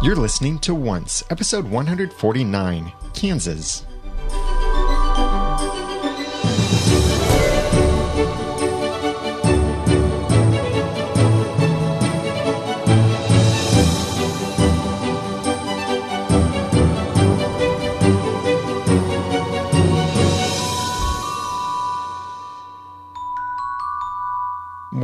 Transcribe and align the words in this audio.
You're 0.00 0.14
listening 0.14 0.60
to 0.60 0.76
Once, 0.76 1.24
episode 1.28 1.68
149, 1.68 2.92
Kansas. 3.14 3.84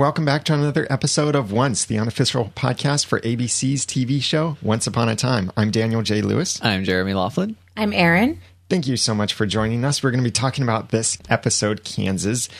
Welcome 0.05 0.27
back 0.27 0.45
to 0.45 0.53
another 0.53 0.87
episode 0.91 1.35
of 1.35 1.51
Once, 1.51 1.87
the 1.87 1.99
unofficial 1.99 2.53
podcast 2.55 3.07
for 3.07 3.21
ABC's 3.21 3.87
TV 3.87 4.23
show 4.23 4.59
Once 4.61 4.87
Upon 4.87 5.09
a 5.09 5.17
Time. 5.17 5.51
I'm 5.57 5.71
Daniel 5.71 6.03
J. 6.03 6.21
Lewis. 6.21 6.63
I'm 6.63 6.85
Jeremy 6.85 7.15
Laughlin. 7.15 7.57
I'm 7.75 7.95
Erin. 7.95 8.39
Thank 8.69 8.87
you 8.87 8.99
so 8.99 9.15
much 9.15 9.33
for 9.33 9.47
joining 9.47 9.83
us. 9.83 10.03
We're 10.03 10.11
going 10.11 10.23
to 10.23 10.29
be 10.29 10.31
talking 10.31 10.63
about 10.63 10.91
this 10.91 11.17
episode, 11.31 11.85
Kansas, 11.85 12.51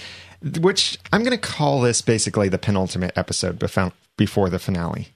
which 0.59 0.97
I'm 1.13 1.23
going 1.23 1.39
to 1.39 1.47
call 1.47 1.83
this 1.83 2.01
basically 2.01 2.49
the 2.49 2.57
penultimate 2.57 3.13
episode 3.15 3.63
before 4.17 4.49
the 4.49 4.59
finale. 4.59 5.09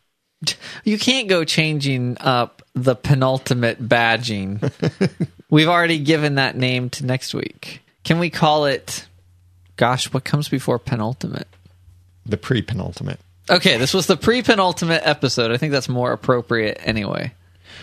You 0.84 0.98
can't 0.98 1.28
go 1.28 1.44
changing 1.44 2.18
up 2.20 2.60
the 2.74 2.94
penultimate 2.94 3.88
badging. 3.88 4.70
We've 5.50 5.68
already 5.68 5.98
given 5.98 6.34
that 6.34 6.58
name 6.58 6.90
to 6.90 7.06
next 7.06 7.32
week. 7.32 7.80
Can 8.04 8.18
we 8.18 8.28
call 8.28 8.66
it, 8.66 9.06
gosh, 9.76 10.12
what 10.12 10.24
comes 10.24 10.50
before 10.50 10.78
penultimate? 10.78 11.48
The 12.28 12.36
pre 12.36 12.62
penultimate. 12.62 13.18
Okay, 13.50 13.78
this 13.78 13.94
was 13.94 14.06
the 14.06 14.16
pre 14.16 14.42
penultimate 14.42 15.02
episode. 15.04 15.50
I 15.50 15.56
think 15.56 15.72
that's 15.72 15.88
more 15.88 16.12
appropriate 16.12 16.78
anyway. 16.84 17.32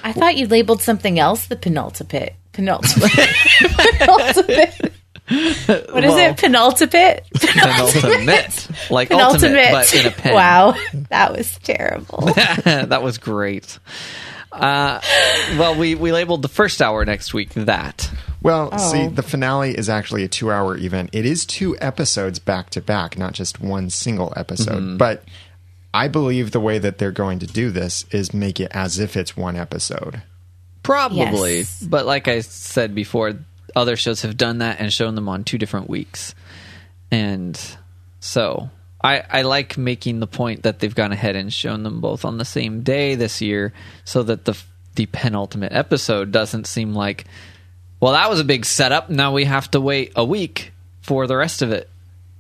I 0.03 0.13
thought 0.13 0.37
you 0.37 0.45
labeled 0.47 0.81
something 0.81 1.17
else 1.19 1.47
the 1.47 1.55
penultimate. 1.55 2.35
Penultimate. 2.53 3.09
penultimate. 3.99 4.91
What 5.27 6.03
is 6.03 6.11
Well- 6.13 6.17
it? 6.31 6.37
Penultimate? 6.37 7.23
Penultimate. 7.33 8.67
Like 8.91 9.09
Penultimate. 9.09 9.65
ultimate, 9.65 9.71
but 9.71 9.95
in 9.95 10.05
a 10.05 10.11
pen. 10.11 10.33
Wow. 10.35 10.75
That 11.09 11.35
was 11.35 11.57
terrible. 11.63 12.19
that 12.63 13.01
was 13.01 13.17
great. 13.17 13.79
Uh, 14.51 15.01
well, 15.57 15.75
we, 15.75 15.95
we 15.95 16.11
labeled 16.11 16.43
the 16.43 16.47
first 16.47 16.81
hour 16.83 17.03
next 17.03 17.33
week 17.33 17.49
that. 17.55 18.09
Well, 18.45 18.77
see, 18.77 19.05
Oh. 19.05 19.09
the 19.09 19.23
finale 19.23 19.75
is 19.75 19.89
actually 19.89 20.23
a 20.23 20.27
two 20.27 20.51
hour 20.51 20.77
event. 20.77 21.09
It 21.13 21.25
is 21.25 21.45
two 21.47 21.75
episodes 21.81 22.37
back 22.37 22.69
to 22.71 22.81
back, 22.81 23.17
not 23.17 23.33
just 23.33 23.59
one 23.59 23.89
single 23.89 24.31
episode. 24.35 24.83
Mm-hmm. 24.83 24.97
But 24.97 25.23
I 25.95 26.07
believe 26.09 26.51
the 26.51 26.59
way 26.59 26.77
that 26.77 26.99
they're 26.99 27.11
going 27.11 27.39
to 27.39 27.47
do 27.47 27.71
this 27.71 28.05
is 28.11 28.35
make 28.35 28.59
it 28.59 28.67
as 28.69 28.99
if 28.99 29.17
it's 29.17 29.35
one 29.35 29.55
episode. 29.55 30.21
Probably. 30.83 31.57
Yes. 31.57 31.81
But 31.81 32.05
like 32.05 32.27
I 32.27 32.41
said 32.41 32.93
before, 32.93 33.33
other 33.75 33.95
shows 33.95 34.21
have 34.21 34.37
done 34.37 34.59
that 34.59 34.79
and 34.79 34.93
shown 34.93 35.15
them 35.15 35.27
on 35.27 35.43
two 35.43 35.57
different 35.57 35.89
weeks. 35.89 36.35
And 37.09 37.59
so 38.19 38.69
I, 39.03 39.23
I 39.27 39.41
like 39.41 39.75
making 39.75 40.19
the 40.19 40.27
point 40.27 40.61
that 40.63 40.77
they've 40.77 40.93
gone 40.93 41.11
ahead 41.11 41.35
and 41.35 41.51
shown 41.51 41.81
them 41.81 41.99
both 41.99 42.23
on 42.23 42.37
the 42.37 42.45
same 42.45 42.83
day 42.83 43.15
this 43.15 43.41
year 43.41 43.73
so 44.03 44.21
that 44.21 44.45
the 44.45 44.55
the 44.93 45.07
penultimate 45.07 45.73
episode 45.73 46.31
doesn't 46.31 46.67
seem 46.67 46.93
like 46.93 47.25
well 48.05 48.13
that 48.13 48.29
was 48.29 48.39
a 48.39 48.43
big 48.43 48.65
setup 48.65 49.09
now 49.09 49.33
we 49.33 49.45
have 49.45 49.69
to 49.71 49.81
wait 49.81 50.11
a 50.15 50.23
week 50.23 50.71
for 51.01 51.25
the 51.25 51.35
rest 51.35 51.63
of 51.63 51.71
it 51.71 51.89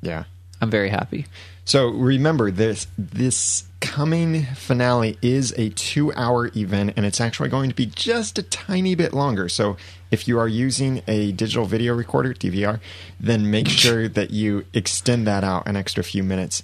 Yeah. 0.01 0.25
i'm 0.61 0.69
very 0.69 0.89
happy 0.89 1.25
So 1.65 1.89
remember 1.89 2.51
this 2.51 2.85
this 2.95 3.63
coming 3.79 4.45
finale 4.53 5.17
is 5.21 5.51
a 5.53 5.71
2-hour 5.71 6.51
event 6.55 6.93
and 6.95 7.05
it's 7.07 7.19
actually 7.19 7.49
going 7.49 7.69
to 7.69 7.75
be 7.75 7.87
just 7.87 8.37
a 8.37 8.43
tiny 8.43 8.93
bit 8.95 9.13
longer. 9.13 9.49
So 9.49 9.77
if 10.11 10.27
you 10.27 10.37
are 10.39 10.47
using 10.47 11.01
a 11.07 11.31
digital 11.31 11.65
video 11.65 11.95
recorder, 11.95 12.33
DVR, 12.33 12.79
then 13.19 13.49
make 13.49 13.67
sure 13.83 14.07
that 14.07 14.29
you 14.31 14.65
extend 14.73 15.25
that 15.27 15.43
out 15.43 15.67
an 15.67 15.75
extra 15.75 16.03
few 16.03 16.23
minutes 16.23 16.61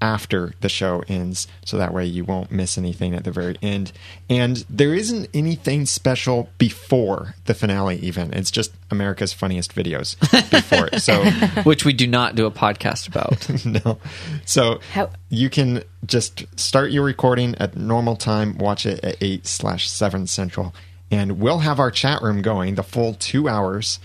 after 0.00 0.54
the 0.60 0.68
show 0.68 1.02
ends 1.08 1.46
so 1.64 1.76
that 1.76 1.92
way 1.92 2.04
you 2.06 2.24
won't 2.24 2.50
miss 2.50 2.78
anything 2.78 3.14
at 3.14 3.24
the 3.24 3.30
very 3.30 3.56
end. 3.62 3.92
And 4.28 4.64
there 4.70 4.94
isn't 4.94 5.28
anything 5.34 5.86
special 5.86 6.48
before 6.58 7.34
the 7.44 7.54
finale 7.54 7.96
even. 7.98 8.32
It's 8.32 8.50
just 8.50 8.72
America's 8.90 9.32
funniest 9.32 9.74
videos 9.74 10.18
before 10.50 10.88
it. 10.92 11.00
So 11.00 11.24
which 11.62 11.84
we 11.84 11.92
do 11.92 12.06
not 12.06 12.34
do 12.34 12.46
a 12.46 12.50
podcast 12.50 13.08
about 13.08 13.48
no. 13.84 13.98
So 14.44 14.80
How- 14.92 15.10
you 15.28 15.50
can 15.50 15.82
just 16.06 16.46
start 16.58 16.90
your 16.90 17.04
recording 17.04 17.54
at 17.56 17.76
normal 17.76 18.16
time, 18.16 18.56
watch 18.58 18.86
it 18.86 19.04
at 19.04 19.16
8 19.20 19.46
slash 19.46 19.88
7 19.90 20.26
central, 20.26 20.74
and 21.10 21.40
we'll 21.40 21.58
have 21.58 21.78
our 21.78 21.90
chat 21.90 22.22
room 22.22 22.40
going 22.42 22.76
the 22.76 22.82
full 22.82 23.14
two 23.14 23.48
hours 23.48 23.98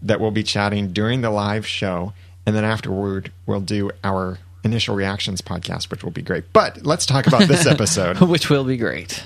that 0.00 0.18
we'll 0.20 0.30
be 0.30 0.42
chatting 0.42 0.92
during 0.92 1.20
the 1.20 1.30
live 1.30 1.66
show. 1.66 2.12
And 2.44 2.56
then 2.56 2.64
afterward, 2.64 3.30
we'll 3.46 3.60
do 3.60 3.90
our 4.02 4.38
initial 4.64 4.94
reactions 4.94 5.40
podcast, 5.40 5.90
which 5.90 6.04
will 6.04 6.10
be 6.10 6.22
great. 6.22 6.52
But 6.52 6.84
let's 6.84 7.06
talk 7.06 7.26
about 7.26 7.48
this 7.48 7.66
episode. 7.74 8.20
which 8.28 8.48
will 8.50 8.64
be 8.64 8.76
great 8.76 9.24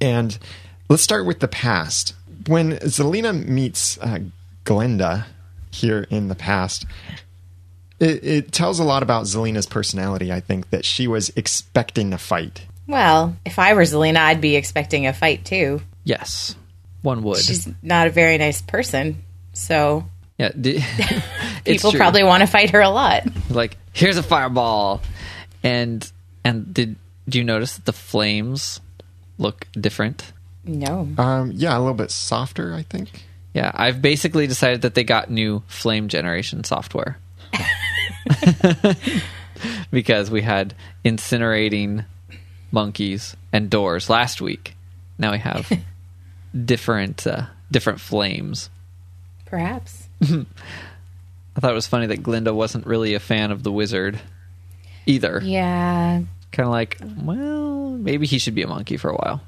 And 0.00 0.38
let's 0.88 1.02
start 1.02 1.26
with 1.26 1.40
the 1.40 1.48
past. 1.48 2.14
When 2.46 2.72
Zelena 2.72 3.44
meets 3.46 3.98
uh, 3.98 4.20
Glenda 4.64 5.26
here 5.70 6.06
in 6.10 6.28
the 6.28 6.34
past, 6.34 6.86
it, 7.98 8.24
it 8.24 8.52
tells 8.52 8.78
a 8.78 8.84
lot 8.84 9.02
about 9.02 9.24
Zelena's 9.24 9.66
personality. 9.66 10.32
I 10.32 10.40
think 10.40 10.70
that 10.70 10.84
she 10.84 11.08
was 11.08 11.30
expecting 11.36 12.12
a 12.12 12.18
fight. 12.18 12.66
Well, 12.86 13.36
if 13.44 13.58
I 13.58 13.74
were 13.74 13.82
Zelena, 13.82 14.18
I'd 14.18 14.40
be 14.40 14.54
expecting 14.56 15.06
a 15.06 15.12
fight 15.12 15.44
too. 15.44 15.80
yes 16.04 16.54
one 17.06 17.22
would 17.22 17.38
She's 17.38 17.68
not 17.82 18.08
a 18.08 18.10
very 18.10 18.36
nice 18.36 18.60
person. 18.60 19.22
So 19.52 20.04
yeah 20.38 20.50
d- 20.58 20.82
people 21.64 21.90
true. 21.90 21.98
probably 21.98 22.22
want 22.24 22.40
to 22.42 22.46
fight 22.46 22.70
her 22.70 22.80
a 22.80 22.90
lot. 22.90 23.22
like 23.50 23.76
here's 23.92 24.16
a 24.16 24.22
fireball 24.22 25.00
and 25.62 26.10
and 26.44 26.72
did 26.74 26.96
do 27.28 27.38
you 27.38 27.44
notice 27.44 27.76
that 27.76 27.84
the 27.84 27.92
flames 27.92 28.80
look 29.38 29.66
different 29.78 30.32
No. 30.64 31.08
Um, 31.18 31.52
yeah, 31.54 31.76
a 31.76 31.80
little 31.80 31.94
bit 31.94 32.10
softer, 32.10 32.74
I 32.74 32.82
think. 32.82 33.24
yeah 33.54 33.70
i've 33.74 34.00
basically 34.02 34.46
decided 34.46 34.82
that 34.82 34.94
they 34.94 35.04
got 35.04 35.30
new 35.30 35.62
flame 35.66 36.08
generation 36.08 36.64
software 36.64 37.18
because 39.90 40.30
we 40.30 40.42
had 40.42 40.74
incinerating 41.04 42.04
monkeys 42.70 43.36
and 43.52 43.70
doors 43.70 44.10
last 44.10 44.40
week 44.40 44.74
now 45.18 45.32
we 45.32 45.38
have 45.38 45.70
different 46.64 47.26
uh, 47.26 47.46
different 47.70 48.00
flames 48.00 48.70
Perhaps. 49.46 50.05
I 50.22 51.60
thought 51.60 51.70
it 51.70 51.74
was 51.74 51.86
funny 51.86 52.06
that 52.06 52.22
glinda 52.22 52.54
wasn't 52.54 52.86
really 52.86 53.14
a 53.14 53.20
fan 53.20 53.50
of 53.50 53.62
the 53.62 53.72
wizard 53.72 54.18
either 55.06 55.40
Yeah. 55.42 56.22
kind 56.52 56.66
of 56.66 56.72
like 56.72 56.98
well 57.22 57.90
maybe 57.90 58.26
he 58.26 58.38
should 58.38 58.54
be 58.54 58.62
a 58.62 58.66
monkey 58.68 58.96
for 58.96 59.10
a 59.10 59.14
while 59.14 59.40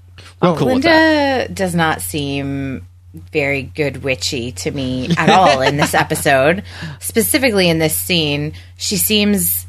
i'm 0.42 0.50
Well, 0.50 0.56
cool 0.56 0.74
with 0.74 0.82
that 0.84 1.46
Glinda 1.48 1.54
does 1.54 1.74
not 1.74 2.00
seem 2.00 2.86
very 3.32 3.62
good 3.62 4.02
witchy 4.02 4.52
to 4.52 4.70
me 4.70 5.08
at 5.16 5.30
all 5.30 5.62
in 5.62 5.76
this 5.78 5.94
episode. 6.04 6.62
Specifically 7.00 7.68
in 7.68 7.78
this 7.78 7.96
scene, 7.96 8.52
she 8.76 8.96
seems 8.98 9.66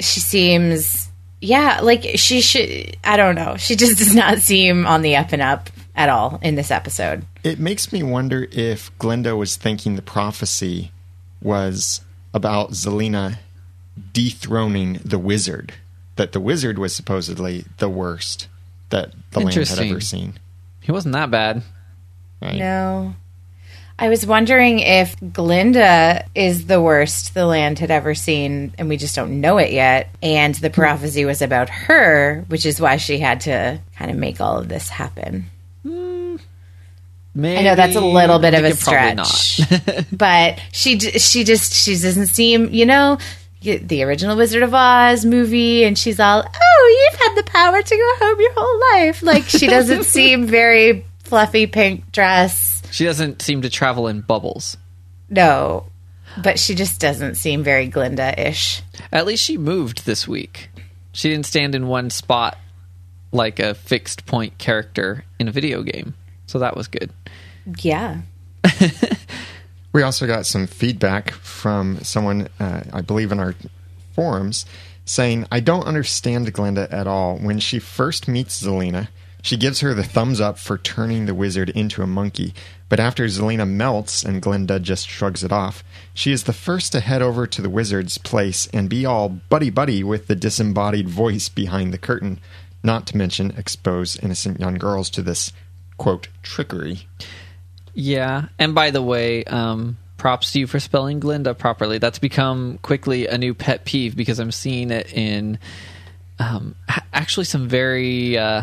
she 0.00 0.18
seems 0.20 1.08
yeah, 1.42 1.80
like 1.82 2.04
she 2.16 2.40
should 2.40 2.96
I 3.04 3.16
don't 3.18 3.34
know. 3.34 3.56
She 3.58 3.76
just 3.76 3.98
does 3.98 4.14
not 4.14 4.38
seem 4.38 4.86
on 4.86 5.02
the 5.02 5.16
up 5.16 5.32
and 5.32 5.42
up 5.42 5.68
at 5.94 6.08
all 6.08 6.38
in 6.42 6.54
this 6.54 6.70
episode. 6.70 7.24
It 7.42 7.58
makes 7.58 7.92
me 7.92 8.02
wonder 8.02 8.46
if 8.52 8.96
Glinda 8.98 9.36
was 9.36 9.56
thinking 9.56 9.96
the 9.96 10.02
prophecy 10.02 10.92
was 11.42 12.02
about 12.32 12.70
Zelena 12.70 13.38
dethroning 14.12 15.00
the 15.04 15.18
wizard. 15.18 15.74
That 16.16 16.32
the 16.32 16.40
wizard 16.40 16.78
was 16.78 16.94
supposedly 16.94 17.64
the 17.78 17.88
worst 17.88 18.48
that 18.90 19.12
the 19.30 19.40
land 19.40 19.54
had 19.54 19.78
ever 19.78 20.00
seen. 20.00 20.38
he 20.80 20.92
wasn't 20.92 21.14
that 21.14 21.30
bad 21.30 21.62
Right? 22.40 22.58
No. 22.58 23.14
I 23.98 24.08
was 24.08 24.24
wondering 24.24 24.78
if 24.78 25.14
Glinda 25.32 26.24
is 26.34 26.66
the 26.66 26.80
worst 26.80 27.34
the 27.34 27.44
land 27.44 27.78
had 27.78 27.90
ever 27.90 28.14
seen, 28.14 28.74
and 28.78 28.88
we 28.88 28.96
just 28.96 29.14
don't 29.14 29.42
know 29.42 29.58
it 29.58 29.72
yet. 29.72 30.08
And 30.22 30.54
the 30.54 30.70
prophecy 30.70 31.26
was 31.26 31.42
about 31.42 31.68
her, 31.68 32.44
which 32.48 32.64
is 32.64 32.80
why 32.80 32.96
she 32.96 33.18
had 33.18 33.42
to 33.42 33.78
kind 33.96 34.10
of 34.10 34.16
make 34.16 34.40
all 34.40 34.56
of 34.56 34.68
this 34.68 34.88
happen. 34.88 35.50
Maybe, 37.34 37.58
I 37.58 37.62
know 37.62 37.76
that's 37.76 37.94
a 37.96 38.00
little 38.00 38.40
bit 38.40 38.54
of 38.54 38.64
a 38.64 38.74
stretch, 38.74 39.60
but 40.12 40.60
she 40.72 40.98
she 40.98 41.44
just 41.44 41.72
she 41.72 41.92
doesn't 41.92 42.26
seem 42.26 42.70
you 42.70 42.86
know 42.86 43.18
the 43.62 44.02
original 44.02 44.36
Wizard 44.36 44.62
of 44.62 44.74
Oz 44.74 45.24
movie, 45.24 45.84
and 45.84 45.96
she's 45.96 46.18
all 46.18 46.42
oh 46.44 47.08
you've 47.12 47.20
had 47.20 47.34
the 47.36 47.50
power 47.50 47.82
to 47.82 47.96
go 47.96 48.26
home 48.26 48.40
your 48.40 48.52
whole 48.56 48.80
life. 48.94 49.22
Like 49.22 49.44
she 49.44 49.68
doesn't 49.68 50.04
seem 50.16 50.46
very 50.46 51.04
fluffy 51.22 51.66
pink 51.68 52.10
dress. 52.10 52.82
she 52.90 53.04
doesn't 53.04 53.42
seem 53.42 53.62
to 53.62 53.70
travel 53.70 54.08
in 54.08 54.22
bubbles. 54.22 54.76
No, 55.28 55.86
but 56.42 56.58
she 56.58 56.74
just 56.74 57.00
doesn't 57.00 57.36
seem 57.36 57.62
very 57.62 57.86
Glinda 57.86 58.34
ish. 58.48 58.82
At 59.12 59.26
least 59.26 59.44
she 59.44 59.56
moved 59.56 60.04
this 60.04 60.26
week. 60.26 60.70
She 61.12 61.28
didn't 61.28 61.46
stand 61.46 61.76
in 61.76 61.86
one 61.86 62.10
spot 62.10 62.58
like 63.32 63.60
a 63.60 63.74
fixed 63.74 64.26
point 64.26 64.58
character 64.58 65.24
in 65.38 65.46
a 65.46 65.52
video 65.52 65.82
game. 65.82 66.14
So 66.46 66.58
that 66.58 66.76
was 66.76 66.88
good. 66.88 67.12
Yeah. 67.78 68.22
We 69.92 70.02
also 70.02 70.26
got 70.26 70.46
some 70.46 70.68
feedback 70.68 71.32
from 71.32 71.98
someone, 72.02 72.48
uh, 72.60 72.82
I 72.92 73.00
believe, 73.00 73.32
in 73.32 73.40
our 73.40 73.56
forums, 74.12 74.64
saying, 75.04 75.46
I 75.50 75.58
don't 75.58 75.86
understand 75.86 76.52
Glenda 76.54 76.92
at 76.92 77.08
all. 77.08 77.38
When 77.38 77.58
she 77.58 77.80
first 77.80 78.28
meets 78.28 78.62
Zelena, 78.62 79.08
she 79.42 79.56
gives 79.56 79.80
her 79.80 79.92
the 79.92 80.04
thumbs 80.04 80.40
up 80.40 80.58
for 80.58 80.78
turning 80.78 81.26
the 81.26 81.34
wizard 81.34 81.70
into 81.70 82.02
a 82.02 82.06
monkey. 82.06 82.54
But 82.88 83.00
after 83.00 83.24
Zelena 83.24 83.68
melts 83.68 84.22
and 84.22 84.40
Glenda 84.40 84.80
just 84.80 85.08
shrugs 85.08 85.42
it 85.42 85.50
off, 85.50 85.82
she 86.14 86.30
is 86.30 86.44
the 86.44 86.52
first 86.52 86.92
to 86.92 87.00
head 87.00 87.22
over 87.22 87.48
to 87.48 87.60
the 87.60 87.70
wizard's 87.70 88.16
place 88.16 88.68
and 88.72 88.88
be 88.88 89.04
all 89.04 89.28
buddy 89.28 89.70
buddy 89.70 90.04
with 90.04 90.28
the 90.28 90.36
disembodied 90.36 91.08
voice 91.08 91.48
behind 91.48 91.92
the 91.92 91.98
curtain, 91.98 92.38
not 92.84 93.08
to 93.08 93.16
mention 93.16 93.50
expose 93.56 94.16
innocent 94.18 94.60
young 94.60 94.74
girls 94.74 95.10
to 95.10 95.22
this, 95.22 95.52
quote, 95.96 96.28
trickery. 96.44 97.08
Yeah, 97.94 98.46
and 98.58 98.74
by 98.74 98.90
the 98.90 99.02
way, 99.02 99.44
um, 99.44 99.98
props 100.16 100.52
to 100.52 100.60
you 100.60 100.66
for 100.66 100.78
spelling 100.80 101.20
Glinda 101.20 101.54
properly. 101.54 101.98
That's 101.98 102.18
become 102.18 102.78
quickly 102.82 103.26
a 103.26 103.36
new 103.38 103.54
pet 103.54 103.84
peeve 103.84 104.16
because 104.16 104.38
I'm 104.38 104.52
seeing 104.52 104.90
it 104.90 105.12
in 105.12 105.58
um, 106.38 106.74
actually 107.12 107.44
some 107.44 107.68
very 107.68 108.38
uh, 108.38 108.62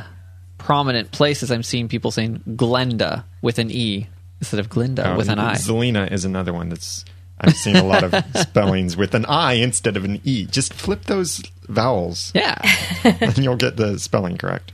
prominent 0.58 1.12
places. 1.12 1.52
I'm 1.52 1.64
seeing 1.64 1.88
people 1.88 2.12
saying 2.12 2.42
Glenda 2.48 3.24
with 3.42 3.60
an 3.60 3.70
E 3.72 4.08
instead 4.40 4.60
of 4.60 4.70
Glinda 4.70 5.14
Oh, 5.14 5.18
with 5.18 5.30
an 5.30 5.40
I. 5.40 5.56
Zelena 5.56 6.12
is 6.12 6.26
another 6.26 6.54
one 6.54 6.70
that's 6.70 7.04
I've 7.40 7.56
seen 7.56 7.76
a 7.76 7.84
lot 7.84 8.04
of 8.04 8.14
spellings 8.36 8.96
with 8.98 9.14
an 9.14 9.26
I 9.26 9.54
instead 9.54 9.98
of 9.98 10.06
an 10.06 10.22
E. 10.24 10.46
Just 10.46 10.74
flip 10.74 11.04
those 11.06 11.42
vowels 11.68 12.32
yeah, 12.34 12.58
and 13.04 13.38
you'll 13.38 13.58
get 13.58 13.76
the 13.78 14.00
spelling 14.00 14.38
correct. 14.38 14.72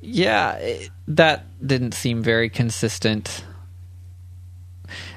yeah, 0.00 0.54
it, 0.54 0.90
that 1.08 1.44
didn't 1.64 1.92
seem 1.94 2.22
very 2.22 2.48
consistent. 2.48 3.44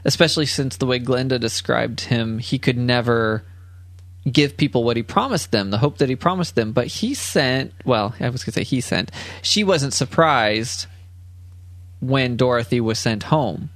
Especially 0.06 0.46
since 0.46 0.78
the 0.78 0.86
way 0.86 1.00
Glenda 1.00 1.40
described 1.40 2.02
him, 2.02 2.38
he 2.38 2.60
could 2.60 2.78
never 2.78 3.44
give 4.32 4.58
people 4.58 4.84
what 4.84 4.98
he 4.98 5.04
promised 5.04 5.52
them, 5.52 5.72
the 5.72 5.80
hope 5.80 5.98
that 5.98 6.10
he 6.10 6.16
promised 6.16 6.56
them. 6.56 6.72
But 6.72 6.88
he 6.88 7.14
sent, 7.14 7.74
well, 7.86 8.16
I 8.20 8.30
was 8.30 8.44
going 8.44 8.54
to 8.54 8.60
say 8.60 8.64
he 8.64 8.82
sent, 8.82 9.12
she 9.42 9.64
wasn't 9.64 9.94
surprised 9.94 10.88
when 12.00 12.38
Dorothy 12.38 12.82
was 12.82 13.00
sent 13.00 13.24
home, 13.24 13.70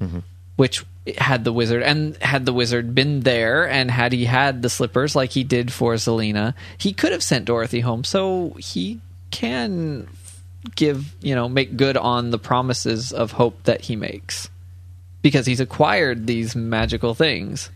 mm-hmm. 0.00 0.20
which 0.56 0.84
had 1.16 1.44
the 1.44 1.52
wizard, 1.52 1.82
and 1.82 2.16
had 2.18 2.44
the 2.44 2.52
wizard 2.52 2.94
been 2.94 3.20
there, 3.20 3.66
and 3.68 3.90
had 3.90 4.12
he 4.12 4.26
had 4.26 4.60
the 4.60 4.68
slippers 4.68 5.16
like 5.16 5.30
he 5.30 5.44
did 5.44 5.72
for 5.72 5.94
Zelena, 5.94 6.54
he 6.76 6.92
could 6.92 7.12
have 7.12 7.22
sent 7.22 7.46
Dorothy 7.46 7.80
home. 7.80 8.04
So 8.04 8.54
he 8.58 9.00
can 9.30 10.08
give, 10.74 11.14
you 11.22 11.34
know, 11.34 11.48
make 11.48 11.76
good 11.76 11.96
on 11.96 12.30
the 12.30 12.38
promises 12.38 13.12
of 13.12 13.32
hope 13.32 13.62
that 13.64 13.82
he 13.82 13.96
makes 13.96 14.50
because 15.22 15.46
he's 15.46 15.60
acquired 15.60 16.26
these 16.26 16.54
magical 16.54 17.14
things. 17.14 17.70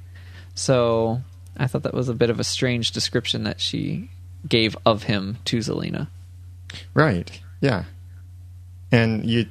So 0.55 1.21
I 1.57 1.67
thought 1.67 1.83
that 1.83 1.95
was 1.95 2.09
a 2.09 2.15
bit 2.15 2.31
of 2.31 2.41
a 2.41 2.45
strange 2.45 2.93
description 2.93 3.45
that 3.45 3.61
she 3.61 4.11
gave 4.49 4.77
of 4.85 5.05
him 5.05 5.39
to 5.47 5.59
Zelena. 5.59 6.09
Right. 6.95 7.41
Yeah. 7.61 7.85
And 8.91 9.25
you 9.25 9.47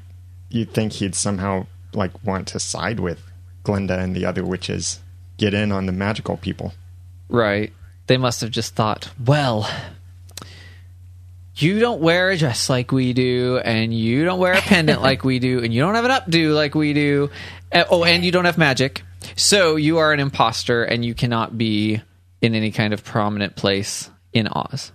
you'd 0.49 0.73
think 0.73 0.93
he'd 0.93 1.15
somehow 1.15 1.65
like 1.93 2.23
want 2.23 2.47
to 2.49 2.59
side 2.59 2.99
with 2.99 3.23
Glenda 3.63 3.97
and 3.97 4.15
the 4.15 4.25
other 4.25 4.43
witches, 4.43 4.99
get 5.37 5.53
in 5.53 5.71
on 5.71 5.85
the 5.85 5.91
magical 5.91 6.37
people. 6.37 6.73
Right. 7.29 7.73
They 8.07 8.17
must 8.17 8.41
have 8.41 8.51
just 8.51 8.75
thought, 8.75 9.09
well, 9.23 9.69
you 11.55 11.79
don't 11.79 12.01
wear 12.01 12.31
a 12.31 12.37
dress 12.37 12.69
like 12.69 12.91
we 12.91 13.13
do, 13.13 13.59
and 13.63 13.93
you 13.93 14.25
don't 14.25 14.39
wear 14.39 14.53
a 14.53 14.61
pendant 14.61 15.01
like 15.09 15.23
we 15.23 15.39
do, 15.39 15.63
and 15.63 15.73
you 15.73 15.81
don't 15.81 15.95
have 15.95 16.05
an 16.05 16.11
updo 16.11 16.53
like 16.53 16.75
we 16.75 16.93
do. 16.93 17.29
Uh, 17.71 17.85
oh, 17.89 18.03
and 18.03 18.23
you 18.23 18.31
don't 18.31 18.45
have 18.45 18.57
magic. 18.57 19.03
So 19.35 19.75
you 19.75 19.97
are 19.97 20.13
an 20.13 20.19
imposter, 20.19 20.83
and 20.83 21.05
you 21.05 21.13
cannot 21.13 21.57
be 21.57 22.01
in 22.41 22.55
any 22.55 22.71
kind 22.71 22.93
of 22.93 23.03
prominent 23.03 23.55
place 23.55 24.09
in 24.33 24.47
Oz. 24.47 24.91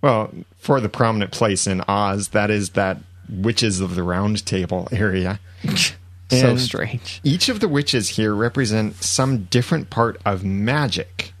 Well, 0.00 0.32
for 0.56 0.80
the 0.80 0.88
prominent 0.88 1.32
place 1.32 1.66
in 1.66 1.82
Oz, 1.88 2.28
that 2.28 2.50
is 2.50 2.70
that 2.70 2.98
witches 3.28 3.80
of 3.80 3.94
the 3.94 4.02
round 4.02 4.46
table 4.46 4.88
area. 4.92 5.40
so 5.68 5.94
And 6.30 6.60
strange. 6.60 7.20
Each 7.24 7.48
of 7.48 7.60
the 7.60 7.68
witches 7.68 8.10
here 8.10 8.34
represent 8.34 9.02
some 9.02 9.44
different 9.44 9.90
part 9.90 10.20
of 10.24 10.44
magic. 10.44 11.32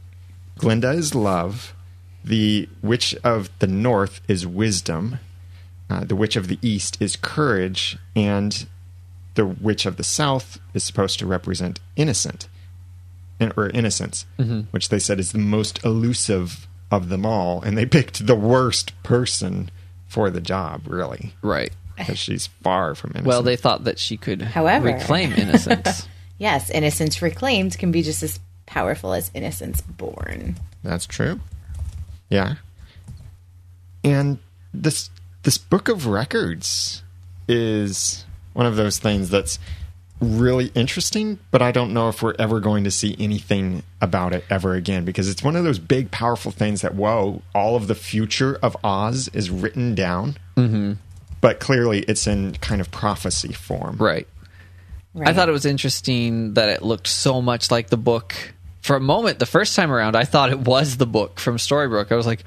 Glinda 0.58 0.90
is 0.90 1.14
love. 1.14 1.74
The 2.24 2.68
witch 2.82 3.14
of 3.22 3.50
the 3.60 3.68
north 3.68 4.20
is 4.28 4.46
wisdom. 4.46 5.20
Uh, 5.88 6.04
the 6.04 6.16
witch 6.16 6.36
of 6.36 6.48
the 6.48 6.58
east 6.60 7.00
is 7.00 7.16
courage. 7.16 7.96
And 8.16 8.66
the 9.38 9.46
witch 9.46 9.86
of 9.86 9.96
the 9.96 10.02
south 10.04 10.58
is 10.74 10.82
supposed 10.82 11.20
to 11.20 11.26
represent 11.26 11.78
innocent 11.94 12.48
or 13.56 13.70
innocence, 13.70 14.26
mm-hmm. 14.36 14.62
which 14.72 14.88
they 14.88 14.98
said 14.98 15.20
is 15.20 15.30
the 15.30 15.38
most 15.38 15.84
elusive 15.84 16.66
of 16.90 17.08
them 17.08 17.24
all. 17.24 17.62
And 17.62 17.78
they 17.78 17.86
picked 17.98 18.26
the 18.26 18.34
worst 18.34 19.00
person 19.04 19.70
for 20.08 20.28
the 20.28 20.40
job, 20.40 20.82
really, 20.88 21.34
Right. 21.40 21.70
because 21.96 22.18
she's 22.18 22.48
far 22.48 22.96
from 22.96 23.10
innocent. 23.10 23.28
Well, 23.28 23.42
they 23.44 23.54
thought 23.54 23.84
that 23.84 24.00
she 24.00 24.16
could 24.16 24.42
However- 24.42 24.86
reclaim 24.88 25.32
innocence. 25.36 26.08
Yes, 26.36 26.68
innocence 26.68 27.22
reclaimed 27.22 27.78
can 27.78 27.92
be 27.92 28.02
just 28.02 28.24
as 28.24 28.40
powerful 28.66 29.12
as 29.12 29.30
innocence 29.34 29.80
born. 29.82 30.56
That's 30.82 31.06
true. 31.06 31.38
Yeah. 32.28 32.56
And 34.02 34.38
this 34.74 35.10
this 35.44 35.58
book 35.58 35.88
of 35.88 36.06
records 36.06 37.02
is 37.48 38.24
one 38.58 38.66
of 38.66 38.74
those 38.74 38.98
things 38.98 39.30
that's 39.30 39.60
really 40.20 40.72
interesting, 40.74 41.38
but 41.52 41.62
I 41.62 41.70
don't 41.70 41.94
know 41.94 42.08
if 42.08 42.20
we're 42.24 42.34
ever 42.40 42.58
going 42.58 42.82
to 42.82 42.90
see 42.90 43.14
anything 43.20 43.84
about 44.00 44.32
it 44.34 44.44
ever 44.50 44.74
again 44.74 45.04
because 45.04 45.28
it's 45.28 45.44
one 45.44 45.54
of 45.54 45.62
those 45.62 45.78
big 45.78 46.10
powerful 46.10 46.50
things 46.50 46.80
that 46.80 46.96
whoa, 46.96 47.40
all 47.54 47.76
of 47.76 47.86
the 47.86 47.94
future 47.94 48.58
of 48.60 48.76
Oz 48.82 49.28
is 49.32 49.48
written 49.48 49.94
down. 49.94 50.36
Mm-hmm. 50.56 50.94
But 51.40 51.60
clearly 51.60 52.00
it's 52.00 52.26
in 52.26 52.54
kind 52.54 52.80
of 52.80 52.90
prophecy 52.90 53.52
form. 53.52 53.96
right. 53.98 54.26
Right. 55.14 55.28
I 55.28 55.32
thought 55.32 55.48
it 55.48 55.52
was 55.52 55.64
interesting 55.64 56.54
that 56.54 56.68
it 56.68 56.82
looked 56.82 57.06
so 57.06 57.40
much 57.40 57.70
like 57.70 57.88
the 57.88 57.96
book. 57.96 58.34
For 58.82 58.96
a 58.96 59.00
moment, 59.00 59.38
the 59.38 59.46
first 59.46 59.74
time 59.74 59.90
around, 59.90 60.16
I 60.16 60.24
thought 60.24 60.50
it 60.50 60.60
was 60.60 60.96
the 60.96 61.06
book 61.06 61.40
from 61.40 61.56
Storybrooke. 61.56 62.12
I 62.12 62.16
was 62.16 62.26
like, 62.26 62.44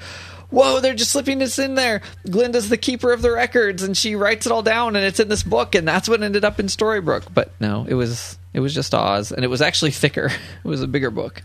whoa, 0.52 0.80
they're 0.80 0.94
just 0.94 1.12
slipping 1.12 1.40
this 1.40 1.58
in 1.58 1.76
there. 1.76 2.02
Glinda's 2.30 2.70
the 2.70 2.78
keeper 2.78 3.12
of 3.12 3.22
the 3.22 3.32
records, 3.32 3.82
and 3.82 3.98
she 3.98 4.16
writes 4.16 4.46
it 4.46 4.52
all 4.52 4.62
down, 4.62 4.96
and 4.96 5.06
it's 5.06 5.20
in 5.20 5.30
this 5.30 5.44
book, 5.44 5.74
and 5.74 5.88
that's 5.88 6.08
what 6.08 6.22
ended 6.22 6.46
up 6.46 6.60
in 6.60 6.68
Storybrooke. 6.68 7.34
But 7.34 7.52
no, 7.60 7.86
it 7.90 7.96
was 7.96 8.38
it 8.54 8.60
was 8.60 8.74
just 8.74 8.94
Oz, 8.94 9.32
and 9.32 9.44
it 9.44 9.48
was 9.48 9.62
actually 9.62 9.92
thicker. 9.92 10.30
It 10.64 10.68
was 10.68 10.84
a 10.84 10.88
bigger 10.88 11.10
book, 11.10 11.42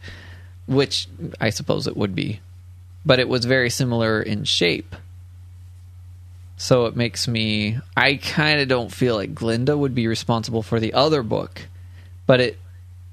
which 0.67 1.09
I 1.41 1.49
suppose 1.51 1.87
it 1.87 1.97
would 1.97 2.15
be, 2.15 2.41
but 3.05 3.19
it 3.19 3.29
was 3.29 3.47
very 3.47 3.71
similar 3.71 4.21
in 4.21 4.45
shape. 4.45 4.95
So 6.59 6.87
it 6.87 6.97
makes 6.97 7.27
me. 7.27 7.79
I 7.97 8.17
kind 8.17 8.61
of 8.61 8.69
don't 8.69 8.93
feel 8.93 9.15
like 9.15 9.35
Glinda 9.35 9.77
would 9.77 9.95
be 9.95 10.07
responsible 10.07 10.63
for 10.63 10.81
the 10.81 10.93
other 10.93 11.23
book, 11.23 11.63
but 12.27 12.41
it 12.41 12.59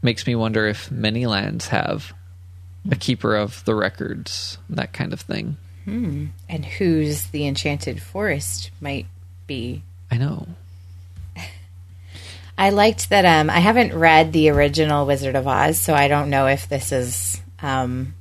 makes 0.01 0.27
me 0.27 0.35
wonder 0.35 0.67
if 0.67 0.91
many 0.91 1.25
lands 1.25 1.69
have 1.69 2.13
a 2.91 2.95
keeper 2.95 3.35
of 3.35 3.63
the 3.65 3.75
records, 3.75 4.57
that 4.69 4.91
kind 4.91 5.13
of 5.13 5.21
thing. 5.21 5.57
And 5.85 6.65
whose 6.65 7.25
the 7.27 7.47
enchanted 7.47 8.01
forest 8.01 8.71
might 8.79 9.07
be. 9.47 9.83
I 10.09 10.17
know. 10.17 10.47
I 12.57 12.69
liked 12.69 13.09
that. 13.09 13.25
Um, 13.25 13.49
I 13.49 13.59
haven't 13.59 13.93
read 13.93 14.31
the 14.31 14.49
original 14.49 15.05
Wizard 15.05 15.35
of 15.35 15.47
Oz, 15.47 15.79
so 15.79 15.93
I 15.93 16.07
don't 16.07 16.29
know 16.29 16.47
if 16.47 16.69
this 16.69 16.91
is 16.91 17.41
um, 17.61 18.13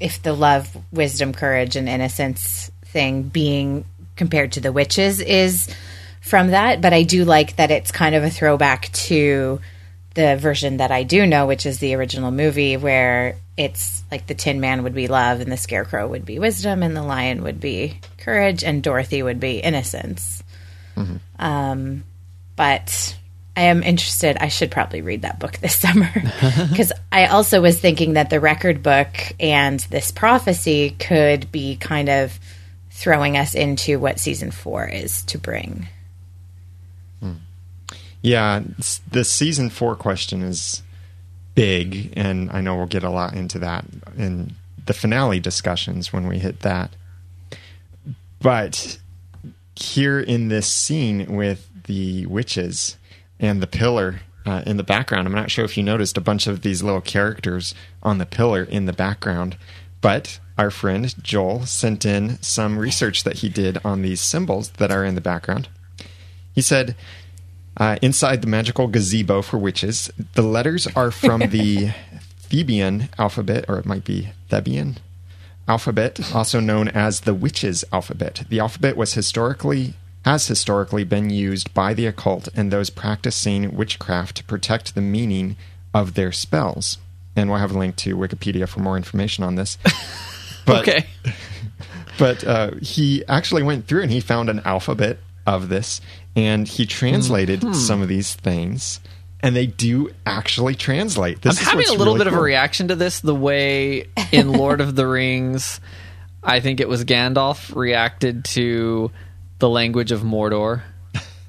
if 0.00 0.22
the 0.22 0.32
love, 0.32 0.76
wisdom, 0.92 1.32
courage, 1.32 1.76
and 1.76 1.88
innocence 1.88 2.70
thing 2.84 3.22
being 3.22 3.84
compared 4.16 4.52
to 4.52 4.60
the 4.60 4.72
witches 4.72 5.20
is 5.20 5.68
from 6.20 6.48
that. 6.48 6.80
But 6.80 6.92
I 6.92 7.02
do 7.02 7.24
like 7.24 7.56
that 7.56 7.70
it's 7.70 7.92
kind 7.92 8.14
of 8.14 8.24
a 8.24 8.30
throwback 8.30 8.92
to 8.92 9.60
the 10.14 10.36
version 10.36 10.78
that 10.78 10.90
I 10.90 11.02
do 11.02 11.26
know, 11.26 11.46
which 11.46 11.66
is 11.66 11.78
the 11.78 11.94
original 11.94 12.30
movie, 12.30 12.76
where 12.76 13.36
it's 13.56 14.04
like 14.10 14.26
the 14.26 14.34
Tin 14.34 14.60
Man 14.60 14.82
would 14.82 14.94
be 14.94 15.08
love, 15.08 15.40
and 15.40 15.50
the 15.50 15.56
Scarecrow 15.56 16.06
would 16.08 16.24
be 16.24 16.38
wisdom, 16.38 16.82
and 16.82 16.96
the 16.96 17.02
Lion 17.02 17.42
would 17.42 17.60
be 17.60 18.00
courage, 18.18 18.64
and 18.64 18.82
Dorothy 18.82 19.22
would 19.22 19.40
be 19.40 19.58
innocence. 19.58 20.42
Um, 21.38 22.04
but 22.56 23.16
I 23.56 23.62
am 23.62 23.82
interested. 23.82 24.36
I 24.38 24.48
should 24.48 24.70
probably 24.70 25.02
read 25.02 25.22
that 25.22 25.38
book 25.38 25.52
this 25.58 25.76
summer 25.76 26.10
because 26.70 26.92
I 27.10 27.26
also 27.26 27.60
was 27.60 27.78
thinking 27.80 28.14
that 28.14 28.30
the 28.30 28.40
record 28.40 28.82
book 28.82 29.08
and 29.40 29.80
this 29.80 30.10
prophecy 30.10 30.90
could 30.90 31.50
be 31.50 31.76
kind 31.76 32.08
of 32.08 32.38
throwing 32.90 33.36
us 33.36 33.54
into 33.54 33.98
what 33.98 34.18
season 34.18 34.50
four 34.50 34.86
is 34.86 35.22
to 35.24 35.38
bring. 35.38 35.88
Yeah, 38.22 38.62
the 39.12 39.22
season 39.22 39.70
four 39.70 39.94
question 39.94 40.42
is 40.42 40.82
big, 41.56 42.12
and 42.16 42.48
I 42.52 42.60
know 42.60 42.76
we'll 42.76 42.86
get 42.86 43.02
a 43.02 43.10
lot 43.10 43.34
into 43.34 43.58
that 43.58 43.84
in 44.16 44.54
the 44.84 44.94
finale 44.94 45.40
discussions 45.40 46.12
when 46.12 46.28
we 46.28 46.38
hit 46.38 46.60
that. 46.60 46.90
But 48.40 48.98
here 49.74 50.20
in 50.20 50.46
this 50.46 50.68
scene 50.68 51.34
with 51.34 51.68
the 51.84 52.26
witches 52.26 52.96
and 53.40 53.60
the 53.60 53.66
pillar 53.66 54.20
uh, 54.44 54.62
in 54.64 54.76
the 54.76 54.84
background, 54.84 55.26
I'm 55.26 55.34
not 55.34 55.50
sure 55.50 55.64
if 55.64 55.76
you 55.76 55.82
noticed 55.82 56.16
a 56.16 56.20
bunch 56.20 56.46
of 56.46 56.62
these 56.62 56.84
little 56.84 57.00
characters 57.00 57.74
on 58.02 58.18
the 58.18 58.26
pillar 58.26 58.62
in 58.62 58.86
the 58.86 58.92
background, 58.92 59.56
but 60.00 60.38
our 60.56 60.70
friend 60.70 61.12
Joel 61.22 61.66
sent 61.66 62.04
in 62.04 62.40
some 62.42 62.78
research 62.78 63.24
that 63.24 63.38
he 63.38 63.48
did 63.48 63.78
on 63.84 64.02
these 64.02 64.20
symbols 64.20 64.68
that 64.70 64.92
are 64.92 65.04
in 65.04 65.14
the 65.14 65.20
background. 65.20 65.68
He 66.54 66.62
said, 66.62 66.96
uh, 67.76 67.96
inside 68.02 68.40
the 68.40 68.46
magical 68.46 68.86
gazebo 68.86 69.42
for 69.42 69.58
witches, 69.58 70.10
the 70.34 70.42
letters 70.42 70.86
are 70.88 71.10
from 71.10 71.40
the 71.40 71.90
Theban 72.40 73.08
alphabet, 73.18 73.64
or 73.68 73.78
it 73.78 73.86
might 73.86 74.04
be 74.04 74.30
Theban 74.48 74.98
alphabet, 75.68 76.32
also 76.34 76.60
known 76.60 76.88
as 76.88 77.20
the 77.20 77.34
witches' 77.34 77.84
alphabet. 77.92 78.44
The 78.48 78.60
alphabet 78.60 78.96
was 78.96 79.14
historically 79.14 79.94
has 80.24 80.48
historically 80.48 81.04
been 81.04 81.30
used 81.30 81.72
by 81.72 81.94
the 81.94 82.04
occult 82.04 82.48
and 82.56 82.72
those 82.72 82.90
practicing 82.90 83.76
witchcraft 83.76 84.36
to 84.36 84.42
protect 84.42 84.96
the 84.96 85.00
meaning 85.00 85.56
of 85.94 86.14
their 86.14 86.32
spells. 86.32 86.98
And 87.36 87.48
we'll 87.48 87.60
have 87.60 87.70
a 87.70 87.78
link 87.78 87.94
to 87.96 88.16
Wikipedia 88.16 88.68
for 88.68 88.80
more 88.80 88.96
information 88.96 89.44
on 89.44 89.54
this. 89.54 89.78
But, 90.66 90.88
okay. 90.88 91.06
But 92.18 92.42
uh, 92.42 92.72
he 92.82 93.24
actually 93.28 93.62
went 93.62 93.86
through 93.86 94.02
and 94.02 94.10
he 94.10 94.18
found 94.18 94.50
an 94.50 94.58
alphabet 94.64 95.18
of 95.46 95.68
this 95.68 96.00
and 96.36 96.68
he 96.68 96.86
translated 96.86 97.62
Hmm. 97.62 97.72
some 97.72 98.02
of 98.02 98.08
these 98.08 98.34
things. 98.34 99.00
And 99.40 99.54
they 99.56 99.66
do 99.66 100.10
actually 100.24 100.74
translate. 100.74 101.42
This 101.42 101.58
I'm 101.58 101.64
having 101.64 101.86
a 101.88 101.92
little 101.92 102.14
really 102.14 102.18
bit 102.18 102.26
of 102.28 102.34
a 102.34 102.40
reaction 102.40 102.88
to 102.88 102.94
this 102.96 103.20
the 103.20 103.34
way 103.34 104.06
in 104.32 104.52
Lord 104.52 104.80
of 104.80 104.94
the 104.96 105.06
Rings, 105.06 105.80
I 106.42 106.60
think 106.60 106.80
it 106.80 106.88
was 106.88 107.04
Gandalf 107.04 107.74
reacted 107.74 108.44
to 108.46 109.10
the 109.58 109.68
language 109.68 110.12
of 110.12 110.22
Mordor 110.22 110.82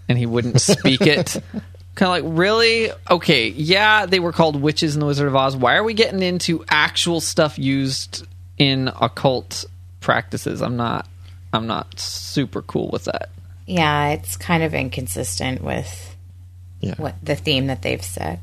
and 0.09 0.17
he 0.17 0.25
wouldn't 0.25 0.59
speak 0.61 1.01
it. 1.01 1.37
Kind 1.95 2.23
of 2.23 2.31
like, 2.31 2.37
really? 2.37 2.91
Okay, 3.09 3.47
yeah, 3.47 4.05
they 4.05 4.19
were 4.19 4.31
called 4.31 4.61
witches 4.61 4.93
in 4.95 4.99
the 4.99 5.05
Wizard 5.07 5.27
of 5.27 5.35
Oz. 5.35 5.55
Why 5.57 5.75
are 5.77 5.83
we 5.83 5.93
getting 5.95 6.21
into 6.21 6.63
actual 6.69 7.19
stuff 7.21 7.57
used 7.57 8.27
in 8.59 8.89
occult 9.01 9.65
practices? 10.01 10.61
I'm 10.61 10.77
not 10.77 11.07
I'm 11.53 11.65
not 11.67 11.99
super 11.99 12.61
cool 12.61 12.89
with 12.91 13.05
that. 13.05 13.29
Yeah, 13.67 14.09
it's 14.09 14.35
kind 14.37 14.63
of 14.63 14.73
inconsistent 14.73 15.61
with 15.61 16.15
Yeah. 16.79 16.95
what 16.97 17.15
the 17.21 17.35
theme 17.35 17.67
that 17.67 17.83
they've 17.83 18.03
set. 18.03 18.39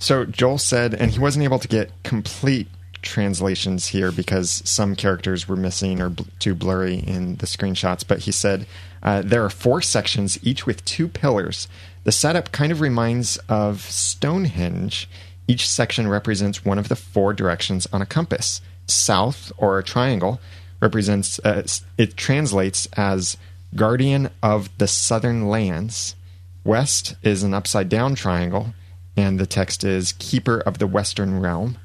So 0.00 0.24
Joel 0.24 0.58
said, 0.58 0.94
and 0.94 1.10
he 1.10 1.18
wasn't 1.18 1.44
able 1.44 1.58
to 1.58 1.68
get 1.68 1.90
complete 2.02 2.68
translations 3.02 3.86
here 3.88 4.10
because 4.10 4.62
some 4.64 4.96
characters 4.96 5.46
were 5.46 5.56
missing 5.56 6.00
or 6.00 6.08
bl- 6.08 6.24
too 6.38 6.54
blurry 6.54 6.96
in 6.96 7.36
the 7.36 7.46
screenshots. 7.46 8.04
But 8.06 8.20
he 8.20 8.32
said 8.32 8.66
uh, 9.02 9.22
there 9.24 9.44
are 9.44 9.50
four 9.50 9.80
sections, 9.82 10.38
each 10.42 10.66
with 10.66 10.84
two 10.84 11.06
pillars. 11.08 11.68
The 12.04 12.12
setup 12.12 12.50
kind 12.52 12.72
of 12.72 12.80
reminds 12.80 13.36
of 13.48 13.82
Stonehenge. 13.82 15.08
Each 15.46 15.68
section 15.68 16.08
represents 16.08 16.64
one 16.64 16.78
of 16.78 16.88
the 16.88 16.96
four 16.96 17.32
directions 17.34 17.86
on 17.92 18.02
a 18.02 18.06
compass. 18.06 18.60
South, 18.86 19.52
or 19.58 19.78
a 19.78 19.84
triangle, 19.84 20.40
represents 20.80 21.38
uh, 21.44 21.66
it 21.98 22.16
translates 22.16 22.86
as 22.94 23.36
guardian 23.74 24.30
of 24.42 24.76
the 24.78 24.88
southern 24.88 25.48
lands. 25.48 26.14
West 26.64 27.14
is 27.22 27.42
an 27.42 27.54
upside 27.54 27.88
down 27.88 28.14
triangle, 28.14 28.74
and 29.16 29.38
the 29.38 29.46
text 29.46 29.84
is 29.84 30.12
Keeper 30.18 30.60
of 30.60 30.78
the 30.78 30.86
Western 30.86 31.40
Realm. 31.40 31.78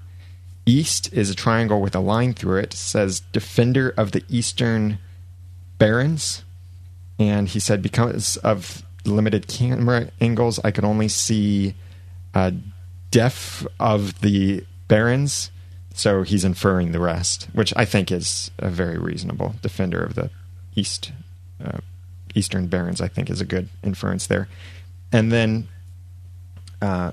East 0.65 1.11
is 1.11 1.29
a 1.29 1.35
triangle 1.35 1.81
with 1.81 1.95
a 1.95 1.99
line 1.99 2.33
through 2.33 2.59
it, 2.59 2.73
says 2.73 3.21
Defender 3.31 3.93
of 3.97 4.11
the 4.11 4.23
Eastern 4.29 4.97
Barons. 5.77 6.43
And 7.19 7.49
he 7.49 7.59
said, 7.59 7.81
because 7.81 8.37
of 8.37 8.83
limited 9.05 9.47
camera 9.47 10.09
angles, 10.21 10.59
I 10.63 10.71
could 10.71 10.85
only 10.85 11.07
see 11.07 11.75
uh, 12.33 12.51
Def 13.11 13.67
of 13.79 14.21
the 14.21 14.65
Barons. 14.87 15.51
So 15.93 16.23
he's 16.23 16.43
inferring 16.43 16.91
the 16.91 16.99
rest, 16.99 17.47
which 17.53 17.73
I 17.75 17.85
think 17.85 18.11
is 18.11 18.49
a 18.57 18.69
very 18.69 18.97
reasonable. 18.97 19.55
Defender 19.61 20.01
of 20.03 20.15
the 20.15 20.31
East, 20.75 21.11
uh, 21.63 21.77
Eastern 22.35 22.67
Barons, 22.67 23.01
I 23.01 23.07
think, 23.07 23.29
is 23.29 23.41
a 23.41 23.45
good 23.45 23.69
inference 23.83 24.27
there. 24.27 24.47
And 25.11 25.31
then 25.31 25.67
uh, 26.81 27.11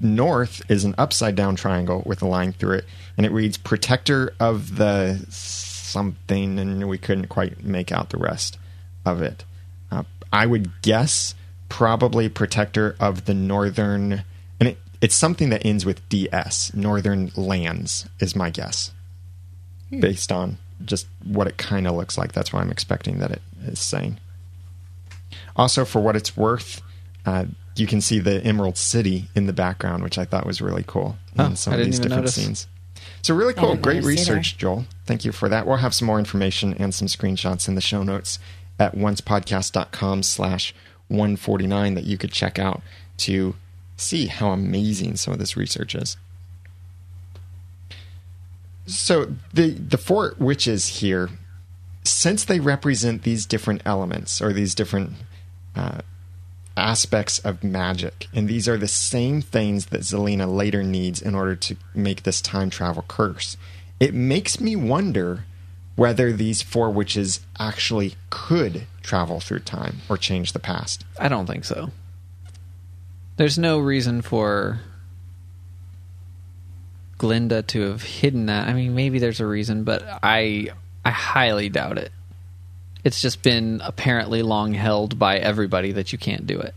north 0.00 0.62
is 0.70 0.84
an 0.84 0.94
upside 0.98 1.34
down 1.34 1.56
triangle 1.56 2.02
with 2.06 2.22
a 2.22 2.26
line 2.26 2.52
through 2.52 2.78
it, 2.78 2.84
and 3.16 3.24
it 3.26 3.32
reads 3.32 3.56
"Protector 3.56 4.34
of 4.38 4.76
the 4.76 5.24
something," 5.30 6.58
and 6.58 6.88
we 6.88 6.98
couldn't 6.98 7.28
quite 7.28 7.64
make 7.64 7.90
out 7.90 8.10
the 8.10 8.18
rest 8.18 8.58
of 9.04 9.22
it. 9.22 9.44
Uh, 9.90 10.04
I 10.32 10.46
would 10.46 10.82
guess 10.82 11.34
probably 11.68 12.28
"Protector 12.28 12.96
of 13.00 13.24
the 13.24 13.34
Northern," 13.34 14.24
and 14.60 14.70
it, 14.70 14.78
it's 15.00 15.14
something 15.14 15.48
that 15.48 15.64
ends 15.64 15.86
with 15.86 16.06
"DS." 16.08 16.74
Northern 16.74 17.32
lands 17.34 18.08
is 18.20 18.36
my 18.36 18.50
guess, 18.50 18.92
based 19.90 20.30
on 20.30 20.58
just 20.84 21.06
what 21.24 21.46
it 21.46 21.56
kind 21.56 21.86
of 21.86 21.94
looks 21.94 22.18
like. 22.18 22.32
That's 22.32 22.52
what 22.52 22.60
I'm 22.60 22.70
expecting 22.70 23.18
that 23.20 23.30
it 23.30 23.42
is 23.64 23.80
saying. 23.80 24.18
Also, 25.56 25.84
for 25.84 26.00
what 26.00 26.16
it's 26.16 26.36
worth, 26.36 26.82
uh, 27.24 27.46
you 27.76 27.86
can 27.86 28.00
see 28.00 28.18
the 28.18 28.42
Emerald 28.44 28.76
City 28.76 29.28
in 29.34 29.46
the 29.46 29.52
background, 29.52 30.02
which 30.02 30.18
I 30.18 30.24
thought 30.24 30.46
was 30.46 30.60
really 30.60 30.84
cool 30.86 31.16
in 31.34 31.40
Oh, 31.40 31.54
some 31.54 31.72
I 31.72 31.76
of 31.76 31.80
didn't 31.80 31.90
these 31.92 32.00
different 32.00 32.22
notice. 32.22 32.34
scenes. 32.34 32.66
So 33.22 33.34
really 33.34 33.54
cool, 33.54 33.74
great 33.74 34.02
notice 34.02 34.20
either. 34.28 34.34
research, 34.34 34.58
Joel. 34.58 34.86
Thank 35.04 35.24
you 35.24 35.32
for 35.32 35.48
that. 35.48 35.66
We'll 35.66 35.76
have 35.78 35.94
some 35.94 36.06
more 36.06 36.18
information 36.18 36.74
and 36.74 36.94
some 36.94 37.08
screenshots 37.08 37.68
in 37.68 37.74
the 37.74 37.80
show 37.80 38.02
notes 38.02 38.38
at 38.78 38.94
oncepodcast.com 38.94 40.22
slash 40.22 40.74
149 41.08 41.94
that 41.94 42.04
you 42.04 42.16
could 42.18 42.32
check 42.32 42.58
out 42.58 42.82
to 43.18 43.56
see 43.96 44.26
how 44.26 44.50
amazing 44.50 45.16
some 45.16 45.32
of 45.32 45.38
this 45.40 45.56
research 45.56 45.94
is. 45.94 46.16
So 48.86 49.34
the 49.52 49.70
the 49.70 49.98
four 49.98 50.34
witches 50.38 50.86
here, 51.00 51.28
since 52.06 52.44
they 52.44 52.60
represent 52.60 53.22
these 53.22 53.46
different 53.46 53.82
elements 53.84 54.40
or 54.40 54.52
these 54.52 54.74
different 54.74 55.12
uh, 55.74 56.00
aspects 56.76 57.38
of 57.40 57.64
magic, 57.64 58.28
and 58.34 58.48
these 58.48 58.68
are 58.68 58.76
the 58.76 58.88
same 58.88 59.40
things 59.40 59.86
that 59.86 60.02
Zelena 60.02 60.52
later 60.52 60.82
needs 60.82 61.22
in 61.22 61.34
order 61.34 61.56
to 61.56 61.76
make 61.94 62.22
this 62.22 62.40
time 62.40 62.70
travel 62.70 63.04
curse, 63.08 63.56
it 63.98 64.14
makes 64.14 64.60
me 64.60 64.76
wonder 64.76 65.44
whether 65.96 66.32
these 66.32 66.60
four 66.60 66.90
witches 66.90 67.40
actually 67.58 68.14
could 68.28 68.86
travel 69.02 69.40
through 69.40 69.60
time 69.60 69.98
or 70.08 70.18
change 70.18 70.52
the 70.52 70.58
past. 70.58 71.04
I 71.18 71.28
don't 71.28 71.46
think 71.46 71.64
so. 71.64 71.90
There's 73.38 73.58
no 73.58 73.78
reason 73.78 74.20
for 74.20 74.80
Glinda 77.18 77.62
to 77.62 77.80
have 77.90 78.02
hidden 78.02 78.46
that. 78.46 78.68
I 78.68 78.74
mean, 78.74 78.94
maybe 78.94 79.18
there's 79.18 79.40
a 79.40 79.46
reason, 79.46 79.84
but 79.84 80.02
I 80.22 80.68
I 81.06 81.10
highly 81.10 81.68
doubt 81.68 81.98
it. 81.98 82.10
It's 83.04 83.20
just 83.22 83.42
been 83.42 83.80
apparently 83.84 84.42
long 84.42 84.74
held 84.74 85.18
by 85.18 85.38
everybody 85.38 85.92
that 85.92 86.12
you 86.12 86.18
can't 86.18 86.46
do 86.46 86.58
it. 86.60 86.74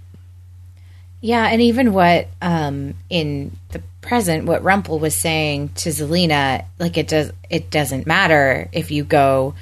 Yeah, 1.22 1.48
and 1.48 1.62
even 1.62 1.92
what 1.94 2.28
um, 2.42 2.94
in 3.10 3.58
the 3.72 3.82
present, 4.02 4.46
what 4.46 4.64
Rumpel 4.64 5.00
was 5.00 5.16
saying 5.16 5.70
to 5.76 5.90
Zelena, 5.90 6.66
like 6.80 6.98
it 6.98 7.08
does, 7.08 7.32
it 7.50 7.72
doesn't 7.72 8.06
matter 8.08 8.70
if 8.72 8.92
you 8.92 9.04
go 9.04 9.56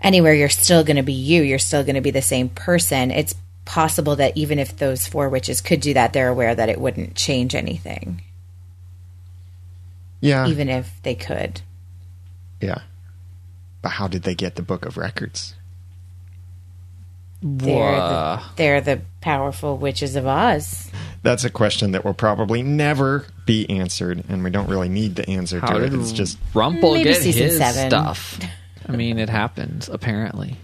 anywhere. 0.00 0.32
You're 0.32 0.48
still 0.48 0.84
going 0.84 0.96
to 0.96 1.02
be 1.02 1.12
you. 1.12 1.42
You're 1.42 1.58
still 1.58 1.82
going 1.82 1.96
to 1.96 2.00
be 2.00 2.12
the 2.12 2.22
same 2.22 2.48
person. 2.48 3.10
It's 3.10 3.34
possible 3.64 4.16
that 4.16 4.36
even 4.36 4.58
if 4.58 4.76
those 4.76 5.06
four 5.06 5.28
witches 5.28 5.60
could 5.60 5.80
do 5.80 5.92
that, 5.94 6.12
they're 6.12 6.28
aware 6.28 6.54
that 6.54 6.68
it 6.68 6.80
wouldn't 6.80 7.14
change 7.16 7.54
anything, 7.54 8.22
Yeah. 10.20 10.46
even 10.46 10.68
if 10.68 10.90
they 11.02 11.14
could. 11.14 11.60
yeah. 12.60 12.78
But 13.82 13.90
how 13.90 14.06
did 14.08 14.22
they 14.22 14.34
get 14.34 14.54
the 14.54 14.62
book 14.62 14.86
of 14.86 14.96
records? 14.96 15.54
They're 17.44 17.96
the, 17.96 18.42
they're 18.54 18.80
the 18.80 19.00
powerful 19.20 19.76
witches 19.76 20.14
of 20.14 20.26
Oz. 20.28 20.90
That's 21.24 21.42
a 21.42 21.50
question 21.50 21.90
that 21.92 22.04
will 22.04 22.14
probably 22.14 22.62
never 22.62 23.26
be 23.46 23.68
answered, 23.68 24.22
and 24.28 24.44
we 24.44 24.50
don't 24.50 24.68
really 24.68 24.88
need 24.88 25.16
the 25.16 25.28
answer 25.28 25.58
How 25.58 25.72
to 25.78 25.84
it. 25.84 25.92
It's 25.92 26.12
just 26.12 26.38
Rumple 26.54 26.92
Maybe 26.94 27.10
get 27.10 27.22
season 27.22 27.42
his 27.42 27.58
seven. 27.58 27.90
stuff? 27.90 28.38
I 28.88 28.92
mean, 28.92 29.18
it 29.18 29.28
happens 29.28 29.88
apparently. 29.88 30.56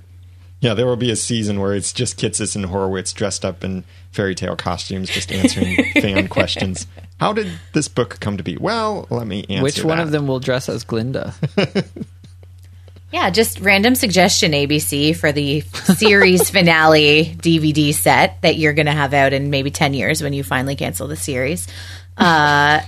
yeah, 0.61 0.75
there 0.75 0.87
will 0.87 0.97
be 0.97 1.11
a 1.11 1.17
season 1.17 1.59
where 1.59 1.75
it's 1.75 1.93
just 1.93 2.17
Kitsis 2.17 2.55
and 2.55 2.67
Horowitz 2.67 3.13
dressed 3.13 3.45
up 3.45 3.65
in 3.65 3.83
fairy 4.13 4.37
tale 4.37 4.55
costumes, 4.57 5.09
just 5.11 5.33
answering 5.33 5.77
fan 6.01 6.29
questions. 6.29 6.87
How 7.19 7.33
did 7.33 7.51
this 7.73 7.89
book 7.89 8.21
come 8.21 8.37
to 8.37 8.45
be? 8.45 8.57
Well, 8.57 9.09
let 9.11 9.27
me 9.27 9.45
answer. 9.49 9.63
Which 9.65 9.85
one 9.85 9.99
that. 9.99 10.05
of 10.05 10.11
them 10.13 10.29
will 10.29 10.41
dress 10.41 10.69
as 10.69 10.85
Glinda? 10.85 11.35
Yeah, 13.11 13.31
just 13.31 13.61
random 13.61 13.95
suggestion, 13.95 14.53
ABC, 14.53 15.17
for 15.17 15.33
the 15.33 15.62
series 15.62 16.50
finale 16.50 17.35
DVD 17.38 17.95
set 17.95 18.41
that 18.43 18.57
you're 18.57 18.75
going 18.75 18.87
to 18.87 18.93
have 18.93 19.15
out 19.15 19.33
in 19.33 19.49
maybe 19.50 19.71
10 19.71 19.95
years 19.95 20.23
when 20.23 20.33
you 20.35 20.45
finally 20.45 20.77
cancel 20.77 21.09
the 21.09 21.17
series. 21.17 21.67
Uh, 22.17 22.81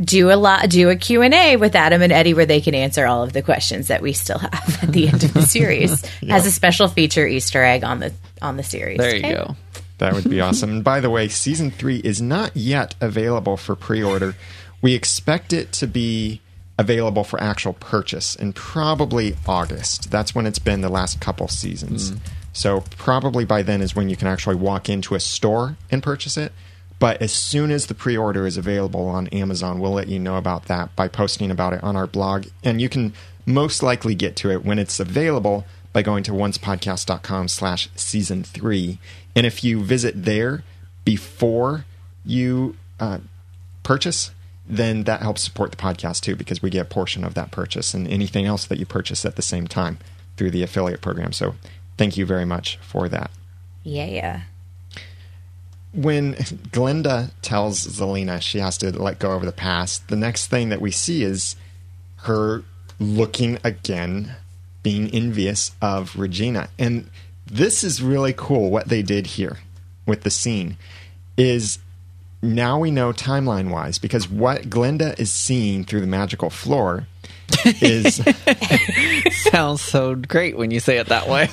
do 0.00 0.30
a 0.30 0.34
lot 0.36 0.70
do 0.70 0.88
a 0.88 0.96
q&a 0.96 1.56
with 1.56 1.74
adam 1.74 2.00
and 2.00 2.10
eddie 2.10 2.32
where 2.32 2.46
they 2.46 2.62
can 2.62 2.74
answer 2.74 3.04
all 3.04 3.22
of 3.22 3.34
the 3.34 3.42
questions 3.42 3.88
that 3.88 4.00
we 4.00 4.14
still 4.14 4.38
have 4.38 4.82
at 4.82 4.92
the 4.92 5.06
end 5.06 5.22
of 5.24 5.34
the 5.34 5.42
series 5.42 6.02
as 6.30 6.46
a 6.46 6.50
special 6.50 6.88
feature 6.88 7.26
easter 7.26 7.62
egg 7.62 7.84
on 7.84 8.00
the 8.00 8.10
on 8.40 8.56
the 8.56 8.62
series 8.62 8.96
There 8.96 9.14
you 9.14 9.18
Okay? 9.26 9.34
go. 9.34 9.56
That 9.98 10.14
would 10.14 10.30
be 10.30 10.40
awesome. 10.40 10.70
And 10.70 10.82
by 10.84 11.00
the 11.00 11.10
way, 11.10 11.28
season 11.28 11.70
three 11.70 11.98
is 11.98 12.22
not 12.22 12.56
yet 12.56 12.94
available 13.02 13.58
for 13.58 13.76
pre 13.76 14.02
order. 14.02 14.34
We 14.80 14.94
expect 14.94 15.52
it 15.52 15.72
to 15.72 15.86
be 15.86 16.40
available 16.80 17.24
for 17.24 17.38
actual 17.42 17.74
purchase 17.74 18.34
in 18.34 18.54
probably 18.54 19.36
August. 19.46 20.10
That's 20.10 20.34
when 20.34 20.46
it's 20.46 20.58
been 20.58 20.80
the 20.80 20.88
last 20.88 21.20
couple 21.20 21.46
seasons. 21.46 22.14
So, 22.54 22.82
probably 22.96 23.44
by 23.44 23.62
then 23.62 23.82
is 23.82 23.94
when 23.94 24.08
you 24.08 24.16
can 24.16 24.26
actually 24.26 24.56
walk 24.56 24.88
into 24.88 25.14
a 25.14 25.20
store 25.20 25.76
and 25.90 26.02
purchase 26.02 26.38
it. 26.38 26.52
But 26.98 27.20
as 27.20 27.32
soon 27.32 27.70
as 27.70 27.86
the 27.86 27.94
pre 27.94 28.16
order 28.16 28.46
is 28.46 28.56
available 28.56 29.06
on 29.08 29.28
Amazon, 29.28 29.78
we'll 29.78 29.92
let 29.92 30.08
you 30.08 30.18
know 30.18 30.36
about 30.36 30.64
that 30.66 30.96
by 30.96 31.06
posting 31.06 31.50
about 31.50 31.74
it 31.74 31.82
on 31.84 31.96
our 31.96 32.06
blog. 32.06 32.46
And 32.64 32.80
you 32.80 32.88
can 32.88 33.12
most 33.44 33.82
likely 33.82 34.14
get 34.14 34.34
to 34.36 34.50
it 34.50 34.64
when 34.64 34.78
it's 34.78 34.98
available 34.98 35.66
by 35.92 36.00
going 36.02 36.22
to 36.24 36.32
oncepodcast.com 36.32 37.48
slash 37.48 37.90
season 37.94 38.42
three. 38.42 38.98
And 39.36 39.44
if 39.44 39.62
you 39.62 39.82
visit 39.82 40.24
there 40.24 40.64
before 41.04 41.84
you 42.24 42.76
uh, 42.98 43.18
purchase, 43.82 44.30
then 44.70 45.04
that 45.04 45.20
helps 45.20 45.42
support 45.42 45.70
the 45.70 45.76
podcast 45.76 46.20
too 46.20 46.36
because 46.36 46.62
we 46.62 46.70
get 46.70 46.82
a 46.82 46.88
portion 46.88 47.24
of 47.24 47.34
that 47.34 47.50
purchase 47.50 47.94
and 47.94 48.06
anything 48.08 48.46
else 48.46 48.64
that 48.66 48.78
you 48.78 48.86
purchase 48.86 49.24
at 49.24 49.36
the 49.36 49.42
same 49.42 49.66
time 49.66 49.98
through 50.36 50.50
the 50.50 50.62
affiliate 50.62 51.00
program. 51.00 51.32
So 51.32 51.54
thank 51.96 52.16
you 52.16 52.24
very 52.24 52.44
much 52.44 52.78
for 52.78 53.08
that. 53.08 53.30
yeah 53.82 54.06
yeah. 54.06 54.40
When 55.92 56.34
Glenda 56.34 57.32
tells 57.42 57.84
Zelena 57.84 58.40
she 58.40 58.58
has 58.58 58.78
to 58.78 58.96
let 58.96 59.18
go 59.18 59.32
of 59.32 59.44
the 59.44 59.50
past, 59.52 60.06
the 60.06 60.16
next 60.16 60.46
thing 60.46 60.68
that 60.68 60.80
we 60.80 60.92
see 60.92 61.24
is 61.24 61.56
her 62.18 62.62
looking 63.00 63.58
again, 63.64 64.36
being 64.84 65.10
envious 65.10 65.72
of 65.82 66.16
Regina. 66.16 66.68
And 66.78 67.10
this 67.44 67.82
is 67.82 68.00
really 68.00 68.32
cool 68.32 68.70
what 68.70 68.88
they 68.88 69.02
did 69.02 69.26
here 69.26 69.58
with 70.06 70.22
the 70.22 70.30
scene 70.30 70.76
is 71.36 71.78
now 72.42 72.78
we 72.78 72.90
know 72.90 73.12
timeline 73.12 73.70
wise 73.70 73.98
because 73.98 74.28
what 74.28 74.62
Glenda 74.62 75.18
is 75.18 75.32
seeing 75.32 75.84
through 75.84 76.00
the 76.00 76.06
magical 76.06 76.50
floor 76.50 77.06
is 77.64 78.16
Sounds 79.50 79.82
so 79.82 80.14
great 80.14 80.56
when 80.56 80.70
you 80.70 80.80
say 80.80 80.98
it 80.98 81.08
that 81.08 81.28
way. 81.28 81.48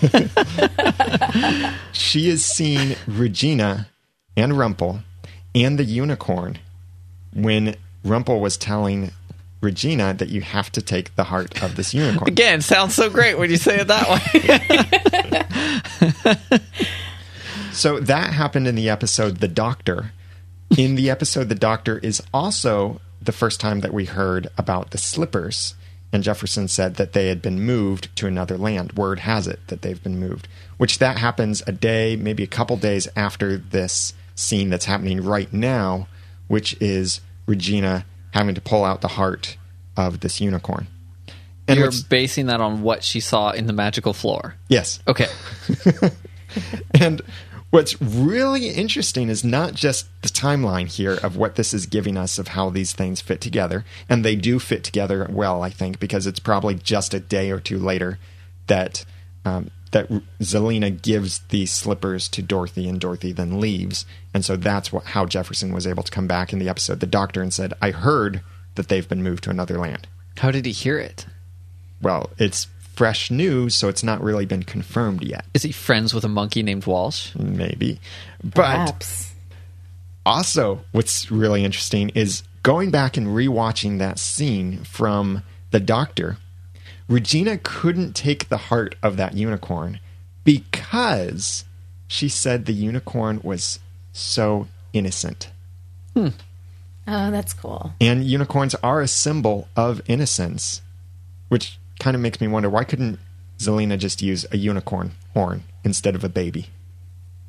she 1.91 2.29
is 2.29 2.45
seeing 2.45 2.95
Regina 3.07 3.87
and 4.35 4.53
Rumpel 4.53 5.01
and 5.55 5.77
the 5.77 5.83
unicorn 5.83 6.59
when 7.33 7.75
Rumpel 8.05 8.39
was 8.39 8.57
telling 8.57 9.11
Regina 9.59 10.13
that 10.13 10.29
you 10.29 10.41
have 10.41 10.71
to 10.73 10.81
take 10.81 11.15
the 11.15 11.25
heart 11.25 11.63
of 11.63 11.75
this 11.75 11.93
unicorn. 11.93 12.29
Again, 12.29 12.61
sounds 12.61 12.93
so 12.93 13.09
great 13.09 13.39
when 13.39 13.49
you 13.49 13.57
say 13.57 13.79
it 13.79 13.87
that 13.87 14.07
way. 16.47 16.59
So 17.77 17.99
that 17.99 18.33
happened 18.33 18.67
in 18.67 18.73
the 18.73 18.89
episode 18.89 19.37
The 19.37 19.47
Doctor. 19.47 20.11
In 20.75 20.95
the 20.95 21.09
episode 21.09 21.49
The 21.49 21.55
Doctor 21.55 21.97
is 21.99 22.21
also 22.33 22.99
the 23.21 23.31
first 23.31 23.59
time 23.59 23.79
that 23.81 23.93
we 23.93 24.05
heard 24.05 24.47
about 24.57 24.91
the 24.91 24.97
slippers. 24.97 25.75
And 26.11 26.23
Jefferson 26.23 26.67
said 26.67 26.95
that 26.95 27.13
they 27.13 27.27
had 27.27 27.41
been 27.41 27.61
moved 27.61 28.15
to 28.17 28.27
another 28.27 28.57
land. 28.57 28.93
Word 28.93 29.19
has 29.19 29.47
it 29.47 29.59
that 29.67 29.81
they've 29.81 30.01
been 30.01 30.19
moved, 30.19 30.47
which 30.77 30.99
that 30.99 31.17
happens 31.17 31.61
a 31.67 31.71
day, 31.71 32.15
maybe 32.15 32.43
a 32.43 32.47
couple 32.47 32.77
days 32.77 33.07
after 33.15 33.57
this 33.57 34.13
scene 34.35 34.69
that's 34.69 34.85
happening 34.85 35.21
right 35.21 35.51
now, 35.51 36.07
which 36.47 36.79
is 36.81 37.21
Regina 37.45 38.05
having 38.31 38.55
to 38.55 38.61
pull 38.61 38.85
out 38.85 39.01
the 39.01 39.09
heart 39.09 39.57
of 39.97 40.21
this 40.21 40.39
unicorn. 40.39 40.87
And 41.67 41.79
You're 41.79 41.91
basing 42.09 42.45
that 42.45 42.61
on 42.61 42.81
what 42.81 43.03
she 43.03 43.19
saw 43.19 43.51
in 43.51 43.67
the 43.67 43.73
magical 43.73 44.13
floor. 44.13 44.55
yes, 44.69 44.99
Okay. 45.07 45.27
And 46.93 47.21
what's 47.69 48.01
really 48.01 48.69
interesting 48.69 49.29
is 49.29 49.43
not 49.43 49.73
just 49.73 50.07
the 50.21 50.29
timeline 50.29 50.87
here 50.87 51.15
of 51.15 51.35
what 51.35 51.55
this 51.55 51.73
is 51.73 51.85
giving 51.85 52.17
us 52.17 52.39
of 52.39 52.49
how 52.49 52.69
these 52.69 52.93
things 52.93 53.21
fit 53.21 53.41
together. 53.41 53.85
And 54.09 54.23
they 54.23 54.35
do 54.35 54.59
fit 54.59 54.83
together 54.83 55.27
well, 55.29 55.61
I 55.61 55.69
think, 55.69 55.99
because 55.99 56.27
it's 56.27 56.39
probably 56.39 56.75
just 56.75 57.13
a 57.13 57.19
day 57.19 57.51
or 57.51 57.59
two 57.59 57.77
later 57.77 58.19
that 58.67 59.05
um, 59.45 59.71
that 59.91 60.09
Zelena 60.41 61.01
gives 61.01 61.39
these 61.49 61.71
slippers 61.71 62.27
to 62.29 62.41
Dorothy, 62.41 62.89
and 62.89 62.99
Dorothy 62.99 63.31
then 63.31 63.61
leaves. 63.61 64.05
And 64.33 64.43
so 64.43 64.57
that's 64.57 64.91
what, 64.91 65.05
how 65.05 65.25
Jefferson 65.25 65.73
was 65.73 65.87
able 65.87 66.03
to 66.03 66.11
come 66.11 66.27
back 66.27 66.51
in 66.51 66.59
the 66.59 66.67
episode, 66.67 66.99
the 66.99 67.07
doctor, 67.07 67.41
and 67.41 67.53
said, 67.53 67.73
"I 67.81 67.91
heard 67.91 68.41
that 68.75 68.89
they've 68.89 69.07
been 69.07 69.23
moved 69.23 69.45
to 69.45 69.49
another 69.49 69.77
land." 69.77 70.07
How 70.37 70.51
did 70.51 70.65
he 70.65 70.71
hear 70.71 70.99
it? 70.99 71.25
Well, 72.01 72.29
it's 72.37 72.67
fresh 72.97 73.29
news, 73.29 73.75
so 73.75 73.87
it's 73.87 74.03
not 74.03 74.21
really 74.21 74.45
been 74.45 74.63
confirmed 74.63 75.23
yet. 75.23 75.45
Is 75.53 75.61
he 75.61 75.71
friends 75.71 76.13
with 76.13 76.23
a 76.23 76.27
monkey 76.27 76.63
named 76.63 76.87
Walsh? 76.87 77.33
Maybe, 77.35 77.99
but 78.43 79.31
also 80.25 80.81
what's 80.91 81.31
really 81.31 81.63
interesting 81.63 82.09
is 82.09 82.43
going 82.63 82.89
back 82.91 83.15
and 83.15 83.27
rewatching 83.27 83.99
that 83.99 84.19
scene 84.19 84.83
from 84.83 85.43
the 85.71 85.79
doctor 85.79 86.37
regina 87.07 87.57
couldn't 87.57 88.13
take 88.13 88.49
the 88.49 88.57
heart 88.57 88.95
of 89.01 89.15
that 89.15 89.35
unicorn 89.35 89.99
because 90.43 91.65
she 92.07 92.27
said 92.27 92.65
the 92.65 92.73
unicorn 92.73 93.39
was 93.43 93.79
so 94.11 94.67
innocent. 94.91 95.49
Hmm. 96.13 96.29
Oh 97.07 97.31
that's 97.31 97.53
cool. 97.53 97.93
And 98.01 98.25
unicorns 98.25 98.75
are 98.75 99.01
a 99.01 99.07
symbol 99.07 99.67
of 99.75 100.01
innocence 100.07 100.81
which 101.47 101.79
kind 101.99 102.15
of 102.15 102.21
makes 102.21 102.39
me 102.41 102.47
wonder 102.47 102.69
why 102.69 102.83
couldn't 102.83 103.19
zelena 103.59 103.97
just 103.97 104.21
use 104.21 104.45
a 104.51 104.57
unicorn 104.57 105.11
horn 105.33 105.63
instead 105.83 106.13
of 106.15 106.23
a 106.23 106.29
baby 106.29 106.67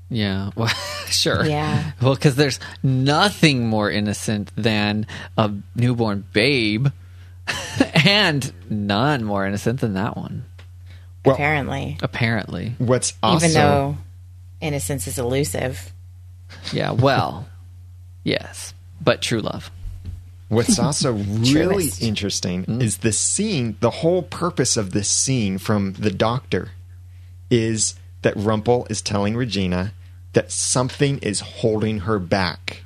Yeah. 0.09 0.51
Well, 0.57 0.69
sure. 1.09 1.45
Yeah. 1.45 1.93
Well, 2.01 2.15
because 2.15 2.37
there's 2.37 2.59
nothing 2.83 3.67
more 3.69 3.91
innocent 3.91 4.51
than 4.57 5.07
a 5.37 5.53
newborn 5.75 6.25
babe, 6.33 6.89
and 8.05 8.51
none 8.71 9.25
more 9.25 9.47
innocent 9.47 9.81
than 9.81 9.95
that 9.95 10.17
one. 10.17 10.45
Well- 11.25 11.35
apparently 11.35 11.99
Apparently. 12.03 12.75
what's 12.79 13.13
also 13.23 13.45
even 13.47 13.55
though 13.55 13.97
innocence 14.61 15.07
is 15.07 15.19
elusive 15.19 15.93
Yeah. 16.73 16.93
Well. 16.93 17.47
yes. 18.25 18.73
But 19.01 19.21
true 19.23 19.41
love. 19.41 19.71
What's 20.49 20.79
also 20.79 21.13
really 21.13 21.85
Truest. 21.85 22.03
interesting 22.03 22.65
hmm? 22.65 22.81
is 22.81 22.99
the 22.99 23.13
scene, 23.13 23.77
the 23.81 23.91
whole 23.91 24.23
purpose 24.23 24.77
of 24.77 24.93
this 24.93 25.11
scene 25.11 25.59
from 25.59 25.95
the 25.95 26.11
doctor 26.11 26.71
is 27.51 27.95
that 28.23 28.35
Rumpel 28.35 28.91
is 28.91 29.01
telling 29.01 29.37
Regina 29.37 29.93
that 30.33 30.51
something 30.51 31.19
is 31.19 31.41
holding 31.41 32.01
her 32.01 32.19
back 32.19 32.83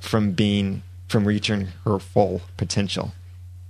from 0.00 0.32
being 0.32 0.82
from 1.08 1.26
reaching 1.26 1.68
her 1.84 1.98
full 1.98 2.42
potential. 2.56 3.12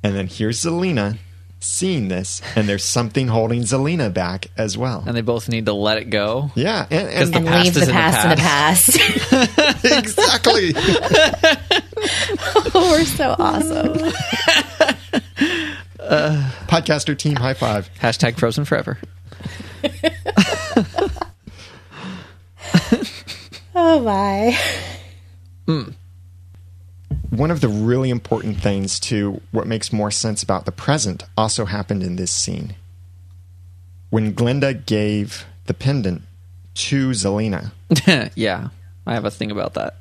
And 0.02 0.14
then 0.14 0.26
here's 0.26 0.60
Zelena 0.60 1.18
seeing 1.64 2.08
this, 2.08 2.42
and 2.54 2.68
there's 2.68 2.84
something 2.84 3.28
holding 3.28 3.62
Zelena 3.62 4.12
back 4.12 4.48
as 4.56 4.76
well. 4.76 5.02
And 5.06 5.16
they 5.16 5.22
both 5.22 5.48
need 5.48 5.66
to 5.66 5.72
let 5.72 5.98
it 5.98 6.10
go. 6.10 6.50
Yeah, 6.54 6.86
and, 6.90 7.08
and 7.08 7.32
the 7.32 7.38
and 7.38 7.46
past 7.46 7.64
leave 7.64 7.76
is 7.76 7.82
the 7.82 7.82
in 7.82 7.86
the 7.88 8.42
past 8.42 8.88
in 8.88 9.00
the 9.00 9.16
past 9.26 9.84
exactly. 9.84 10.72
Oh, 12.38 12.70
we're 12.92 13.04
so 13.04 13.34
awesome 13.38 13.94
Podcaster 16.68 17.16
team 17.16 17.36
high 17.36 17.54
five. 17.54 17.88
Hashtag 18.00 18.36
frozen 18.38 18.64
forever. 18.64 18.98
oh 23.74 24.00
my 24.00 24.58
hmm. 25.66 25.82
one 27.30 27.50
of 27.50 27.60
the 27.60 27.68
really 27.68 28.10
important 28.10 28.58
things 28.60 29.00
to 29.00 29.40
what 29.50 29.66
makes 29.66 29.92
more 29.92 30.10
sense 30.10 30.42
about 30.42 30.64
the 30.64 30.72
present 30.72 31.24
also 31.36 31.64
happened 31.64 32.02
in 32.02 32.16
this 32.16 32.30
scene. 32.30 32.74
When 34.10 34.34
Glenda 34.34 34.84
gave 34.86 35.46
the 35.66 35.74
pendant 35.74 36.22
to 36.74 37.10
Zelena, 37.10 37.72
yeah. 38.34 38.68
I 39.06 39.14
have 39.14 39.24
a 39.24 39.30
thing 39.30 39.50
about 39.50 39.74
that. 39.74 39.96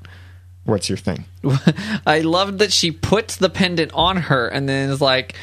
What's 0.65 0.89
your 0.89 0.97
thing? 0.97 1.25
I 2.05 2.21
loved 2.21 2.59
that 2.59 2.71
she 2.71 2.91
puts 2.91 3.37
the 3.37 3.49
pendant 3.49 3.91
on 3.93 4.17
her 4.17 4.47
and 4.47 4.67
then 4.67 4.89
is 4.89 5.01
like, 5.01 5.35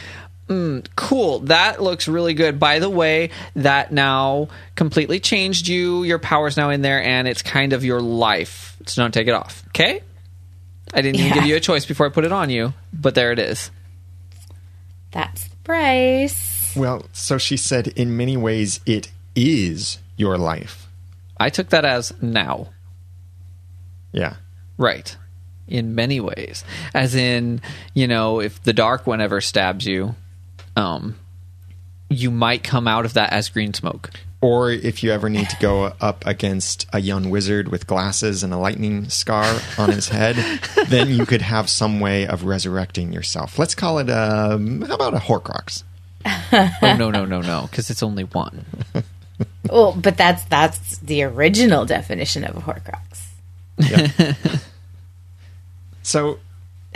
mm, 0.49 0.87
cool, 0.97 1.41
that 1.41 1.83
looks 1.83 2.09
really 2.09 2.35
good. 2.35 2.59
By 2.59 2.79
the 2.79 2.91
way, 2.91 3.31
that 3.55 3.93
now 3.93 4.49
completely 4.75 5.21
changed 5.21 5.69
you. 5.69 6.03
Your 6.03 6.19
power's 6.19 6.57
now 6.57 6.71
in 6.71 6.83
there 6.83 7.03
and 7.03 7.29
it's 7.29 7.43
kind 7.43 7.73
of 7.73 7.85
your 7.85 8.01
life. 8.01 8.77
So 8.87 9.03
don't 9.03 9.13
take 9.13 9.29
it 9.29 9.35
off. 9.35 9.63
Okay? 9.69 10.03
I 10.93 11.03
didn't 11.03 11.21
even 11.21 11.35
give 11.35 11.45
you 11.45 11.57
a 11.57 11.61
choice 11.61 11.87
before 11.87 12.07
I 12.07 12.09
put 12.09 12.25
it 12.25 12.33
on 12.33 12.51
you, 12.51 12.75
but 12.93 13.15
there 13.15 13.31
it 13.31 13.39
is. 13.39 13.71
that's 15.13 15.45
the 15.45 15.57
price 15.63 16.75
Well, 16.77 17.07
so 17.13 17.39
she 17.39 17.57
said, 17.57 17.89
in 17.89 18.17
many 18.17 18.37
ways, 18.37 18.81
it 18.87 19.11
is 19.37 19.99
your 20.17 20.37
life. 20.37 20.89
I 21.39 21.49
took 21.49 21.69
that 21.71 21.85
as 21.85 22.13
now. 22.21 22.71
Yeah. 24.13 24.37
Right. 24.81 25.15
in 25.69 25.95
many 25.95 26.21
ways. 26.21 26.65
As 26.95 27.15
in, 27.15 27.61
you 27.95 28.09
know, 28.09 28.41
if 28.41 28.61
the 28.63 28.73
dark 28.73 29.07
one 29.07 29.21
ever 29.21 29.41
stabs 29.41 29.87
you, 29.87 30.17
um, 30.75 31.17
you 32.09 32.31
might 32.31 32.65
come 32.65 32.89
out 32.89 33.05
of 33.05 33.13
that 33.13 33.33
as 33.33 33.51
green 33.51 33.75
smoke. 33.75 34.11
Or 34.41 34.71
if 34.71 35.05
you 35.05 35.13
ever 35.13 35.29
need 35.29 35.51
to 35.51 35.57
go 35.61 35.93
up 36.01 36.27
against 36.27 36.87
a 36.95 37.01
young 37.01 37.29
wizard 37.29 37.69
with 37.69 37.87
glasses 37.87 38.43
and 38.43 38.55
a 38.55 38.57
lightning 38.57 39.11
scar 39.11 39.61
on 39.77 39.93
his 39.93 40.09
head, 40.09 40.37
then 40.89 41.11
you 41.11 41.27
could 41.27 41.43
have 41.43 41.69
some 41.69 42.01
way 42.01 42.27
of 42.27 42.45
resurrecting 42.45 43.13
yourself. 43.13 43.59
Let's 43.59 43.75
call 43.75 43.99
it 43.99 44.09
um, 44.09 44.81
how 44.81 44.95
about 44.95 45.15
a 45.15 45.19
Horcrux? 45.19 45.85
oh 46.25 46.97
no, 46.99 47.11
no, 47.11 47.27
no, 47.27 47.43
no, 47.43 47.69
because 47.71 47.91
it's 47.91 48.03
only 48.03 48.25
one. 48.25 48.65
Well, 49.69 49.93
but 49.93 50.17
that's 50.17 50.43
that's 50.45 50.99
the 50.99 51.23
original 51.23 51.85
definition 51.85 52.45
of 52.45 52.57
a 52.57 52.61
Horcrux. 52.61 53.27
So 56.11 56.41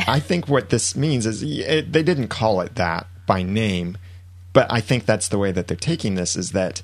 I 0.09 0.19
think 0.19 0.49
what 0.49 0.71
this 0.71 0.97
means 0.97 1.25
is 1.25 1.41
it, 1.41 1.93
they 1.93 2.03
didn't 2.03 2.29
call 2.29 2.61
it 2.61 2.75
that 2.75 3.07
by 3.27 3.45
name, 3.45 3.97
but 4.53 4.67
I 4.71 4.81
think 4.81 5.07
that's 5.07 5.29
the 5.29 5.39
way 5.39 5.53
that 5.53 5.69
they're 5.69 5.77
taking 5.77 6.17
this 6.17 6.35
is 6.35 6.51
that 6.51 6.83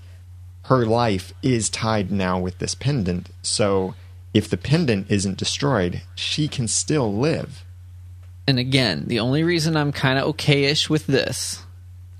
her 0.66 0.86
life 0.86 1.32
is 1.42 1.68
tied 1.68 2.12
now 2.12 2.38
with 2.38 2.58
this 2.58 2.76
pendant. 2.76 3.30
So 3.42 3.94
if 4.32 4.48
the 4.48 4.56
pendant 4.56 5.10
isn't 5.10 5.38
destroyed, 5.38 6.02
she 6.14 6.46
can 6.46 6.68
still 6.68 7.12
live. 7.12 7.64
And 8.46 8.60
again, 8.60 9.06
the 9.08 9.18
only 9.18 9.42
reason 9.42 9.76
I'm 9.76 9.90
kind 9.90 10.16
of 10.16 10.36
okayish 10.36 10.88
with 10.88 11.08
this 11.08 11.64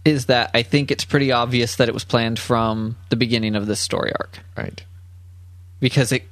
is 0.05 0.27
that 0.27 0.51
I 0.55 0.64
think 0.64 0.90
it's 0.90 1.05
pretty 1.05 1.31
obvious 1.31 1.77
that 1.77 1.88
it 1.88 1.94
was 1.94 2.05
planned 2.05 2.40
from 2.40 2.96
the 3.11 3.16
beginning 3.16 3.55
of 3.55 3.66
this 3.66 3.79
story 3.79 4.11
arc 4.18 4.40
Right. 4.57 4.83
because 5.79 6.11
it 6.11 6.29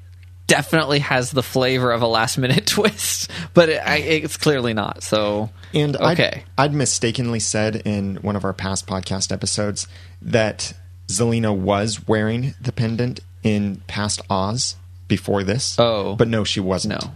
definitely 0.49 0.99
has 0.99 1.31
the 1.31 1.43
flavor 1.45 1.93
of 1.93 2.03
a 2.03 2.07
last 2.09 2.37
minute 2.39 2.67
twist, 2.67 3.31
but 3.55 3.69
it, 3.69 3.77
I, 3.81 3.99
it's 3.99 4.37
clearly 4.37 4.75
not. 4.75 5.05
So 5.05 5.51
And 5.73 5.95
okay, 5.97 6.43
I'd, 6.59 6.65
I'd 6.71 6.75
mistakenly 6.75 7.39
said 7.39 7.77
in 7.85 8.17
one 8.17 8.35
of 8.35 8.45
our 8.45 8.53
past 8.53 8.87
podcast 8.89 9.31
episodes 9.31 9.87
that 10.21 10.73
Zelena 11.07 11.57
was 11.57 12.09
wearing 12.09 12.55
the 12.61 12.73
pendant 12.73 13.21
in 13.45 13.83
past 13.87 14.21
Oz 14.29 14.75
before 15.07 15.45
this. 15.45 15.77
Oh. 15.79 16.17
But 16.17 16.27
no, 16.29 16.43
she 16.45 16.59
wasn't. 16.61 17.01
no, 17.03 17.13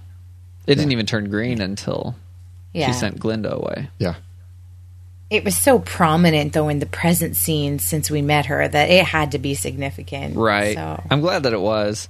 it 0.66 0.77
didn't 0.77 0.92
even 0.92 1.07
turn 1.07 1.29
green 1.29 1.61
until 1.61 2.14
Yeah. 2.73 2.87
she 2.87 2.92
sent 2.92 3.18
Glinda 3.18 3.53
away. 3.55 3.88
Yeah. 3.99 4.14
It 5.31 5.45
was 5.45 5.57
so 5.57 5.79
prominent 5.79 6.53
though 6.53 6.68
in 6.68 6.79
the 6.79 6.87
present 6.87 7.37
scene 7.37 7.79
since 7.79 8.11
we 8.11 8.21
met 8.21 8.47
her 8.47 8.68
that 8.68 8.90
it 8.90 9.05
had 9.07 9.33
to 9.33 9.38
be 9.38 9.55
significant. 9.55 10.37
Right. 10.37 10.75
So 10.77 11.03
I'm 11.11 11.23
glad 11.23 11.45
that 11.45 11.55
it 11.55 11.61
was. 11.61 12.09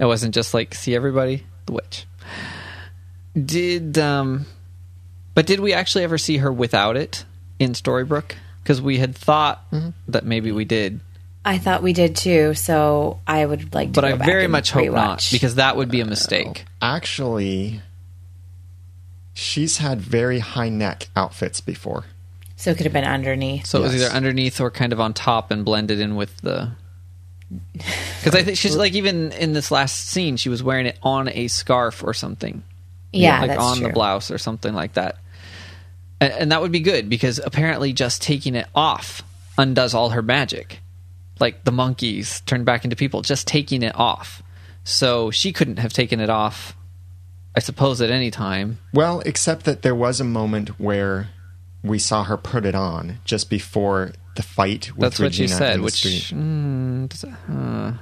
It 0.00 0.06
wasn't 0.06 0.34
just 0.34 0.54
like 0.54 0.74
see 0.74 0.96
everybody 0.96 1.44
the 1.66 1.72
witch. 1.74 2.06
Did 3.40 3.98
um 3.98 4.46
but 5.34 5.46
did 5.46 5.60
we 5.60 5.72
actually 5.72 6.04
ever 6.04 6.18
see 6.18 6.38
her 6.38 6.50
without 6.52 6.96
it 6.96 7.24
in 7.58 7.72
Storybrooke? 7.72 8.32
Because 8.62 8.82
we 8.82 8.98
had 8.98 9.14
thought 9.14 9.64
Mm-hmm. 9.70 9.90
that 10.08 10.24
maybe 10.24 10.50
we 10.52 10.64
did, 10.64 11.00
I 11.44 11.58
thought 11.58 11.82
we 11.82 11.92
did 11.92 12.16
too, 12.16 12.54
so 12.54 13.20
I 13.26 13.44
would 13.46 13.72
like 13.74 13.88
to 13.88 14.00
but 14.00 14.08
go 14.08 14.14
I 14.14 14.16
back 14.16 14.26
very 14.26 14.44
and 14.44 14.52
much 14.52 14.70
hope 14.72 14.90
not 14.92 15.26
because 15.30 15.54
that 15.54 15.76
would 15.76 15.90
be 15.90 16.00
a 16.00 16.04
mistake. 16.06 16.64
Actually, 16.82 17.80
she's 19.32 19.78
had 19.78 20.00
very 20.00 20.40
high 20.40 20.68
neck 20.68 21.08
outfits 21.16 21.60
before. 21.60 22.04
so 22.56 22.70
it 22.70 22.76
could 22.76 22.84
have 22.84 22.92
been 22.92 23.04
underneath. 23.04 23.66
So 23.66 23.78
it 23.78 23.82
was 23.82 23.94
either 23.94 24.12
underneath 24.12 24.60
or 24.60 24.70
kind 24.70 24.92
of 24.92 25.00
on 25.00 25.14
top 25.14 25.50
and 25.50 25.64
blended 25.64 26.00
in 26.00 26.16
with 26.16 26.36
the. 26.38 26.72
Because 28.20 28.34
I 28.38 28.42
think 28.42 28.58
she's 28.58 28.76
like 28.76 28.92
even 28.92 29.32
in 29.32 29.54
this 29.54 29.70
last 29.70 30.10
scene, 30.10 30.36
she 30.36 30.50
was 30.50 30.62
wearing 30.62 30.84
it 30.84 30.98
on 31.02 31.30
a 31.30 31.48
scarf 31.48 32.04
or 32.04 32.12
something. 32.12 32.62
yeah, 33.12 33.40
like 33.40 33.48
that's 33.48 33.62
on 33.62 33.78
true. 33.78 33.86
the 33.86 33.92
blouse 33.94 34.30
or 34.30 34.36
something 34.36 34.74
like 34.74 34.92
that. 34.92 35.16
And, 36.20 36.32
and 36.34 36.52
that 36.52 36.60
would 36.60 36.70
be 36.70 36.80
good 36.80 37.08
because 37.08 37.40
apparently 37.42 37.94
just 37.94 38.20
taking 38.20 38.54
it 38.54 38.66
off 38.74 39.22
undoes 39.56 39.94
all 39.94 40.10
her 40.10 40.20
magic. 40.20 40.80
Like 41.38 41.64
the 41.64 41.72
monkeys 41.72 42.42
turned 42.42 42.66
back 42.66 42.84
into 42.84 42.94
people, 42.94 43.22
just 43.22 43.46
taking 43.46 43.82
it 43.82 43.98
off. 43.98 44.42
So 44.84 45.30
she 45.30 45.52
couldn't 45.52 45.78
have 45.78 45.92
taken 45.92 46.20
it 46.20 46.28
off, 46.28 46.76
I 47.56 47.60
suppose, 47.60 48.02
at 48.02 48.10
any 48.10 48.30
time. 48.30 48.78
Well, 48.92 49.22
except 49.24 49.64
that 49.64 49.80
there 49.80 49.94
was 49.94 50.20
a 50.20 50.24
moment 50.24 50.78
where 50.78 51.30
we 51.82 51.98
saw 51.98 52.24
her 52.24 52.36
put 52.36 52.66
it 52.66 52.74
on 52.74 53.18
just 53.24 53.48
before 53.48 54.12
the 54.36 54.42
fight 54.42 54.90
with 54.92 55.00
That's 55.00 55.18
what 55.18 55.34
she 55.34 55.42
Regina 55.42 55.58
said, 55.58 55.80
which 55.80 56.02
mm, 56.04 57.08
does 57.08 57.24
uh, 57.24 57.28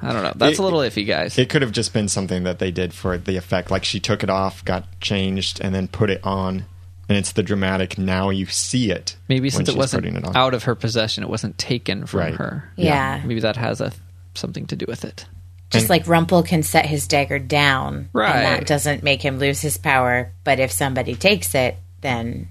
I 0.03 0.13
don't 0.13 0.23
know. 0.23 0.33
That's 0.37 0.59
It- 0.59 0.59
a 0.59 0.63
little 0.63 0.81
iffy, 0.81 1.07
guys. 1.07 1.39
It 1.39 1.49
could 1.49 1.63
have 1.63 1.73
just 1.73 1.93
been 1.93 2.09
something 2.09 2.45
that 2.45 2.59
they 2.59 2.71
did 2.71 2.93
for 2.93 3.17
the 3.17 3.37
effect. 3.37 3.71
Like 3.71 3.85
she 3.85 3.99
took 4.01 4.23
it 4.23 4.31
off, 4.31 4.65
got 4.65 5.01
changed, 5.01 5.61
and 5.63 5.75
then 5.75 5.89
put 5.89 6.11
it 6.11 6.21
on. 6.25 6.67
And 7.09 7.17
it's 7.17 7.33
the 7.33 7.43
dramatic, 7.43 7.97
now 7.97 8.29
you 8.29 8.45
see 8.45 8.91
it. 8.91 9.17
Maybe 9.29 9.49
since 9.49 9.71
it 9.71 9.77
wasn't 9.77 10.05
it 10.05 10.37
out 10.37 10.53
of 10.53 10.65
her 10.65 10.75
possession, 10.75 11.25
it 11.25 11.31
wasn't 11.31 11.57
taken 11.57 12.05
from 12.05 12.21
Right. 12.21 12.35
her. 12.35 12.71
Yeah. 12.77 13.23
Maybe 13.25 13.41
that 13.41 13.57
has 13.57 13.81
a 13.81 13.93
something 14.35 14.67
to 14.67 14.77
do 14.77 14.85
with 14.87 15.05
it. 15.07 15.25
Just 15.71 15.85
And- 15.85 15.91
like 15.91 16.05
Rumpel 16.05 16.47
can 16.47 16.63
set 16.63 16.85
his 16.85 17.07
dagger 17.07 17.39
down, 17.39 18.11
Right. 18.13 18.35
and 18.37 18.45
that 18.45 18.67
doesn't 18.67 19.03
make 19.03 19.23
him 19.23 19.39
lose 19.39 19.61
his 19.63 19.79
power. 19.79 20.33
But 20.45 20.61
if 20.61 20.71
somebody 20.71 21.15
takes 21.15 21.55
it, 21.55 21.79
then 22.03 22.49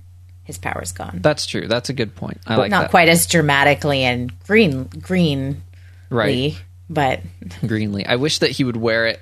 his 0.48 0.58
power's 0.58 0.94
gone. 0.94 1.20
That's 1.22 1.46
true. 1.46 1.68
That's 1.68 1.90
a 1.90 1.94
good 1.94 2.16
point. 2.16 2.40
I 2.48 2.56
like 2.56 2.72
Not 2.72 2.84
that. 2.84 2.90
quite 2.90 3.10
as 3.10 3.28
dramatically 3.28 4.04
and 4.04 4.32
green, 4.46 4.86
greenly, 4.86 5.62
right. 6.10 6.64
but 6.90 7.20
Greenly. 7.68 8.06
I 8.06 8.16
wish 8.16 8.40
that 8.40 8.52
he 8.52 8.64
would 8.64 8.78
wear 8.78 9.08
it 9.08 9.20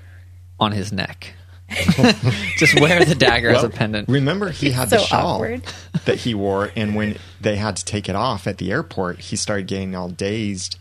on 0.60 0.72
his 0.72 0.94
neck. 0.94 1.34
Just 2.58 2.80
wear 2.80 3.04
the 3.04 3.16
dagger 3.16 3.50
as 3.50 3.64
a 3.64 3.70
pendant. 3.70 4.08
Remember, 4.08 4.52
he 4.52 4.70
had 4.70 4.90
so 4.90 4.98
the 4.98 5.02
shawl 5.02 5.38
awkward. 5.38 5.64
that 6.06 6.18
he 6.18 6.36
wore, 6.36 6.72
and 6.76 6.96
when 6.96 7.18
they 7.42 7.56
had 7.56 7.76
to 7.78 7.84
take 7.84 8.08
it 8.08 8.16
off 8.16 8.46
at 8.46 8.60
the 8.60 8.72
airport, 8.72 9.20
he 9.20 9.36
started 9.36 9.66
getting 9.66 9.96
all 9.96 10.10
dazed 10.10 10.78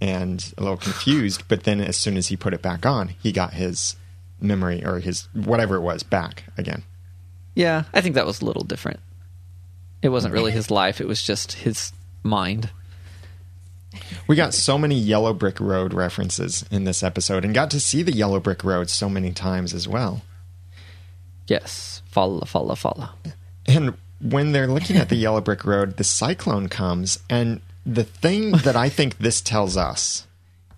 and 0.00 0.52
a 0.58 0.60
little 0.60 0.76
confused. 0.76 1.44
But 1.46 1.62
then, 1.62 1.80
as 1.80 1.96
soon 1.96 2.16
as 2.16 2.26
he 2.26 2.36
put 2.36 2.52
it 2.52 2.62
back 2.62 2.84
on, 2.84 3.08
he 3.22 3.30
got 3.30 3.54
his 3.54 3.94
memory 4.40 4.84
or 4.84 4.98
his 4.98 5.28
whatever 5.34 5.76
it 5.76 5.82
was 5.82 6.02
back 6.02 6.42
again. 6.58 6.82
Yeah, 7.54 7.84
I 7.94 8.00
think 8.00 8.16
that 8.16 8.26
was 8.26 8.40
a 8.40 8.44
little 8.44 8.64
different. 8.64 8.98
It 10.04 10.10
wasn't 10.10 10.34
really 10.34 10.52
his 10.52 10.70
life, 10.70 11.00
it 11.00 11.08
was 11.08 11.22
just 11.22 11.52
his 11.52 11.90
mind. 12.22 12.68
We 14.26 14.36
got 14.36 14.52
so 14.52 14.76
many 14.76 14.96
Yellow 14.96 15.32
Brick 15.32 15.58
Road 15.58 15.94
references 15.94 16.62
in 16.70 16.84
this 16.84 17.02
episode, 17.02 17.42
and 17.42 17.54
got 17.54 17.70
to 17.70 17.80
see 17.80 18.02
the 18.02 18.12
Yellow 18.12 18.38
Brick 18.38 18.62
Road 18.64 18.90
so 18.90 19.08
many 19.08 19.32
times 19.32 19.72
as 19.72 19.88
well. 19.88 20.20
Yes. 21.46 22.02
Follow, 22.10 22.44
follow, 22.44 22.74
follow. 22.74 23.08
And 23.66 23.94
when 24.20 24.52
they're 24.52 24.66
looking 24.66 24.96
at 24.96 25.08
the 25.08 25.16
Yellow 25.16 25.40
Brick 25.40 25.64
Road, 25.64 25.96
the 25.96 26.04
cyclone 26.04 26.68
comes. 26.68 27.18
And 27.30 27.62
the 27.86 28.04
thing 28.04 28.52
that 28.52 28.76
I 28.76 28.90
think 28.90 29.16
this 29.16 29.40
tells 29.40 29.74
us 29.74 30.26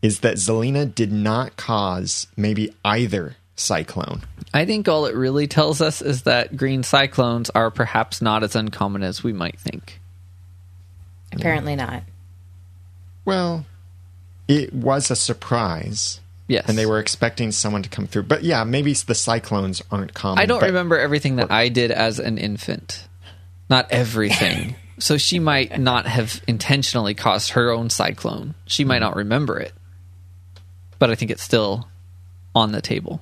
is 0.02 0.20
that 0.20 0.36
Zelena 0.36 0.92
did 0.94 1.10
not 1.10 1.56
cause 1.56 2.28
maybe 2.36 2.72
either 2.84 3.34
cyclone. 3.56 4.22
I 4.56 4.64
think 4.64 4.88
all 4.88 5.04
it 5.04 5.14
really 5.14 5.46
tells 5.46 5.82
us 5.82 6.00
is 6.00 6.22
that 6.22 6.56
green 6.56 6.82
cyclones 6.82 7.50
are 7.50 7.70
perhaps 7.70 8.22
not 8.22 8.42
as 8.42 8.56
uncommon 8.56 9.02
as 9.02 9.22
we 9.22 9.32
might 9.34 9.58
think. 9.58 10.00
apparently 11.30 11.76
not. 11.76 12.04
Well, 13.26 13.66
it 14.48 14.72
was 14.72 15.10
a 15.10 15.16
surprise. 15.16 16.20
Yes. 16.48 16.68
And 16.68 16.78
they 16.78 16.86
were 16.86 17.00
expecting 17.00 17.52
someone 17.52 17.82
to 17.82 17.90
come 17.90 18.06
through. 18.06 18.22
But 18.22 18.44
yeah, 18.44 18.64
maybe 18.64 18.94
the 18.94 19.14
cyclones 19.14 19.82
aren't 19.90 20.14
common. 20.14 20.38
I 20.38 20.46
don't 20.46 20.60
but- 20.60 20.68
remember 20.68 20.98
everything 20.98 21.36
that 21.36 21.50
I 21.50 21.68
did 21.68 21.90
as 21.90 22.18
an 22.18 22.38
infant. 22.38 23.06
Not 23.68 23.88
everything. 23.90 24.76
so 24.98 25.18
she 25.18 25.38
might 25.38 25.78
not 25.78 26.06
have 26.06 26.40
intentionally 26.46 27.14
caused 27.14 27.50
her 27.50 27.70
own 27.70 27.90
cyclone. 27.90 28.54
She 28.66 28.84
might 28.84 28.98
hmm. 28.98 29.04
not 29.04 29.16
remember 29.16 29.58
it. 29.58 29.74
But 30.98 31.10
I 31.10 31.14
think 31.14 31.30
it's 31.30 31.42
still 31.42 31.88
on 32.54 32.72
the 32.72 32.80
table. 32.80 33.20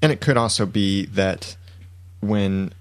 And 0.00 0.12
it 0.12 0.20
could 0.20 0.36
also 0.36 0.64
be 0.66 1.06
that 1.06 1.56
when 2.20 2.72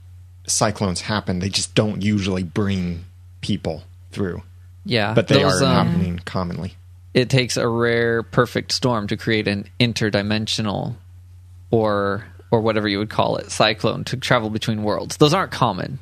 cyclones 0.46 1.02
happen, 1.02 1.40
they 1.40 1.50
just 1.50 1.76
don't 1.76 2.02
usually 2.04 2.44
bring 2.44 3.06
people 3.42 3.84
through. 4.12 4.44
Yeah. 4.86 5.14
But 5.14 5.28
they 5.28 5.42
those, 5.42 5.62
are 5.62 5.66
um, 5.66 5.88
happening 5.88 6.20
commonly. 6.26 6.74
it 7.14 7.30
takes 7.30 7.58
a 7.58 7.68
rare 7.68 8.24
perfect 8.24 8.72
storm 8.72 9.08
to 9.08 9.18
create 9.18 9.48
an 9.48 9.68
interdimensional 9.80 10.96
or 11.72 12.26
or 12.52 12.62
whatever 12.62 12.88
you 12.88 12.98
would 12.98 13.10
call 13.10 13.36
it 13.38 13.52
cyclone 13.52 14.06
to 14.06 14.16
travel 14.16 14.50
between 14.50 14.82
worlds 14.84 15.18
those 15.18 15.34
aren't 15.34 15.52
common 15.52 16.00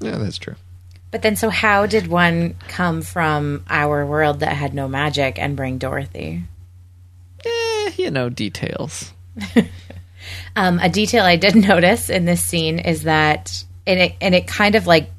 Yeah, 0.00 0.18
that's 0.18 0.38
true. 0.38 0.54
But 1.10 1.22
then, 1.22 1.34
so 1.34 1.50
how 1.50 1.86
did 1.86 2.06
one 2.06 2.54
come 2.68 3.02
from 3.02 3.64
our 3.68 4.06
world 4.06 4.38
that 4.40 4.52
had 4.54 4.72
no 4.74 4.86
magic 4.86 5.36
and 5.40 5.56
bring 5.56 5.78
Dorothy? 5.78 6.44
eh, 7.44 7.90
you 7.96 8.10
know 8.12 8.28
details 8.28 9.12
Um, 10.56 10.78
a 10.78 10.88
detail 10.88 11.24
I 11.24 11.36
did 11.36 11.54
notice 11.68 12.10
in 12.10 12.24
this 12.24 12.44
scene 12.44 12.78
is 12.78 13.02
that, 13.04 13.64
and 13.86 14.00
it 14.00 14.14
and 14.20 14.34
it 14.34 14.46
kind 14.46 14.74
of 14.74 14.86
like 14.86 15.10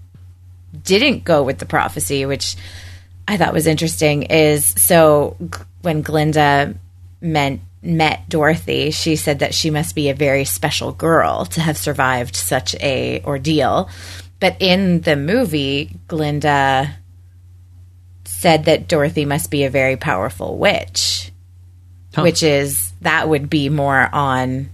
didn't 0.84 1.24
go 1.24 1.44
with 1.44 1.60
the 1.60 1.66
prophecy, 1.66 2.26
which 2.26 2.56
I 3.28 3.38
thought 3.38 3.54
was 3.54 3.68
interesting. 3.68 4.24
Is 4.24 4.66
so 4.66 5.36
g- 5.40 5.60
when 5.82 6.02
Glinda 6.02 6.76
meant 7.22 7.62
met 7.84 8.30
Dorothy, 8.30 8.92
she 8.92 9.16
said 9.16 9.40
that 9.40 9.54
she 9.54 9.70
must 9.70 9.96
be 9.96 10.10
a 10.10 10.14
very 10.14 10.46
special 10.46 10.92
girl 10.92 11.46
to 11.46 11.62
have 11.62 11.78
survived 11.78 12.36
such 12.36 12.76
a 12.76 13.22
ordeal. 13.24 13.90
But 14.40 14.58
in 14.60 15.02
the 15.02 15.16
movie, 15.16 15.96
Glinda 16.08 16.96
said 18.26 18.66
that 18.66 18.88
Dorothy 18.88 19.26
must 19.26 19.52
be 19.52 19.64
a 19.66 19.70
very 19.70 19.98
powerful 19.98 20.58
witch, 20.58 21.32
Huh. 22.16 22.24
which 22.24 22.42
is 22.44 22.92
that 23.02 23.30
would 23.30 23.50
be 23.50 23.70
more 23.70 24.10
on 24.12 24.71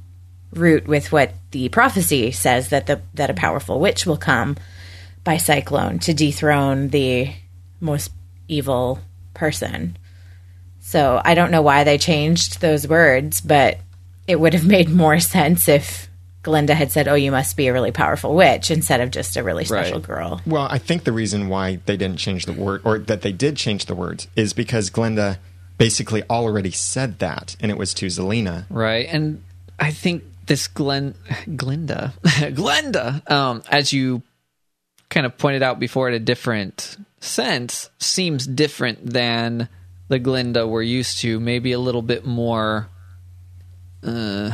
route 0.58 0.88
with 0.88 1.12
what 1.12 1.34
the 1.52 1.70
prophecy 1.70 2.32
says 2.32 2.70
that 2.70 2.88
the 2.88 3.02
that 3.14 3.30
a 3.30 3.34
powerful 3.34 3.80
witch 3.80 4.06
will 4.06 4.18
come 4.18 4.58
by 5.24 5.38
cyclone 5.38 6.00
to 6.00 6.14
dethrone 6.14 6.90
the 6.90 7.32
most 7.80 8.12
evil 8.48 9.00
person. 9.34 9.98
So 10.80 11.22
I 11.24 11.36
don't 11.36 11.52
know 11.52 11.62
why 11.62 11.84
they 11.84 11.98
changed 11.98 12.62
those 12.62 12.88
words, 12.88 13.42
but 13.42 13.78
it 14.26 14.40
would 14.40 14.54
have 14.54 14.66
made 14.78 14.90
more 14.90 15.20
sense 15.20 15.68
if 15.68 16.08
Glinda 16.44 16.74
had 16.76 16.92
said, 16.92 17.08
"Oh, 17.10 17.16
you 17.16 17.32
must 17.32 17.58
be 17.58 17.68
a 17.68 17.74
really 17.74 17.92
powerful 17.92 18.34
witch," 18.36 18.72
instead 18.72 19.02
of 19.02 19.12
just 19.12 19.36
a 19.36 19.44
really 19.44 19.66
special 19.66 19.96
Right. 20.00 20.08
girl. 20.08 20.42
Well, 20.46 20.68
I 20.70 20.78
think 20.78 21.04
the 21.04 21.12
reason 21.12 21.50
why 21.50 21.80
they 21.86 21.98
didn't 21.98 22.18
change 22.20 22.46
the 22.46 22.54
word, 22.54 22.82
or 22.86 23.00
that 23.00 23.22
they 23.22 23.34
did 23.34 23.58
change 23.58 23.86
the 23.86 23.96
words, 23.96 24.28
is 24.36 24.54
because 24.54 24.90
Glinda 24.90 25.40
basically 25.78 26.24
already 26.30 26.72
said 26.72 27.20
that, 27.20 27.56
and 27.60 27.70
it 27.70 27.78
was 27.78 27.94
to 27.96 28.06
Zelena. 28.08 28.66
right? 28.70 29.08
And 29.12 29.44
I 29.78 29.92
think 29.92 30.24
this 30.48 30.68
Glen 30.68 31.14
Glinda 31.56 32.14
Glenda, 32.24 33.30
um, 33.30 33.64
as 33.70 33.94
you 33.94 34.22
kind 35.10 35.26
of 35.26 35.38
pointed 35.38 35.64
out 35.64 35.80
before, 35.80 36.08
in 36.10 36.14
a 36.16 36.20
different 36.20 36.98
sense, 37.20 37.90
seems 38.00 38.46
different 38.48 39.06
than 39.14 39.70
the 40.10 40.20
Glinda 40.20 40.68
we're 40.68 40.82
used 40.82 41.20
to. 41.20 41.40
Maybe 41.40 41.72
a 41.72 41.80
little 41.80 42.02
bit 42.02 42.26
more 42.26 42.88
uh, 44.04 44.52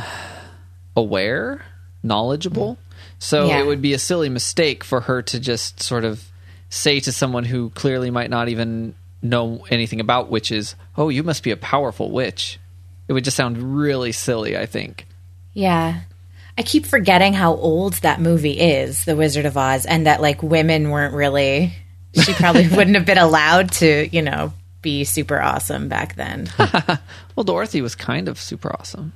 aware, 0.96 1.64
knowledgeable. 2.02 2.78
So 3.18 3.48
Yeah. 3.48 3.60
it 3.60 3.66
would 3.66 3.82
be 3.82 3.92
a 3.94 3.98
silly 3.98 4.28
mistake 4.28 4.84
for 4.84 5.00
her 5.02 5.22
to 5.22 5.40
just 5.40 5.82
sort 5.82 6.04
of 6.04 6.24
say 6.70 7.00
to 7.00 7.12
someone 7.12 7.44
who 7.44 7.70
clearly 7.70 8.10
might 8.10 8.30
not 8.30 8.48
even 8.48 8.94
know 9.22 9.64
anything 9.70 10.00
about 10.00 10.28
witches, 10.30 10.74
"Oh, 10.96 11.08
you 11.08 11.22
must 11.22 11.42
be 11.42 11.50
a 11.50 11.56
powerful 11.56 12.10
witch." 12.10 12.58
It 13.08 13.12
would 13.12 13.24
just 13.24 13.36
sound 13.36 13.76
really 13.78 14.12
silly, 14.12 14.56
I 14.56 14.66
think. 14.66 15.06
Yeah. 15.54 16.00
I 16.58 16.62
keep 16.62 16.86
forgetting 16.86 17.32
how 17.32 17.54
old 17.54 17.94
that 17.94 18.20
movie 18.20 18.60
is, 18.60 19.04
The 19.04 19.16
Wizard 19.16 19.46
of 19.46 19.56
Oz, 19.56 19.86
and 19.86 20.06
that 20.06 20.20
like 20.20 20.42
women 20.42 20.90
weren't 20.90 21.14
really 21.14 21.72
she 22.22 22.32
probably 22.34 22.68
wouldn't 22.76 22.94
have 22.96 23.06
been 23.06 23.18
allowed 23.18 23.72
to, 23.72 24.08
you 24.14 24.22
know, 24.22 24.52
be 24.82 25.02
super 25.04 25.40
awesome 25.40 25.88
back 25.88 26.14
then. 26.16 26.48
Well, 27.36 27.42
Dorothy 27.42 27.82
was 27.82 27.96
kind 27.96 28.28
of 28.28 28.38
super 28.38 28.72
awesome. 28.78 29.12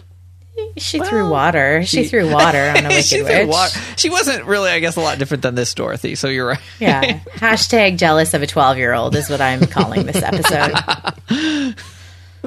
She 0.77 0.98
threw 0.98 1.31
water. 1.31 1.85
She, 1.85 2.03
she- 2.03 2.09
threw 2.09 2.29
water 2.33 2.59
on 2.77 2.85
a 2.85 2.88
wicked 2.88 3.05
she, 3.05 3.22
witch. 3.22 3.33
threw 3.33 3.46
wa- 3.46 3.68
she 3.96 4.11
wasn't 4.11 4.44
really, 4.44 4.70
I 4.72 4.81
guess, 4.81 4.96
a 4.96 5.01
lot 5.01 5.20
different 5.20 5.44
than 5.44 5.55
this 5.55 5.72
Dorothy. 5.72 6.16
So 6.16 6.27
you're 6.27 6.48
right. 6.48 6.59
Yeah. 6.81 7.20
Hashtag 7.37 7.96
jealous 7.96 8.35
of 8.35 8.42
a 8.42 8.46
12 8.48 8.77
year 8.79 8.92
old 8.92 9.14
is 9.14 9.31
what 9.31 9.40
I'm 9.40 9.61
calling 9.66 10.05
this 10.07 10.20
episode. 10.20 11.77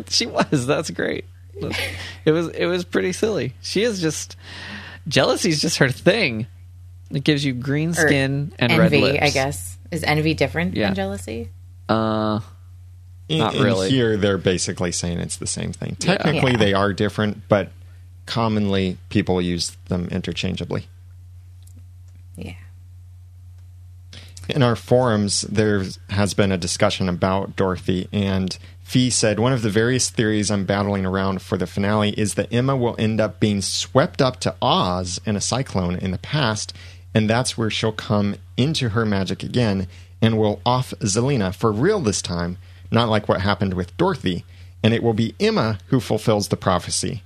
she 0.10 0.26
was. 0.26 0.68
That's 0.68 0.90
great. 0.90 1.24
It 2.26 2.32
was. 2.32 2.48
It 2.50 2.66
was 2.66 2.86
pretty 2.86 3.12
silly. 3.14 3.54
She 3.62 3.84
is 3.84 4.02
just 4.02 4.36
jealousy's 5.08 5.62
just 5.62 5.78
her 5.78 5.90
thing. 5.90 6.48
It 7.10 7.24
gives 7.24 7.44
you 7.44 7.54
green 7.54 7.90
Or 7.92 7.94
skin 8.08 8.54
and 8.60 8.78
red 8.78 8.92
lips. 8.92 9.20
I 9.22 9.30
guess. 9.30 9.78
Is 9.92 10.04
envy 10.04 10.34
different 10.34 10.76
Yeah. 10.76 10.88
than 10.88 10.96
jealousy? 10.96 11.50
Uh, 11.90 12.40
In, 13.28 13.40
Not 13.40 13.56
in 13.56 13.64
really. 13.64 13.90
here, 13.90 14.18
they're 14.18 14.38
basically 14.38 14.92
saying 14.92 15.20
it's 15.20 15.38
the 15.38 15.48
same 15.48 15.72
thing. 15.74 15.96
Technically, 16.00 16.52
Yeah. 16.52 16.58
they 16.58 16.74
are 16.74 16.92
different, 16.94 17.48
but 17.50 17.72
commonly 18.26 18.98
people 19.10 19.42
use 19.42 19.72
them 19.88 20.08
interchangeably. 20.12 20.88
Yeah. 22.36 22.54
In 24.50 24.64
our 24.64 24.76
forums, 24.76 25.42
there 25.42 25.86
has 26.10 26.34
been 26.34 26.52
a 26.52 26.58
discussion 26.58 27.08
about 27.08 27.56
Dorothy, 27.56 28.08
and 28.12 28.58
Fee 28.92 29.10
said 29.10 29.40
one 29.40 29.54
of 29.54 29.62
the 29.62 29.70
various 29.70 30.10
theories 30.10 30.52
I'm 30.52 30.66
battling 30.66 31.06
around 31.06 31.42
for 31.42 31.58
the 31.58 31.66
finale 31.66 32.10
is 32.10 32.34
that 32.34 32.54
Emma 32.54 32.76
will 32.76 32.98
end 33.00 33.22
up 33.22 33.40
being 33.40 33.62
swept 33.62 34.22
up 34.22 34.42
to 34.42 34.54
Oz 34.62 35.22
in 35.26 35.38
a 35.38 35.40
cyclone 35.40 35.96
in 35.96 36.12
the 36.12 36.18
past, 36.18 36.74
and 37.14 37.30
that's 37.30 37.58
where 37.58 37.70
she'll 37.70 37.94
come 37.94 38.36
into 38.58 38.90
her 38.90 39.06
magic 39.06 39.44
again 39.44 39.88
and 40.22 40.38
will 40.38 40.60
off 40.66 40.94
Zelena 41.00 41.56
for 41.56 41.72
real 41.72 42.02
this 42.02 42.22
time, 42.22 42.58
not 42.92 43.08
like 43.08 43.30
what 43.30 43.40
happened 43.40 43.76
with 43.76 43.96
Dorothy, 43.96 44.44
and 44.84 44.94
it 44.94 45.02
will 45.02 45.14
be 45.14 45.36
Emma 45.40 45.80
who 45.88 46.02
fulfills 46.02 46.50
the 46.50 46.58
prophecy. 46.58 47.24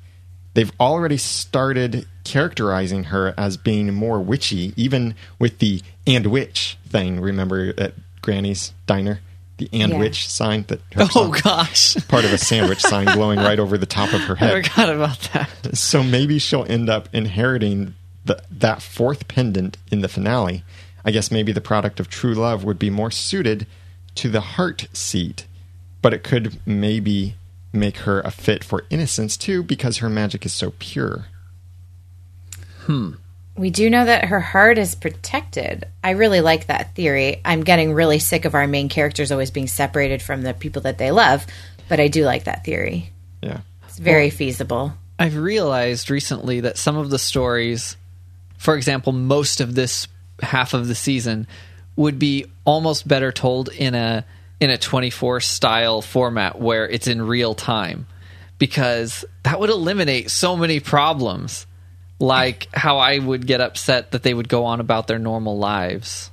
They've 0.53 0.71
already 0.79 1.17
started 1.17 2.05
characterizing 2.23 3.05
her 3.05 3.33
as 3.39 3.57
being 3.57 3.91
more 3.91 4.19
witchy, 4.19 4.71
even 4.75 5.15
with 5.39 5.57
the 5.57 5.81
and 6.05 6.27
witch 6.27 6.77
thing. 6.87 7.19
Remember 7.19 7.73
at 7.75 7.95
Granny's 8.21 8.71
diner? 8.85 9.21
The 9.57 9.69
and 9.71 9.93
Yeah. 9.93 9.99
witch 9.99 10.27
sign 10.27 10.65
that 10.67 10.81
her 10.93 11.03
oh 11.03 11.07
son- 11.07 11.31
gosh, 11.43 11.95
part 12.09 12.25
of 12.25 12.33
a 12.33 12.37
sandwich 12.37 12.81
sign 12.81 13.05
glowing 13.05 13.39
right 13.39 13.57
over 13.59 13.77
the 13.77 13.85
top 13.85 14.13
of 14.13 14.21
her 14.21 14.35
head. 14.35 14.49
I 14.51 14.55
head. 14.55 14.65
forgot 14.67 14.89
about 14.89 15.19
that. 15.33 15.77
So 15.77 16.03
maybe 16.03 16.39
she'll 16.39 16.65
end 16.65 16.89
up 16.89 17.07
inheriting 17.13 17.95
the, 18.25 18.41
that 18.51 18.81
fourth 18.81 19.27
pendant 19.29 19.77
in 19.91 20.01
the 20.01 20.09
finale. 20.09 20.63
I 21.05 21.11
guess 21.11 21.31
maybe 21.31 21.51
the 21.53 21.61
product 21.61 21.99
of 22.01 22.09
true 22.09 22.33
love 22.33 22.63
would 22.65 22.79
be 22.79 22.89
more 22.89 23.11
suited 23.11 23.65
to 24.15 24.29
the 24.29 24.41
heart 24.41 24.87
seat, 24.91 25.45
but 26.01 26.13
it 26.13 26.23
could 26.23 26.59
maybe 26.65 27.35
make 27.71 27.97
her 27.99 28.21
a 28.21 28.31
fit 28.31 28.63
for 28.63 28.85
innocence 28.89 29.37
too 29.37 29.61
because 29.63 29.97
her 29.97 30.09
magic 30.09 30.45
is 30.45 30.53
so 30.53 30.73
pure. 30.79 31.27
Hmm. 32.81 33.11
We 33.57 33.69
do 33.69 33.89
know 33.89 34.05
that 34.05 34.25
her 34.25 34.41
heart 34.41 34.77
is 34.77 34.95
protected. 34.95 35.85
I 36.03 36.11
really 36.11 36.41
like 36.41 36.67
that 36.67 36.93
theory. 36.93 37.41
I'm 37.45 37.63
getting 37.63 37.93
really 37.93 38.19
sick 38.19 38.45
of 38.45 38.53
our 38.53 38.67
main 38.67 38.89
characters 38.89 39.31
always 39.31 39.51
being 39.51 39.67
separated 39.67 40.21
from 40.21 40.41
the 40.41 40.53
people 40.53 40.81
that 40.83 40.97
they 40.97 41.11
love, 41.11 41.45
but 41.87 41.99
I 41.99 42.09
do 42.09 42.25
like 42.25 42.45
that 42.45 42.65
theory. 42.65 43.11
Yeah. 43.41 43.61
It's 43.87 43.97
very 43.97 44.29
feasible. 44.29 44.93
I've 45.17 45.37
realized 45.37 46.09
recently 46.09 46.61
that 46.61 46.77
some 46.77 46.97
of 46.97 47.09
the 47.09 47.19
stories, 47.19 47.95
for 48.57 48.75
example, 48.75 49.13
most 49.13 49.61
of 49.61 49.73
this 49.73 50.09
half 50.41 50.73
of 50.73 50.89
the 50.89 50.95
season 50.95 51.47
would 51.95 52.19
be 52.19 52.45
almost 52.65 53.07
better 53.07 53.31
told 53.31 53.69
in 53.69 53.95
a 53.95 54.25
in 54.59 54.69
a 54.69 54.77
24 54.77 55.39
style 55.41 56.01
format 56.01 56.59
where 56.59 56.87
it's 56.87 57.07
in 57.07 57.21
real 57.21 57.53
time 57.55 58.07
because 58.57 59.25
that 59.43 59.59
would 59.59 59.69
eliminate 59.69 60.31
so 60.31 60.55
many 60.55 60.79
problems 60.79 61.67
like 62.19 62.67
how 62.73 62.97
I 62.99 63.19
would 63.19 63.45
get 63.45 63.61
upset 63.61 64.11
that 64.11 64.23
they 64.23 64.33
would 64.33 64.47
go 64.49 64.65
on 64.65 64.79
about 64.79 65.07
their 65.07 65.19
normal 65.19 65.57
lives. 65.57 66.31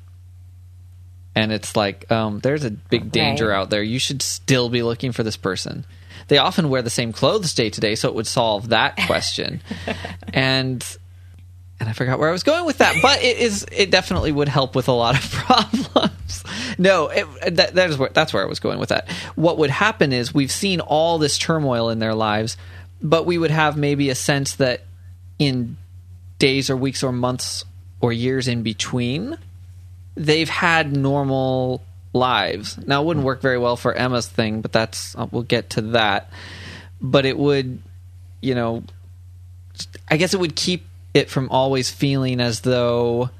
And 1.34 1.50
it's 1.50 1.74
like, 1.76 2.10
um, 2.10 2.40
there's 2.40 2.64
a 2.64 2.70
big 2.70 3.10
danger 3.10 3.48
Right. 3.48 3.56
out 3.58 3.70
there. 3.70 3.82
You 3.82 3.98
should 3.98 4.20
still 4.22 4.68
be 4.68 4.82
looking 4.82 5.12
for 5.12 5.22
this 5.22 5.36
person. 5.36 5.84
They 6.28 6.38
often 6.38 6.68
wear 6.68 6.82
the 6.82 6.90
same 6.90 7.12
clothes 7.12 7.54
day 7.54 7.70
to 7.70 7.80
day, 7.80 7.94
so 7.94 8.08
it 8.08 8.14
would 8.14 8.26
solve 8.26 8.68
that 8.68 8.96
question. 9.06 9.60
and 10.32 10.84
and 11.80 11.88
I 11.88 11.94
forgot 11.94 12.20
where 12.20 12.28
I 12.28 12.32
was 12.32 12.44
going 12.44 12.64
with 12.64 12.78
that, 12.78 12.94
but 13.02 13.22
it 13.24 13.38
is 13.38 13.66
it 13.72 13.90
definitely 13.90 14.30
would 14.30 14.48
help 14.48 14.76
with 14.76 14.86
a 14.88 14.92
lot 14.92 15.16
of 15.16 15.30
problems. 15.32 16.44
no, 16.78 17.08
it, 17.08 17.26
that, 17.56 17.74
that 17.74 17.90
is 17.90 17.98
where 17.98 18.10
that's 18.10 18.32
where 18.32 18.42
I 18.42 18.46
was 18.46 18.60
going 18.60 18.78
with 18.78 18.90
that. 18.90 19.10
What 19.34 19.58
would 19.58 19.70
happen 19.70 20.12
is 20.12 20.32
we've 20.32 20.52
seen 20.52 20.80
all 20.80 21.18
this 21.18 21.38
turmoil 21.38 21.88
in 21.88 21.98
their 21.98 22.14
lives, 22.14 22.56
but 23.02 23.26
we 23.26 23.36
would 23.36 23.50
have 23.50 23.76
maybe 23.76 24.10
a 24.10 24.14
sense 24.14 24.54
that 24.56 24.82
in 25.42 25.76
days 26.38 26.70
or 26.70 26.76
weeks 26.76 27.02
or 27.02 27.12
months 27.12 27.64
or 28.00 28.12
years 28.12 28.48
in 28.48 28.62
between, 28.62 29.36
they've 30.16 30.48
had 30.48 30.96
normal 30.96 31.82
lives. 32.12 32.78
Now, 32.78 33.02
it 33.02 33.06
wouldn't 33.06 33.24
work 33.24 33.40
very 33.40 33.58
well 33.58 33.76
for 33.76 33.92
Emma's 33.92 34.26
thing, 34.26 34.60
but 34.60 34.72
that's 34.72 35.16
uh, 35.16 35.26
we'll 35.30 35.42
get 35.42 35.70
to 35.70 35.82
that. 35.92 36.30
But 37.00 37.26
it 37.26 37.36
would, 37.36 37.80
you 38.40 38.54
know, 38.54 38.84
I 40.08 40.16
guess 40.16 40.34
it 40.34 40.40
would 40.40 40.56
keep 40.56 40.86
it 41.14 41.30
from 41.30 41.50
always 41.50 41.90
feeling 41.90 42.40
as 42.40 42.60
though 42.60 43.30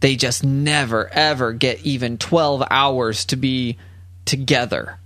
they 0.00 0.16
just 0.16 0.44
never 0.44 1.08
ever 1.12 1.52
get 1.52 1.80
even 1.80 2.18
12 2.18 2.62
hours 2.70 3.24
to 3.26 3.36
be 3.36 3.76
together. 4.24 4.98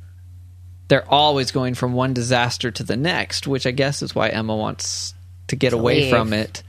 They're 0.89 1.09
always 1.09 1.53
going 1.53 1.75
from 1.75 1.93
one 1.93 2.15
disaster 2.15 2.71
to 2.73 2.83
the 2.83 2.97
next, 2.97 3.47
which 3.47 3.67
I 3.67 3.71
guess 3.71 4.03
is 4.03 4.15
why 4.15 4.29
Emma 4.29 4.57
wants 4.57 5.15
to 5.51 5.57
get 5.57 5.71
To 5.71 5.77
away 5.77 6.03
leave. 6.03 6.11
from 6.11 6.33
it. 6.33 6.63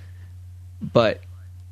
But 0.82 1.22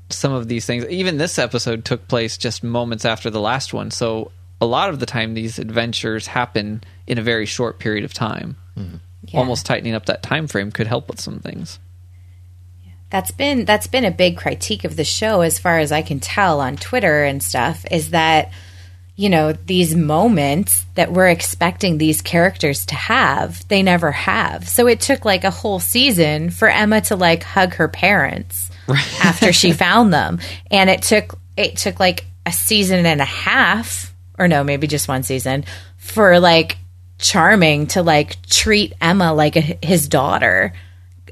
some 0.10 0.32
of 0.32 0.48
these 0.48 0.65
things, 0.65 0.86
even 0.88 1.17
this 1.17 1.38
episode 1.38 1.86
took 1.86 2.08
place 2.08 2.38
just 2.38 2.63
moments 2.63 3.06
after 3.06 3.30
the 3.30 3.39
last 3.41 3.74
one. 3.74 3.91
So 3.91 4.32
a 4.62 4.65
lot 4.65 4.89
of 4.89 5.00
the 5.00 5.06
time, 5.06 5.34
these 5.34 5.60
adventures 5.60 6.28
happen 6.28 6.84
in 7.08 7.17
a 7.17 7.22
very 7.22 7.45
short 7.45 7.80
period 7.80 8.06
of 8.06 8.13
time. 8.13 8.56
Mm-hmm. 8.78 8.98
Yeah. 9.26 9.39
Almost 9.39 9.65
tightening 9.65 9.93
up 9.93 10.06
that 10.06 10.24
time 10.24 10.48
frame 10.48 10.72
could 10.72 10.88
help 10.88 11.08
with 11.10 11.19
some 11.19 11.39
things. 11.39 11.80
That's 13.10 13.32
been 13.32 13.65
that's 13.65 13.88
been 13.88 14.06
a 14.06 14.12
big 14.12 14.38
critique 14.38 14.84
of 14.84 14.95
the 14.95 15.04
show 15.04 15.41
as 15.41 15.58
far 15.60 15.80
as 15.80 15.91
I 15.91 16.04
can 16.04 16.19
tell 16.19 16.62
on 16.62 16.78
Twitter 16.78 17.24
and 17.24 17.41
stuff 17.41 17.84
is 17.89 18.12
that 18.12 18.52
you 19.19 19.27
know, 19.27 19.51
these 19.51 19.93
moments 19.93 20.86
that 20.95 21.12
we're 21.12 21.27
expecting 21.27 21.97
these 21.97 22.21
characters 22.21 22.86
to 22.86 22.95
have, 22.95 23.67
they 23.67 23.84
never 23.84 24.13
have. 24.13 24.69
So 24.69 24.88
it 24.88 25.01
took 25.01 25.25
like 25.25 25.43
a 25.43 25.51
whole 25.51 25.82
season 25.82 26.51
for 26.51 26.69
Emma 26.69 27.01
to 27.01 27.17
like 27.17 27.43
hug 27.43 27.73
her 27.73 27.89
parents 27.89 28.71
after 29.21 29.51
she 29.51 29.71
found 29.73 30.13
them. 30.13 30.39
And 30.71 30.89
it 30.89 31.01
took 31.01 31.38
it 31.58 31.75
took 31.75 31.99
like 31.99 32.27
a 32.45 32.53
season 32.53 33.05
and 33.05 33.19
a 33.19 33.25
half 33.25 34.15
or 34.38 34.47
no, 34.47 34.63
maybe 34.63 34.88
just 34.88 35.10
one 35.10 35.23
season 35.23 35.65
for 35.97 36.39
like 36.39 36.77
charming 37.17 37.88
to 37.88 38.01
like 38.01 38.41
treat 38.43 38.93
Emma 39.01 39.34
like 39.34 39.58
a, 39.58 39.77
his 39.84 40.08
daughter. 40.08 40.71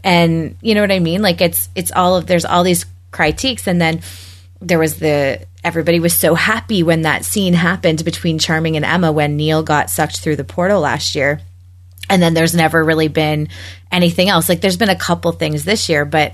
And 0.04 0.58
you 0.60 0.76
know 0.76 0.82
what 0.82 0.92
I 0.92 1.00
mean? 1.00 1.22
Like 1.22 1.40
it's 1.40 1.70
it's 1.74 1.94
all 1.94 2.18
of 2.18 2.28
there's 2.28 2.44
all 2.44 2.66
these 2.66 2.86
critiques 3.12 3.66
and 3.66 3.80
then 3.80 4.02
there 4.62 4.80
was 4.80 4.98
the 4.98 5.46
everybody 5.64 6.00
was 6.00 6.14
so 6.14 6.36
happy 6.36 6.84
when 6.84 7.04
that 7.04 7.26
scene 7.26 7.54
happened 7.54 8.04
between 8.06 8.40
Charming 8.40 8.76
and 8.76 8.86
Emma 8.86 9.12
when 9.12 9.36
Neal 9.36 9.64
got 9.64 9.90
sucked 9.90 10.20
through 10.20 10.38
the 10.38 10.44
portal 10.44 10.82
last 10.82 11.16
year. 11.16 11.42
And 12.10 12.22
then 12.22 12.34
there's 12.34 12.56
never 12.56 12.84
really 12.84 13.10
been 13.10 13.50
anything 13.92 14.30
else. 14.30 14.48
Like 14.48 14.62
there's 14.62 14.78
been 14.78 14.90
a 14.90 14.96
couple 14.96 15.32
things 15.34 15.66
this 15.66 15.90
year, 15.90 16.06
but 16.06 16.34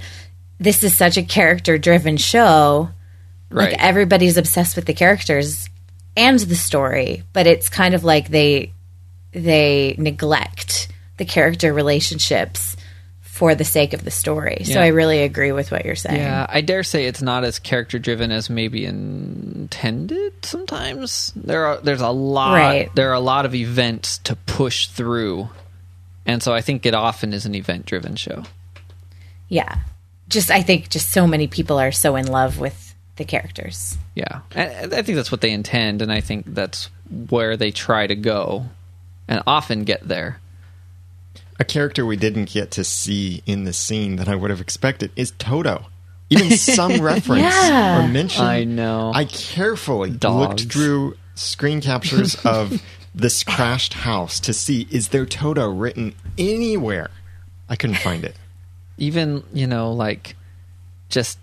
this 0.59 0.83
is 0.83 0.95
such 0.95 1.17
a 1.17 1.23
character 1.23 1.77
driven 1.77 2.17
show. 2.17 2.89
Right. 3.49 3.71
Like 3.71 3.83
everybody's 3.83 4.37
obsessed 4.37 4.75
with 4.75 4.85
the 4.85 4.93
characters 4.93 5.67
and 6.15 6.39
the 6.39 6.55
story, 6.55 7.23
but 7.33 7.47
it's 7.47 7.69
kind 7.69 7.95
of 7.95 8.03
like 8.03 8.29
they 8.29 8.73
they 9.31 9.95
neglect 9.97 10.89
the 11.17 11.25
character 11.25 11.73
relationships 11.73 12.75
for 13.33 13.55
the 13.55 13.65
sake 13.65 13.93
of 13.93 14.03
the 14.03 14.11
story. 14.11 14.61
So 14.63 14.73
Yeah. 14.73 14.83
I 14.83 14.87
really 14.89 15.23
agree 15.23 15.51
with 15.51 15.71
what 15.71 15.85
you're 15.85 15.95
saying. 15.95 16.17
Yeah, 16.21 16.45
I 16.47 16.61
dare 16.61 16.83
say 16.83 17.07
it's 17.07 17.23
not 17.23 17.43
as 17.43 17.57
character 17.57 17.97
driven 17.97 18.31
as 18.31 18.47
maybe 18.47 18.85
intended. 18.85 20.33
Sometimes 20.45 21.33
there 21.35 21.65
are 21.65 21.77
there's 21.77 22.01
a 22.01 22.09
lot 22.11 22.53
Right. 22.53 22.95
there 22.95 23.09
are 23.09 23.15
a 23.15 23.19
lot 23.19 23.45
of 23.47 23.55
events 23.55 24.19
to 24.25 24.35
push 24.35 24.85
through, 24.85 25.49
and 26.27 26.43
so 26.43 26.53
I 26.53 26.61
think 26.61 26.85
it 26.85 26.93
often 26.93 27.33
is 27.33 27.47
an 27.47 27.55
event 27.55 27.87
driven 27.87 28.15
show. 28.15 28.43
Yeah. 29.49 29.79
Just 30.29 30.51
I 30.51 30.61
think 30.61 30.89
just 30.89 31.09
so 31.09 31.25
many 31.25 31.47
people 31.47 31.79
are 31.79 31.91
so 31.91 32.15
in 32.15 32.27
love 32.27 32.59
with 32.59 32.93
the 33.15 33.25
characters. 33.25 33.97
Yeah, 34.13 34.41
and 34.53 34.93
I 34.93 35.01
think 35.01 35.15
that's 35.15 35.31
what 35.31 35.41
they 35.41 35.51
intend, 35.51 36.03
and 36.03 36.11
I 36.11 36.21
think 36.21 36.45
that's 36.53 36.89
where 37.29 37.57
they 37.57 37.71
try 37.71 38.05
to 38.05 38.15
go, 38.15 38.67
and 39.27 39.41
often 39.47 39.85
get 39.85 40.07
there. 40.07 40.39
A 41.59 41.63
character 41.63 42.05
we 42.05 42.15
didn't 42.17 42.49
get 42.49 42.71
to 42.71 42.83
see 42.83 43.43
in 43.45 43.63
the 43.63 43.73
scene 43.73 44.15
that 44.17 44.27
I 44.27 44.35
would 44.35 44.49
have 44.49 44.61
expected 44.61 45.11
is 45.15 45.31
Toto. 45.37 45.85
Even 46.29 46.51
some 46.57 46.99
reference 47.01 47.41
Yeah. 47.43 48.03
or 48.03 48.07
mention. 48.07 48.43
I 48.43 48.63
know. 48.63 49.11
I 49.13 49.25
carefully 49.25 50.09
Dogs. 50.11 50.35
looked 50.63 50.73
through 50.73 51.17
screen 51.35 51.79
captures 51.81 52.35
of 52.45 52.81
this 53.13 53.43
crashed 53.43 53.93
house 53.93 54.39
to 54.41 54.53
see 54.53 54.87
is 54.89 55.09
there 55.09 55.25
Toto 55.25 55.69
written 55.69 56.15
anywhere. 56.37 57.09
I 57.69 57.75
couldn't 57.75 57.97
find 57.97 58.23
it. 58.23 58.35
Even 58.97 59.43
you 59.53 59.67
know 59.67 59.91
like 59.91 60.35
just 61.09 61.37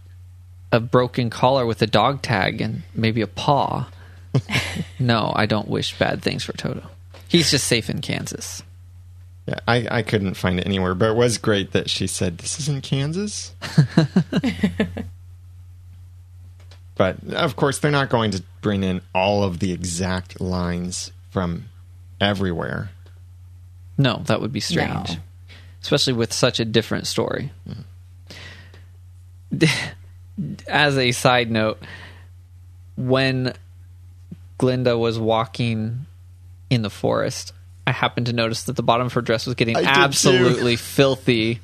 a 0.72 0.80
broken 0.80 1.30
collar 1.30 1.66
with 1.66 1.82
a 1.82 1.86
dog 1.86 2.22
tag 2.22 2.60
and 2.60 2.82
maybe 2.94 3.20
a 3.20 3.26
paw. 3.26 3.88
no, 4.98 5.32
I 5.34 5.46
don't 5.46 5.68
wish 5.68 5.96
bad 5.98 6.22
things 6.22 6.44
for 6.44 6.52
Toto. 6.52 6.82
He's 7.28 7.50
just 7.50 7.66
safe 7.66 7.88
in 7.90 8.00
Kansas. 8.00 8.62
Yeah, 9.46 9.58
I, 9.66 9.86
I 9.90 10.02
couldn't 10.02 10.34
find 10.34 10.60
it 10.60 10.66
anywhere, 10.66 10.94
but 10.94 11.10
it 11.10 11.16
was 11.16 11.38
great 11.38 11.72
that 11.72 11.88
she 11.90 12.06
said, 12.06 12.38
This 12.38 12.60
is 12.60 12.68
in 12.68 12.80
Kansas? 12.82 13.54
but 16.94 17.16
of 17.32 17.56
course, 17.56 17.78
they're 17.78 17.90
not 17.90 18.10
going 18.10 18.30
to 18.32 18.42
bring 18.60 18.84
in 18.84 19.00
all 19.14 19.42
of 19.42 19.58
the 19.58 19.72
exact 19.72 20.40
lines 20.40 21.12
from 21.30 21.66
everywhere. 22.20 22.90
No, 23.96 24.22
that 24.26 24.40
would 24.40 24.52
be 24.52 24.60
strange. 24.60 25.10
No. 25.10 25.16
Especially 25.82 26.12
with 26.12 26.32
such 26.32 26.60
a 26.60 26.64
different 26.64 27.06
story. 27.06 27.52
Mm-hmm. 27.68 29.64
As 30.68 30.96
a 30.96 31.12
side 31.12 31.50
note, 31.50 31.82
when 32.96 33.54
Glinda 34.58 34.96
was 34.96 35.18
walking 35.18 36.06
in 36.70 36.82
the 36.82 36.90
forest, 36.90 37.52
I 37.90 37.92
happened 37.92 38.26
to 38.26 38.32
notice 38.32 38.62
that 38.64 38.76
the 38.76 38.84
bottom 38.84 39.06
of 39.06 39.12
her 39.14 39.20
dress 39.20 39.46
was 39.46 39.56
getting 39.56 39.76
I 39.76 39.82
absolutely 39.82 40.76
filthy. 40.76 41.60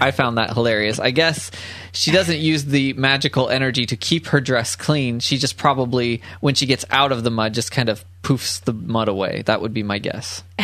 I 0.00 0.10
found 0.10 0.38
that 0.38 0.54
hilarious. 0.54 0.98
I 0.98 1.12
guess 1.12 1.52
she 1.92 2.10
doesn't 2.10 2.38
use 2.38 2.64
the 2.64 2.94
magical 2.94 3.48
energy 3.48 3.86
to 3.86 3.96
keep 3.96 4.26
her 4.28 4.40
dress 4.40 4.74
clean. 4.74 5.20
She 5.20 5.38
just 5.38 5.56
probably, 5.56 6.20
when 6.40 6.56
she 6.56 6.66
gets 6.66 6.84
out 6.90 7.12
of 7.12 7.22
the 7.22 7.30
mud, 7.30 7.54
just 7.54 7.70
kind 7.70 7.88
of 7.88 8.04
poofs 8.24 8.60
the 8.60 8.72
mud 8.72 9.06
away. 9.06 9.42
That 9.42 9.60
would 9.62 9.72
be 9.72 9.82
my 9.82 9.98
guess. 9.98 10.42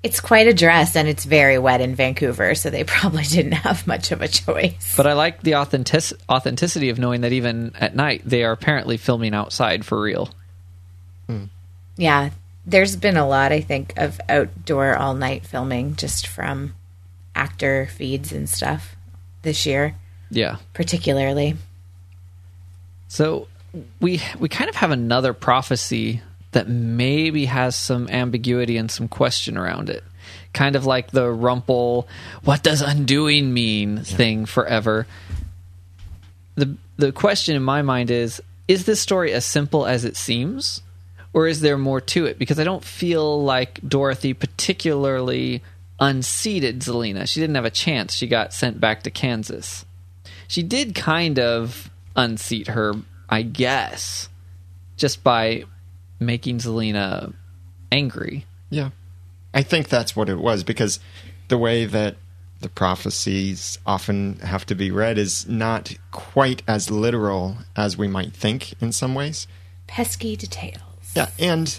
It's 0.00 0.20
quite 0.20 0.46
a 0.46 0.54
dress 0.54 0.94
and 0.94 1.08
it's 1.08 1.24
very 1.24 1.58
wet 1.58 1.80
in 1.80 1.96
Vancouver, 1.96 2.54
so 2.54 2.70
they 2.70 2.84
probably 2.84 3.24
didn't 3.24 3.52
have 3.52 3.84
much 3.84 4.12
of 4.12 4.22
a 4.22 4.28
choice. 4.28 4.94
But 4.96 5.08
I 5.08 5.14
like 5.14 5.42
the 5.42 5.56
authentic- 5.56 6.16
authenticity 6.30 6.90
of 6.90 7.00
knowing 7.00 7.22
that 7.22 7.32
even 7.32 7.72
at 7.74 7.96
night 7.96 8.22
they 8.24 8.44
are 8.44 8.52
apparently 8.52 8.96
filming 8.96 9.34
outside 9.34 9.84
for 9.84 10.00
real. 10.00 10.30
Yeah, 11.96 12.30
there's 12.68 12.96
been 12.96 13.16
a 13.16 13.26
lot, 13.26 13.50
I 13.50 13.60
think, 13.62 13.94
of 13.96 14.20
outdoor 14.28 14.94
all 14.94 15.14
night 15.14 15.46
filming 15.46 15.96
just 15.96 16.26
from 16.26 16.74
actor 17.34 17.88
feeds 17.96 18.30
and 18.30 18.48
stuff 18.48 18.94
this 19.42 19.64
year, 19.64 19.94
Yeah. 20.30 20.56
particularly. 20.74 21.56
So 23.08 23.48
we 24.00 24.20
we 24.38 24.48
kind 24.48 24.68
of 24.68 24.76
have 24.76 24.90
another 24.90 25.32
prophecy 25.32 26.20
that 26.52 26.68
maybe 26.68 27.46
has 27.46 27.74
some 27.74 28.08
ambiguity 28.08 28.76
and 28.76 28.90
some 28.90 29.08
question 29.08 29.56
around 29.56 29.88
it. 29.88 30.04
Kind 30.52 30.76
of 30.76 30.84
like 30.84 31.10
the 31.10 31.30
Rumple, 31.30 32.06
what 32.44 32.62
does 32.62 32.82
undoing 32.82 33.52
mean 33.54 34.02
thing 34.02 34.44
forever. 34.46 35.06
The 36.56 36.76
the 36.98 37.12
question 37.12 37.56
in 37.56 37.62
my 37.62 37.80
mind 37.82 38.10
is 38.10 38.42
is 38.66 38.84
this 38.84 39.00
story 39.00 39.32
as 39.32 39.46
simple 39.46 39.86
as 39.86 40.04
it 40.04 40.16
seems 40.16 40.82
or 41.32 41.46
is 41.46 41.60
there 41.60 41.78
more 41.78 42.00
to 42.00 42.26
it 42.26 42.38
because 42.38 42.58
I 42.58 42.64
don't 42.64 42.84
feel 42.84 43.42
like 43.42 43.80
Dorothy 43.86 44.34
particularly 44.34 45.62
unseated 46.00 46.80
Zelena. 46.80 47.28
She 47.28 47.40
didn't 47.40 47.56
have 47.56 47.64
a 47.64 47.70
chance. 47.70 48.14
She 48.14 48.26
got 48.26 48.52
sent 48.52 48.80
back 48.80 49.02
to 49.02 49.10
Kansas. 49.10 49.84
She 50.46 50.62
did 50.62 50.94
kind 50.94 51.38
of 51.38 51.90
unseat 52.16 52.68
her, 52.68 52.94
I 53.28 53.42
guess, 53.42 54.28
just 54.96 55.22
by 55.22 55.64
making 56.18 56.58
Zelena 56.58 57.34
angry. 57.90 58.46
Yeah. 58.70 58.90
I 59.52 59.62
think 59.62 59.88
that's 59.88 60.14
what 60.14 60.28
it 60.28 60.38
was 60.38 60.62
because 60.62 61.00
the 61.48 61.58
way 61.58 61.84
that 61.84 62.16
the 62.60 62.68
prophecies 62.68 63.78
often 63.86 64.38
have 64.40 64.66
to 64.66 64.74
be 64.74 64.90
read 64.90 65.16
is 65.16 65.48
not 65.48 65.94
quite 66.10 66.62
as 66.66 66.90
literal 66.90 67.58
as 67.76 67.96
we 67.96 68.08
might 68.08 68.32
think 68.32 68.74
in 68.80 68.92
some 68.92 69.14
ways. 69.14 69.46
Pesky 69.86 70.36
details. 70.36 70.87
Yeah, 71.14 71.30
and 71.38 71.78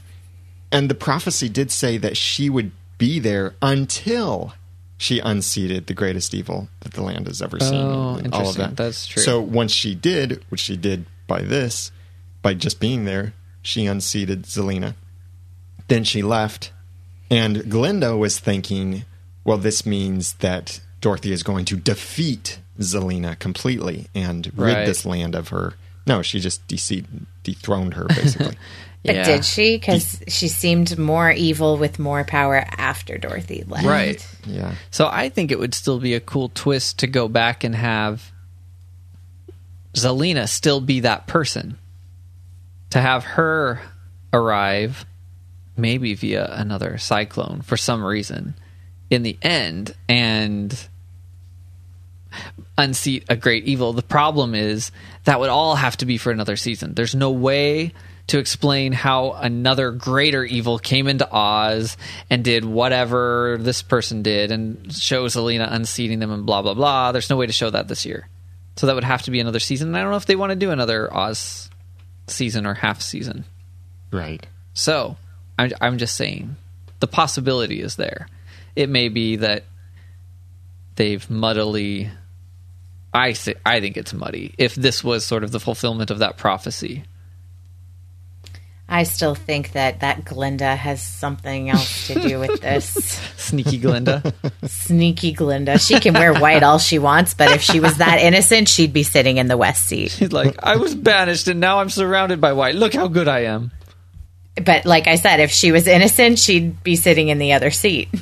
and 0.72 0.90
the 0.90 0.96
prophecy 0.96 1.50
did 1.50 1.72
say 1.72 1.98
that 1.98 2.18
she 2.18 2.50
would 2.50 2.72
be 2.98 3.20
there 3.20 3.56
until 3.62 4.54
she 4.98 5.20
unseated 5.20 5.88
the 5.88 5.94
greatest 5.94 6.34
evil 6.34 6.68
that 6.82 6.94
the 6.94 7.02
land 7.02 7.28
has 7.28 7.42
ever 7.42 7.60
seen. 7.60 7.76
Oh, 7.76 8.16
and 8.16 8.34
all 8.34 8.50
of 8.50 8.56
that. 8.58 8.76
That's 8.76 9.08
true. 9.08 9.24
So 9.24 9.40
once 9.42 9.72
she 9.72 9.96
did, 9.96 10.44
which 10.50 10.60
she 10.60 10.76
did 10.76 11.06
by 11.26 11.42
this, 11.42 11.92
by 12.42 12.54
just 12.54 12.80
being 12.80 13.06
there, 13.06 13.34
she 13.62 13.86
unseated 13.86 14.44
Zelena. 14.44 14.96
Then 15.88 16.04
she 16.04 16.22
left, 16.22 16.72
and 17.32 17.70
Glinda 17.70 18.16
was 18.18 18.40
thinking, 18.40 19.06
well, 19.46 19.58
this 19.58 19.86
means 19.86 20.34
that 20.34 20.82
Dorothy 21.02 21.32
is 21.32 21.44
going 21.44 21.66
to 21.66 21.78
defeat 21.78 22.60
Zelena 22.80 23.40
completely 23.40 24.08
and 24.14 24.52
rid 24.56 24.76
Right. 24.76 24.86
this 24.86 25.06
land 25.06 25.34
of 25.34 25.48
her. 25.50 25.76
No, 26.06 26.22
she 26.22 26.40
just 26.40 26.68
dece- 26.68 27.06
dethroned 27.44 27.94
her, 27.94 28.06
basically. 28.06 28.58
But 29.06 29.16
Yeah. 29.16 29.24
did 29.26 29.46
she? 29.46 29.78
Because 29.78 30.22
she 30.28 30.48
seemed 30.50 30.98
more 30.98 31.32
evil 31.32 31.78
with 31.78 32.00
more 32.00 32.24
power 32.26 32.66
after 32.78 33.18
Dorothy 33.18 33.64
left. 33.68 33.86
Right. 33.86 34.28
yeah. 34.46 34.74
So 34.92 35.08
I 35.12 35.30
think 35.30 35.52
it 35.52 35.60
would 35.60 35.74
still 35.74 36.00
be 36.00 36.14
a 36.16 36.20
cool 36.20 36.50
twist 36.54 37.00
to 37.00 37.08
go 37.08 37.28
back 37.30 37.64
and 37.64 37.74
have 37.76 38.32
Zelena 39.94 40.48
still 40.48 40.82
be 40.82 41.00
that 41.02 41.28
person. 41.28 41.78
To 42.92 43.00
have 43.02 43.24
her 43.24 43.82
arrive, 44.34 45.06
maybe 45.78 46.14
via 46.16 46.46
another 46.52 46.98
cyclone 46.98 47.62
for 47.62 47.78
some 47.78 48.04
reason, 48.04 48.56
in 49.10 49.24
the 49.24 49.38
end, 49.42 49.96
and 50.08 50.78
unseat 52.78 53.26
a 53.30 53.36
great 53.36 53.66
evil. 53.66 53.94
The 53.94 54.02
problem 54.02 54.56
is 54.56 54.92
that 55.26 55.40
would 55.40 55.50
all 55.50 55.76
have 55.76 55.98
to 55.98 56.06
be 56.06 56.18
for 56.18 56.32
another 56.32 56.56
season. 56.56 56.94
There's 56.96 57.16
no 57.16 57.30
way 57.32 57.94
to 58.30 58.40
explain 58.40 58.92
how 58.92 59.34
another 59.34 59.92
greater 59.92 60.44
evil 60.44 60.80
came 60.80 61.08
into 61.08 61.28
Oz 61.32 61.98
and 62.30 62.44
did 62.44 62.64
whatever 62.64 63.58
this 63.60 63.82
person 63.82 64.22
did 64.22 64.52
and 64.52 64.94
show 64.94 65.26
Zelena 65.26 65.72
unseating 65.72 66.20
them 66.20 66.32
and 66.32 66.46
blah 66.46 66.62
blah 66.62 66.74
blah. 66.74 67.12
There's 67.12 67.30
no 67.30 67.38
way 67.38 67.48
to 67.48 67.54
show 67.54 67.70
that 67.70 67.88
this 67.88 68.06
year. 68.06 68.28
So 68.78 68.88
that 68.88 68.96
would 68.96 69.04
have 69.04 69.24
to 69.24 69.32
be 69.32 69.40
another 69.40 69.60
season. 69.60 69.90
And 69.90 69.98
I 69.98 70.02
don't 70.02 70.12
know 70.12 70.18
if 70.18 70.26
they 70.26 70.36
want 70.36 70.52
to 70.52 70.56
do 70.56 70.72
another 70.72 71.14
Oz 71.14 71.70
season 72.28 72.66
or 72.66 72.76
half 72.76 73.02
season. 73.02 73.46
Right. 74.12 74.46
So 74.74 75.18
I'm, 75.58 75.72
I'm 75.82 75.98
just 75.98 76.16
saying 76.16 76.56
the 77.00 77.08
possibility 77.08 77.82
is 77.82 77.96
there. 77.96 78.28
It 78.76 78.90
may 78.90 79.10
be 79.10 79.38
that 79.38 79.66
they've 80.96 81.26
muddily. 81.28 82.10
I 83.14 83.32
th- 83.32 83.58
I 83.66 83.80
think 83.80 83.98
it's 83.98 84.14
muddy. 84.14 84.54
If 84.58 84.76
this 84.76 85.04
was 85.04 85.26
sort 85.26 85.44
of 85.44 85.52
the 85.52 85.60
fulfillment 85.60 86.12
of 86.12 86.20
that 86.20 86.38
prophecy, 86.38 87.04
I 88.92 89.04
still 89.04 89.36
think 89.36 89.74
that 89.74 90.00
that 90.00 90.26
Glinda 90.26 90.76
has 90.76 91.02
something 91.04 91.70
else 91.70 92.08
to 92.08 92.20
do 92.20 92.40
with 92.40 92.60
this. 92.62 92.88
sneaky 93.38 93.78
Glinda. 93.78 94.34
Sneaky 94.66 95.32
Glinda. 95.32 95.78
She 95.78 96.00
can 96.00 96.16
wear 96.16 96.34
white 96.34 96.64
all 96.64 96.80
she 96.80 96.98
wants, 96.98 97.36
but 97.36 97.52
if 97.52 97.62
she 97.62 97.80
was 97.80 97.98
that 97.98 98.20
innocent, 98.20 98.68
she'd 98.68 98.92
be 98.92 99.04
sitting 99.04 99.38
in 99.38 99.48
the 99.48 99.58
west 99.58 99.86
seat. 99.88 100.10
She's 100.12 100.32
like, 100.32 100.56
I 100.64 100.78
was 100.78 100.96
banished 100.96 101.48
and 101.48 101.60
now 101.60 101.80
I'm 101.80 101.90
surrounded 101.92 102.42
by 102.42 102.54
white. 102.54 102.74
Look 102.74 102.94
how 102.96 103.08
good 103.08 103.28
I 103.28 103.42
am. 103.42 103.72
But 104.66 104.86
like 104.86 105.06
I 105.08 105.16
said, 105.16 105.40
if 105.40 105.52
she 105.52 105.72
was 105.72 105.86
innocent, 105.88 106.40
she'd 106.40 106.84
be 106.84 106.96
sitting 106.96 107.28
in 107.30 107.38
the 107.38 107.54
other 107.54 107.72
seat. 107.72 108.10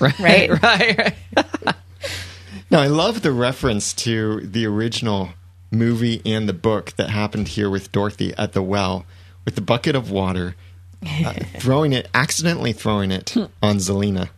Right, 0.00 0.18
Right. 0.18 0.62
right, 0.62 0.98
right. 1.36 1.74
Now, 2.70 2.80
I 2.80 2.86
love 2.86 3.20
the 3.20 3.30
reference 3.30 3.92
to 3.94 4.40
the 4.40 4.66
original 4.66 5.28
movie 5.70 6.22
and 6.24 6.48
the 6.48 6.52
book 6.54 6.92
that 6.96 7.10
happened 7.10 7.48
here 7.48 7.68
with 7.70 7.92
Dorothy 7.92 8.32
at 8.38 8.54
the 8.54 8.62
well 8.62 9.04
with 9.46 9.54
the 9.54 9.62
bucket 9.62 9.96
of 9.96 10.10
water, 10.10 10.54
uh, 11.02 11.32
throwing 11.58 11.94
it, 11.94 12.08
accidentally 12.12 12.74
throwing 12.74 13.10
it 13.10 13.34
on 13.62 13.76
Zelena. 13.78 14.28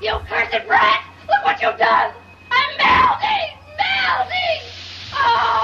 You 0.00 0.18
cursed 0.26 0.66
brat! 0.66 1.04
Look 1.28 1.44
what 1.44 1.60
you've 1.60 1.76
done! 1.76 2.12
I'm 2.50 2.76
melting! 2.78 3.58
Melting! 3.76 4.62
Oh, 5.12 5.57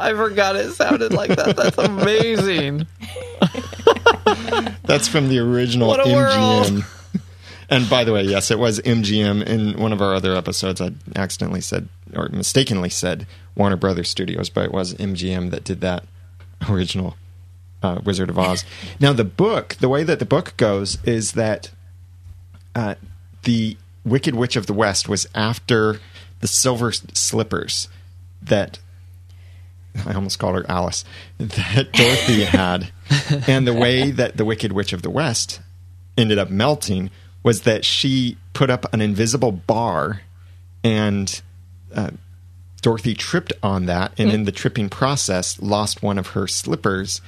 I 0.00 0.14
forgot 0.14 0.56
it 0.56 0.72
sounded 0.72 1.12
like 1.12 1.30
that. 1.30 1.56
That's 1.56 1.78
amazing. 1.78 2.86
That's 4.84 5.08
from 5.08 5.28
the 5.28 5.38
original 5.38 5.94
MGM. 5.94 6.84
And 7.68 7.88
by 7.88 8.02
the 8.02 8.12
way, 8.12 8.24
yes, 8.24 8.50
it 8.50 8.58
was 8.58 8.80
MGM. 8.80 9.46
In 9.46 9.78
one 9.78 9.92
of 9.92 10.02
our 10.02 10.14
other 10.14 10.34
episodes, 10.34 10.80
I 10.80 10.90
accidentally 11.14 11.60
said 11.60 11.88
or 12.14 12.28
mistakenly 12.30 12.90
said 12.90 13.26
Warner 13.54 13.76
Brothers 13.76 14.08
Studios, 14.08 14.50
but 14.50 14.64
it 14.64 14.72
was 14.72 14.94
MGM 14.94 15.50
that 15.50 15.62
did 15.62 15.80
that 15.80 16.04
original 16.68 17.16
uh, 17.82 18.00
Wizard 18.04 18.30
of 18.30 18.38
Oz. 18.38 18.64
now, 19.00 19.12
the 19.12 19.24
book, 19.24 19.76
the 19.76 19.88
way 19.88 20.02
that 20.02 20.18
the 20.18 20.24
book 20.24 20.56
goes 20.56 20.98
is 21.04 21.32
that 21.32 21.70
uh, 22.74 22.96
the 23.44 23.76
Wicked 24.04 24.34
Witch 24.34 24.56
of 24.56 24.66
the 24.66 24.74
West 24.74 25.08
was 25.08 25.28
after 25.34 26.00
the 26.40 26.48
Silver 26.48 26.90
Slippers 26.92 27.88
that 28.42 28.78
I 30.06 30.14
almost 30.14 30.38
called 30.38 30.56
her 30.56 30.70
Alice 30.70 31.04
that 31.38 31.92
Dorothy 31.92 32.44
had, 32.44 32.90
and 33.46 33.66
the 33.66 33.74
way 33.74 34.10
that 34.10 34.36
the 34.36 34.44
Wicked 34.44 34.72
Witch 34.72 34.92
of 34.92 35.02
the 35.02 35.10
West 35.10 35.60
ended 36.16 36.38
up 36.38 36.50
melting 36.50 37.10
was 37.42 37.62
that 37.62 37.84
she 37.84 38.36
put 38.52 38.70
up 38.70 38.92
an 38.92 39.00
invisible 39.00 39.52
bar, 39.52 40.22
and 40.84 41.40
uh, 41.94 42.10
Dorothy 42.82 43.14
tripped 43.14 43.52
on 43.62 43.86
that, 43.86 44.12
and 44.18 44.30
in 44.30 44.44
the 44.44 44.52
tripping 44.52 44.88
process, 44.88 45.60
lost 45.60 46.02
one 46.02 46.18
of 46.18 46.28
her 46.28 46.46
slippers. 46.46 47.20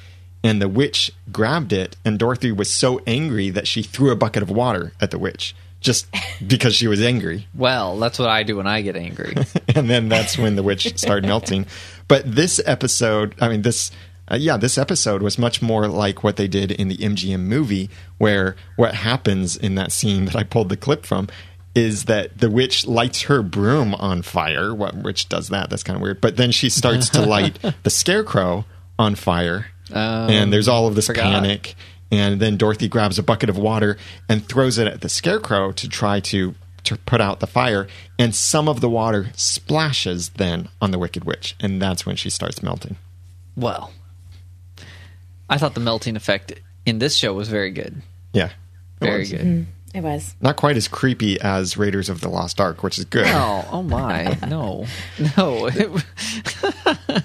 And 0.45 0.61
the 0.61 0.69
witch 0.69 1.13
grabbed 1.31 1.73
it, 1.73 1.97
and 2.05 2.19
Dorothy 2.19 2.51
was 2.51 2.69
so 2.69 3.01
angry 3.07 3.49
that 3.51 3.69
she 3.69 3.83
threw 3.83 4.11
a 4.11 4.17
bucket 4.17 4.43
of 4.43 4.51
water 4.51 4.93
at 5.01 5.13
the 5.13 5.19
witch 5.19 5.55
just 5.83 6.07
because 6.47 6.75
she 6.75 6.87
was 6.87 7.03
angry 7.03 7.47
Well, 7.55 7.99
that's 7.99 8.19
what 8.19 8.29
I 8.29 8.45
do 8.45 8.57
when 8.57 8.67
I 8.67 8.81
get 8.83 8.97
angry. 8.97 9.35
and 9.75 9.91
then 9.91 10.09
that's 10.09 10.39
when 10.39 10.57
the 10.57 10.63
witch 10.63 10.97
started 10.97 11.27
melting. 11.27 11.67
But 12.13 12.37
this 12.37 12.61
episode, 12.67 13.35
I 13.41 13.49
mean, 13.49 13.63
this, 13.63 13.91
uh, 14.31 14.37
yeah, 14.37 14.59
this 14.59 14.77
episode 14.77 15.23
was 15.23 15.39
much 15.39 15.63
more 15.63 15.89
like 15.89 16.23
what 16.23 16.37
they 16.37 16.47
did 16.47 16.71
in 16.71 16.89
the 16.89 16.99
MGM 16.99 17.41
movie, 17.41 17.89
where 18.19 18.55
what 18.77 18.95
happens 18.97 19.57
in 19.57 19.77
that 19.77 19.93
scene 19.93 20.27
that 20.27 20.37
I 20.37 20.43
pulled 20.43 20.69
the 20.69 20.77
clip 20.77 21.07
from 21.07 21.29
is 21.75 22.05
that 22.05 22.37
the 22.37 22.51
witch 22.51 22.87
lights 22.87 23.23
her 23.23 23.43
broom 23.43 23.95
on 23.95 24.21
fire. 24.21 24.75
What 24.75 24.95
witch 24.95 25.31
does 25.31 25.49
that? 25.49 25.71
That's 25.71 25.83
kind 25.83 25.97
of 25.97 26.03
weird. 26.03 26.21
But 26.21 26.37
then 26.37 26.51
she 26.51 26.69
starts 26.69 27.09
to 27.09 27.23
light 27.27 27.59
the 27.83 27.89
scarecrow 27.89 28.67
on 28.99 29.15
fire, 29.15 29.69
and 30.29 30.53
there's 30.53 30.69
all 30.69 30.87
of 30.87 30.95
this 30.95 31.07
forgot. 31.07 31.33
panic. 31.33 31.75
And 32.11 32.41
then 32.41 32.59
Dorothy 32.59 32.89
grabs 32.89 33.19
a 33.19 33.23
bucket 33.23 33.49
of 33.49 33.57
water 33.57 33.97
and 34.29 34.47
throws 34.47 34.77
it 34.77 34.87
at 34.87 35.01
the 35.01 35.09
scarecrow 35.09 35.73
to 35.73 35.89
try 35.89 36.21
to 36.21 36.55
to 36.95 37.01
put 37.03 37.21
out 37.21 37.41
the 37.41 37.47
fire. 37.47 37.87
And 38.19 38.35
some 38.35 38.69
of 38.69 38.81
the 38.81 38.89
water 38.89 39.31
splashes 39.37 40.31
then 40.31 40.69
on 40.81 40.91
the 40.91 40.99
Wicked 40.99 41.25
Witch, 41.25 41.55
and 41.61 41.81
that's 41.81 42.05
when 42.07 42.17
she 42.17 42.31
starts 42.31 42.63
melting. 42.63 42.97
well, 43.57 43.93
I 45.51 45.59
thought 45.59 45.75
the 45.75 45.81
melting 45.81 46.17
effect 46.17 46.55
in 46.87 46.99
this 46.99 47.15
show 47.17 47.35
was 47.35 47.49
very 47.49 47.71
good. 47.71 48.01
Yeah, 48.33 48.47
It 49.01 49.05
Very 49.05 49.19
was. 49.21 49.31
good. 49.31 49.41
Mm-hmm. 49.41 49.71
It 49.95 50.01
was. 50.03 50.35
Not 50.41 50.57
quite 50.57 50.79
as 50.79 50.89
creepy 50.89 51.39
as 51.43 51.77
Raiders 51.77 52.09
of 52.09 52.23
the 52.23 52.31
Lost 52.31 52.59
Ark, 52.59 52.83
which 52.83 52.99
is 52.99 53.05
good. 53.05 53.27
Oh, 53.29 53.69
oh 53.71 53.83
my. 53.83 54.39
No. 54.49 54.87
No. 55.37 55.69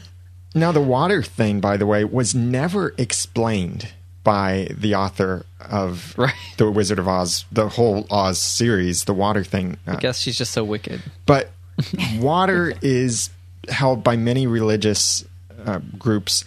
Now, 0.55 0.71
the 0.71 0.81
water 0.81 1.21
thing, 1.21 1.59
by 1.59 1.77
the 1.77 1.85
way, 1.85 2.03
was 2.03 2.33
never 2.33 2.95
explained 2.97 3.89
by 4.27 4.67
the 4.77 4.93
author 4.93 5.45
of 5.61 6.13
Right. 6.17 6.33
the 6.57 6.69
Wizard 6.69 6.99
of 6.99 7.07
Oz, 7.07 7.45
the 7.49 7.69
whole 7.69 8.05
Oz 8.11 8.37
series. 8.37 9.05
The 9.05 9.13
water 9.13 9.45
thing, 9.45 9.77
uh, 9.87 9.93
I 9.93 9.95
guess 9.95 10.19
she's 10.19 10.37
just 10.37 10.51
so 10.51 10.65
wicked. 10.65 11.01
but 11.25 11.51
water 12.19 12.73
is 12.81 13.29
held 13.69 14.03
by 14.03 14.17
many 14.17 14.45
religious 14.45 15.23
uh, 15.65 15.79
groups 15.97 16.43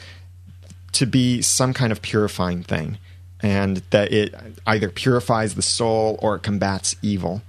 to 0.93 1.07
be 1.07 1.41
some 1.41 1.72
kind 1.72 1.91
of 1.91 2.03
purifying 2.03 2.62
thing, 2.62 2.99
and 3.43 3.78
that 3.91 4.12
it 4.12 4.35
either 4.66 4.91
purifies 4.91 5.55
the 5.55 5.62
soul 5.62 6.18
or 6.20 6.35
it 6.37 6.43
combats 6.43 6.97
evil. 7.01 7.41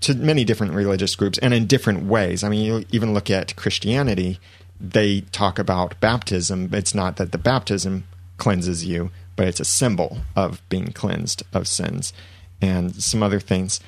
To 0.00 0.14
many 0.14 0.44
different 0.44 0.72
religious 0.72 1.14
groups 1.16 1.38
and 1.38 1.52
in 1.54 1.66
different 1.66 2.04
ways. 2.04 2.42
I 2.44 2.48
mean, 2.48 2.64
you 2.64 2.84
even 2.90 3.12
look 3.14 3.28
at 3.30 3.54
Christianity, 3.56 4.38
they 4.80 5.22
talk 5.32 5.58
about 5.58 5.98
baptism. 6.00 6.70
It's 6.72 6.94
not 6.94 7.16
that 7.16 7.30
the 7.32 7.38
baptism 7.38 8.04
cleanses 8.36 8.84
you, 8.84 9.10
but 9.36 9.48
it's 9.48 9.60
a 9.60 9.64
symbol 9.64 10.18
of 10.36 10.66
being 10.68 10.92
cleansed 10.92 11.42
of 11.52 11.66
sins 11.66 12.12
and 12.60 12.94
some 13.02 13.22
other 13.22 13.40
things. 13.40 13.80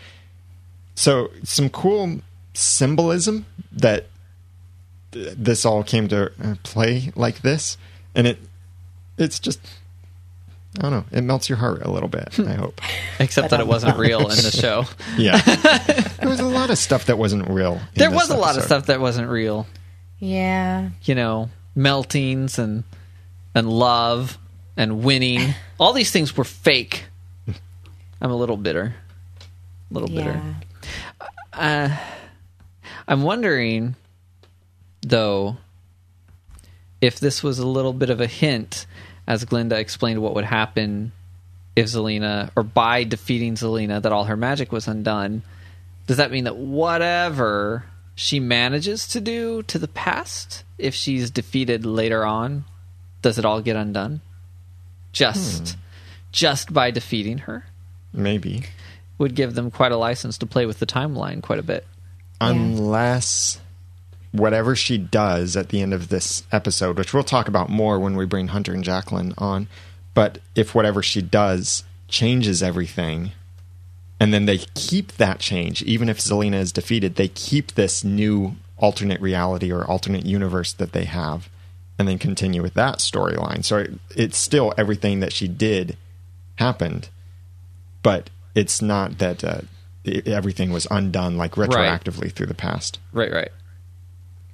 So, 0.94 1.30
some 1.44 1.68
cool 1.68 2.20
symbolism 2.54 3.46
that 3.72 4.06
th- 5.12 5.34
this 5.36 5.64
all 5.64 5.82
came 5.82 6.08
to 6.08 6.32
uh, 6.42 6.54
play 6.62 7.12
like 7.14 7.42
this, 7.42 7.76
and 8.14 8.26
it 8.26 8.38
it's 9.18 9.38
just 9.38 9.60
I 10.78 10.82
don't 10.82 10.90
know, 10.90 11.04
it 11.12 11.22
melts 11.22 11.48
your 11.48 11.58
heart 11.58 11.82
a 11.82 11.90
little 11.90 12.08
bit. 12.08 12.38
I 12.40 12.54
hope. 12.54 12.80
Except 13.20 13.50
that 13.50 13.60
it 13.60 13.66
wasn't 13.66 13.98
real 13.98 14.20
in 14.22 14.36
the 14.36 14.50
show. 14.60 14.84
Yeah, 15.16 15.38
there 16.18 16.28
was 16.28 16.40
a 16.40 16.44
lot 16.44 16.70
of 16.70 16.78
stuff 16.78 17.06
that 17.06 17.18
wasn't 17.18 17.48
real. 17.48 17.80
There 17.94 18.10
was 18.10 18.30
a 18.30 18.36
lot 18.36 18.56
of 18.56 18.64
stuff 18.64 18.86
that 18.86 19.00
wasn't 19.00 19.28
real. 19.28 19.66
Yeah. 20.18 20.90
You 21.02 21.14
know, 21.14 21.50
meltings 21.76 22.58
and 22.58 22.84
and 23.54 23.68
love 23.68 24.38
and 24.76 25.02
winning. 25.02 25.54
All 25.80 25.92
these 25.92 26.10
things 26.10 26.36
were 26.36 26.44
fake. 26.44 27.04
I'm 28.20 28.30
a 28.30 28.36
little 28.36 28.56
bitter. 28.56 28.94
A 29.90 29.94
little 29.94 30.08
bitter. 30.08 30.42
Yeah. 30.42 30.54
Uh, 31.52 31.96
I'm 33.08 33.22
wondering, 33.22 33.94
though, 35.02 35.56
if 37.00 37.20
this 37.20 37.42
was 37.42 37.58
a 37.58 37.66
little 37.66 37.92
bit 37.92 38.10
of 38.10 38.20
a 38.20 38.26
hint, 38.26 38.86
as 39.26 39.44
Glinda 39.44 39.78
explained 39.78 40.22
what 40.22 40.34
would 40.34 40.44
happen 40.44 41.12
if 41.74 41.86
Zelena, 41.86 42.50
or 42.56 42.62
by 42.62 43.04
defeating 43.04 43.54
Zelena, 43.54 44.00
that 44.00 44.12
all 44.12 44.24
her 44.24 44.36
magic 44.36 44.72
was 44.72 44.88
undone. 44.88 45.42
Does 46.06 46.16
that 46.16 46.30
mean 46.30 46.44
that 46.44 46.56
whatever 46.56 47.84
she 48.14 48.40
manages 48.40 49.06
to 49.08 49.20
do 49.20 49.62
to 49.64 49.78
the 49.78 49.88
past, 49.88 50.64
if 50.78 50.94
she's 50.94 51.30
defeated 51.30 51.84
later 51.84 52.24
on, 52.24 52.64
does 53.20 53.38
it 53.38 53.44
all 53.44 53.60
get 53.60 53.76
undone? 53.76 54.22
Just, 55.16 55.70
hmm. 55.70 55.80
just 56.30 56.74
by 56.74 56.90
defeating 56.90 57.38
her 57.38 57.64
maybe, 58.12 58.64
would 59.16 59.34
give 59.34 59.54
them 59.54 59.70
quite 59.70 59.90
a 59.90 59.96
license 59.96 60.36
to 60.36 60.46
play 60.46 60.66
with 60.66 60.78
the 60.78 60.84
timeline 60.84 61.42
quite 61.42 61.58
a 61.58 61.62
bit. 61.62 61.86
unless 62.38 63.58
whatever 64.30 64.76
she 64.76 64.98
does 64.98 65.56
at 65.56 65.70
the 65.70 65.80
end 65.80 65.94
of 65.94 66.10
this 66.10 66.42
episode, 66.52 66.98
which 66.98 67.14
we'll 67.14 67.22
talk 67.22 67.48
about 67.48 67.70
more 67.70 67.98
when 67.98 68.14
we 68.14 68.26
bring 68.26 68.48
Hunter 68.48 68.74
and 68.74 68.84
Jacqueline 68.84 69.32
on, 69.38 69.68
but 70.12 70.38
if 70.54 70.74
whatever 70.74 71.02
she 71.02 71.22
does 71.22 71.82
changes 72.08 72.62
everything, 72.62 73.32
and 74.20 74.34
then 74.34 74.44
they 74.44 74.58
keep 74.74 75.12
that 75.12 75.40
change, 75.40 75.80
even 75.84 76.10
if 76.10 76.18
Zelena 76.18 76.56
is 76.56 76.72
defeated, 76.72 77.14
they 77.14 77.28
keep 77.28 77.72
this 77.72 78.04
new 78.04 78.56
alternate 78.76 79.22
reality 79.22 79.72
or 79.72 79.86
alternate 79.86 80.26
universe 80.26 80.74
that 80.74 80.92
they 80.92 81.04
have 81.04 81.48
and 81.98 82.06
then 82.06 82.18
continue 82.18 82.62
with 82.62 82.74
that 82.74 82.98
storyline. 82.98 83.64
So 83.64 83.78
it, 83.78 83.92
it's 84.14 84.36
still 84.36 84.72
everything 84.76 85.20
that 85.20 85.32
she 85.32 85.48
did 85.48 85.96
happened, 86.56 87.08
but 88.02 88.30
it's 88.54 88.80
not 88.82 89.18
that 89.18 89.42
uh, 89.44 89.60
it, 90.04 90.28
everything 90.28 90.72
was 90.72 90.86
undone 90.90 91.36
like 91.36 91.52
retroactively 91.52 92.30
through 92.32 92.46
the 92.46 92.54
past 92.54 92.98
Right, 93.12 93.32
right. 93.32 93.50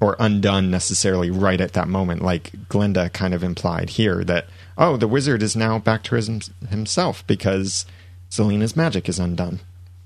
or 0.00 0.16
undone 0.18 0.70
necessarily 0.70 1.30
right 1.30 1.60
at 1.60 1.72
that 1.74 1.88
moment, 1.88 2.22
like 2.22 2.68
Glinda 2.68 3.10
kind 3.10 3.34
of 3.34 3.42
implied 3.44 3.90
here 3.90 4.24
that 4.24 4.46
oh, 4.78 4.96
the 4.96 5.08
wizard 5.08 5.42
is 5.42 5.54
now 5.54 5.78
back 5.78 6.02
to 6.04 6.14
his, 6.14 6.50
himself 6.70 7.26
because 7.26 7.84
Zelena's 8.30 8.74
magic 8.74 9.08
is 9.08 9.18
undone. 9.18 9.60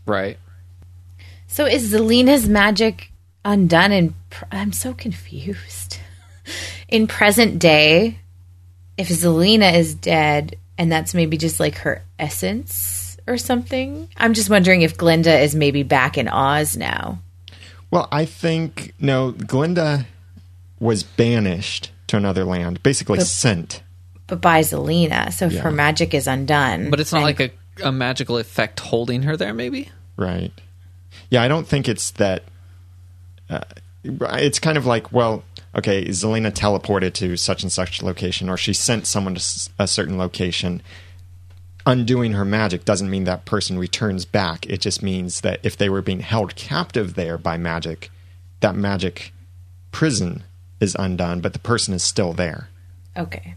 Right. 0.07 0.39
So 1.47 1.64
is 1.64 1.93
Zelena's 1.93 2.49
magic 2.49 3.12
undone? 3.45 3.93
And 3.93 4.14
pr- 4.30 4.45
I'm 4.51 4.72
so 4.72 4.93
confused. 4.93 5.86
In 6.89 7.07
present 7.07 7.59
day, 7.59 8.18
if 8.97 9.09
Zelena 9.09 9.74
is 9.74 9.95
dead, 9.95 10.57
and 10.78 10.91
that's 10.91 11.14
maybe 11.14 11.37
just 11.37 11.59
like 11.59 11.76
her 11.78 12.03
essence 12.18 13.16
or 13.26 13.37
something, 13.39 14.09
I'm 14.16 14.34
just 14.34 14.51
wondering 14.51 14.82
if 14.82 14.97
Glinda 14.97 15.39
is 15.41 15.55
maybe 15.55 15.82
back 15.82 16.16
in 16.16 16.28
Oz 16.28 16.76
now. 16.76 17.18
Well, 17.91 18.09
I 18.12 18.24
think 18.24 18.95
no, 19.01 19.32
Glinda 19.32 20.07
was 20.78 21.03
banished 21.03 21.91
to 22.09 22.16
another 22.16 22.45
land, 22.45 22.82
basically 22.82 23.20
sent. 23.20 23.82
But 24.28 24.41
by 24.41 24.61
Zelena, 24.61 25.32
so 25.32 25.47
if 25.47 25.53
Yeah. 25.55 25.61
her 25.62 25.70
magic 25.70 26.12
is 26.14 26.26
undone, 26.26 26.91
But 26.91 27.01
it's 27.01 27.12
not 27.12 27.18
then- 27.20 27.24
like 27.24 27.41
a, 27.41 27.89
a 27.89 27.93
magical 27.93 28.39
effect 28.39 28.80
holding 28.80 29.22
her 29.22 29.37
there, 29.37 29.55
maybe? 29.55 29.91
Right. 30.16 30.53
Yeah, 31.30 31.43
I 31.43 31.49
don't 31.49 31.66
think 31.66 31.89
it's 31.89 32.11
that. 32.12 32.43
Uh, 33.51 33.61
it's 34.05 34.59
kind 34.59 34.76
of 34.78 34.87
like, 34.87 35.12
well, 35.12 35.43
okay, 35.76 36.06
Zelena 36.06 36.50
teleported 36.50 37.12
to 37.14 37.36
such 37.36 37.62
and 37.62 37.70
such 37.70 38.02
location, 38.02 38.48
or 38.48 38.56
she 38.56 38.72
sent 38.72 39.06
someone 39.06 39.34
to 39.34 39.70
a 39.78 39.86
certain 39.86 40.18
location. 40.18 40.82
Undoing 41.84 42.32
her 42.32 42.44
magic 42.44 42.84
doesn't 42.84 43.10
mean 43.10 43.24
that 43.24 43.44
person 43.44 43.78
returns 43.78 44.24
back. 44.24 44.66
It 44.66 44.80
just 44.80 45.02
means 45.02 45.42
that 45.42 45.60
if 45.62 45.76
they 45.76 45.88
were 45.88 46.02
being 46.02 46.20
held 46.20 46.56
captive 46.56 47.14
there 47.14 47.38
by 47.38 47.56
magic, 47.56 48.10
that 48.60 48.74
magic 48.74 49.32
prison 49.92 50.42
is 50.80 50.96
undone, 50.98 51.40
but 51.40 51.52
the 51.52 51.58
person 51.58 51.94
is 51.94 52.02
still 52.02 52.32
there. 52.32 52.68
okay. 53.16 53.54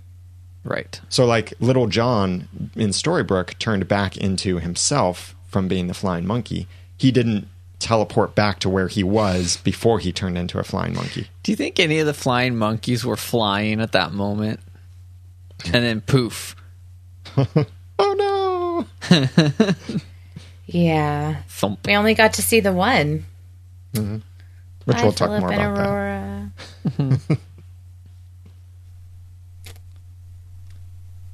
Right. 0.65 0.99
So, 1.07 1.25
like 1.25 1.53
Little 1.61 1.87
John 1.87 2.49
in 2.75 2.89
Storybrooke 2.89 3.57
turned 3.59 3.87
back 3.87 4.17
into 4.17 4.59
himself 4.59 5.33
from 5.47 5.69
being 5.69 5.87
the 5.87 5.93
flying 5.93 6.27
monkey. 6.27 6.67
He 6.97 7.11
didn't 7.11 7.47
teleport 7.79 8.35
back 8.35 8.59
to 8.59 8.69
where 8.69 8.87
he 8.87 9.03
was 9.03 9.57
before 9.57 9.99
he 9.99 10.11
turned 10.11 10.37
into 10.37 10.59
a 10.59 10.63
flying 10.63 10.93
monkey. 10.93 11.27
Do 11.43 11.51
you 11.51 11.55
think 11.55 11.79
any 11.79 11.99
of 11.99 12.05
the 12.05 12.13
flying 12.13 12.57
monkeys 12.57 13.05
were 13.05 13.17
flying 13.17 13.81
at 13.81 13.93
that 13.93 14.11
moment? 14.13 14.59
And 15.65 15.83
then 15.83 16.01
poof. 16.01 16.55
Oh 18.01 18.85
no! 19.09 19.09
Yeah, 20.71 21.41
Thump. 21.47 21.87
we 21.87 21.95
only 21.95 22.13
got 22.13 22.33
to 22.33 22.43
see 22.43 22.59
the 22.59 22.71
one. 22.71 23.25
Mm-hmm. 23.93 24.17
Which 24.85 24.97
Bye, 24.97 25.03
we'll 25.03 25.11
talk 25.13 25.29
Philip 25.29 25.41
more 25.41 25.51
and 25.51 26.51
about 26.97 27.19
that. 27.27 27.39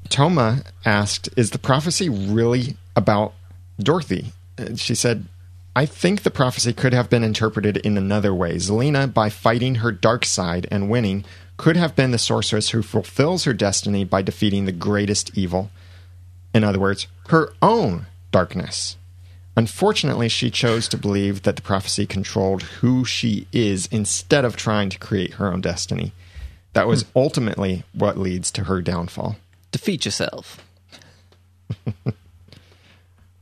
Toma 0.09 0.61
asked, 0.85 1.27
Is 1.35 1.51
the 1.51 1.59
prophecy 1.59 2.07
really 2.07 2.77
about 2.95 3.33
Dorothy? 3.77 4.31
And 4.57 4.79
She 4.79 4.95
said, 4.95 5.25
I 5.75 5.85
think 5.85 6.23
the 6.23 6.31
prophecy 6.31 6.71
could 6.71 6.93
have 6.93 7.09
been 7.09 7.23
interpreted 7.23 7.77
in 7.77 7.97
another 7.97 8.33
way. 8.33 8.55
Zelena, 8.55 9.13
by 9.13 9.29
fighting 9.29 9.75
her 9.75 9.91
dark 9.91 10.23
side 10.23 10.67
and 10.71 10.89
winning, 10.89 11.25
could 11.57 11.75
have 11.75 11.95
been 11.95 12.11
the 12.11 12.17
sorceress 12.17 12.69
who 12.69 12.81
fulfills 12.81 13.43
her 13.43 13.53
destiny 13.53 14.05
by 14.05 14.21
defeating 14.21 14.63
the 14.63 14.71
greatest 14.71 15.37
evil. 15.37 15.69
In 16.53 16.63
other 16.63 16.79
words, 16.79 17.07
her 17.27 17.53
own 17.61 18.05
darkness. 18.31 18.95
Unfortunately, 19.57 20.29
she 20.29 20.49
chose 20.49 20.87
to 20.87 20.97
believe 20.97 21.43
that 21.43 21.57
the 21.57 21.61
prophecy 21.61 22.05
controlled 22.05 22.63
who 22.63 23.03
she 23.03 23.47
is 23.51 23.87
instead 23.87 24.45
of 24.45 24.55
trying 24.55 24.89
to 24.89 24.99
create 24.99 25.33
her 25.33 25.51
own 25.51 25.59
destiny. 25.59 26.13
That 26.71 26.87
was 26.87 27.03
hmm. 27.03 27.09
ultimately 27.17 27.83
what 27.93 28.17
leads 28.17 28.49
to 28.51 28.65
her 28.65 28.81
downfall. 28.81 29.35
Defeat 29.71 30.05
yourself. 30.05 30.65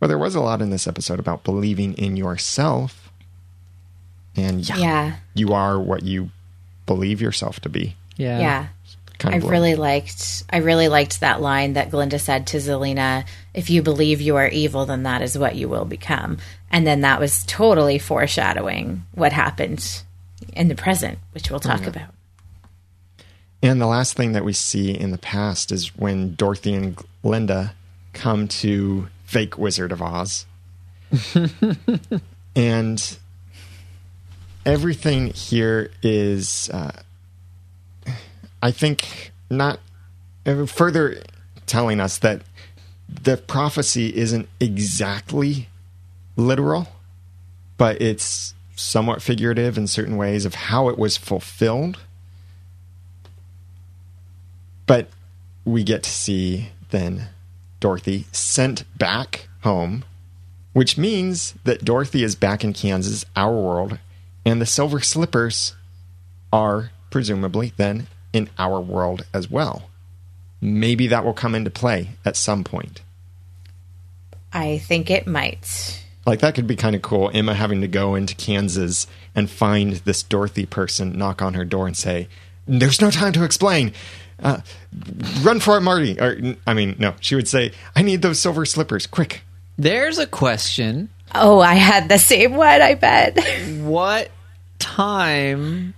Well, 0.03 0.09
there 0.09 0.17
was 0.17 0.35
a 0.35 0.41
lot 0.41 0.61
in 0.61 0.69
this 0.69 0.85
episode 0.85 1.17
about 1.17 1.45
believing 1.45 1.93
in 1.93 2.17
yourself. 2.17 3.09
And 4.35 4.67
Yeah, 4.67 5.15
you 5.33 5.53
are 5.53 5.79
what 5.79 6.03
you 6.03 6.29
believe 6.85 7.21
yourself 7.21 7.61
to 7.61 7.69
be. 7.69 7.95
Yeah. 8.17 8.37
yeah. 8.37 8.67
Kind 9.17 9.35
I 9.35 9.37
of 9.37 9.45
like- 9.45 9.51
really 9.53 9.75
liked 9.75 10.43
I 10.49 10.57
really 10.57 10.89
liked 10.89 11.21
that 11.21 11.39
line 11.39 11.71
that 11.73 11.89
Glinda 11.89 12.19
said 12.19 12.47
to 12.47 12.57
Zelena, 12.57 13.23
if 13.53 13.69
you 13.69 13.81
believe 13.81 14.19
you 14.19 14.35
are 14.35 14.49
evil, 14.49 14.85
then 14.85 15.03
that 15.03 15.21
is 15.21 15.37
what 15.37 15.55
you 15.55 15.69
will 15.69 15.85
become. 15.85 16.37
And 16.69 16.85
then 16.85 16.99
that 16.99 17.21
was 17.21 17.45
totally 17.45 17.97
foreshadowing 17.97 19.05
what 19.13 19.31
happened 19.31 20.03
in 20.51 20.67
the 20.67 20.75
present, 20.75 21.17
which 21.31 21.49
we'll 21.49 21.61
talk 21.61 21.87
about. 21.87 22.09
And 23.61 23.79
the 23.79 23.87
last 23.87 24.17
thing 24.17 24.33
that 24.33 24.43
we 24.43 24.51
see 24.51 24.91
in 24.91 25.11
the 25.11 25.17
past 25.17 25.71
is 25.71 25.95
when 25.95 26.35
Dorothy 26.35 26.73
and 26.73 27.01
Glinda 27.21 27.73
come 28.11 28.49
to 28.49 29.07
fake 29.33 29.57
Wizard 29.57 29.91
of 29.91 29.99
Oz. 29.99 30.45
and 32.55 33.17
everything 34.63 35.33
here 35.33 35.89
is, 36.03 36.69
uh, 36.69 36.91
I 38.61 38.69
think, 38.69 39.31
not 39.49 39.79
uh, 40.45 40.67
further 40.67 41.23
telling 41.65 41.99
us 41.99 42.19
that 42.19 42.43
the 43.09 43.37
prophecy 43.37 44.15
isn't 44.15 44.47
exactly 44.59 45.67
literal, 46.35 46.87
but 47.77 47.99
it's 48.03 48.53
somewhat 48.75 49.23
figurative 49.23 49.79
in 49.79 49.87
certain 49.87 50.15
ways 50.15 50.45
of 50.45 50.53
how 50.53 50.89
it 50.89 50.99
was 50.99 51.17
fulfilled. 51.17 51.97
But 54.85 55.07
we 55.65 55.83
get 55.83 56.03
to 56.03 56.09
see 56.11 56.69
then 56.91 57.29
Dorothy 57.83 58.27
sent 58.31 58.85
back 58.97 59.49
home, 59.61 60.05
which 60.71 60.97
means 60.97 61.53
that 61.65 61.83
Dorothy 61.83 62.23
is 62.23 62.33
back 62.33 62.63
in 62.63 62.71
Kansas, 62.71 63.25
our 63.35 63.51
world, 63.51 63.99
and 64.45 64.61
the 64.61 64.65
silver 64.65 65.01
slippers 65.01 65.75
are 66.53 66.91
presumably 67.09 67.73
then 67.75 68.07
in 68.31 68.49
our 68.57 68.79
world 68.79 69.25
as 69.33 69.51
well. 69.51 69.89
Maybe 70.61 71.07
that 71.07 71.25
will 71.25 71.33
come 71.33 71.53
into 71.55 71.69
play 71.69 72.11
at 72.23 72.37
some 72.37 72.63
point. 72.63 73.01
I 74.53 74.77
think 74.77 75.11
it 75.11 75.27
might. 75.27 76.01
Like 76.25 76.39
that 76.39 76.55
could 76.55 76.67
be 76.67 76.77
kind 76.77 76.95
of 76.95 77.01
cool. 77.01 77.31
Emma 77.33 77.53
having 77.53 77.81
to 77.81 77.89
go 77.89 78.15
into 78.15 78.33
Kansas 78.33 79.07
and 79.35 79.49
find 79.49 79.95
this 80.05 80.23
Dorothy 80.23 80.65
person, 80.65 81.17
knock 81.17 81.41
on 81.41 81.53
her 81.55 81.65
door, 81.65 81.85
and 81.85 81.97
say, 81.97 82.29
"There's 82.65 83.01
no 83.01 83.11
time 83.11 83.33
to 83.33 83.43
explain. 83.43 83.91
Uh, 84.43 84.59
run 85.41 85.59
for 85.59 85.77
it, 85.77 85.81
Marty." 85.81 86.19
Or 86.19 86.37
I 86.67 86.73
mean, 86.73 86.95
no, 86.99 87.15
she 87.19 87.35
would 87.35 87.47
say, 87.47 87.71
"I 87.95 88.01
need 88.01 88.21
those 88.21 88.39
silver 88.39 88.65
slippers, 88.65 89.07
quick." 89.07 89.41
There's 89.77 90.19
a 90.19 90.27
question. 90.27 91.09
Oh, 91.33 91.59
I 91.59 91.73
had 91.73 92.09
the 92.09 92.19
same 92.19 92.55
one, 92.55 92.81
I 92.81 92.95
bet. 92.95 93.39
What 93.83 94.29
time 94.79 95.93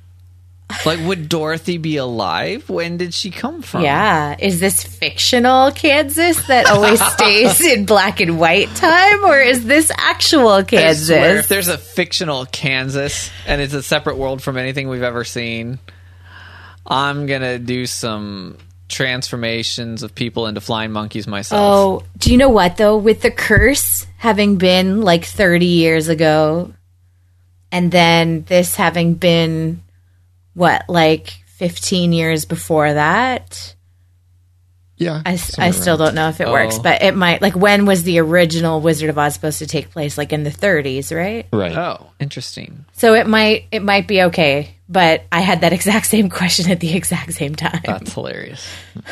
like 0.86 1.00
would 1.02 1.30
Dorothy 1.30 1.78
be 1.78 1.98
alive? 1.98 2.70
When 2.70 2.98
did 2.98 3.14
she 3.14 3.30
come 3.32 3.62
from? 3.62 3.84
yeah. 3.84 4.36
Is 4.40 4.60
this 4.60 4.84
fictional 4.84 5.72
Kansas 5.72 6.48
that 6.48 6.68
always 6.68 7.04
stays 7.14 7.62
in 7.62 7.86
black 7.86 8.20
and 8.20 8.40
white 8.40 8.74
time, 8.76 9.24
or 9.26 9.40
is 9.40 9.66
this 9.66 9.92
actual 9.96 10.50
I 10.50 10.94
swear, 10.94 11.38
if 11.38 11.48
there's 11.48 11.68
a 11.68 11.78
fictional 11.78 12.46
Kansas 12.46 13.30
and 13.46 13.62
it's 13.62 13.74
a 13.74 13.84
separate 13.84 14.18
world 14.18 14.42
from 14.42 14.58
anything 14.58 14.90
we've 14.90 15.04
ever 15.04 15.24
seen, 15.24 15.80
I'm 16.86 17.26
gonna 17.26 17.60
do 17.60 17.86
some 17.86 18.58
transformations 18.88 20.04
of 20.04 20.14
people 20.14 20.48
into 20.48 20.62
flying 20.62 20.92
monkeys 20.92 21.28
myself. 21.28 21.62
Oh, 21.62 22.04
do 22.18 22.32
you 22.32 22.38
know 22.38 22.50
what 22.50 22.78
though? 22.78 22.98
With 22.98 23.22
the 23.22 23.32
curse 23.32 24.06
having 24.18 24.58
been 24.58 25.02
like 25.02 25.26
30 25.26 25.66
years 25.66 26.08
ago, 26.08 26.74
and 27.72 27.92
then 27.92 28.44
this 28.44 28.76
having 28.76 29.16
been 29.16 29.82
what, 30.54 30.86
like 30.88 31.30
15 31.58 32.14
years 32.14 32.46
before 32.46 32.94
that? 32.94 33.75
Yeah, 34.98 35.22
I, 35.26 35.34
I 35.34 35.72
still 35.72 36.00
around. 36.00 36.00
don't 36.00 36.16
know 36.16 36.30
if 36.30 36.40
it 36.40 36.48
works, 36.48 36.78
Oh. 36.80 36.82
but 36.84 37.02
it 37.04 37.16
might. 37.16 37.42
Like, 37.42 37.56
when 37.56 37.86
was 37.86 38.04
the 38.04 38.20
original 38.20 38.80
Wizard 38.80 39.10
of 39.10 39.18
Oz 39.18 39.34
supposed 39.34 39.60
to 39.60 39.68
take 39.68 39.90
place? 39.92 40.18
Like 40.18 40.32
in 40.32 40.44
the 40.44 40.50
30s, 40.50 41.14
right? 41.16 41.46
Right. 41.52 41.76
Oh, 41.76 42.12
interesting. 42.20 42.86
So 42.94 43.14
it 43.14 43.28
might 43.28 43.66
it 43.72 43.82
might 43.84 44.08
be 44.08 44.22
okay. 44.24 44.74
But 44.88 45.24
I 45.32 45.42
had 45.42 45.62
that 45.62 45.74
exact 45.80 46.06
same 46.08 46.30
question 46.30 46.72
at 46.72 46.80
the 46.80 46.96
exact 46.96 47.34
same 47.34 47.56
time. 47.56 47.82
That's 47.86 48.14
hilarious. 48.14 48.66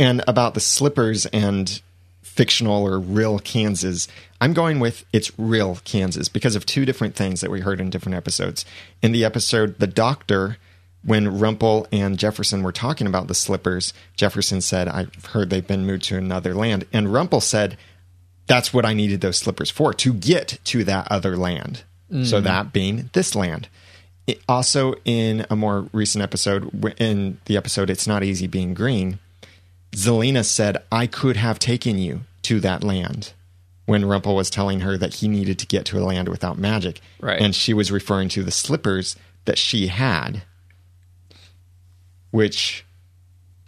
And 0.00 0.22
about 0.28 0.54
the 0.54 0.60
slippers 0.60 1.26
and 1.26 1.80
fictional 2.22 2.84
or 2.86 3.00
real 3.00 3.40
Kansas, 3.40 4.06
I'm 4.40 4.52
going 4.52 4.78
with 4.78 5.04
it's 5.12 5.36
real 5.36 5.78
Kansas 5.84 6.28
because 6.28 6.54
of 6.54 6.64
two 6.64 6.84
different 6.84 7.16
things 7.16 7.40
that 7.40 7.50
we 7.50 7.60
heard 7.60 7.80
in 7.80 7.90
different 7.90 8.14
episodes. 8.14 8.64
In 9.02 9.10
the 9.10 9.24
episode 9.24 9.80
The 9.80 9.88
Doctor, 9.88 10.56
when 11.04 11.38
Rumple 11.38 11.86
and 11.92 12.18
Jefferson 12.18 12.62
were 12.62 12.72
talking 12.72 13.06
about 13.06 13.28
the 13.28 13.34
slippers, 13.34 13.94
Jefferson 14.16 14.60
said, 14.60 14.88
I've 14.88 15.26
heard 15.26 15.50
they've 15.50 15.66
been 15.66 15.86
moved 15.86 16.04
to 16.04 16.16
another 16.16 16.54
land. 16.54 16.86
And 16.92 17.12
Rumple 17.12 17.40
said, 17.40 17.76
That's 18.46 18.72
what 18.74 18.84
I 18.84 18.94
needed 18.94 19.20
those 19.20 19.38
slippers 19.38 19.70
for, 19.70 19.94
to 19.94 20.12
get 20.12 20.58
to 20.64 20.84
that 20.84 21.06
other 21.10 21.36
land. 21.36 21.84
So 22.10 22.40
mm. 22.40 22.44
that 22.44 22.72
being 22.72 23.10
this 23.12 23.34
land. 23.34 23.68
It, 24.26 24.40
also, 24.48 24.94
in 25.04 25.46
a 25.50 25.56
more 25.56 25.88
recent 25.92 26.22
episode, 26.22 26.94
in 26.98 27.38
the 27.44 27.56
episode 27.56 27.90
It's 27.90 28.06
Not 28.06 28.22
Easy 28.22 28.46
Being 28.46 28.74
Green, 28.74 29.18
Zelena 29.92 30.44
said, 30.44 30.78
I 30.90 31.06
could 31.06 31.36
have 31.36 31.58
taken 31.58 31.98
you 31.98 32.20
to 32.42 32.60
that 32.60 32.82
land 32.82 33.32
when 33.86 34.04
Rumple 34.04 34.36
was 34.36 34.50
telling 34.50 34.80
her 34.80 34.98
that 34.98 35.14
he 35.14 35.28
needed 35.28 35.58
to 35.58 35.66
get 35.66 35.86
to 35.86 35.98
a 35.98 36.04
land 36.04 36.28
without 36.28 36.58
magic. 36.58 37.00
Right. 37.20 37.40
And 37.40 37.54
she 37.54 37.72
was 37.72 37.90
referring 37.90 38.28
to 38.30 38.42
the 38.42 38.50
slippers 38.50 39.16
that 39.46 39.58
she 39.58 39.86
had, 39.86 40.42
which 42.30 42.84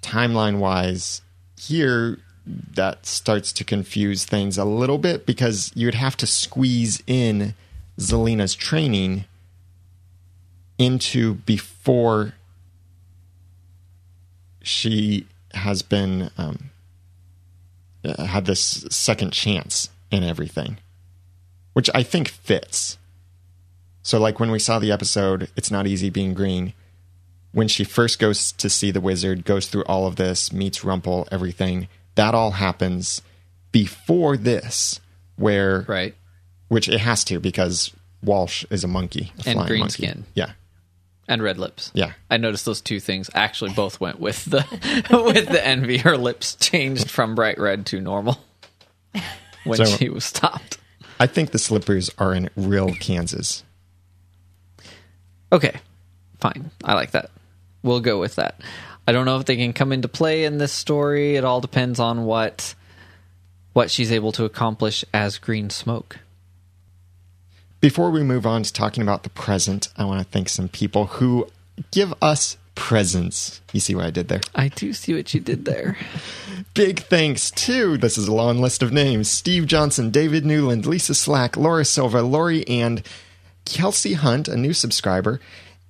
timeline 0.02 0.58
wise, 0.58 1.22
here 1.58 2.18
that 2.46 3.06
starts 3.06 3.52
to 3.52 3.64
confuse 3.64 4.24
things 4.24 4.58
a 4.58 4.64
little 4.64 4.98
bit 4.98 5.26
because 5.26 5.70
you'd 5.74 5.94
have 5.94 6.16
to 6.16 6.26
squeeze 6.26 7.02
in 7.06 7.54
Zelena's 7.98 8.54
training 8.54 9.24
into 10.78 11.34
before 11.34 12.32
she 14.62 15.26
has 15.52 15.82
been 15.82 16.30
um, 16.38 16.70
uh, 18.04 18.24
had 18.24 18.46
this 18.46 18.86
second 18.90 19.32
chance 19.32 19.90
in 20.10 20.24
everything, 20.24 20.78
which 21.74 21.90
I 21.94 22.02
think 22.02 22.28
fits. 22.28 22.98
So, 24.02 24.18
like 24.18 24.40
when 24.40 24.50
we 24.50 24.58
saw 24.58 24.78
the 24.78 24.92
episode, 24.92 25.50
it's 25.56 25.70
not 25.70 25.86
easy 25.86 26.08
being 26.08 26.32
green. 26.32 26.72
When 27.52 27.66
she 27.68 27.82
first 27.84 28.18
goes 28.18 28.52
to 28.52 28.70
see 28.70 28.90
the 28.90 29.00
wizard, 29.00 29.44
goes 29.44 29.66
through 29.66 29.84
all 29.84 30.06
of 30.06 30.16
this, 30.16 30.52
meets 30.52 30.84
Rumple, 30.84 31.26
everything 31.32 31.88
that 32.14 32.34
all 32.34 32.52
happens 32.52 33.22
before 33.72 34.36
this, 34.36 35.00
where 35.36 35.84
Right. 35.88 36.14
which 36.68 36.88
it 36.88 37.00
has 37.00 37.24
to 37.24 37.40
because 37.40 37.92
Walsh 38.22 38.64
is 38.70 38.84
a 38.84 38.88
monkey, 38.88 39.32
a 39.44 39.50
And 39.50 39.66
green 39.66 39.80
monkey. 39.80 39.92
skin. 40.04 40.24
Yeah, 40.34 40.52
And 41.26 41.42
red 41.42 41.58
lips. 41.58 41.90
yeah. 41.94 42.12
I 42.30 42.36
noticed 42.36 42.64
those 42.66 42.80
two 42.80 43.00
things 43.00 43.30
actually 43.34 43.72
both 43.72 43.98
went 44.00 44.20
with 44.20 44.44
the 44.44 44.64
with 45.10 45.48
the 45.48 45.64
envy. 45.66 45.98
Her 45.98 46.16
lips 46.16 46.54
changed 46.56 47.10
from 47.10 47.34
bright 47.34 47.58
red 47.58 47.86
to 47.86 48.00
normal 48.00 48.44
when 49.64 49.78
So- 49.78 49.84
she 49.96 50.08
was 50.08 50.24
stopped. 50.24 50.78
I 51.18 51.26
think 51.26 51.50
the 51.50 51.58
slippers 51.58 52.10
are 52.18 52.32
in 52.34 52.48
real 52.56 52.94
Kansas. 52.94 53.62
Okay, 55.52 55.74
fine. 56.40 56.70
I 56.84 56.94
like 56.94 57.10
that. 57.12 57.30
We'll 57.82 58.00
go 58.00 58.20
with 58.20 58.36
that. 58.36 58.60
I 59.06 59.12
don't 59.12 59.24
know 59.24 59.38
if 59.38 59.46
they 59.46 59.56
can 59.56 59.72
come 59.72 59.92
into 59.92 60.08
play 60.08 60.44
in 60.44 60.58
this 60.58 60.72
story. 60.72 61.36
It 61.36 61.44
all 61.44 61.60
depends 61.60 61.98
on 61.98 62.24
what 62.24 62.74
what 63.72 63.90
she's 63.90 64.12
able 64.12 64.32
to 64.32 64.44
accomplish 64.44 65.04
as 65.14 65.38
Green 65.38 65.70
Smoke. 65.70 66.18
Before 67.80 68.10
we 68.10 68.22
move 68.22 68.46
on 68.46 68.62
to 68.62 68.72
talking 68.72 69.02
about 69.02 69.22
the 69.22 69.30
present, 69.30 69.88
I 69.96 70.04
want 70.04 70.20
to 70.20 70.30
thank 70.30 70.48
some 70.48 70.68
people 70.68 71.06
who 71.06 71.48
give 71.92 72.12
us 72.20 72.58
presents. 72.74 73.60
You 73.72 73.80
see 73.80 73.94
what 73.94 74.06
I 74.06 74.10
did 74.10 74.28
there? 74.28 74.40
I 74.54 74.68
do 74.68 74.92
see 74.92 75.14
what 75.14 75.32
you 75.32 75.40
did 75.40 75.64
there. 75.64 75.96
Big 76.74 77.00
thanks 77.00 77.50
to 77.50 77.96
this 77.96 78.18
is 78.18 78.28
a 78.28 78.34
long 78.34 78.58
list 78.58 78.82
of 78.82 78.92
names 78.92 79.30
Steve 79.30 79.66
Johnson, 79.66 80.10
David 80.10 80.44
Newland, 80.44 80.86
Lisa 80.86 81.14
Slack, 81.14 81.56
Laura 81.56 81.84
Silva, 81.84 82.22
Lori, 82.22 82.66
and 82.68 83.02
Kelsey 83.64 84.14
Hunt, 84.14 84.48
a 84.48 84.56
new 84.56 84.72
subscriber, 84.72 85.40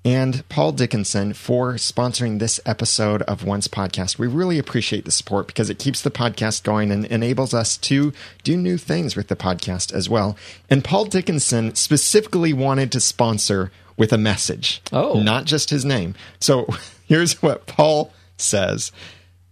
and 0.04 0.48
Paul 0.48 0.72
Dickinson 0.72 1.34
for 1.34 1.74
sponsoring 1.74 2.38
this 2.38 2.58
episode 2.64 3.20
of 3.22 3.44
Once 3.44 3.68
Podcast. 3.68 4.18
We 4.18 4.26
really 4.26 4.58
appreciate 4.58 5.04
the 5.04 5.10
support 5.10 5.46
because 5.46 5.68
it 5.68 5.78
keeps 5.78 6.00
the 6.00 6.10
podcast 6.10 6.62
going 6.62 6.90
and 6.90 7.04
enables 7.06 7.52
us 7.52 7.76
to 7.78 8.12
do 8.42 8.56
new 8.56 8.78
things 8.78 9.14
with 9.14 9.28
the 9.28 9.36
podcast 9.36 9.92
as 9.92 10.08
well. 10.08 10.36
And 10.70 10.82
Paul 10.82 11.04
Dickinson 11.04 11.74
specifically 11.74 12.52
wanted 12.54 12.90
to 12.92 13.00
sponsor 13.00 13.70
with 13.98 14.12
a 14.12 14.18
message, 14.18 14.80
Oh. 14.90 15.20
not 15.20 15.44
just 15.44 15.68
his 15.68 15.84
name. 15.84 16.14
So 16.40 16.66
here's 17.06 17.42
what 17.42 17.66
Paul 17.66 18.10
says. 18.38 18.92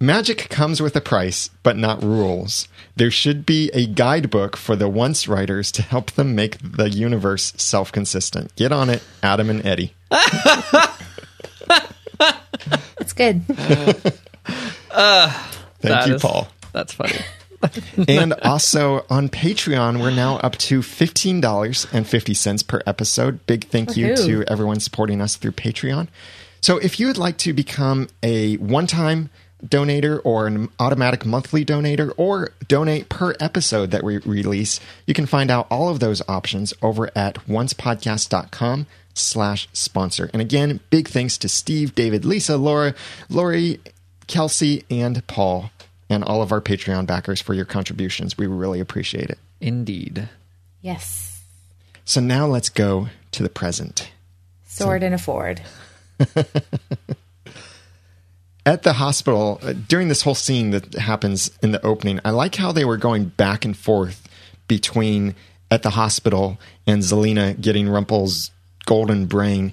Magic 0.01 0.49
comes 0.49 0.81
with 0.81 0.97
a 0.97 1.01
price, 1.03 1.51
but 1.63 1.77
not 1.77 2.03
rules. 2.03 2.69
There 2.99 3.11
should 3.13 3.47
be 3.47 3.71
a 3.73 3.87
guidebook 3.87 4.57
for 4.57 4.75
the 4.75 4.89
once 4.89 5.29
writers 5.29 5.71
to 5.73 5.83
help 5.83 6.11
them 6.11 6.35
make 6.35 6.59
the 6.59 6.91
universe 6.91 7.53
self 7.57 7.93
consistent. 7.93 8.55
Get 8.57 8.73
on 8.73 8.91
it, 8.91 9.05
Adam 9.23 9.51
and 9.51 9.65
Eddie. 9.65 9.95
It's 13.01 13.13
good. 13.15 13.43
Uh, 14.91 15.29
thank 15.81 16.07
you, 16.09 16.15
is- 16.15 16.23
Paul. 16.23 16.49
That's 16.73 16.93
funny. 16.95 17.19
and 18.09 18.33
also 18.43 19.05
on 19.11 19.29
Patreon, 19.29 20.01
we're 20.01 20.11
now 20.11 20.37
up 20.39 20.57
to 20.57 20.81
$15.50 20.81 22.67
per 22.67 22.81
episode. 22.87 23.47
Big 23.47 23.67
thank 23.69 23.97
you 23.97 24.09
Woohoo. 24.09 24.27
to 24.27 24.45
everyone 24.51 24.81
supporting 24.81 25.21
us 25.21 25.37
through 25.37 25.53
Patreon. 25.53 26.09
So 26.63 26.79
if 26.79 26.99
you 26.99 27.07
would 27.09 27.19
like 27.19 27.37
to 27.39 27.53
become 27.53 28.09
a 28.23 28.57
one 28.57 28.87
time 28.87 29.29
donator 29.65 30.21
or 30.25 30.47
an 30.47 30.69
automatic 30.79 31.27
monthly 31.27 31.65
donator 31.65 32.13
or 32.17 32.51
donate 32.67 33.09
per 33.09 33.35
episode 33.41 33.91
that 33.91 34.05
we 34.05 34.19
release, 34.19 34.81
you 35.07 35.15
can 35.15 35.27
find 35.27 35.51
out 35.51 35.67
all 35.71 35.89
of 35.89 36.01
those 36.01 36.23
options 36.29 36.73
over 36.83 37.11
at 37.17 37.35
oncepodcast.com 37.47 38.87
slash 39.15 39.69
sponsor. 39.73 40.31
And 40.33 40.41
again, 40.41 40.81
big 40.91 41.09
thanks 41.09 41.37
to 41.39 41.49
Steve, 41.49 41.95
David, 41.95 42.25
Lisa, 42.25 42.57
Laura, 42.57 42.95
Lori, 43.29 43.81
Kelsey, 44.27 44.85
and 44.91 45.27
Paul, 45.27 45.71
and 46.09 46.23
all 46.23 46.43
of 46.43 46.53
our 46.53 46.61
Patreon 46.61 47.07
backers 47.07 47.41
for 47.41 47.55
your 47.55 47.65
contributions. 47.65 48.39
We 48.39 48.47
really 48.47 48.81
appreciate 48.81 49.31
it. 49.31 49.39
Indeed. 49.61 50.29
Yes. 50.81 51.43
So 52.05 52.21
now 52.21 52.47
let's 52.47 52.69
go 52.69 53.09
to 53.33 53.43
the 53.43 53.49
present. 53.49 54.11
Sword 54.67 55.03
and 55.03 55.15
a 55.15 55.19
Ford. 55.19 55.63
At 58.69 58.83
the 58.83 58.93
hospital, 58.93 59.59
uh, 59.63 59.73
during 59.73 60.09
this 60.09 60.21
whole 60.21 60.35
scene 60.35 60.73
that 60.73 60.93
happens 60.93 61.51
in 61.63 61.73
the 61.73 61.83
opening, 61.83 62.21
I 62.23 62.33
like 62.33 62.57
how 62.57 62.71
they 62.71 62.85
were 62.85 62.99
going 62.99 63.25
back 63.25 63.65
and 63.65 63.75
forth 63.75 64.29
between 64.69 65.35
at 65.71 65.83
the 65.83 65.89
hospital 65.89 66.59
and 66.87 67.01
Zelena 67.01 67.59
getting 67.59 67.89
Rumple's 67.89 68.51
golden 68.85 69.25
brain. 69.25 69.73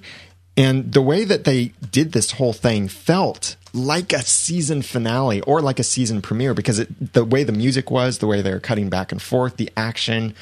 And 0.56 0.94
the 0.94 1.02
way 1.02 1.24
that 1.24 1.44
they 1.44 1.72
did 1.92 2.12
this 2.12 2.30
whole 2.30 2.54
thing 2.54 2.88
felt 2.88 3.56
like 3.74 4.14
a 4.14 4.22
season 4.22 4.80
finale 4.80 5.42
or 5.42 5.60
like 5.60 5.78
a 5.78 5.84
season 5.84 6.22
premiere 6.22 6.54
because 6.54 6.78
it, 6.78 7.12
the 7.12 7.26
way 7.26 7.44
the 7.44 7.52
music 7.52 7.90
was, 7.90 8.16
the 8.16 8.26
way 8.26 8.40
they 8.40 8.50
were 8.50 8.60
cutting 8.60 8.88
back 8.88 9.12
and 9.12 9.20
forth, 9.20 9.58
the 9.58 9.70
action, 9.76 10.34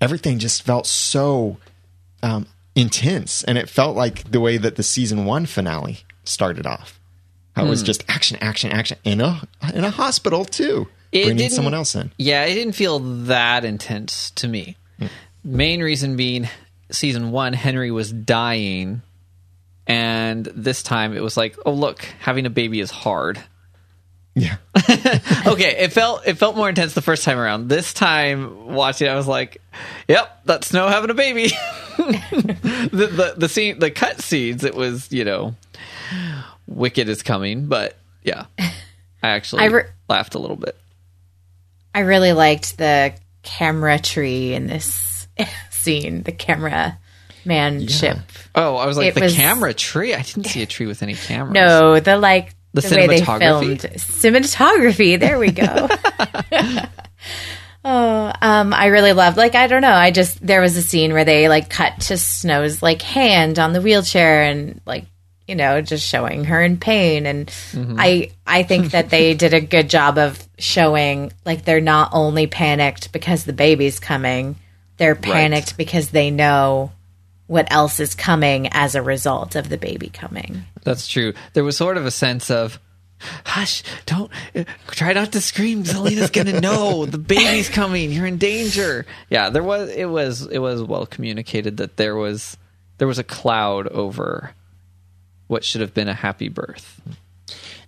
everything 0.00 0.40
just 0.40 0.64
felt 0.64 0.88
so 0.88 1.58
um, 2.24 2.48
intense. 2.74 3.44
And 3.44 3.56
it 3.56 3.68
felt 3.68 3.94
like 3.94 4.32
the 4.32 4.40
way 4.40 4.56
that 4.56 4.74
the 4.74 4.82
season 4.82 5.26
one 5.26 5.46
finale 5.46 6.00
started 6.24 6.66
off. 6.66 6.99
How 7.60 7.64
it 7.64 7.66
Hmm. 7.66 7.70
was 7.70 7.82
just 7.82 8.04
action, 8.08 8.38
action, 8.40 8.70
action 8.72 8.96
in 9.04 9.20
a 9.20 9.42
in 9.74 9.84
a 9.84 9.90
hospital 9.90 10.44
too, 10.44 10.88
It 11.12 11.24
bringing 11.24 11.36
didn't- 11.36 11.52
someone 11.52 11.74
else 11.74 11.94
in. 11.94 12.10
Yeah, 12.16 12.44
it 12.44 12.54
didn't 12.54 12.72
feel 12.74 12.98
that 13.26 13.64
intense 13.64 14.30
to 14.36 14.48
me. 14.48 14.76
Main 15.44 15.82
reason 15.82 16.16
being 16.16 16.48
season 16.90 17.30
one, 17.30 17.52
Henry 17.52 17.90
was 17.90 18.12
dying, 18.12 19.02
and 19.86 20.44
this 20.54 20.82
time 20.82 21.16
it 21.16 21.22
was 21.22 21.36
like, 21.36 21.56
oh 21.66 21.72
look, 21.72 22.02
having 22.20 22.46
a 22.46 22.50
baby 22.50 22.80
is 22.80 22.90
hard. 22.90 23.40
Yeah, 24.34 24.56
okay, 25.46 25.76
it 25.80 25.92
felt 25.92 26.26
it 26.26 26.38
felt 26.38 26.56
more 26.56 26.68
intense 26.68 26.94
the 26.94 27.02
first 27.02 27.24
time 27.24 27.36
around. 27.38 27.68
This 27.68 27.92
time 27.92 28.66
watching, 28.72 29.08
it, 29.08 29.10
I 29.10 29.16
was 29.16 29.26
like, 29.26 29.60
"Yep, 30.08 30.42
that's 30.44 30.68
Snow 30.68 30.86
having 30.88 31.10
a 31.10 31.14
baby." 31.14 31.48
the, 31.98 32.90
the 32.92 33.34
the 33.36 33.48
scene, 33.48 33.78
the 33.80 33.90
cut 33.90 34.20
scenes, 34.22 34.62
it 34.62 34.74
was 34.74 35.10
you 35.10 35.24
know, 35.24 35.54
Wicked 36.70 37.08
is 37.08 37.22
coming, 37.22 37.66
but 37.66 37.96
yeah, 38.22 38.46
I 38.58 38.70
actually 39.30 39.62
I 39.62 39.66
re- 39.66 39.84
laughed 40.08 40.34
a 40.34 40.38
little 40.38 40.56
bit. 40.56 40.76
I 41.94 42.00
really 42.00 42.32
liked 42.32 42.78
the 42.78 43.12
camera 43.42 43.98
tree 43.98 44.54
in 44.54 44.66
this 44.68 45.26
scene, 45.70 46.22
the 46.22 46.32
camera 46.32 46.96
man 47.44 47.86
ship. 47.88 48.18
Oh, 48.54 48.76
I 48.76 48.86
was 48.86 48.96
like 48.96 49.08
It 49.08 49.14
the 49.14 49.22
was- 49.22 49.34
camera 49.34 49.74
tree. 49.74 50.14
I 50.14 50.22
didn't 50.22 50.44
see 50.46 50.62
a 50.62 50.66
tree 50.66 50.86
with 50.86 51.02
any 51.02 51.14
cameras. 51.14 51.54
No, 51.54 51.98
the 52.00 52.16
like 52.16 52.54
The 52.74 52.82
the, 52.82 52.96
way 52.96 53.06
they 53.08 53.20
cinematography? 53.20 53.38
filmed 53.40 53.80
cinematography. 53.80 55.18
There 55.18 55.38
we 55.38 55.50
go. 55.50 55.88
oh, 57.84 58.32
um, 58.40 58.72
I 58.74 58.86
really 58.86 59.12
loved. 59.12 59.36
Like, 59.36 59.54
I 59.54 59.66
don't 59.66 59.82
know. 59.82 59.90
I 59.92 60.10
just 60.10 60.44
there 60.46 60.60
was 60.60 60.76
a 60.76 60.82
scene 60.82 61.12
where 61.12 61.24
they 61.24 61.48
like 61.48 61.70
cut 61.70 62.00
to 62.02 62.16
Snow's 62.16 62.82
like 62.82 63.02
hand 63.02 63.58
on 63.58 63.72
the 63.72 63.80
wheelchair 63.80 64.42
and 64.44 64.80
like 64.86 65.06
you 65.50 65.56
know 65.56 65.82
just 65.82 66.06
showing 66.06 66.44
her 66.44 66.62
in 66.62 66.78
pain 66.78 67.26
and 67.26 67.48
Mm-hmm. 67.48 67.96
I 67.98 68.30
I 68.46 68.62
think 68.62 68.92
that 68.92 69.10
they 69.10 69.34
did 69.44 69.52
a 69.54 69.60
good 69.60 69.90
job 69.90 70.16
of 70.16 70.42
showing 70.58 71.32
like 71.44 71.64
they're 71.64 71.80
not 71.80 72.10
only 72.12 72.46
panicked 72.46 73.12
because 73.12 73.44
the 73.44 73.52
baby's 73.52 73.98
coming, 73.98 74.56
they're 74.96 75.14
panicked 75.16 75.76
because 75.76 76.10
they 76.10 76.30
know 76.30 76.92
what 77.46 77.66
else 77.72 77.98
is 78.00 78.14
coming 78.14 78.68
as 78.72 78.94
a 78.94 79.02
result 79.02 79.56
of 79.56 79.68
the 79.68 79.76
baby 79.76 80.08
coming. 80.08 80.62
That's 80.84 81.08
true. 81.08 81.34
There 81.52 81.64
was 81.64 81.76
sort 81.76 81.96
of 81.96 82.06
a 82.06 82.10
sense 82.12 82.48
of, 82.50 82.78
hush, 83.44 83.82
don't 84.06 84.30
uh, 84.54 84.64
try 84.88 85.12
not 85.12 85.32
to 85.32 85.40
scream. 85.40 85.82
Zelena's 85.84 86.30
gonna 86.30 86.60
know 86.68 87.06
the 87.06 87.18
baby's 87.18 87.68
coming. 87.68 88.12
You're 88.12 88.26
in 88.26 88.38
danger. 88.38 89.04
Yeah, 89.28 89.50
there 89.50 89.64
was. 89.64 89.90
It 89.90 90.06
was. 90.06 90.46
It 90.46 90.58
was 90.60 90.82
well 90.82 91.06
communicated 91.06 91.78
that 91.78 91.96
there 91.96 92.14
was 92.14 92.56
there 92.98 93.08
was 93.08 93.18
a 93.18 93.24
cloud 93.24 93.88
over 93.88 94.54
what 95.50 95.64
should 95.64 95.80
have 95.80 95.92
been 95.92 96.08
a 96.08 96.14
happy 96.14 96.48
birth. 96.48 97.00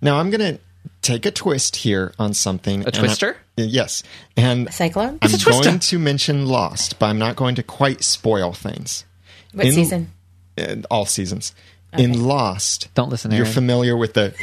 Now 0.00 0.18
I'm 0.18 0.30
going 0.30 0.56
to 0.56 0.60
take 1.00 1.24
a 1.26 1.30
twist 1.30 1.76
here 1.76 2.12
on 2.18 2.34
something. 2.34 2.82
A 2.82 2.86
and 2.86 2.96
I- 2.96 2.98
twister? 2.98 3.36
yes. 3.56 4.02
And 4.36 4.72
Cyclone? 4.72 5.18
I'm 5.22 5.32
a 5.32 5.38
going 5.38 5.78
to 5.78 5.98
mention 5.98 6.46
Lost, 6.46 6.98
but 6.98 7.06
I'm 7.06 7.18
not 7.18 7.36
going 7.36 7.54
to 7.54 7.62
quite 7.62 8.02
spoil 8.02 8.52
things. 8.52 9.04
What 9.52 9.66
in- 9.66 9.72
season? 9.72 10.10
Uh, 10.58 10.76
all 10.90 11.06
seasons. 11.06 11.54
In 11.96 12.24
Lost, 12.24 12.88
Don't 12.94 13.10
listen, 13.10 13.30
you're 13.32 13.44
familiar 13.44 13.94
with 13.96 14.14
the 14.14 14.34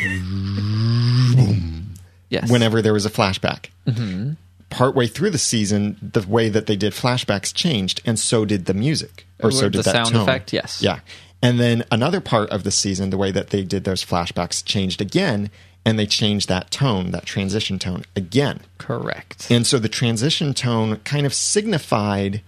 Yes. 2.30 2.50
whenever 2.52 2.82
there 2.82 2.94
was 2.94 3.06
a 3.08 3.10
flashback. 3.10 3.70
Mm-hmm. 3.88 4.34
Partway 4.70 5.08
through 5.08 5.32
the 5.32 5.40
season, 5.40 5.98
the 6.14 6.22
way 6.28 6.48
that 6.50 6.68
they 6.68 6.76
did 6.76 6.94
flashbacks 6.94 7.52
changed, 7.52 8.02
and 8.06 8.20
so 8.20 8.46
did 8.46 8.66
the 8.66 8.76
music, 8.76 9.26
or 9.42 9.50
so 9.52 9.68
did 9.68 9.80
the 9.80 9.84
that 9.84 9.92
sound 9.94 10.10
tone. 10.12 10.22
effect, 10.22 10.54
yes. 10.54 10.80
Yeah, 10.84 11.00
and 11.42 11.60
then 11.60 11.84
another 11.92 12.20
part 12.22 12.50
of 12.50 12.64
the 12.64 12.72
season, 12.72 13.10
the 13.10 13.18
way 13.18 13.32
that 13.32 13.50
they 13.50 13.64
did 13.64 13.84
those 13.84 14.04
flashbacks 14.04 14.64
changed 14.64 15.02
again, 15.02 15.50
and 15.86 15.98
they 15.98 16.06
changed 16.06 16.50
that 16.50 16.72
tone, 16.72 17.12
that 17.12 17.26
transition 17.26 17.80
tone 17.80 18.04
again. 18.16 18.62
correct. 18.78 19.50
And 19.50 19.66
so 19.66 19.80
the 19.80 19.90
transition 19.90 20.54
tone 20.54 20.98
kind 20.98 21.26
of 21.26 21.34
signified 21.34 22.42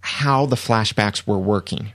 how 0.00 0.46
the 0.46 0.56
flashbacks 0.56 1.26
were 1.26 1.38
working. 1.38 1.92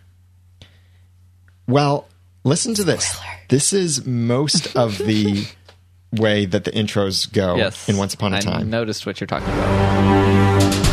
Well, 1.68 2.08
listen 2.44 2.74
to 2.76 2.84
this. 2.84 3.18
This 3.50 3.74
is 3.74 4.06
most 4.06 4.76
of 4.76 4.98
the 4.98 5.48
way 6.12 6.46
that 6.46 6.64
the 6.64 6.72
intros 6.72 7.32
go 7.32 7.56
yes. 7.56 7.88
in 7.90 7.98
Once 7.98 8.14
Upon 8.14 8.34
a 8.34 8.38
I 8.38 8.40
Time. 8.40 8.62
I 8.62 8.64
noticed 8.64 9.06
what 9.06 9.20
you're 9.20 9.28
talking 9.28 9.48
about. 9.48 10.87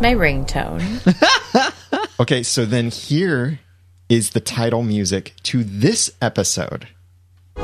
That 0.00 0.12
is 0.12 0.16
my 0.16 0.24
ringtone. 0.24 1.74
Okay, 2.20 2.42
so 2.42 2.64
then 2.64 2.90
here 2.90 3.60
is 4.08 4.30
the 4.30 4.40
title 4.40 4.82
music 4.82 5.34
to 5.44 5.62
this 5.62 6.10
episode. 6.20 6.88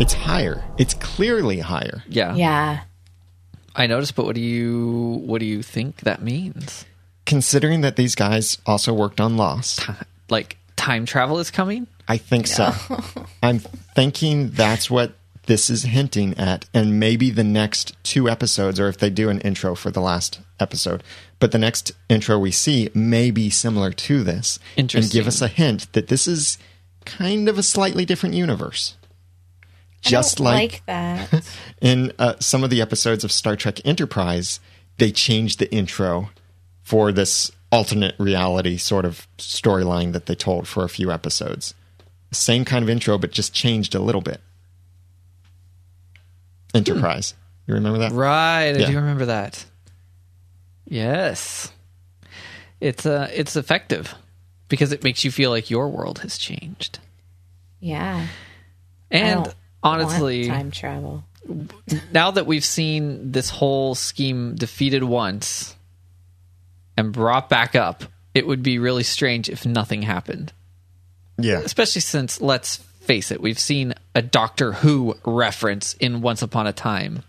it's 0.00 0.14
higher. 0.14 0.64
It's 0.78 0.94
clearly 0.94 1.58
higher. 1.60 2.02
Yeah. 2.08 2.34
yeah. 2.34 2.84
I 3.76 3.86
noticed, 3.86 4.14
but 4.14 4.24
what 4.24 4.34
do 4.34 4.40
you 4.40 5.20
what 5.26 5.40
do 5.40 5.46
you 5.46 5.62
think 5.62 6.00
that 6.00 6.22
means? 6.22 6.86
Considering 7.26 7.82
that 7.82 7.96
these 7.96 8.14
guys 8.14 8.56
also 8.64 8.94
worked 8.94 9.20
on 9.20 9.36
Lost, 9.36 9.86
Like 10.30 10.56
time 10.76 11.04
travel 11.04 11.38
is 11.38 11.50
coming? 11.50 11.86
I 12.08 12.18
think 12.18 12.46
so. 12.46 12.72
I'm 13.42 13.58
thinking 13.58 14.50
that's 14.50 14.90
what 14.90 15.14
this 15.46 15.68
is 15.68 15.82
hinting 15.82 16.36
at, 16.38 16.66
and 16.72 16.98
maybe 16.98 17.30
the 17.30 17.44
next 17.44 17.96
two 18.02 18.28
episodes, 18.28 18.80
or 18.80 18.88
if 18.88 18.98
they 18.98 19.10
do 19.10 19.28
an 19.28 19.40
intro 19.40 19.74
for 19.74 19.90
the 19.90 20.00
last 20.00 20.40
episode, 20.58 21.02
but 21.38 21.52
the 21.52 21.58
next 21.58 21.92
intro 22.08 22.38
we 22.38 22.50
see 22.50 22.90
may 22.94 23.30
be 23.30 23.50
similar 23.50 23.90
to 23.92 24.24
this, 24.24 24.58
and 24.76 24.90
give 25.10 25.26
us 25.26 25.42
a 25.42 25.48
hint 25.48 25.92
that 25.92 26.08
this 26.08 26.26
is 26.26 26.58
kind 27.04 27.48
of 27.48 27.58
a 27.58 27.62
slightly 27.62 28.04
different 28.04 28.34
universe. 28.34 28.96
Just 30.00 30.40
I 30.40 30.44
don't 30.44 30.52
like, 30.52 30.72
like 30.72 30.86
that. 30.86 31.56
in 31.80 32.12
uh, 32.18 32.34
some 32.38 32.64
of 32.64 32.70
the 32.70 32.80
episodes 32.80 33.24
of 33.24 33.32
Star 33.32 33.56
Trek 33.56 33.80
Enterprise, 33.86 34.60
they 34.98 35.10
changed 35.10 35.58
the 35.58 35.72
intro 35.72 36.30
for 36.82 37.10
this 37.12 37.50
alternate 37.72 38.14
reality 38.18 38.76
sort 38.76 39.04
of 39.04 39.26
storyline 39.38 40.12
that 40.12 40.26
they 40.26 40.34
told 40.34 40.68
for 40.68 40.84
a 40.84 40.88
few 40.88 41.10
episodes. 41.10 41.74
Same 42.34 42.64
kind 42.64 42.82
of 42.82 42.90
intro, 42.90 43.16
but 43.18 43.30
just 43.32 43.52
changed 43.54 43.94
a 43.94 44.00
little 44.00 44.20
bit. 44.20 44.40
Enterprise. 46.74 47.34
You 47.66 47.74
remember 47.74 47.98
that? 48.00 48.12
Right, 48.12 48.72
I 48.74 48.78
Yeah. 48.78 48.90
do 48.90 48.96
remember 48.96 49.26
that. 49.26 49.64
Yes. 50.86 51.72
It's 52.80 53.06
uh 53.06 53.30
it's 53.32 53.56
effective 53.56 54.14
because 54.68 54.92
it 54.92 55.02
makes 55.04 55.24
you 55.24 55.30
feel 55.30 55.50
like 55.50 55.70
your 55.70 55.88
world 55.88 56.18
has 56.20 56.36
changed. 56.36 56.98
yeah. 57.80 58.26
And 59.10 59.54
honestly, 59.82 60.48
time 60.48 60.72
travel. 60.72 61.22
now 62.12 62.32
that 62.32 62.46
we've 62.46 62.64
seen 62.64 63.30
this 63.30 63.48
whole 63.48 63.94
scheme 63.94 64.56
defeated 64.56 65.04
once 65.04 65.76
and 66.96 67.12
brought 67.12 67.48
back 67.48 67.76
up, 67.76 68.02
it 68.34 68.44
would 68.46 68.62
be 68.62 68.78
really 68.80 69.04
strange 69.04 69.48
if 69.48 69.64
nothing 69.64 70.02
happened. 70.02 70.52
Yeah. 71.38 71.60
Especially 71.60 72.00
since, 72.00 72.40
let's 72.40 72.76
face 72.76 73.30
it, 73.30 73.40
we've 73.40 73.58
seen 73.58 73.94
a 74.14 74.22
Doctor 74.22 74.72
Who 74.72 75.16
reference 75.24 75.94
in 75.94 76.20
Once 76.20 76.42
Upon 76.42 76.66
a 76.66 76.72
Time. 76.72 77.22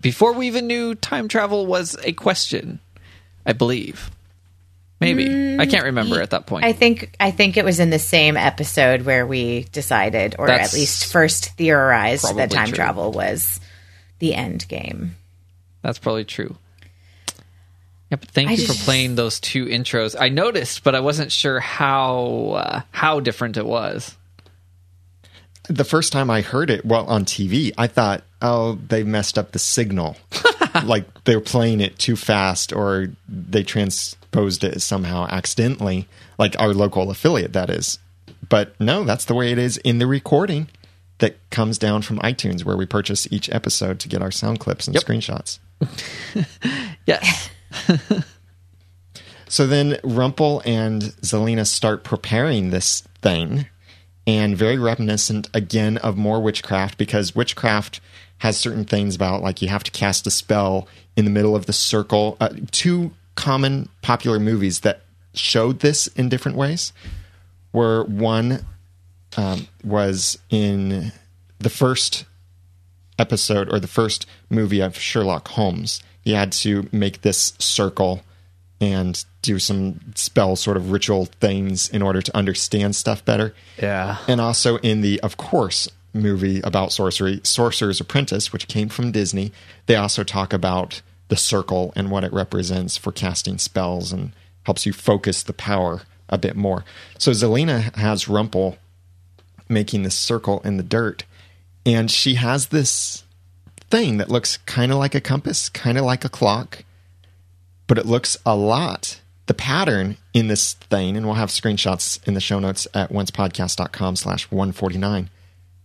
Before 0.00 0.32
we 0.32 0.46
even 0.46 0.66
knew 0.66 0.94
time 0.94 1.28
travel 1.28 1.66
was 1.66 1.96
a 2.04 2.12
question, 2.12 2.80
I 3.44 3.52
believe. 3.52 4.10
Maybe. 5.00 5.24
I 5.26 5.66
can't 5.66 5.82
mm, 5.82 5.86
remember 5.86 6.22
at 6.22 6.30
that 6.30 6.46
point. 6.46 6.64
I 6.64 6.72
think 6.72 7.14
I 7.20 7.30
think 7.30 7.58
it 7.58 7.64
was 7.64 7.80
in 7.80 7.90
the 7.90 7.98
same 7.98 8.36
episode 8.36 9.02
where 9.02 9.26
we 9.26 9.64
decided, 9.64 10.36
or 10.38 10.46
That's 10.46 10.72
at 10.72 10.78
least 10.78 11.12
first 11.12 11.50
theorized, 11.56 12.24
that 12.36 12.50
time 12.50 12.68
true. 12.68 12.76
travel 12.76 13.12
was 13.12 13.60
the 14.20 14.34
end 14.34 14.66
game. 14.68 15.16
That's 15.82 15.98
probably 15.98 16.24
true. 16.24 16.56
Yeah, 18.10 18.16
but 18.16 18.30
thank 18.30 18.50
I 18.50 18.52
you 18.52 18.66
for 18.66 18.74
playing 18.84 19.16
those 19.16 19.40
two 19.40 19.66
intros. 19.66 20.14
I 20.18 20.28
noticed, 20.28 20.84
but 20.84 20.94
I 20.94 21.00
wasn't 21.00 21.32
sure 21.32 21.58
how 21.60 22.52
uh, 22.56 22.80
how 22.92 23.20
different 23.20 23.56
it 23.56 23.66
was. 23.66 24.16
The 25.68 25.84
first 25.84 26.12
time 26.12 26.30
I 26.30 26.42
heard 26.42 26.70
it, 26.70 26.84
well, 26.84 27.04
on 27.06 27.24
TV, 27.24 27.72
I 27.76 27.88
thought, 27.88 28.22
oh, 28.40 28.74
they 28.86 29.02
messed 29.02 29.36
up 29.36 29.50
the 29.50 29.58
signal. 29.58 30.16
like 30.84 31.24
they're 31.24 31.40
playing 31.40 31.80
it 31.80 31.98
too 31.98 32.14
fast 32.14 32.72
or 32.72 33.08
they 33.28 33.64
transposed 33.64 34.62
it 34.62 34.80
somehow 34.80 35.26
accidentally, 35.28 36.06
like 36.38 36.54
our 36.60 36.72
local 36.72 37.10
affiliate, 37.10 37.52
that 37.54 37.68
is. 37.70 37.98
But 38.48 38.78
no, 38.80 39.02
that's 39.02 39.24
the 39.24 39.34
way 39.34 39.50
it 39.50 39.58
is 39.58 39.78
in 39.78 39.98
the 39.98 40.06
recording 40.06 40.68
that 41.18 41.36
comes 41.50 41.78
down 41.78 42.02
from 42.02 42.18
iTunes, 42.20 42.62
where 42.64 42.76
we 42.76 42.86
purchase 42.86 43.26
each 43.32 43.50
episode 43.50 43.98
to 44.00 44.08
get 44.08 44.22
our 44.22 44.30
sound 44.30 44.60
clips 44.60 44.86
and 44.86 44.94
Yep. 44.94 45.02
screenshots. 45.02 45.58
Yes. 47.06 47.50
So 49.48 49.66
then 49.66 49.92
Rumpel 50.02 50.62
and 50.64 51.02
Zelena 51.22 51.66
start 51.66 52.04
preparing 52.04 52.70
this 52.70 53.02
thing, 53.22 53.66
and 54.26 54.56
very 54.56 54.76
reminiscent 54.76 55.48
again 55.54 55.98
of 55.98 56.16
more 56.16 56.40
witchcraft 56.40 56.98
because 56.98 57.34
witchcraft 57.34 58.00
has 58.38 58.56
certain 58.56 58.84
things 58.84 59.14
about 59.14 59.42
like 59.42 59.62
you 59.62 59.68
have 59.68 59.84
to 59.84 59.90
cast 59.90 60.26
a 60.26 60.30
spell 60.30 60.88
in 61.16 61.24
the 61.24 61.30
middle 61.30 61.54
of 61.54 61.66
the 61.66 61.72
circle. 61.72 62.36
Uh, 62.40 62.50
two 62.72 63.12
common 63.36 63.88
popular 64.02 64.40
movies 64.40 64.80
that 64.80 65.02
showed 65.32 65.80
this 65.80 66.06
in 66.08 66.28
different 66.28 66.56
ways 66.56 66.92
were 67.72 68.04
one 68.04 68.66
um, 69.36 69.68
was 69.84 70.38
in 70.50 71.12
the 71.58 71.70
first 71.70 72.24
episode 73.18 73.72
or 73.72 73.78
the 73.78 73.86
first 73.86 74.26
movie 74.50 74.80
of 74.80 74.98
Sherlock 74.98 75.48
Holmes. 75.48 76.02
He 76.26 76.32
had 76.32 76.50
to 76.52 76.88
make 76.90 77.22
this 77.22 77.52
circle 77.60 78.24
and 78.80 79.24
do 79.42 79.60
some 79.60 80.00
spell 80.16 80.56
sort 80.56 80.76
of 80.76 80.90
ritual 80.90 81.26
things 81.26 81.88
in 81.88 82.02
order 82.02 82.20
to 82.20 82.36
understand 82.36 82.96
stuff 82.96 83.24
better. 83.24 83.54
Yeah. 83.80 84.18
And 84.26 84.40
also 84.40 84.78
in 84.78 85.02
the, 85.02 85.20
of 85.20 85.36
course, 85.36 85.88
movie 86.12 86.60
about 86.62 86.92
sorcery, 86.92 87.40
Sorcerer's 87.44 88.00
Apprentice, 88.00 88.52
which 88.52 88.66
came 88.66 88.88
from 88.88 89.12
Disney, 89.12 89.52
they 89.86 89.94
also 89.94 90.24
talk 90.24 90.52
about 90.52 91.00
the 91.28 91.36
circle 91.36 91.92
and 91.94 92.10
what 92.10 92.24
it 92.24 92.32
represents 92.32 92.96
for 92.96 93.12
casting 93.12 93.56
spells 93.56 94.10
and 94.10 94.32
helps 94.64 94.84
you 94.84 94.92
focus 94.92 95.44
the 95.44 95.52
power 95.52 96.02
a 96.28 96.36
bit 96.36 96.56
more. 96.56 96.84
So 97.18 97.30
Zelena 97.30 97.94
has 97.94 98.24
Rumpel 98.24 98.78
making 99.68 100.02
this 100.02 100.18
circle 100.18 100.60
in 100.64 100.76
the 100.76 100.82
dirt, 100.82 101.22
and 101.84 102.10
she 102.10 102.34
has 102.34 102.66
this 102.66 103.22
thing 103.90 104.16
that 104.18 104.28
looks 104.28 104.56
kind 104.58 104.92
of 104.92 104.98
like 104.98 105.14
a 105.14 105.20
compass, 105.20 105.68
kind 105.68 105.98
of 105.98 106.04
like 106.04 106.24
a 106.24 106.28
clock, 106.28 106.84
but 107.86 107.98
it 107.98 108.06
looks 108.06 108.36
a 108.44 108.56
lot. 108.56 109.20
The 109.46 109.54
pattern 109.54 110.16
in 110.34 110.48
this 110.48 110.74
thing, 110.74 111.16
and 111.16 111.24
we'll 111.24 111.36
have 111.36 111.50
screenshots 111.50 112.26
in 112.26 112.34
the 112.34 112.40
show 112.40 112.58
notes 112.58 112.88
at 112.94 113.10
oncepodcast.com 113.10 114.16
slash 114.16 114.50
149. 114.50 115.30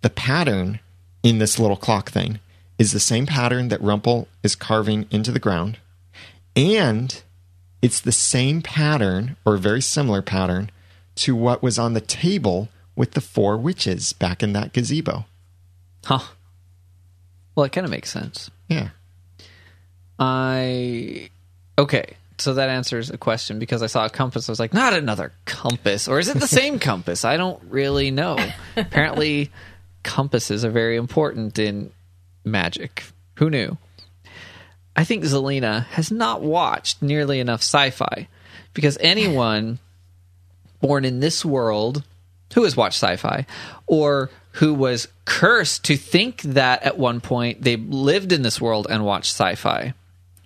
The 0.01 0.09
pattern 0.09 0.79
in 1.21 1.37
this 1.37 1.59
little 1.59 1.77
clock 1.77 2.09
thing 2.09 2.39
is 2.79 2.91
the 2.91 2.99
same 2.99 3.27
pattern 3.27 3.67
that 3.67 3.81
Rumpel 3.81 4.25
is 4.41 4.55
carving 4.55 5.05
into 5.11 5.31
the 5.31 5.39
ground. 5.39 5.77
And 6.55 7.21
it's 7.81 8.01
the 8.01 8.11
same 8.11 8.61
pattern, 8.63 9.37
or 9.45 9.57
very 9.57 9.81
similar 9.81 10.23
pattern, 10.23 10.71
to 11.15 11.35
what 11.35 11.61
was 11.61 11.77
on 11.77 11.93
the 11.93 12.01
table 12.01 12.69
with 12.95 13.11
the 13.11 13.21
four 13.21 13.57
witches 13.57 14.13
back 14.13 14.41
in 14.41 14.53
that 14.53 14.73
gazebo. 14.73 15.25
Huh. 16.05 16.23
Well, 17.55 17.65
it 17.65 17.71
kind 17.71 17.85
of 17.85 17.91
makes 17.91 18.11
sense. 18.11 18.49
Yeah. 18.67 18.89
I 20.19 21.29
okay. 21.77 22.15
So 22.37 22.55
that 22.55 22.69
answers 22.69 23.09
a 23.09 23.17
question 23.17 23.59
because 23.59 23.83
I 23.83 23.87
saw 23.87 24.05
a 24.05 24.09
compass. 24.09 24.49
I 24.49 24.51
was 24.51 24.59
like, 24.59 24.73
not 24.73 24.93
another 24.93 25.31
compass, 25.45 26.07
or 26.07 26.17
is 26.19 26.27
it 26.27 26.39
the 26.39 26.47
same 26.47 26.79
compass? 26.79 27.23
I 27.23 27.37
don't 27.37 27.61
really 27.69 28.09
know. 28.09 28.37
Apparently, 28.75 29.51
compasses 30.03 30.65
are 30.65 30.71
very 30.71 30.95
important 30.95 31.59
in 31.59 31.91
magic. 32.43 33.03
Who 33.35 33.49
knew? 33.49 33.77
I 34.95 35.03
think 35.03 35.23
Zelena 35.23 35.85
has 35.87 36.11
not 36.11 36.41
watched 36.41 37.01
nearly 37.01 37.39
enough 37.39 37.61
sci-fi 37.61 38.27
because 38.73 38.97
anyone 38.99 39.79
born 40.81 41.05
in 41.05 41.19
this 41.19 41.45
world 41.45 42.03
who 42.53 42.63
has 42.63 42.75
watched 42.75 42.97
sci-fi 42.97 43.45
or 43.87 44.29
who 44.53 44.73
was 44.73 45.07
cursed 45.25 45.85
to 45.85 45.95
think 45.97 46.41
that 46.41 46.83
at 46.83 46.97
one 46.97 47.21
point 47.21 47.61
they 47.61 47.75
lived 47.77 48.31
in 48.31 48.41
this 48.41 48.59
world 48.59 48.87
and 48.89 49.05
watched 49.05 49.31
sci-fi 49.31 49.93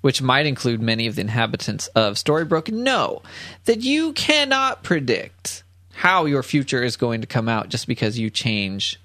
which 0.02 0.22
might 0.22 0.46
include 0.46 0.80
many 0.80 1.08
of 1.08 1.16
the 1.16 1.22
inhabitants 1.22 1.88
of 1.88 2.14
Storybrooke 2.14 2.72
know 2.72 3.24
that 3.64 3.82
you 3.82 4.14
cannot 4.14 4.84
predict 4.84 5.64
how 5.94 6.26
your 6.26 6.44
future 6.44 6.84
is 6.84 6.96
going 6.96 7.22
to 7.22 7.28
come 7.28 7.50
out 7.50 7.70
just 7.70 7.88
because 7.88 8.20
you 8.20 8.30
change 8.30 9.00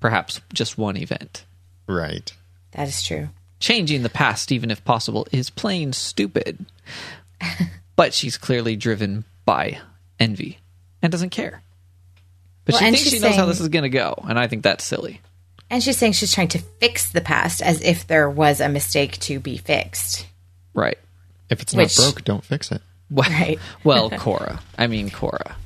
perhaps 0.00 0.40
just 0.52 0.76
one 0.76 0.96
event 0.96 1.44
Right. 1.86 2.32
That 2.72 2.88
is 2.88 3.02
true. 3.02 3.28
changing 3.60 4.02
the 4.02 4.10
past, 4.10 4.52
even 4.52 4.70
if 4.70 4.84
possible, 4.84 5.26
is 5.32 5.50
plain 5.50 5.92
stupid. 5.92 6.66
but 7.96 8.12
she's 8.12 8.36
clearly 8.36 8.76
driven 8.76 9.24
by 9.44 9.78
envy 10.18 10.58
and 11.00 11.12
doesn't 11.12 11.30
care. 11.30 11.62
But 12.66 12.74
Well, 12.74 12.80
she 12.80 12.90
thinks 12.96 13.10
she 13.10 13.18
knows 13.20 13.36
how 13.36 13.46
this 13.46 13.60
is 13.60 13.68
going 13.68 13.84
to 13.84 13.88
go, 13.88 14.14
and 14.28 14.38
I 14.38 14.48
think 14.48 14.62
that's 14.62 14.84
silly. 14.84 15.20
And 15.70 15.82
she's 15.82 15.96
saying 15.96 16.12
she's 16.12 16.32
trying 16.34 16.48
to 16.48 16.58
fix 16.58 17.10
the 17.10 17.20
past 17.22 17.62
as 17.62 17.80
if 17.80 18.06
there 18.06 18.28
was 18.28 18.60
a 18.60 18.68
mistake 18.68 19.18
to 19.20 19.40
be 19.40 19.56
fixed. 19.56 20.26
Right. 20.74 20.98
If 21.48 21.62
it's 21.62 21.72
Which- 21.74 21.96
not 21.98 22.04
broke, 22.04 22.24
don't 22.24 22.44
fix 22.44 22.70
it. 22.70 22.82
Well, 23.10 23.30
Right. 23.30 23.58
well, 23.84 24.10
Cora. 24.10 24.60
I 24.76 24.88
mean, 24.88 25.10
Cora. 25.10 25.56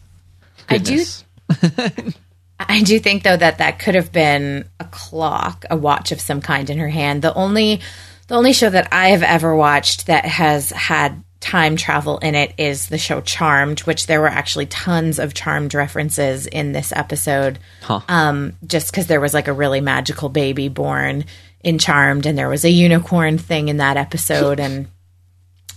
I 0.68 0.76
do- 0.76 1.02
Goodness. 1.02 1.24
I 2.60 2.82
do 2.82 2.98
think 2.98 3.22
though 3.22 3.36
that 3.36 3.58
that 3.58 3.78
could 3.78 3.94
have 3.94 4.12
been 4.12 4.68
a 4.78 4.84
clock, 4.84 5.64
a 5.70 5.76
watch 5.76 6.12
of 6.12 6.20
some 6.20 6.42
kind 6.42 6.68
in 6.68 6.76
her 6.78 6.90
hand. 6.90 7.22
The 7.22 7.32
only 7.32 7.80
the 8.28 8.34
only 8.36 8.52
show 8.52 8.68
that 8.68 8.88
I 8.92 9.08
have 9.08 9.22
ever 9.22 9.56
watched 9.56 10.06
that 10.06 10.26
has 10.26 10.68
had 10.70 11.24
time 11.40 11.76
travel 11.76 12.18
in 12.18 12.34
it 12.34 12.52
is 12.58 12.88
the 12.88 12.98
show 12.98 13.20
Charmed, 13.20 13.80
which 13.80 14.06
there 14.06 14.20
were 14.20 14.28
actually 14.28 14.66
tons 14.66 15.18
of 15.18 15.34
Charmed 15.34 15.74
references 15.74 16.46
in 16.46 16.72
this 16.72 16.92
episode. 16.92 17.58
Huh. 17.82 18.00
Um, 18.08 18.52
just 18.66 18.90
because 18.90 19.06
there 19.06 19.20
was 19.20 19.34
like 19.34 19.48
a 19.48 19.52
really 19.52 19.80
magical 19.80 20.28
baby 20.28 20.68
born 20.68 21.24
in 21.62 21.78
Charmed, 21.78 22.26
and 22.26 22.36
there 22.36 22.48
was 22.48 22.64
a 22.64 22.70
unicorn 22.70 23.38
thing 23.38 23.68
in 23.68 23.78
that 23.78 23.96
episode, 23.96 24.60
and 24.60 24.88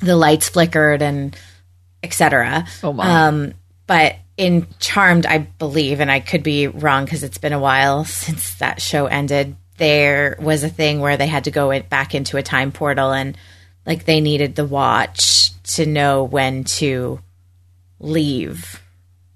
the 0.02 0.16
lights 0.16 0.50
flickered 0.50 1.02
and 1.02 1.38
etc. 2.04 2.66
Oh, 2.84 2.94
my. 2.94 3.28
Um, 3.28 3.54
but 3.88 4.16
in 4.36 4.68
Charmed, 4.80 5.26
I 5.26 5.38
believe, 5.38 6.00
and 6.00 6.12
I 6.12 6.20
could 6.20 6.44
be 6.44 6.68
wrong 6.68 7.06
because 7.06 7.24
it's 7.24 7.38
been 7.38 7.54
a 7.54 7.60
while 7.60 8.06
since 8.06 8.56
that 8.56 8.82
show 8.82 9.06
ended. 9.06 9.56
There 9.78 10.38
was 10.40 10.64
a 10.64 10.70
thing 10.70 11.00
where 11.00 11.18
they 11.18 11.28
had 11.28 11.46
to 11.46 11.52
go 11.52 11.78
back 11.82 12.14
into 12.14 12.38
a 12.38 12.44
time 12.44 12.72
portal, 12.72 13.12
and 13.12 13.38
like 13.86 14.06
they 14.06 14.22
needed 14.22 14.56
the 14.56 14.66
watch 14.66 15.52
to 15.76 15.86
know 15.86 16.24
when 16.24 16.64
to 16.66 17.20
leave, 18.00 18.82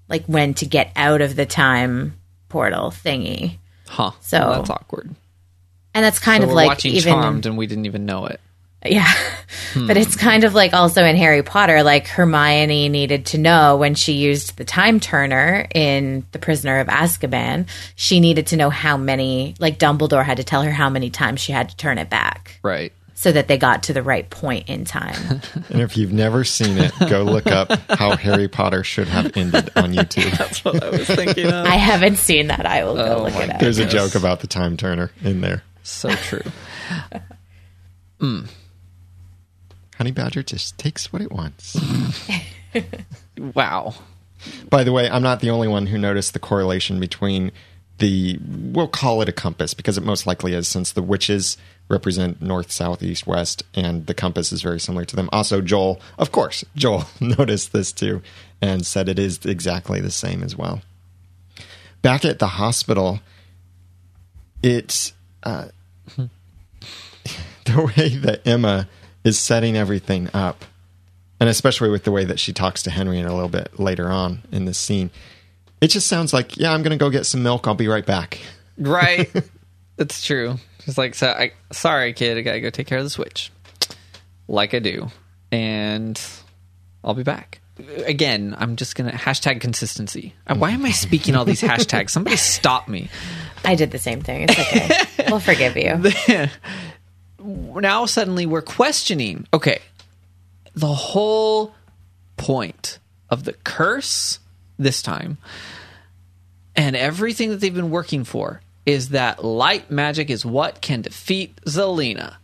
like 0.08 0.24
when 0.26 0.54
to 0.54 0.66
get 0.66 0.92
out 0.96 1.20
of 1.20 1.36
the 1.36 1.46
time 1.46 2.18
portal 2.48 2.90
thingy. 2.90 3.56
Huh. 3.88 4.12
So- 4.20 4.38
Well, 4.38 4.58
that's 4.58 4.70
awkward. 4.70 5.14
And 5.94 6.04
that's 6.04 6.18
kind 6.18 6.42
So 6.42 6.44
of 6.44 6.50
we're 6.50 6.56
like 6.56 6.68
watching 6.68 6.92
even 6.92 7.12
Charmed, 7.14 7.46
and 7.46 7.56
we 7.56 7.66
didn't 7.66 7.86
even 7.86 8.06
know 8.06 8.26
it. 8.26 8.40
yeah. 8.84 9.10
But 9.74 9.96
hmm. 9.96 10.02
it's 10.02 10.16
kind 10.16 10.44
of 10.44 10.54
like 10.54 10.72
also 10.72 11.04
in 11.04 11.16
Harry 11.16 11.42
Potter, 11.42 11.82
like 11.82 12.06
Hermione 12.06 12.88
needed 12.88 13.26
to 13.26 13.38
know 13.38 13.76
when 13.76 13.94
she 13.94 14.12
used 14.14 14.56
the 14.56 14.64
time 14.64 14.98
turner 15.00 15.66
in 15.74 16.24
The 16.32 16.38
Prisoner 16.38 16.78
of 16.78 16.86
Azkaban, 16.86 17.66
she 17.96 18.18
needed 18.20 18.46
to 18.48 18.56
know 18.56 18.70
how 18.70 18.96
many, 18.96 19.54
like 19.58 19.78
Dumbledore 19.78 20.24
had 20.24 20.38
to 20.38 20.44
tell 20.44 20.62
her 20.62 20.70
how 20.70 20.88
many 20.88 21.10
times 21.10 21.40
she 21.40 21.52
had 21.52 21.68
to 21.70 21.76
turn 21.76 21.98
it 21.98 22.08
back 22.08 22.60
Right. 22.62 22.92
So 23.18 23.32
that 23.32 23.48
they 23.48 23.58
got 23.58 23.82
to 23.82 23.92
the 23.92 24.02
right 24.02 24.30
point 24.30 24.68
in 24.68 24.84
time. 24.84 25.40
And 25.70 25.80
if 25.82 25.96
you've 25.96 26.12
never 26.12 26.44
seen 26.44 26.78
it, 26.78 26.92
go 27.10 27.24
look 27.24 27.48
up 27.48 27.72
how 27.90 28.16
Harry 28.16 28.46
Potter 28.46 28.84
should 28.84 29.08
have 29.08 29.36
ended 29.36 29.70
on 29.74 29.92
YouTube. 29.92 30.30
That's 30.38 30.64
what 30.64 30.82
I 30.82 30.90
was 30.90 31.06
thinking 31.08 31.46
of. 31.46 31.66
I 31.66 31.74
haven't 31.74 32.16
seen 32.16 32.46
that. 32.46 32.64
I 32.64 32.84
will 32.84 32.94
go 32.94 33.16
Oh 33.18 33.22
look 33.24 33.34
my 33.34 33.42
it 33.42 33.50
up. 33.50 33.60
There's 33.60 33.78
a 33.78 33.86
joke 33.86 34.14
about 34.14 34.38
the 34.38 34.46
time 34.46 34.76
turner 34.76 35.10
in 35.22 35.40
there. 35.40 35.64
so 35.82 36.10
true. 36.10 36.42
Hmm. 38.20 38.46
Honey 39.96 40.10
Badger 40.10 40.42
just 40.42 40.76
takes 40.76 41.12
what 41.12 41.22
it 41.22 41.30
wants. 41.30 41.76
Wow. 43.54 43.94
By 44.68 44.82
the 44.82 44.90
way, 44.92 45.08
I'm 45.08 45.22
not 45.22 45.38
the 45.38 45.50
only 45.50 45.68
one 45.68 45.86
who 45.86 45.98
noticed 45.98 46.32
the 46.32 46.40
correlation 46.40 46.98
between 46.98 47.52
the 47.98 48.38
we'll 48.46 48.88
call 48.88 49.22
it 49.22 49.28
a 49.28 49.32
compass 49.32 49.74
because 49.74 49.98
it 49.98 50.04
most 50.04 50.26
likely 50.26 50.54
is 50.54 50.68
since 50.68 50.92
the 50.92 51.02
witches 51.02 51.56
represent 51.88 52.40
north, 52.42 52.70
south, 52.70 53.02
east, 53.02 53.26
west, 53.26 53.62
and 53.74 54.06
the 54.06 54.14
compass 54.14 54.52
is 54.52 54.62
very 54.62 54.78
similar 54.78 55.04
to 55.04 55.16
them. 55.16 55.28
Also, 55.32 55.60
Joel, 55.60 56.00
of 56.18 56.30
course, 56.32 56.64
Joel 56.76 57.04
noticed 57.20 57.72
this 57.72 57.92
too 57.92 58.22
and 58.60 58.86
said 58.86 59.08
it 59.08 59.18
is 59.18 59.44
exactly 59.44 60.00
the 60.00 60.10
same 60.10 60.42
as 60.42 60.56
well. 60.56 60.82
Back 62.02 62.24
at 62.24 62.38
the 62.38 62.46
hospital, 62.46 63.20
it's 64.62 65.12
uh, 65.42 65.68
the 67.64 67.92
way 67.96 68.08
that 68.16 68.46
Emma 68.46 68.88
is 69.24 69.38
setting 69.38 69.76
everything 69.76 70.28
up 70.32 70.64
and 71.40 71.48
especially 71.48 71.88
with 71.88 72.04
the 72.04 72.10
way 72.10 72.24
that 72.24 72.40
she 72.40 72.52
talks 72.52 72.82
to 72.82 72.90
Henry 72.90 73.20
a 73.20 73.32
little 73.32 73.48
bit 73.48 73.78
later 73.78 74.10
on 74.10 74.42
in 74.50 74.64
this 74.64 74.78
scene, 74.78 75.10
it 75.80 75.88
just 75.88 76.06
sounds 76.06 76.32
like, 76.32 76.56
yeah, 76.56 76.72
I'm 76.72 76.82
going 76.82 76.96
to 76.96 77.02
go 77.02 77.10
get 77.10 77.26
some 77.26 77.42
milk. 77.42 77.66
I'll 77.66 77.74
be 77.74 77.88
right 77.88 78.06
back. 78.06 78.40
Right. 78.76 79.30
That's 79.96 80.24
true. 80.24 80.56
It's 80.86 80.96
like, 80.96 81.14
so 81.14 81.28
I, 81.28 81.52
sorry, 81.70 82.14
kid, 82.14 82.38
I 82.38 82.40
gotta 82.40 82.60
go 82.60 82.70
take 82.70 82.86
care 82.86 82.96
of 82.96 83.04
the 83.04 83.10
switch, 83.10 83.52
like 84.48 84.72
I 84.72 84.78
do, 84.78 85.08
and 85.52 86.18
I'll 87.04 87.14
be 87.14 87.24
back. 87.24 87.60
Again, 88.06 88.56
I'm 88.58 88.76
just 88.76 88.96
gonna 88.96 89.12
hashtag 89.12 89.60
consistency. 89.60 90.34
Why 90.46 90.70
am 90.70 90.86
I 90.86 90.92
speaking 90.92 91.36
all 91.36 91.44
these 91.44 91.60
hashtags? 91.60 92.10
Somebody 92.10 92.36
stop 92.36 92.88
me. 92.88 93.10
I 93.64 93.74
did 93.74 93.90
the 93.90 93.98
same 93.98 94.22
thing. 94.22 94.46
It's 94.48 94.58
okay. 94.58 95.26
we'll 95.30 95.40
forgive 95.40 95.76
you. 95.76 96.48
now 97.80 98.06
suddenly 98.06 98.46
we're 98.46 98.62
questioning 98.62 99.46
okay 99.52 99.78
the 100.74 100.92
whole 100.92 101.74
point 102.36 102.98
of 103.30 103.44
the 103.44 103.52
curse 103.52 104.40
this 104.78 105.02
time 105.02 105.38
and 106.78 106.94
everything 106.94 107.50
that 107.50 107.60
they've 107.60 107.74
been 107.74 107.90
working 107.90 108.22
for 108.22 108.60
is 108.86 109.10
that 109.10 109.44
light 109.44 109.90
magic 109.90 110.30
is 110.30 110.46
what 110.46 110.80
can 110.80 111.02
defeat 111.02 111.60
Zelena. 111.66 112.36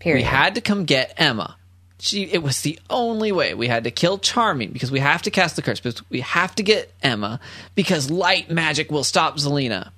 Period. 0.00 0.18
We 0.18 0.24
had 0.24 0.56
to 0.56 0.60
come 0.60 0.84
get 0.84 1.14
Emma. 1.16 1.56
She 2.00 2.24
it 2.24 2.42
was 2.42 2.62
the 2.62 2.78
only 2.90 3.30
way. 3.30 3.54
We 3.54 3.68
had 3.68 3.84
to 3.84 3.92
kill 3.92 4.18
Charming 4.18 4.72
because 4.72 4.90
we 4.90 4.98
have 4.98 5.22
to 5.22 5.30
cast 5.30 5.54
the 5.54 5.62
curse, 5.62 5.78
but 5.78 6.00
we 6.10 6.20
have 6.20 6.54
to 6.56 6.64
get 6.64 6.92
Emma 7.02 7.38
because 7.76 8.10
light 8.10 8.50
magic 8.50 8.90
will 8.90 9.04
stop 9.04 9.36
Zelena. 9.36 9.92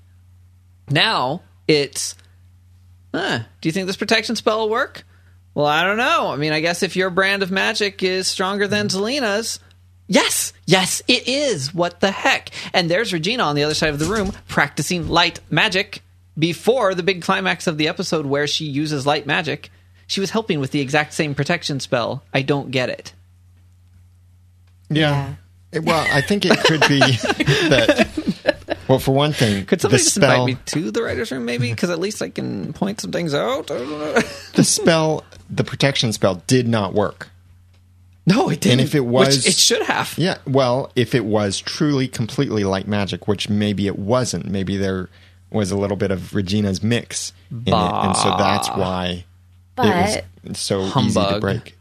Now 0.90 1.40
it's 1.66 2.14
Huh, 3.14 3.40
do 3.60 3.68
you 3.68 3.72
think 3.72 3.86
this 3.86 3.96
protection 3.96 4.36
spell 4.36 4.58
will 4.58 4.70
work? 4.70 5.04
Well, 5.54 5.66
I 5.66 5.84
don't 5.84 5.96
know. 5.96 6.28
I 6.28 6.36
mean, 6.36 6.52
I 6.52 6.60
guess 6.60 6.82
if 6.82 6.96
your 6.96 7.10
brand 7.10 7.42
of 7.42 7.50
magic 7.50 8.02
is 8.02 8.26
stronger 8.26 8.66
than 8.66 8.88
Zelena's, 8.88 9.60
yes, 10.06 10.52
yes, 10.66 11.02
it 11.08 11.26
is. 11.28 11.72
What 11.74 12.00
the 12.00 12.10
heck? 12.10 12.50
And 12.72 12.90
there's 12.90 13.12
Regina 13.12 13.42
on 13.44 13.54
the 13.56 13.64
other 13.64 13.74
side 13.74 13.90
of 13.90 13.98
the 13.98 14.06
room 14.06 14.32
practicing 14.48 15.08
light 15.08 15.40
magic 15.50 16.02
before 16.38 16.94
the 16.94 17.02
big 17.02 17.22
climax 17.22 17.66
of 17.66 17.78
the 17.78 17.88
episode 17.88 18.26
where 18.26 18.46
she 18.46 18.64
uses 18.64 19.06
light 19.06 19.26
magic. 19.26 19.70
She 20.06 20.20
was 20.20 20.30
helping 20.30 20.60
with 20.60 20.70
the 20.72 20.80
exact 20.80 21.12
same 21.14 21.34
protection 21.34 21.80
spell. 21.80 22.22
I 22.32 22.42
don't 22.42 22.70
get 22.70 22.88
it. 22.90 23.12
Yeah. 24.90 25.34
It- 25.72 25.84
Well, 25.84 26.06
I 26.12 26.20
think 26.20 26.44
it 26.44 26.58
could 26.64 26.80
be 26.88 26.98
that. 27.68 28.08
Well, 28.88 28.98
for 28.98 29.12
one 29.12 29.32
thing, 29.32 29.64
Could 29.64 29.80
somebody 29.80 30.02
the 30.02 30.04
just 30.04 30.14
spell, 30.16 30.42
invite 30.46 30.46
me 30.58 30.62
to 30.66 30.90
the 30.90 31.02
writer's 31.02 31.32
room, 31.32 31.44
maybe? 31.46 31.70
Because 31.70 31.88
at 31.90 31.98
least 31.98 32.20
I 32.22 32.28
can 32.28 32.72
point 32.74 33.00
some 33.00 33.10
things 33.12 33.32
out. 33.34 33.70
I 33.70 33.78
don't 33.78 33.90
know. 33.90 34.20
the 34.54 34.62
spell, 34.62 35.24
the 35.48 35.64
protection 35.64 36.12
spell, 36.12 36.42
did 36.46 36.68
not 36.68 36.92
work. 36.92 37.30
No, 38.26 38.48
it 38.48 38.60
didn't. 38.60 38.80
And 38.80 38.88
if 38.88 38.94
it 38.94 39.00
Which 39.04 39.26
was- 39.26 39.46
it 39.46 39.54
should 39.54 39.82
have. 39.82 40.14
Yeah, 40.16 40.38
well, 40.46 40.90
if 40.96 41.14
it 41.14 41.24
was 41.24 41.58
truly 41.60 42.08
completely 42.08 42.64
like 42.64 42.86
magic, 42.88 43.28
which 43.28 43.48
maybe 43.50 43.86
it 43.86 43.98
wasn't, 43.98 44.46
maybe 44.46 44.76
there 44.76 45.08
was 45.50 45.70
a 45.70 45.76
little 45.76 45.96
bit 45.96 46.10
of 46.10 46.32
Regina's 46.34 46.82
mix 46.82 47.32
in 47.50 47.58
it, 47.68 47.74
and 47.74 48.16
so 48.16 48.34
that's 48.38 48.68
why 48.68 49.24
But 49.76 49.86
it 49.86 50.24
was 50.48 50.58
so 50.58 50.82
easy 51.00 51.20
to 51.20 51.38
break. 51.40 51.76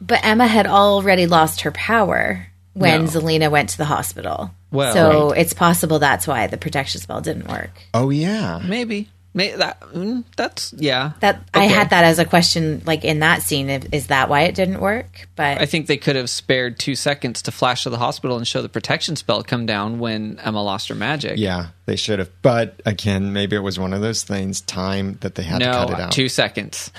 but 0.00 0.20
Emma 0.24 0.46
had 0.46 0.66
already 0.66 1.26
lost 1.26 1.60
her 1.62 1.70
power 1.70 2.48
when 2.74 3.04
No. 3.04 3.10
Zelena 3.10 3.50
went 3.50 3.70
to 3.70 3.78
the 3.78 3.86
hospital. 3.86 4.50
Well- 4.72 4.92
so 4.92 5.30
it's 5.30 5.54
possible 5.54 5.98
that's 5.98 6.26
why 6.26 6.46
the 6.48 6.56
protection 6.58 7.00
spell 7.00 7.20
didn't 7.20 7.48
work. 7.48 7.70
Oh 7.94 8.10
yeah. 8.10 8.60
Maybe. 8.62 9.08
May 9.36 9.54
that 9.54 9.80
mm, 9.82 10.24
that's 10.34 10.72
yeah. 10.78 11.12
That 11.20 11.42
I 11.52 11.64
had 11.66 11.90
that 11.90 12.04
as 12.04 12.18
a 12.18 12.24
question, 12.24 12.80
like 12.86 13.04
in 13.04 13.18
that 13.18 13.42
scene. 13.42 13.68
Is, 13.68 13.84
is 13.92 14.06
that 14.06 14.30
why 14.30 14.40
it 14.44 14.54
didn't 14.54 14.80
work? 14.80 15.28
But 15.36 15.60
I 15.60 15.66
think 15.66 15.88
they 15.88 15.98
could 15.98 16.16
have 16.16 16.30
spared 16.30 16.78
two 16.78 16.94
seconds 16.94 17.42
to 17.42 17.52
flash 17.52 17.82
to 17.82 17.90
the 17.90 17.98
hospital 17.98 18.38
and 18.38 18.48
show 18.48 18.62
the 18.62 18.70
protection 18.70 19.14
spell 19.14 19.42
come 19.42 19.66
down 19.66 19.98
when 19.98 20.40
Emma 20.42 20.62
lost 20.62 20.88
her 20.88 20.94
magic. 20.94 21.34
Yeah, 21.36 21.66
they 21.84 21.96
should 21.96 22.18
have. 22.18 22.30
But 22.40 22.80
again, 22.86 23.34
maybe 23.34 23.56
it 23.56 23.60
was 23.60 23.78
one 23.78 23.92
of 23.92 24.00
those 24.00 24.22
things, 24.22 24.62
time 24.62 25.18
that 25.20 25.34
they 25.34 25.42
had 25.42 25.58
to 25.58 25.66
cut 25.66 25.90
it 25.90 25.98
No, 25.98 26.04
out. 26.04 26.12
two 26.12 26.30
seconds. 26.30 26.90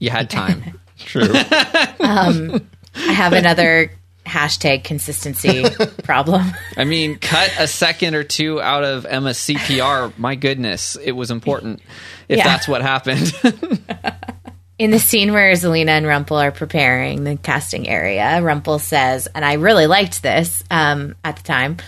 You 0.00 0.10
had 0.10 0.28
time. 0.28 0.80
True. 0.98 1.28
I 1.32 2.60
have 2.94 3.32
another 3.32 3.92
hashtag 4.26 4.84
consistency 4.84 5.64
problem. 6.02 6.44
I 6.76 6.84
mean, 6.84 7.16
cut 7.18 7.50
a 7.58 7.66
second 7.66 8.14
or 8.14 8.24
two 8.24 8.60
out 8.60 8.84
of 8.84 9.06
Emma's 9.06 9.38
CPR. 9.38 10.12
My 10.18 10.34
goodness, 10.34 10.96
it 11.02 11.12
was 11.12 11.30
important. 11.30 11.80
If 12.28 12.38
Yeah. 12.38 12.44
that's 12.44 12.68
what 12.68 12.82
happened. 12.82 13.32
In 14.78 14.90
the 14.90 14.98
scene 14.98 15.32
where 15.32 15.52
Zelena 15.54 15.88
and 15.90 16.04
Rumpel 16.04 16.42
are 16.42 16.52
preparing 16.52 17.24
the 17.24 17.36
casting 17.38 17.88
area, 17.88 18.24
Rumpel 18.42 18.78
says, 18.78 19.26
and 19.34 19.42
I 19.42 19.54
really 19.54 19.86
liked 19.86 20.22
this 20.22 20.62
um, 20.70 21.14
at 21.24 21.36
the 21.36 21.42
time. 21.42 21.78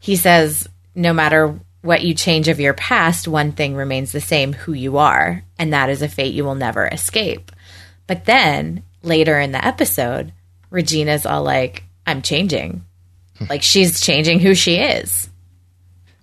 He 0.00 0.16
says, 0.16 0.66
"No 0.94 1.12
matter 1.12 1.58
what 1.82 2.00
you 2.02 2.14
change 2.14 2.48
of 2.48 2.58
your 2.58 2.72
past, 2.72 3.28
one 3.28 3.52
thing 3.52 3.74
remains 3.74 4.12
the 4.12 4.20
same: 4.22 4.54
who 4.54 4.72
you 4.72 4.96
are, 4.96 5.42
and 5.58 5.74
that 5.74 5.90
is 5.90 6.00
a 6.00 6.08
fate 6.08 6.32
you 6.32 6.42
will 6.44 6.54
never 6.54 6.86
escape." 6.86 7.52
But 8.06 8.24
then 8.24 8.82
later 9.02 9.38
in 9.38 9.52
the 9.52 9.62
episode, 9.62 10.32
Regina's 10.70 11.26
all 11.26 11.42
like, 11.42 11.82
"I'm 12.08 12.22
changing." 12.22 12.84
like 13.48 13.62
she's 13.62 14.00
changing 14.00 14.40
who 14.40 14.54
she 14.54 14.76
is. 14.76 15.28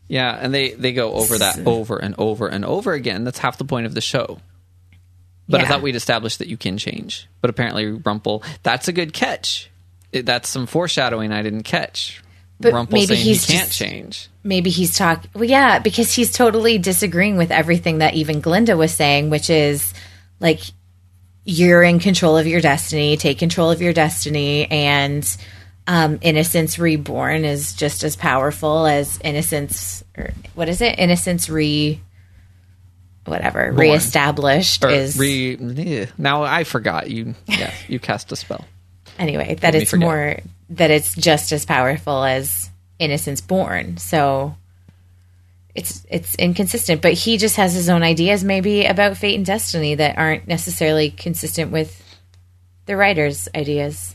yeah, 0.07 0.37
and 0.39 0.53
they 0.53 0.71
they 0.71 0.91
go 0.93 1.13
over 1.13 1.37
that 1.37 1.59
over 1.65 1.97
and 1.97 2.13
over 2.17 2.47
and 2.47 2.65
over 2.65 2.93
again. 2.93 3.23
That's 3.23 3.39
half 3.39 3.57
the 3.57 3.65
point 3.65 3.85
of 3.85 3.93
the 3.93 4.01
show. 4.01 4.39
But 5.47 5.61
I 5.61 5.65
thought 5.65 5.81
we'd 5.83 5.95
established 5.95 6.39
that 6.39 6.47
you 6.47 6.57
can 6.57 6.77
change. 6.77 7.27
But 7.39 7.51
apparently, 7.51 7.85
Rumple, 7.91 8.43
that's 8.63 8.87
a 8.87 8.91
good 8.91 9.13
catch. 9.13 9.69
It, 10.11 10.25
that's 10.25 10.49
some 10.49 10.65
foreshadowing 10.65 11.31
I 11.31 11.43
didn't 11.43 11.63
catch. 11.63 12.21
But 12.59 12.73
Rumple 12.73 12.93
maybe 12.97 13.07
saying 13.15 13.23
he's 13.25 13.45
he 13.45 13.53
can't 13.53 13.67
just- 13.67 13.77
change. 13.77 14.29
maybe 14.43 14.69
he's 14.69 14.95
talking 14.97 15.29
well 15.33 15.43
yeah 15.43 15.79
because 15.79 16.13
he's 16.13 16.31
totally 16.31 16.77
disagreeing 16.77 17.35
with 17.37 17.51
everything 17.51 17.97
that 17.97 18.13
even 18.13 18.39
glinda 18.39 18.77
was 18.77 18.93
saying 18.93 19.29
which 19.29 19.49
is 19.49 19.93
like 20.39 20.61
you're 21.43 21.83
in 21.83 21.99
control 21.99 22.37
of 22.37 22.47
your 22.47 22.61
destiny 22.61 23.17
take 23.17 23.37
control 23.39 23.71
of 23.71 23.81
your 23.81 23.91
destiny 23.91 24.71
and 24.71 25.35
um, 25.87 26.19
innocence 26.21 26.79
reborn 26.79 27.45
is 27.45 27.73
just 27.73 28.03
as 28.03 28.15
powerful 28.15 28.85
as 28.85 29.19
innocence 29.23 30.03
or 30.17 30.31
what 30.55 30.69
is 30.69 30.81
it? 30.81 30.97
Innocence 30.97 31.49
re 31.49 32.01
whatever 33.25 33.71
reestablished 33.71 34.83
Or 34.83 34.89
is 34.89 35.17
re, 35.17 36.07
now 36.17 36.43
I 36.43 36.63
forgot. 36.63 37.09
You. 37.09 37.35
Yeah, 37.47 37.73
you 37.87 37.99
cast 37.99 38.31
a 38.31 38.35
spell. 38.35 38.65
anyway 39.19 39.55
that 39.55 39.73
me 39.73 39.81
it's 39.81 39.93
more 39.93 40.37
that 40.71 40.91
it's 40.91 41.15
just 41.15 41.51
as 41.51 41.65
powerful 41.65 42.23
as 42.23 42.69
innocence 42.97 43.41
born. 43.41 43.97
So 43.97 44.55
it's 45.75 46.05
it's 46.09 46.35
inconsistent 46.35 47.01
but 47.01 47.13
he 47.13 47.37
just 47.37 47.57
has 47.57 47.73
his 47.73 47.89
own 47.89 48.01
ideas 48.01 48.45
maybe 48.45 48.85
about 48.85 49.17
fate 49.17 49.35
and 49.35 49.45
destiny 49.45 49.95
that 49.95 50.17
aren't 50.17 50.47
necessarily 50.47 51.09
consistent 51.09 51.69
with 51.69 52.01
the 52.85 52.95
writer's 52.95 53.49
ideas 53.53 54.14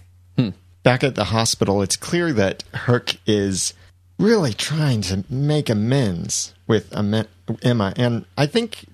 Back 0.82 1.04
at 1.04 1.14
the 1.14 1.24
hospital, 1.24 1.82
it's 1.82 1.96
clear 1.96 2.32
that 2.32 2.62
Hook 2.74 3.16
is 3.26 3.74
really 4.18 4.54
trying 4.54 5.02
to 5.02 5.24
make 5.28 5.68
amends 5.68 6.54
with 6.66 6.94
Emma, 6.94 7.92
and 7.96 8.24
I 8.36 8.46
think 8.46 8.84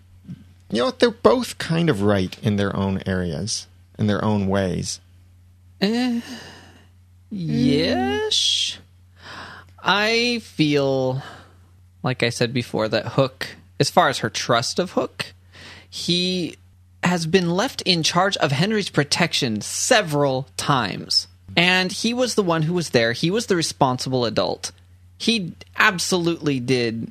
you 0.71 0.83
know 0.83 0.91
they're 0.91 1.11
both 1.11 1.59
kind 1.59 1.89
of 1.89 2.03
right 2.03 2.37
in 2.43 2.57
their 2.57 2.75
own 2.75 3.03
areas, 3.07 3.67
in 3.99 4.07
their 4.07 4.25
own 4.25 4.47
ways. 4.49 5.01
Uh, 5.81 6.21
yes. 7.31 8.79
I 9.79 10.41
feel, 10.43 11.23
like 12.03 12.25
I 12.25 12.31
said 12.31 12.53
before, 12.53 12.89
that 12.89 13.07
Hook, 13.13 13.57
as 13.79 13.91
far 13.91 14.09
as 14.09 14.19
her 14.19 14.31
trust 14.31 14.81
of 14.81 14.93
Hook, 14.93 15.27
he 15.89 16.57
has 17.05 17.27
been 17.27 17.51
left 17.51 17.83
in 17.83 18.03
charge 18.03 18.37
of 18.39 18.51
Henry's 18.51 18.91
protection 18.91 19.61
several 19.61 20.49
times. 20.57 21.29
And 21.57 21.91
he 21.91 22.13
was 22.13 22.35
the 22.35 22.43
one 22.43 22.63
who 22.63 22.75
was 22.75 22.91
there. 22.91 23.13
He 23.13 23.31
was 23.31 23.47
the 23.47 23.57
responsible 23.57 24.27
adult. 24.27 24.73
He 25.19 25.55
absolutely 25.77 26.61
did 26.61 27.11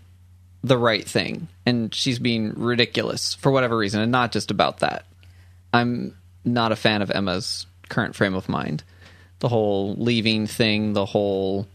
the 0.64 0.78
right 0.78 1.08
thing. 1.08 1.48
And 1.66 1.94
she's 1.94 2.20
being 2.20 2.54
ridiculous 2.56 3.34
for 3.34 3.52
whatever 3.52 3.76
reason, 3.76 4.02
and 4.02 4.12
not 4.12 4.32
just 4.32 4.52
about 4.52 4.80
that. 4.80 5.06
I'm 5.74 6.16
not 6.44 6.72
a 6.72 6.76
fan 6.76 7.02
of 7.02 7.10
Emma's 7.10 7.66
current 7.90 8.16
frame 8.16 8.36
of 8.36 8.48
mind. 8.48 8.84
The 9.40 9.50
whole 9.50 9.96
leaving 9.96 10.48
thing, 10.48 10.94
the 10.94 11.06
whole 11.06 11.68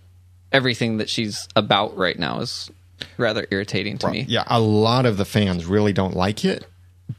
everything 0.53 0.99
that 0.99 1.11
she's 1.11 1.49
about 1.57 1.97
right 1.97 2.19
now 2.19 2.41
is 2.41 2.71
rather 3.17 3.47
irritating 3.51 3.99
to 3.99 4.11
me. 4.11 4.25
Yeah, 4.29 4.45
a 4.47 4.61
lot 4.61 5.07
of 5.07 5.17
the 5.17 5.25
fans 5.25 5.67
really 5.67 5.93
don't 5.93 6.17
like 6.17 6.45
it, 6.45 6.67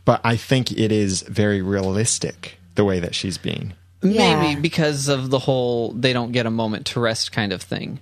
but 0.05 0.21
I 0.23 0.37
think 0.37 0.71
it 0.71 0.91
is 0.91 1.21
very 1.23 1.61
realistic 1.61 2.57
the 2.75 2.85
way 2.85 2.99
that 2.99 3.15
she's 3.15 3.37
being. 3.37 3.73
Yeah. 4.01 4.41
Maybe 4.41 4.61
because 4.61 5.07
of 5.07 5.29
the 5.29 5.39
whole 5.39 5.91
they 5.91 6.13
don't 6.13 6.31
get 6.31 6.45
a 6.45 6.51
moment 6.51 6.87
to 6.87 6.99
rest 6.99 7.31
kind 7.31 7.53
of 7.53 7.61
thing. 7.61 7.99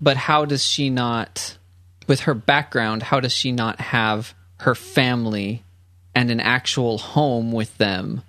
But 0.00 0.16
how 0.16 0.44
does 0.44 0.64
she 0.64 0.90
not, 0.90 1.56
with 2.06 2.20
her 2.20 2.34
background, 2.34 3.02
how 3.02 3.20
does 3.20 3.32
she 3.32 3.50
not 3.50 3.80
have 3.80 4.34
her 4.58 4.74
family 4.74 5.64
and 6.14 6.30
an 6.30 6.40
actual 6.40 6.98
home 6.98 7.52
with 7.52 7.76
them 7.78 8.22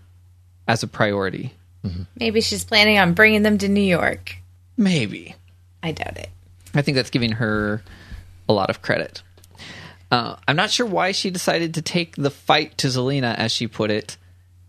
as 0.67 0.83
a 0.83 0.87
priority? 0.87 1.53
maybe 2.19 2.41
she's 2.41 2.65
planning 2.65 2.99
on 2.99 3.13
bringing 3.13 3.41
them 3.41 3.57
to 3.57 3.69
new 3.69 3.79
york 3.79 4.35
Maybe. 4.75 5.33
i 5.81 5.93
doubt 5.93 6.17
it 6.17 6.29
I 6.73 6.81
think 6.81 6.95
that's 6.95 7.09
giving 7.09 7.33
her 7.33 7.81
a 8.47 8.53
lot 8.53 8.69
of 8.69 8.81
credit. 8.81 9.21
Uh, 10.11 10.35
I'm 10.47 10.55
not 10.55 10.71
sure 10.71 10.85
why 10.85 11.11
she 11.11 11.29
decided 11.29 11.75
to 11.75 11.81
take 11.81 12.15
the 12.15 12.31
fight 12.31 12.77
to 12.79 12.87
Zelena, 12.87 13.35
as 13.35 13.51
she 13.51 13.67
put 13.67 13.91
it, 13.91 14.17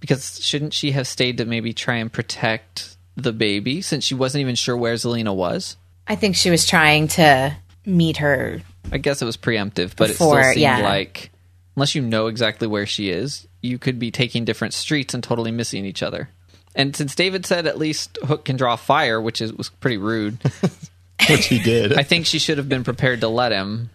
because 0.00 0.44
shouldn't 0.44 0.74
she 0.74 0.92
have 0.92 1.06
stayed 1.06 1.38
to 1.38 1.44
maybe 1.44 1.72
try 1.72 1.96
and 1.96 2.12
protect 2.12 2.96
the 3.16 3.32
baby 3.32 3.82
since 3.82 4.04
she 4.04 4.14
wasn't 4.14 4.40
even 4.40 4.54
sure 4.54 4.76
where 4.76 4.94
Zelena 4.94 5.34
was? 5.34 5.76
i 6.08 6.16
think 6.16 6.34
she 6.34 6.50
was 6.50 6.66
trying 6.66 7.06
to 7.06 7.54
meet 7.84 8.16
her 8.16 8.62
I 8.92 8.98
guess 8.98 9.22
it 9.22 9.24
was 9.24 9.36
preemptive, 9.36 9.94
but 9.96 10.10
it 10.10 10.14
still 10.14 10.42
seemed 10.42 10.56
yeah. 10.56 10.78
like 10.78 11.30
unless 11.76 11.94
you 11.94 12.02
know 12.02 12.26
exactly 12.26 12.66
where 12.66 12.86
she 12.86 13.10
is, 13.10 13.46
you 13.62 13.78
could 13.78 13.98
be 13.98 14.10
taking 14.10 14.44
different 14.44 14.74
streets 14.74 15.14
and 15.14 15.22
totally 15.22 15.50
missing 15.50 15.84
each 15.84 16.02
other. 16.02 16.28
And 16.74 16.94
since 16.94 17.14
David 17.14 17.46
said 17.46 17.66
at 17.66 17.78
least 17.78 18.18
Hook 18.22 18.44
can 18.44 18.56
draw 18.56 18.76
fire, 18.76 19.20
which 19.20 19.40
is 19.40 19.52
was 19.52 19.68
pretty 19.68 19.96
rude, 19.96 20.38
Which 21.28 21.46
he 21.46 21.58
did. 21.58 21.92
I 21.98 22.02
think 22.02 22.24
she 22.24 22.38
should 22.38 22.56
have 22.56 22.68
been 22.68 22.82
prepared 22.82 23.20
to 23.20 23.28
let 23.28 23.52
him. 23.52 23.90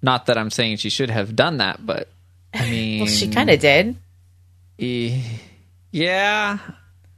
Not 0.00 0.26
that 0.26 0.38
I'm 0.38 0.50
saying 0.50 0.78
she 0.78 0.88
should 0.88 1.10
have 1.10 1.36
done 1.36 1.58
that, 1.58 1.84
but 1.84 2.08
I 2.54 2.68
mean, 2.70 3.00
well 3.02 3.08
she 3.08 3.28
kind 3.28 3.50
of 3.50 3.60
did 3.60 3.96
yeah, 4.78 6.58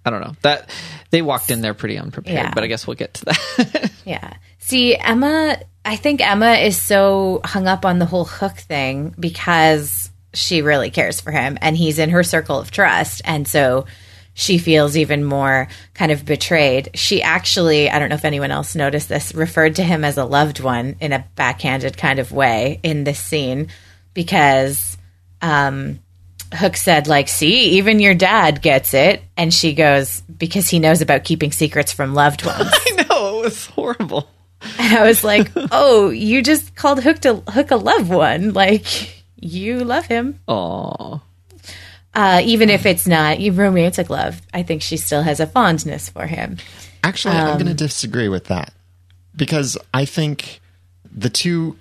I 0.04 0.10
don't 0.10 0.20
know 0.20 0.34
that 0.42 0.70
they 1.10 1.22
walked 1.22 1.50
in 1.50 1.60
there 1.60 1.74
pretty 1.74 1.98
unprepared, 1.98 2.34
Yeah. 2.36 2.54
but 2.54 2.64
I 2.64 2.66
guess 2.66 2.86
we'll 2.86 2.96
get 2.96 3.14
to 3.14 3.24
that. 3.26 3.92
Yeah. 4.04 4.34
See, 4.58 4.96
Emma, 4.96 5.58
I 5.84 5.96
think 5.96 6.26
Emma 6.26 6.52
is 6.52 6.80
so 6.80 7.42
hung 7.44 7.66
up 7.66 7.84
on 7.84 7.98
the 7.98 8.06
whole 8.06 8.24
hook 8.24 8.56
thing 8.56 9.14
because 9.20 10.10
she 10.32 10.62
really 10.62 10.90
cares 10.90 11.20
for 11.20 11.30
him 11.30 11.58
and 11.60 11.76
he's 11.76 11.98
in 11.98 12.08
her 12.10 12.22
circle 12.22 12.58
of 12.58 12.70
trust. 12.70 13.20
And 13.26 13.46
so 13.46 13.84
she 14.32 14.56
feels 14.56 14.96
even 14.96 15.24
more 15.24 15.68
kind 15.92 16.10
of 16.10 16.24
betrayed. 16.24 16.90
She 16.94 17.22
actually, 17.22 17.90
I 17.90 17.98
don't 17.98 18.08
know 18.08 18.14
if 18.14 18.24
anyone 18.24 18.50
else 18.50 18.74
noticed 18.74 19.10
this, 19.10 19.34
referred 19.34 19.74
to 19.76 19.82
him 19.82 20.04
as 20.06 20.16
a 20.16 20.24
loved 20.24 20.60
one 20.60 20.96
in 21.00 21.12
a 21.12 21.26
backhanded 21.34 21.98
kind 21.98 22.18
of 22.18 22.32
way 22.32 22.80
in 22.82 23.04
this 23.04 23.18
scene 23.20 23.68
because 24.14 24.96
um, 25.42 25.98
Hook 26.54 26.76
said, 26.76 27.06
like, 27.06 27.28
see, 27.28 27.78
even 27.78 28.00
your 28.00 28.14
dad 28.14 28.62
gets 28.62 28.94
it. 28.94 29.22
And 29.36 29.52
she 29.52 29.74
goes, 29.74 30.20
because 30.22 30.68
he 30.68 30.78
knows 30.78 31.00
about 31.02 31.24
keeping 31.24 31.52
secrets 31.52 31.92
from 31.92 32.14
loved 32.14 32.44
ones. 32.44 32.70
I 32.72 33.04
know 33.08 33.40
it 33.40 33.44
was 33.44 33.66
horrible. 33.66 34.28
And 34.78 34.96
I 34.98 35.04
was 35.06 35.22
like, 35.22 35.52
"Oh, 35.70 36.10
you 36.10 36.42
just 36.42 36.74
called 36.74 37.00
Hook 37.02 37.20
to 37.20 37.36
Hook 37.48 37.70
a 37.70 37.76
loved 37.76 38.08
one. 38.10 38.52
Like 38.54 38.84
you 39.36 39.84
love 39.84 40.06
him, 40.06 40.40
Oh, 40.48 41.20
uh, 42.12 42.42
even 42.44 42.68
if 42.68 42.84
it's 42.84 43.06
not 43.06 43.38
you 43.38 43.52
romantic 43.52 44.10
love. 44.10 44.42
I 44.52 44.64
think 44.64 44.82
she 44.82 44.96
still 44.96 45.22
has 45.22 45.38
a 45.38 45.46
fondness 45.46 46.08
for 46.08 46.26
him. 46.26 46.56
Actually, 47.04 47.36
I'm 47.36 47.50
Um, 47.50 47.58
going 47.58 47.66
to 47.68 47.74
disagree 47.74 48.28
with 48.28 48.46
that 48.46 48.72
because 49.36 49.78
I 49.94 50.04
think 50.04 50.60
the 51.08 51.30
two 51.30 51.76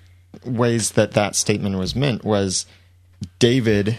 ways 0.46 0.92
that 0.92 1.14
that 1.14 1.36
statement 1.36 1.78
was 1.80 1.96
meant 1.96 2.24
was 2.24 2.68
David 3.40 3.98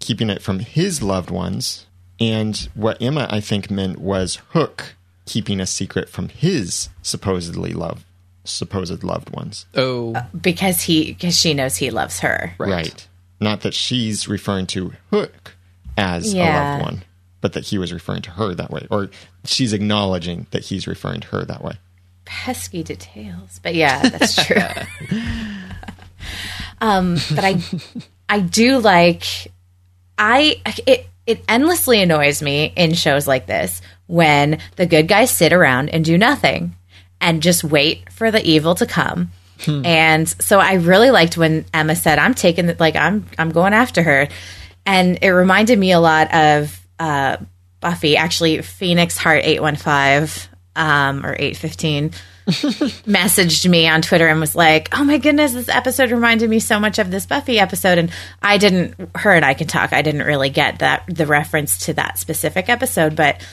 keeping 0.00 0.30
it 0.30 0.42
from 0.42 0.58
his 0.58 1.02
loved 1.02 1.30
ones, 1.30 1.86
and 2.18 2.68
what 2.74 3.00
Emma 3.00 3.28
I 3.30 3.40
think 3.40 3.70
meant 3.70 3.98
was 4.00 4.36
Hook 4.50 4.96
keeping 5.26 5.60
a 5.60 5.66
secret 5.66 6.08
from 6.08 6.28
his 6.28 6.88
supposedly 7.02 7.72
love 7.72 8.04
supposed 8.44 9.04
loved 9.04 9.30
ones. 9.30 9.66
Oh, 9.76 10.14
because 10.38 10.82
he 10.82 11.12
because 11.12 11.38
she 11.38 11.54
knows 11.54 11.76
he 11.76 11.90
loves 11.90 12.20
her. 12.20 12.54
Right. 12.58 12.70
right. 12.70 13.08
Not 13.40 13.60
that 13.62 13.74
she's 13.74 14.28
referring 14.28 14.66
to 14.68 14.92
Hook 15.10 15.54
as 15.96 16.34
a 16.34 16.38
loved 16.38 16.82
one, 16.82 17.02
but 17.40 17.52
that 17.54 17.64
he 17.66 17.78
was 17.78 17.92
referring 17.92 18.22
to 18.22 18.30
her 18.32 18.54
that 18.54 18.70
way, 18.70 18.86
or 18.90 19.10
she's 19.44 19.72
acknowledging 19.72 20.46
that 20.50 20.64
he's 20.64 20.86
referring 20.86 21.20
to 21.20 21.28
her 21.28 21.44
that 21.44 21.62
way. 21.62 21.74
pesky 22.24 22.82
details. 22.82 23.60
But 23.62 23.74
yeah, 23.74 24.08
that's 24.08 24.44
true. 24.44 24.56
um, 26.80 27.16
but 27.34 27.44
I, 27.44 27.60
I 28.28 28.40
do 28.40 28.78
like, 28.78 29.52
I 30.20 30.62
it 30.86 31.08
it 31.26 31.42
endlessly 31.48 32.02
annoys 32.02 32.42
me 32.42 32.72
in 32.76 32.92
shows 32.92 33.26
like 33.26 33.46
this 33.46 33.80
when 34.06 34.58
the 34.76 34.86
good 34.86 35.08
guys 35.08 35.30
sit 35.30 35.52
around 35.52 35.88
and 35.88 36.04
do 36.04 36.18
nothing 36.18 36.76
and 37.20 37.42
just 37.42 37.64
wait 37.64 38.12
for 38.12 38.30
the 38.30 38.44
evil 38.44 38.74
to 38.76 38.86
come. 38.86 39.32
And 39.84 40.28
so 40.28 40.58
I 40.58 40.74
really 40.74 41.10
liked 41.10 41.36
when 41.36 41.64
Emma 41.72 41.96
said, 41.96 42.18
"I'm 42.18 42.34
taking 42.34 42.66
the, 42.66 42.76
like 42.78 42.96
I'm 42.96 43.26
I'm 43.38 43.50
going 43.50 43.72
after 43.72 44.02
her," 44.02 44.28
and 44.86 45.18
it 45.22 45.30
reminded 45.30 45.78
me 45.78 45.92
a 45.92 46.00
lot 46.00 46.32
of 46.34 46.86
uh, 46.98 47.38
Buffy. 47.80 48.16
Actually, 48.16 48.62
Phoenix 48.62 49.16
Heart 49.16 49.42
eight 49.44 49.62
one 49.62 49.76
five 49.76 50.49
um, 50.76 51.24
or 51.24 51.36
eight 51.38 51.56
fifteen 51.56 52.12
messaged 52.46 53.68
me 53.68 53.86
on 53.88 54.02
Twitter 54.02 54.26
and 54.26 54.40
was 54.40 54.56
like, 54.56 54.88
"Oh 54.92 55.04
my 55.04 55.18
goodness, 55.18 55.52
this 55.52 55.68
episode 55.68 56.10
reminded 56.10 56.50
me 56.50 56.58
so 56.58 56.80
much 56.80 56.98
of 56.98 57.10
this 57.10 57.26
Buffy 57.26 57.58
episode." 57.58 57.98
And 57.98 58.10
I 58.42 58.58
didn't. 58.58 58.94
Her 59.14 59.32
and 59.32 59.44
I 59.44 59.54
can 59.54 59.66
talk. 59.66 59.92
I 59.92 60.02
didn't 60.02 60.26
really 60.26 60.50
get 60.50 60.80
that 60.80 61.04
the 61.06 61.26
reference 61.26 61.86
to 61.86 61.94
that 61.94 62.18
specific 62.18 62.68
episode, 62.68 63.14
but 63.14 63.46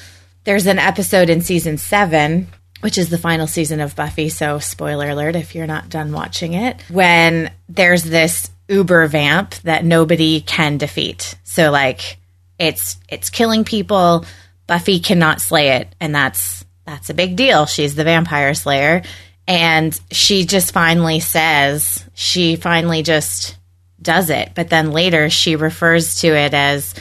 there's 0.45 0.65
an 0.65 0.80
episode 0.80 1.30
in 1.30 1.41
season 1.41 1.78
seven, 1.78 2.47
which 2.82 2.97
is 2.97 3.09
the 3.09 3.18
final 3.18 3.47
season 3.47 3.82
of 3.82 3.95
Buffy. 3.95 4.30
So, 4.30 4.59
spoiler 4.59 5.09
alert 5.09 5.36
if 5.36 5.53
you're 5.53 5.68
not 5.68 5.89
done 5.89 6.11
watching 6.11 6.53
it, 6.53 6.82
when 6.89 7.51
there's 7.70 8.03
this 8.03 8.49
uber 8.68 9.05
vamp 9.07 9.55
that 9.63 9.86
nobody 9.86 10.41
can 10.41 10.78
defeat. 10.78 11.36
So, 11.43 11.70
like, 11.70 12.18
it's 12.57 12.97
it's 13.09 13.30
killing 13.30 13.63
people. 13.63 14.26
Buffy 14.65 14.99
cannot 14.99 15.41
slay 15.41 15.70
it, 15.70 15.93
and 15.99 16.15
that's 16.15 16.65
that's 16.88 17.10
a 17.10 17.14
big 17.14 17.36
deal. 17.36 17.66
She's 17.66 17.96
the 17.96 18.06
vampire 18.06 18.54
slayer, 18.54 19.04
and 19.46 20.00
she 20.10 20.46
just 20.46 20.72
finally 20.72 21.20
says 21.20 22.04
she 22.16 22.56
finally 22.56 23.04
just 23.04 23.58
does 24.02 24.30
it. 24.30 24.54
But 24.56 24.70
then 24.70 24.92
later 24.92 25.30
she 25.30 25.58
refers 25.58 26.22
to 26.22 26.28
it 26.28 26.54
as 26.54 26.96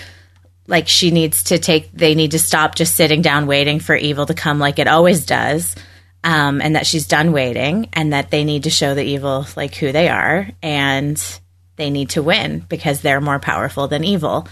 like 0.66 0.88
she 0.88 1.12
needs 1.12 1.44
to 1.44 1.58
take 1.58 1.92
they 1.92 2.16
need 2.16 2.32
to 2.32 2.38
stop 2.40 2.74
just 2.74 2.96
sitting 2.96 3.22
down 3.22 3.46
waiting 3.46 3.78
for 3.78 3.94
evil 3.94 4.26
to 4.26 4.34
come 4.34 4.58
like 4.58 4.80
it 4.80 4.88
always 4.88 5.24
does 5.24 5.76
um, 6.24 6.60
and 6.60 6.74
that 6.74 6.86
she's 6.86 7.06
done 7.06 7.30
waiting 7.30 7.88
and 7.92 8.12
that 8.12 8.32
they 8.32 8.42
need 8.42 8.64
to 8.64 8.70
show 8.70 8.94
the 8.94 9.04
evil 9.04 9.46
like 9.56 9.76
who 9.76 9.92
they 9.92 10.08
are 10.08 10.48
and 10.64 11.40
they 11.76 11.90
need 11.90 12.10
to 12.10 12.22
win 12.22 12.64
because 12.68 13.00
they're 13.00 13.20
more 13.20 13.38
powerful 13.38 13.86
than 13.86 14.02
evil 14.02 14.48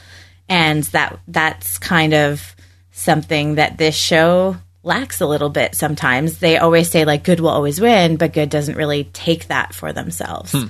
and 0.48 0.84
that 0.84 1.18
that's 1.26 1.78
kind 1.78 2.14
of 2.14 2.54
something 2.92 3.56
that 3.56 3.76
this 3.76 3.96
show 3.96 4.56
lacks 4.84 5.20
a 5.20 5.26
little 5.26 5.48
bit 5.48 5.74
sometimes 5.74 6.38
they 6.38 6.58
always 6.58 6.90
say 6.90 7.04
like 7.04 7.24
good 7.24 7.40
will 7.40 7.48
always 7.48 7.80
win 7.80 8.16
but 8.16 8.32
good 8.32 8.50
doesn't 8.50 8.76
really 8.76 9.04
take 9.04 9.46
that 9.48 9.74
for 9.74 9.92
themselves 9.92 10.52
hmm. 10.52 10.66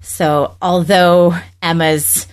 so 0.00 0.56
although 0.62 1.34
emma's 1.62 2.26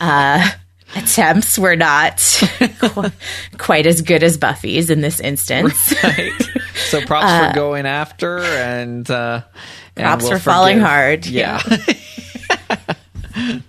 uh, 0.00 0.50
attempts 0.96 1.58
were 1.58 1.76
not 1.76 2.18
qu- 2.78 3.10
quite 3.58 3.86
as 3.86 4.00
good 4.02 4.22
as 4.22 4.38
Buffy's 4.38 4.90
in 4.90 5.00
this 5.00 5.20
instance. 5.20 5.92
Right. 6.02 6.32
So 6.74 7.00
props 7.06 7.26
for 7.26 7.50
uh, 7.50 7.52
going 7.52 7.86
after 7.86 8.38
and 8.38 9.08
uh 9.10 9.42
and 9.96 10.04
Props 10.04 10.24
we'll 10.24 10.32
for 10.32 10.38
falling 10.38 10.76
forgive. 10.76 10.88
hard. 10.88 11.26
Yeah. 11.26 11.62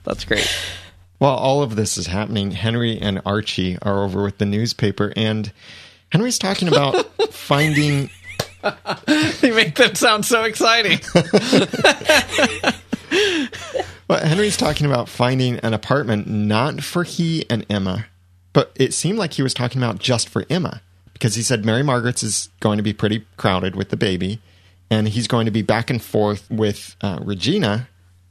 That's 0.03 0.25
great. 0.25 0.47
While 1.17 1.35
all 1.35 1.63
of 1.63 1.75
this 1.75 1.97
is 1.97 2.07
happening, 2.07 2.51
Henry 2.51 2.99
and 2.99 3.21
Archie 3.25 3.77
are 3.81 4.03
over 4.03 4.23
with 4.23 4.37
the 4.37 4.45
newspaper, 4.45 5.13
and 5.15 5.51
Henry's 6.15 6.39
talking 6.39 6.69
about 6.69 7.05
finding. 7.31 8.09
You 9.43 9.53
make 9.53 9.75
them 9.75 9.95
sound 9.95 10.25
so 10.25 10.43
exciting. 10.43 10.99
Well, 14.07 14.23
Henry's 14.23 14.55
talking 14.55 14.85
about 14.85 15.09
finding 15.09 15.57
an 15.59 15.73
apartment 15.73 16.27
not 16.27 16.83
for 16.83 17.03
he 17.03 17.43
and 17.49 17.65
Emma, 17.71 18.05
but 18.53 18.71
it 18.75 18.93
seemed 18.93 19.17
like 19.17 19.33
he 19.33 19.41
was 19.41 19.53
talking 19.53 19.81
about 19.81 19.97
just 19.97 20.29
for 20.29 20.45
Emma 20.47 20.83
because 21.13 21.33
he 21.33 21.41
said 21.41 21.65
Mary 21.65 21.81
Margaret's 21.81 22.21
is 22.21 22.49
going 22.59 22.77
to 22.77 22.83
be 22.83 22.93
pretty 22.93 23.25
crowded 23.37 23.75
with 23.75 23.89
the 23.89 23.97
baby, 23.97 24.39
and 24.91 25.07
he's 25.09 25.27
going 25.27 25.45
to 25.45 25.51
be 25.51 25.63
back 25.63 25.89
and 25.89 26.03
forth 26.03 26.47
with 26.51 26.95
uh, 27.01 27.17
Regina, 27.23 27.87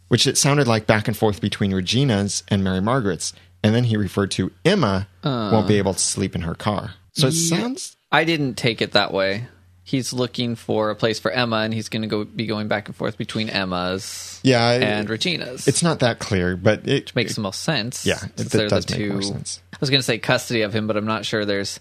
which 0.08 0.28
it 0.28 0.38
sounded 0.38 0.68
like 0.68 0.86
back 0.86 1.08
and 1.08 1.16
forth 1.16 1.40
between 1.40 1.74
Regina's 1.74 2.44
and 2.46 2.62
Mary 2.62 2.80
Margaret's, 2.80 3.32
and 3.64 3.74
then 3.74 3.84
he 3.84 3.96
referred 3.96 4.30
to 4.32 4.52
Emma 4.64 5.08
won't 5.24 5.66
be 5.66 5.78
able 5.78 5.94
to 5.94 5.98
sleep 6.00 6.36
in 6.36 6.42
her 6.42 6.54
car. 6.54 6.94
So 7.14 7.28
it 7.28 7.32
sounds 7.32 7.96
I 8.12 8.24
didn't 8.24 8.54
take 8.54 8.82
it 8.82 8.92
that 8.92 9.12
way. 9.12 9.46
He's 9.86 10.12
looking 10.14 10.56
for 10.56 10.88
a 10.90 10.94
place 10.96 11.18
for 11.20 11.30
Emma, 11.30 11.56
and 11.58 11.74
he's 11.74 11.90
going 11.90 12.02
to 12.02 12.08
go 12.08 12.24
be 12.24 12.46
going 12.46 12.68
back 12.68 12.88
and 12.88 12.96
forth 12.96 13.18
between 13.18 13.50
Emma's 13.50 14.40
yeah, 14.42 14.72
it- 14.72 14.82
and 14.82 15.08
Regina's. 15.10 15.68
it's 15.68 15.82
not 15.82 15.98
that 16.00 16.18
clear, 16.20 16.56
but 16.56 16.88
it 16.88 17.14
makes 17.14 17.34
the 17.34 17.42
most 17.42 17.62
sense. 17.62 18.06
Yeah, 18.06 18.16
since 18.16 18.40
it- 18.40 18.50
they're 18.50 18.68
the 18.68 18.80
does 18.80 18.90
make 18.98 19.10
more 19.12 19.22
sense. 19.22 19.60
I 19.72 19.76
was 19.80 19.90
going 19.90 19.98
to 19.98 20.04
say 20.04 20.18
custody 20.18 20.62
of 20.62 20.72
him, 20.74 20.86
but 20.86 20.96
I'm 20.96 21.04
not 21.04 21.26
sure 21.26 21.44
there's 21.44 21.80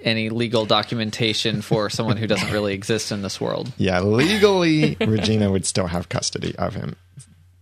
any 0.00 0.28
legal 0.28 0.66
documentation 0.66 1.62
for 1.62 1.88
someone 1.96 2.18
who 2.18 2.26
doesn't 2.26 2.52
really 2.52 2.74
exist 2.74 3.10
in 3.10 3.22
this 3.22 3.40
world. 3.40 3.72
Yeah, 3.78 4.00
legally, 4.00 4.96
Regina 5.00 5.50
would 5.50 5.64
still 5.64 5.86
have 5.86 6.10
custody 6.10 6.54
of 6.56 6.74
him. 6.74 6.94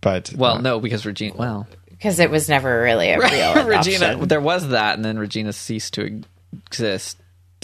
But 0.01 0.33
Well, 0.35 0.55
uh, 0.57 0.61
no, 0.61 0.79
because 0.81 1.05
Regina. 1.05 1.35
Well, 1.37 1.67
Because 1.89 2.19
it 2.19 2.29
was 2.29 2.49
never 2.49 2.81
really 2.81 3.11
a 3.11 3.17
real 3.19 3.65
Regina. 3.65 4.07
adoption. 4.07 4.27
There 4.27 4.41
was 4.41 4.67
that, 4.69 4.95
and 4.95 5.05
then 5.05 5.17
Regina 5.17 5.53
ceased 5.53 5.93
to 5.93 6.21
exist, 6.67 7.17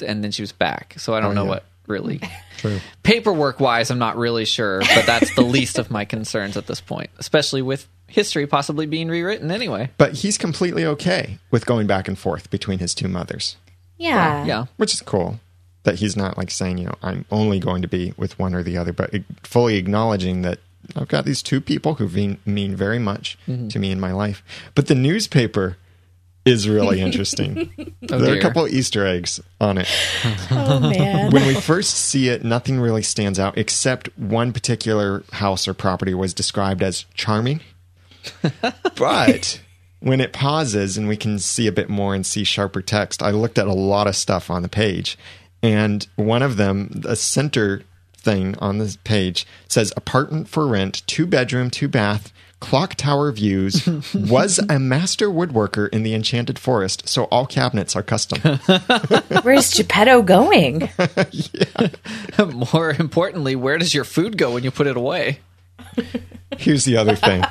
and 0.06 0.24
then 0.24 0.32
she 0.32 0.42
was 0.42 0.52
back. 0.52 0.96
So 0.98 1.14
I 1.14 1.20
don't 1.20 1.32
Oh, 1.32 1.34
know 1.36 1.44
yeah. 1.44 1.50
what 1.50 1.66
really. 1.88 2.22
true. 2.58 2.80
Paperwork 3.04 3.60
wise, 3.60 3.90
I'm 3.92 4.00
not 4.00 4.16
really 4.18 4.46
sure, 4.46 4.80
but 4.80 5.06
that's 5.06 5.34
the 5.36 5.42
least 5.58 5.80
of 5.80 5.90
my 5.90 6.06
concerns 6.06 6.56
at 6.58 6.68
this 6.68 6.82
point, 6.82 7.10
especially 7.18 7.62
with 7.62 7.88
history 8.08 8.46
possibly 8.48 8.86
being 8.86 9.08
rewritten 9.08 9.52
anyway. 9.52 9.90
But 9.98 10.14
he's 10.14 10.38
completely 10.38 10.86
okay 10.86 11.40
with 11.52 11.66
going 11.66 11.88
back 11.88 12.08
and 12.08 12.18
forth 12.18 12.50
between 12.50 12.80
his 12.80 12.94
two 12.96 13.08
mothers, 13.08 13.56
Yeah. 13.98 14.46
Yeah. 14.46 14.66
which 14.78 14.94
is 14.94 15.02
cool. 15.02 15.40
That 15.84 15.96
he's 15.96 16.18
not 16.18 16.38
like 16.38 16.52
saying, 16.52 16.78
you 16.78 16.86
know, 16.88 16.96
I'm 17.02 17.26
only 17.32 17.60
going 17.60 17.82
to 17.84 17.88
be 17.88 18.14
with 18.18 18.38
one 18.38 18.54
or 18.54 18.62
the 18.64 18.78
other, 18.78 18.92
but 18.94 19.12
fully 19.44 19.78
acknowledging 19.78 20.42
that 20.42 20.60
I've 20.96 21.08
got 21.08 21.24
these 21.26 21.42
two 21.42 21.62
people 21.62 21.96
who 21.96 22.08
mean, 22.10 22.38
mean 22.46 22.76
very 22.76 23.00
much 23.00 23.38
Mm-hmm. 23.48 23.70
to 23.70 23.80
me 23.80 23.90
in 23.92 24.00
my 24.00 24.12
life. 24.12 24.44
But 24.76 24.88
the 24.88 24.96
newspaper 24.96 25.78
is 26.50 26.68
really 26.68 27.00
interesting. 27.02 27.70
Oh, 28.12 28.18
there 28.18 28.32
are 28.34 28.36
Oh, 28.36 28.40
a 28.40 28.42
couple 28.42 28.66
of 28.66 28.72
Easter 28.72 29.06
eggs 29.06 29.40
on 29.62 29.78
it. 29.78 29.88
Oh 30.52 30.80
man. 30.80 31.32
when 31.32 31.46
we 31.46 31.54
first 31.54 31.94
see 31.94 32.28
it, 32.30 32.44
nothing 32.44 32.80
really 32.80 33.04
stands 33.04 33.38
out 33.38 33.56
except 33.58 34.08
one 34.18 34.52
particular 34.52 35.24
house 35.32 35.68
or 35.68 35.76
property 35.76 36.16
was 36.16 36.34
described 36.34 36.82
as 36.82 37.06
charming. 37.14 37.62
but 38.96 39.62
when 40.00 40.22
it 40.22 40.34
pauses 40.34 40.98
and 40.98 41.08
we 41.08 41.18
can 41.18 41.38
see 41.40 41.68
a 41.68 41.72
bit 41.72 41.90
more 41.90 42.16
and 42.16 42.26
see 42.26 42.44
sharper 42.44 42.82
text, 42.82 43.22
I 43.22 43.30
looked 43.32 43.60
at 43.60 43.68
a 43.68 43.74
lot 43.74 44.08
of 44.08 44.16
stuff 44.16 44.50
on 44.50 44.62
the 44.64 44.70
page. 44.70 45.18
And 45.62 46.08
one 46.16 46.42
of 46.42 46.58
them, 46.58 46.90
the 46.92 47.16
center 47.16 47.84
thing 48.16 48.58
on 48.60 48.78
this 48.78 48.98
page, 49.04 49.46
says 49.68 49.94
apartment 49.96 50.48
for 50.48 50.66
rent, 50.68 51.04
two 51.06 51.28
bedroom, 51.28 51.70
two 51.70 51.88
bath. 51.90 52.32
Clock 52.60 52.96
tower 52.96 53.32
views 53.32 53.88
was 54.14 54.60
a 54.70 54.80
master 54.80 55.30
woodworker 55.30 55.88
in 55.90 56.04
the 56.04 56.14
enchanted 56.14 56.60
forest, 56.60 57.08
so 57.08 57.24
all 57.26 57.46
cabinets 57.46 57.96
are 57.96 58.04
custom. 58.04 58.40
Where's 59.44 59.74
Geppetto 59.74 60.22
going? 60.24 60.90
More 62.74 62.92
importantly, 62.92 63.56
where 63.56 63.78
does 63.78 63.94
your 63.94 64.04
food 64.04 64.38
go 64.38 64.54
when 64.54 64.64
you 64.64 64.72
put 64.72 64.88
it 64.88 64.98
away? 64.98 65.40
Here's 66.58 66.84
the 66.86 66.98
other 66.98 67.16
thing. 67.16 67.44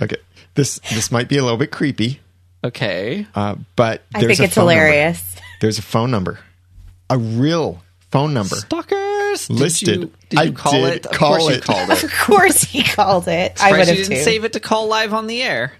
Okay, 0.00 0.16
this 0.54 0.78
this 0.90 1.10
might 1.10 1.28
be 1.28 1.38
a 1.38 1.42
little 1.42 1.58
bit 1.58 1.72
creepy, 1.72 2.20
Okay. 2.64 3.26
uh, 3.34 3.56
but 3.76 4.02
I 4.14 4.20
there's 4.20 4.38
think 4.38 4.40
a 4.40 4.44
it's 4.44 4.54
phone 4.54 4.66
number. 4.66 4.80
hilarious. 4.86 5.36
There's 5.60 5.78
a 5.78 5.82
phone 5.82 6.10
number, 6.12 6.38
a 7.10 7.18
real 7.18 7.82
phone 8.10 8.32
number. 8.32 8.56
Stalkers 8.56 8.98
Did 9.38 9.50
Listed. 9.50 9.88
you, 10.02 10.12
did 10.28 10.38
you 10.38 10.38
I 10.38 10.50
call 10.52 10.72
did 10.72 10.94
it? 10.94 11.06
Of 11.06 11.12
call 11.12 11.36
course 11.38 11.54
you 11.56 11.60
called 11.62 11.90
it. 11.90 12.04
Of 12.04 12.12
course 12.12 12.62
he 12.62 12.82
called 12.82 13.28
it. 13.28 13.52
I 13.62 13.68
Surprised 13.70 13.72
would 13.72 13.78
you 13.78 14.02
have 14.02 14.08
didn't 14.08 14.18
too. 14.18 14.24
save 14.24 14.44
it 14.44 14.52
to 14.54 14.60
call 14.60 14.86
live 14.88 15.12
on 15.14 15.26
the 15.26 15.42
air. 15.42 15.72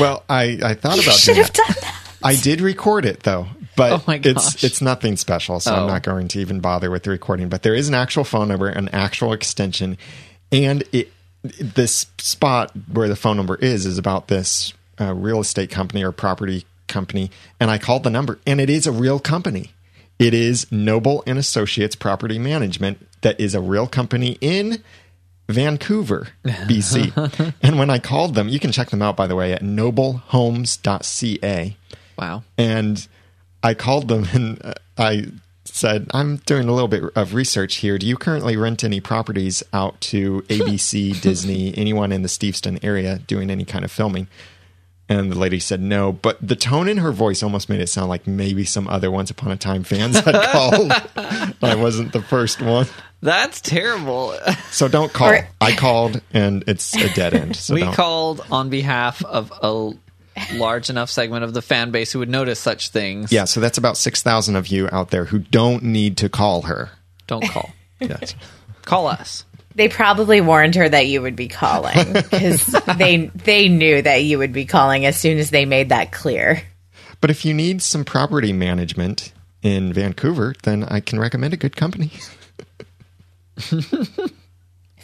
Well, 0.00 0.24
I 0.28 0.58
I 0.64 0.74
thought 0.74 0.96
You 0.96 1.02
about 1.02 1.14
should 1.16 1.34
doing 1.34 1.44
have 1.44 1.52
that. 1.52 1.66
done 1.66 1.76
that. 1.82 2.02
I 2.22 2.36
did 2.36 2.60
record 2.60 3.04
it 3.04 3.22
though, 3.24 3.46
but 3.76 3.92
Oh 3.92 4.02
my 4.06 4.20
it's 4.24 4.62
it's 4.64 4.80
nothing 4.80 5.16
special, 5.16 5.60
so 5.60 5.74
Oh. 5.74 5.80
I'm 5.82 5.86
not 5.86 6.02
going 6.02 6.28
to 6.28 6.40
even 6.40 6.60
bother 6.60 6.90
with 6.90 7.02
the 7.02 7.10
recording. 7.10 7.48
But 7.48 7.62
there 7.62 7.74
is 7.74 7.88
an 7.88 7.94
actual 7.94 8.24
phone 8.24 8.48
number, 8.48 8.68
an 8.68 8.88
actual 8.90 9.32
extension, 9.32 9.98
and 10.50 10.82
it 10.92 11.12
this 11.42 12.06
spot 12.18 12.72
where 12.92 13.08
the 13.08 13.16
phone 13.16 13.36
number 13.36 13.54
is 13.56 13.86
is 13.86 13.98
about 13.98 14.28
this 14.28 14.72
uh, 15.00 15.12
real 15.14 15.40
estate 15.40 15.70
company 15.70 16.02
or 16.02 16.10
property 16.10 16.64
company, 16.88 17.30
and 17.60 17.70
I 17.70 17.78
called 17.78 18.02
the 18.04 18.10
number, 18.10 18.38
and 18.46 18.60
it 18.60 18.70
is 18.70 18.86
a 18.86 18.92
real 18.92 19.18
company. 19.20 19.72
It 20.18 20.32
is 20.32 20.70
Noble 20.72 21.22
and 21.26 21.38
Associates 21.38 21.94
Property 21.94 22.38
Management 22.38 23.06
that 23.20 23.38
is 23.38 23.54
a 23.54 23.60
real 23.60 23.86
company 23.86 24.38
in 24.40 24.82
Vancouver, 25.48 26.28
BC. 26.44 27.54
and 27.62 27.78
when 27.78 27.90
I 27.90 27.98
called 27.98 28.34
them, 28.34 28.48
you 28.48 28.58
can 28.58 28.72
check 28.72 28.90
them 28.90 29.02
out 29.02 29.16
by 29.16 29.26
the 29.26 29.36
way 29.36 29.52
at 29.52 29.62
noblehomes.ca. 29.62 31.76
Wow. 32.18 32.42
And 32.56 33.06
I 33.62 33.74
called 33.74 34.08
them 34.08 34.26
and 34.32 34.64
uh, 34.64 34.72
I 34.96 35.26
said, 35.64 36.08
I'm 36.14 36.36
doing 36.38 36.68
a 36.68 36.72
little 36.72 36.88
bit 36.88 37.04
of 37.14 37.34
research 37.34 37.76
here. 37.76 37.98
Do 37.98 38.06
you 38.06 38.16
currently 38.16 38.56
rent 38.56 38.84
any 38.84 39.00
properties 39.00 39.62
out 39.72 40.00
to 40.02 40.42
ABC, 40.42 41.20
Disney, 41.20 41.76
anyone 41.76 42.12
in 42.12 42.22
the 42.22 42.28
Steveston 42.28 42.82
area 42.82 43.18
doing 43.26 43.50
any 43.50 43.64
kind 43.64 43.84
of 43.84 43.92
filming? 43.92 44.28
And 45.08 45.30
the 45.30 45.38
lady 45.38 45.60
said 45.60 45.80
no, 45.80 46.10
but 46.10 46.36
the 46.46 46.56
tone 46.56 46.88
in 46.88 46.96
her 46.98 47.12
voice 47.12 47.42
almost 47.42 47.68
made 47.68 47.80
it 47.80 47.88
sound 47.88 48.08
like 48.08 48.26
maybe 48.26 48.64
some 48.64 48.88
other 48.88 49.08
Once 49.08 49.30
Upon 49.30 49.52
a 49.52 49.56
Time 49.56 49.84
fans 49.84 50.18
had 50.18 50.34
called. 50.52 50.90
I 51.62 51.76
wasn't 51.76 52.12
the 52.12 52.22
first 52.22 52.60
one. 52.60 52.86
That's 53.22 53.60
terrible. 53.60 54.36
So 54.70 54.88
don't 54.88 55.12
call. 55.12 55.30
Or- 55.30 55.48
I 55.60 55.76
called 55.76 56.20
and 56.32 56.64
it's 56.66 56.94
a 56.96 57.08
dead 57.14 57.34
end. 57.34 57.54
So 57.54 57.74
we 57.74 57.80
don't. 57.82 57.94
called 57.94 58.40
on 58.50 58.68
behalf 58.68 59.24
of 59.24 59.52
a 59.62 59.92
large 60.56 60.90
enough 60.90 61.08
segment 61.08 61.44
of 61.44 61.54
the 61.54 61.62
fan 61.62 61.92
base 61.92 62.10
who 62.12 62.18
would 62.18 62.28
notice 62.28 62.58
such 62.60 62.88
things. 62.90 63.30
yeah, 63.32 63.44
so 63.44 63.60
that's 63.60 63.78
about 63.78 63.96
6,000 63.96 64.54
of 64.56 64.66
you 64.66 64.88
out 64.92 65.10
there 65.10 65.24
who 65.24 65.38
don't 65.38 65.82
need 65.84 66.16
to 66.18 66.28
call 66.28 66.62
her. 66.62 66.90
Don't 67.28 67.48
call. 67.48 67.70
Yes. 68.00 68.34
call 68.82 69.06
us. 69.06 69.45
They 69.76 69.88
probably 69.88 70.40
warned 70.40 70.74
her 70.74 70.88
that 70.88 71.06
you 71.06 71.22
would 71.22 71.36
be 71.36 71.48
calling 71.48 72.12
because 72.12 72.66
they 72.96 73.30
they 73.34 73.68
knew 73.68 74.02
that 74.02 74.24
you 74.24 74.38
would 74.38 74.52
be 74.52 74.64
calling 74.64 75.06
as 75.06 75.16
soon 75.16 75.38
as 75.38 75.50
they 75.50 75.66
made 75.66 75.90
that 75.90 76.10
clear. 76.10 76.62
But 77.20 77.30
if 77.30 77.44
you 77.44 77.54
need 77.54 77.82
some 77.82 78.04
property 78.04 78.52
management 78.52 79.32
in 79.62 79.92
Vancouver, 79.92 80.54
then 80.64 80.82
I 80.84 81.00
can 81.00 81.20
recommend 81.20 81.54
a 81.54 81.56
good 81.56 81.76
company. 81.76 82.10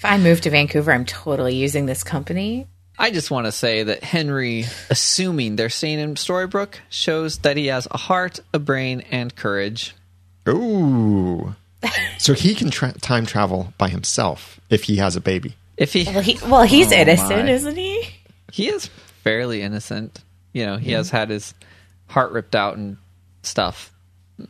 If 0.02 0.06
I 0.06 0.18
move 0.18 0.40
to 0.40 0.50
Vancouver, 0.50 0.90
I'm 0.90 1.04
totally 1.04 1.54
using 1.54 1.86
this 1.86 2.02
company. 2.02 2.66
I 2.98 3.12
just 3.12 3.30
want 3.30 3.46
to 3.46 3.52
say 3.52 3.84
that 3.84 4.02
Henry, 4.02 4.64
assuming 4.90 5.54
they're 5.54 5.70
staying 5.70 6.00
in 6.00 6.16
Storybrooke, 6.16 6.74
shows 6.88 7.38
that 7.38 7.56
he 7.56 7.68
has 7.68 7.86
a 7.88 7.98
heart, 7.98 8.40
a 8.52 8.58
brain, 8.58 9.04
and 9.12 9.32
courage. 9.32 9.94
Ooh. 10.48 11.54
So 12.18 12.34
he 12.34 12.54
can 12.54 12.70
tra- 12.70 12.92
time 13.00 13.26
travel 13.26 13.72
by 13.78 13.88
himself 13.88 14.60
if 14.70 14.84
he 14.84 14.96
has 14.96 15.16
a 15.16 15.20
baby. 15.20 15.54
If 15.76 15.92
he 15.92 16.04
Well, 16.04 16.20
he 16.22 16.38
well 16.46 16.62
he's 16.62 16.92
Oh, 16.92 16.96
innocent, 16.96 17.46
my. 17.46 17.50
isn't 17.50 17.76
he? 17.76 18.08
he 18.52 18.68
is 18.68 18.86
fairly 19.24 19.62
innocent, 19.62 20.20
you 20.52 20.64
know, 20.66 20.76
he 20.76 20.92
has 20.92 21.10
had 21.10 21.30
his 21.30 21.54
heart 22.08 22.32
ripped 22.32 22.54
out 22.54 22.76
and 22.76 22.96
stuff. 23.42 23.92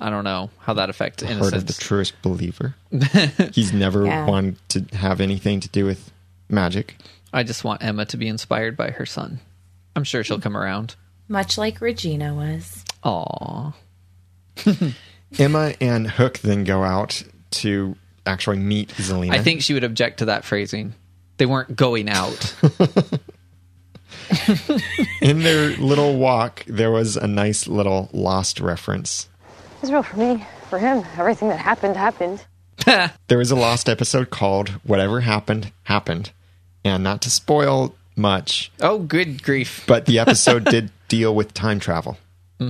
I 0.00 0.10
don't 0.10 0.24
know 0.24 0.50
how 0.58 0.74
that 0.74 0.90
affects 0.90 1.22
Heart 1.22 1.52
of 1.54 1.66
the 1.66 1.72
truest 1.74 2.20
believer. 2.22 2.74
He's 3.52 3.72
never 3.72 4.06
Yeah. 4.06 4.26
wanted 4.26 4.56
to 4.70 4.96
have 4.96 5.20
anything 5.20 5.60
to 5.60 5.68
do 5.68 5.84
with 5.84 6.10
magic. 6.48 6.96
I 7.32 7.42
just 7.42 7.64
want 7.64 7.82
Emma 7.82 8.04
to 8.06 8.16
be 8.16 8.28
inspired 8.28 8.76
by 8.76 8.90
her 8.90 9.06
son. 9.06 9.40
I'm 9.96 10.04
sure 10.04 10.24
she'll 10.24 10.40
come 10.40 10.56
around. 10.56 10.94
Much 11.28 11.56
like 11.58 11.80
Regina 11.80 12.34
was. 12.34 12.84
Aw. 13.04 13.72
Emma 15.38 15.74
and 15.80 16.08
Hook 16.08 16.38
then 16.38 16.64
go 16.64 16.82
out 16.82 17.22
to 17.52 17.96
actually 18.26 18.58
meet 18.58 18.88
Zelina. 18.90 19.32
I 19.32 19.42
think 19.42 19.62
she 19.62 19.74
would 19.74 19.84
object 19.84 20.18
to 20.18 20.26
that 20.26 20.44
phrasing. 20.44 20.94
They 21.38 21.46
weren't 21.46 21.76
going 21.76 22.08
out. 22.08 22.54
in 25.20 25.42
their 25.42 25.76
little 25.76 26.16
walk, 26.18 26.64
there 26.66 26.90
was 26.90 27.16
a 27.16 27.26
nice 27.26 27.66
little 27.66 28.08
lost 28.12 28.60
reference. 28.60 29.28
It's 29.82 29.90
real 29.90 30.02
for 30.02 30.16
me. 30.16 30.44
For 30.70 30.78
him, 30.78 31.04
everything 31.18 31.48
that 31.48 31.58
happened 31.58 31.96
happened. 31.96 32.44
There 33.28 33.38
was 33.38 33.50
a 33.50 33.56
lost 33.56 33.88
episode 33.88 34.30
called 34.30 34.70
Whatever 34.84 35.20
Happened, 35.20 35.72
Happened. 35.84 36.32
And 36.84 37.04
not 37.04 37.22
to 37.22 37.30
spoil 37.30 37.94
much, 38.16 38.72
oh, 38.80 38.98
good 38.98 39.42
grief. 39.42 39.84
but 39.86 40.06
the 40.06 40.18
episode 40.18 40.64
did 40.64 40.90
deal 41.08 41.34
with 41.34 41.54
time 41.54 41.80
travel. 41.80 42.18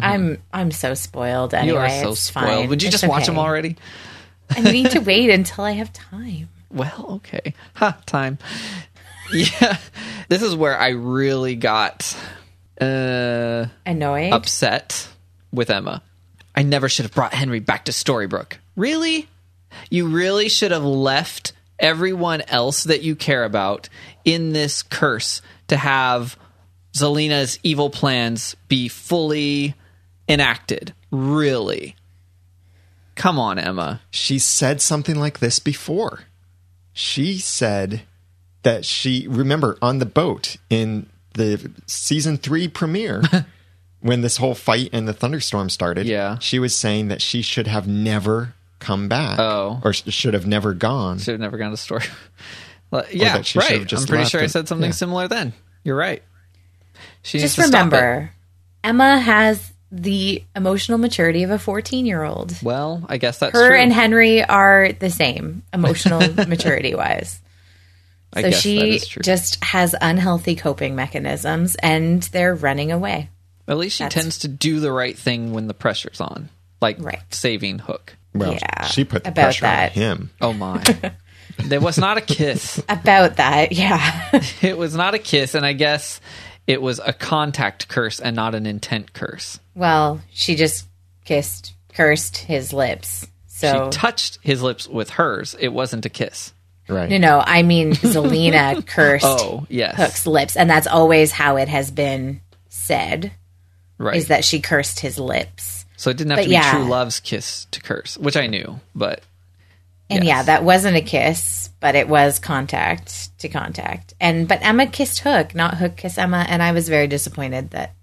I'm 0.02 0.42
I'm 0.52 0.70
so 0.70 0.94
spoiled 0.94 1.54
anyway. 1.54 1.72
you 1.72 1.78
are 1.78 1.88
so 1.90 2.14
spoiled. 2.14 2.46
fine. 2.46 2.68
Would 2.68 2.82
you 2.82 2.88
It's 2.88 3.00
just 3.00 3.08
watch 3.08 3.26
them 3.26 3.38
already? 3.38 3.76
I 4.50 4.60
need 4.60 4.90
to 4.92 5.00
wait 5.00 5.30
until 5.30 5.64
I 5.64 5.72
have 5.72 5.92
time. 5.92 6.48
Well, 6.72 7.06
okay. 7.16 7.52
Ha, 7.74 7.98
time. 8.06 8.38
Yeah. 9.30 9.76
This 10.30 10.40
is 10.40 10.56
where 10.56 10.74
I 10.78 10.88
really 10.90 11.54
got 11.54 12.16
uh 12.80 13.66
Annoyed. 13.84 14.32
upset 14.32 15.06
with 15.52 15.68
Emma. 15.68 16.02
I 16.54 16.62
never 16.62 16.88
should 16.88 17.04
have 17.04 17.14
brought 17.14 17.34
Henry 17.34 17.60
back 17.60 17.84
to 17.86 17.92
Storybrooke. 17.92 18.54
Really? 18.74 19.28
You 19.90 20.08
really 20.08 20.48
should 20.48 20.70
have 20.70 20.82
left 20.84 21.52
everyone 21.78 22.40
else 22.48 22.84
that 22.84 23.02
you 23.02 23.16
care 23.16 23.44
about 23.44 23.90
in 24.24 24.54
this 24.54 24.82
curse 24.82 25.42
to 25.68 25.76
have 25.76 26.38
Zelena's 26.94 27.58
evil 27.62 27.90
plans 27.90 28.56
be 28.68 28.88
fully 28.88 29.74
enacted. 30.28 30.94
Really? 31.10 31.96
Come 33.14 33.38
on, 33.38 33.58
Emma. 33.58 34.00
She 34.10 34.38
said 34.38 34.80
something 34.80 35.16
like 35.16 35.38
this 35.40 35.58
before. 35.58 36.20
She 36.92 37.38
said 37.38 38.02
that 38.62 38.84
she, 38.84 39.26
remember, 39.28 39.76
on 39.82 39.98
the 39.98 40.06
boat 40.06 40.56
in 40.70 41.06
the 41.34 41.70
season 41.86 42.36
three 42.36 42.68
premiere, 42.68 43.22
when 44.00 44.20
this 44.20 44.36
whole 44.38 44.54
fight 44.54 44.90
and 44.92 45.06
the 45.06 45.12
thunderstorm 45.12 45.68
started, 45.70 46.06
Yeah. 46.06 46.38
she 46.38 46.58
was 46.58 46.74
saying 46.74 47.08
that 47.08 47.20
she 47.22 47.42
should 47.42 47.66
have 47.66 47.86
never 47.88 48.54
come 48.78 49.08
back. 49.08 49.38
Oh. 49.38 49.80
Or 49.84 49.92
should 49.92 50.34
have 50.34 50.46
never 50.46 50.74
gone. 50.74 51.18
Should 51.18 51.32
have 51.32 51.40
never 51.40 51.58
gone 51.58 51.70
to 51.70 51.76
story. 51.76 52.04
Well, 52.90 53.06
yeah, 53.10 53.40
she 53.40 53.58
should 53.58 53.62
have 53.70 53.78
right. 53.78 53.86
just 53.88 54.02
I'm 54.02 54.06
pretty 54.08 54.20
left 54.24 54.32
sure 54.32 54.42
I 54.42 54.46
said 54.48 54.68
something 54.68 54.90
Yeah. 54.90 54.94
similar 54.94 55.26
then. 55.26 55.54
You're 55.82 55.96
right. 55.96 56.22
She 57.22 57.38
Just 57.38 57.54
to 57.56 57.62
stop 57.62 57.90
it. 57.90 57.96
remember, 57.96 58.32
Emma 58.84 59.18
has 59.18 59.71
the 59.94 60.42
emotional 60.56 60.96
maturity 60.98 61.42
of 61.42 61.50
a 61.50 61.58
14 61.58 62.06
year 62.06 62.24
old. 62.24 62.54
Well, 62.62 63.04
I 63.08 63.18
guess 63.18 63.38
that's 63.38 63.52
Her 63.52 63.68
true. 63.68 63.76
and 63.78 63.92
Henry 63.92 64.42
are 64.42 64.92
the 64.92 65.10
same 65.10 65.62
emotional 65.72 66.20
maturity 66.48 66.94
wise. 66.94 67.40
I 68.32 68.40
So 68.42 68.50
guess 68.50 68.60
she 68.60 68.94
is 68.96 69.06
true. 69.06 69.22
just 69.22 69.62
has 69.62 69.94
unhealthy 70.00 70.56
coping 70.56 70.96
mechanisms 70.96 71.74
and 71.76 72.22
they're 72.22 72.54
running 72.54 72.90
away. 72.90 73.28
At 73.68 73.76
least 73.76 73.96
she 73.98 74.04
that's- 74.04 74.20
tends 74.22 74.38
to 74.40 74.48
do 74.48 74.80
the 74.80 74.90
right 74.90 75.16
thing 75.16 75.52
when 75.52 75.66
the 75.66 75.74
pressure's 75.74 76.20
on, 76.20 76.48
like 76.80 76.96
Right. 76.98 77.20
saving 77.30 77.78
Hook. 77.80 78.16
Well, 78.34 78.54
Yeah, 78.54 78.86
she 78.86 79.04
put 79.04 79.24
the 79.24 79.28
about 79.30 79.42
pressure 79.44 79.66
that. 79.66 79.90
on 79.94 80.02
him. 80.02 80.30
Oh 80.40 80.54
my! 80.54 80.82
there 81.58 81.82
was 81.82 81.98
not 81.98 82.16
a 82.16 82.22
kiss. 82.22 82.82
About 82.88 83.36
that, 83.36 83.72
yeah. 83.72 84.40
It 84.62 84.78
was 84.78 84.96
not 84.96 85.12
a 85.12 85.18
kiss, 85.18 85.54
and 85.54 85.66
I 85.66 85.74
guess 85.74 86.18
it 86.66 86.80
was 86.80 86.98
a 86.98 87.12
contact 87.12 87.88
curse 87.88 88.20
and 88.20 88.34
not 88.34 88.54
an 88.54 88.64
intent 88.64 89.12
curse. 89.12 89.60
Well, 89.74 90.20
she 90.32 90.54
just 90.54 90.86
kissed, 91.24 91.74
cursed 91.94 92.38
his 92.38 92.72
lips. 92.72 93.26
So, 93.46 93.90
She 93.90 93.98
touched 93.98 94.38
his 94.42 94.62
lips 94.62 94.88
with 94.88 95.10
hers. 95.10 95.54
It 95.58 95.68
wasn't 95.68 96.06
a 96.06 96.08
kiss. 96.10 96.52
Right. 96.88 97.08
no, 97.08 97.16
no, 97.18 97.42
I 97.46 97.62
mean, 97.62 97.92
Zelena 97.92 98.84
cursed 98.86 99.24
Oh 99.26 99.66
yes, 99.70 99.96
Hook's 99.96 100.26
lips. 100.26 100.56
And 100.56 100.68
that's 100.68 100.88
always 100.88 101.30
how 101.30 101.56
it 101.56 101.68
has 101.68 101.90
been 101.92 102.40
said, 102.68 103.32
right. 103.98 104.16
is 104.16 104.28
that 104.28 104.44
she 104.44 104.60
cursed 104.60 104.98
his 105.00 105.16
lips. 105.18 105.86
so 105.96 106.10
it 106.10 106.16
didn't 106.16 106.30
have 106.32 106.38
but 106.38 106.42
to 106.42 106.48
be 106.48 106.54
yeah. 106.54 106.72
true 106.72 106.84
love's 106.84 107.20
kiss 107.20 107.66
to 107.70 107.80
curse, 107.80 108.18
which 108.18 108.36
I 108.36 108.48
knew, 108.48 108.80
but 108.96 109.22
And 110.10 110.24
Yes. 110.24 110.28
yeah, 110.28 110.42
that 110.42 110.64
wasn't 110.64 110.96
a 110.96 111.00
kiss, 111.00 111.70
but 111.78 111.94
it 111.94 112.08
was 112.08 112.40
contact 112.40 113.38
to 113.38 113.48
contact. 113.48 114.12
And 114.20 114.48
but 114.48 114.58
Emma 114.62 114.86
kissed 114.86 115.20
Hook, 115.20 115.54
not 115.54 115.76
Hook 115.76 115.96
kiss 115.96 116.18
Emma, 116.18 116.44
and 116.48 116.62
I 116.62 116.72
was 116.72 116.88
very 116.88 117.06
disappointed 117.06 117.70
that 117.70 117.94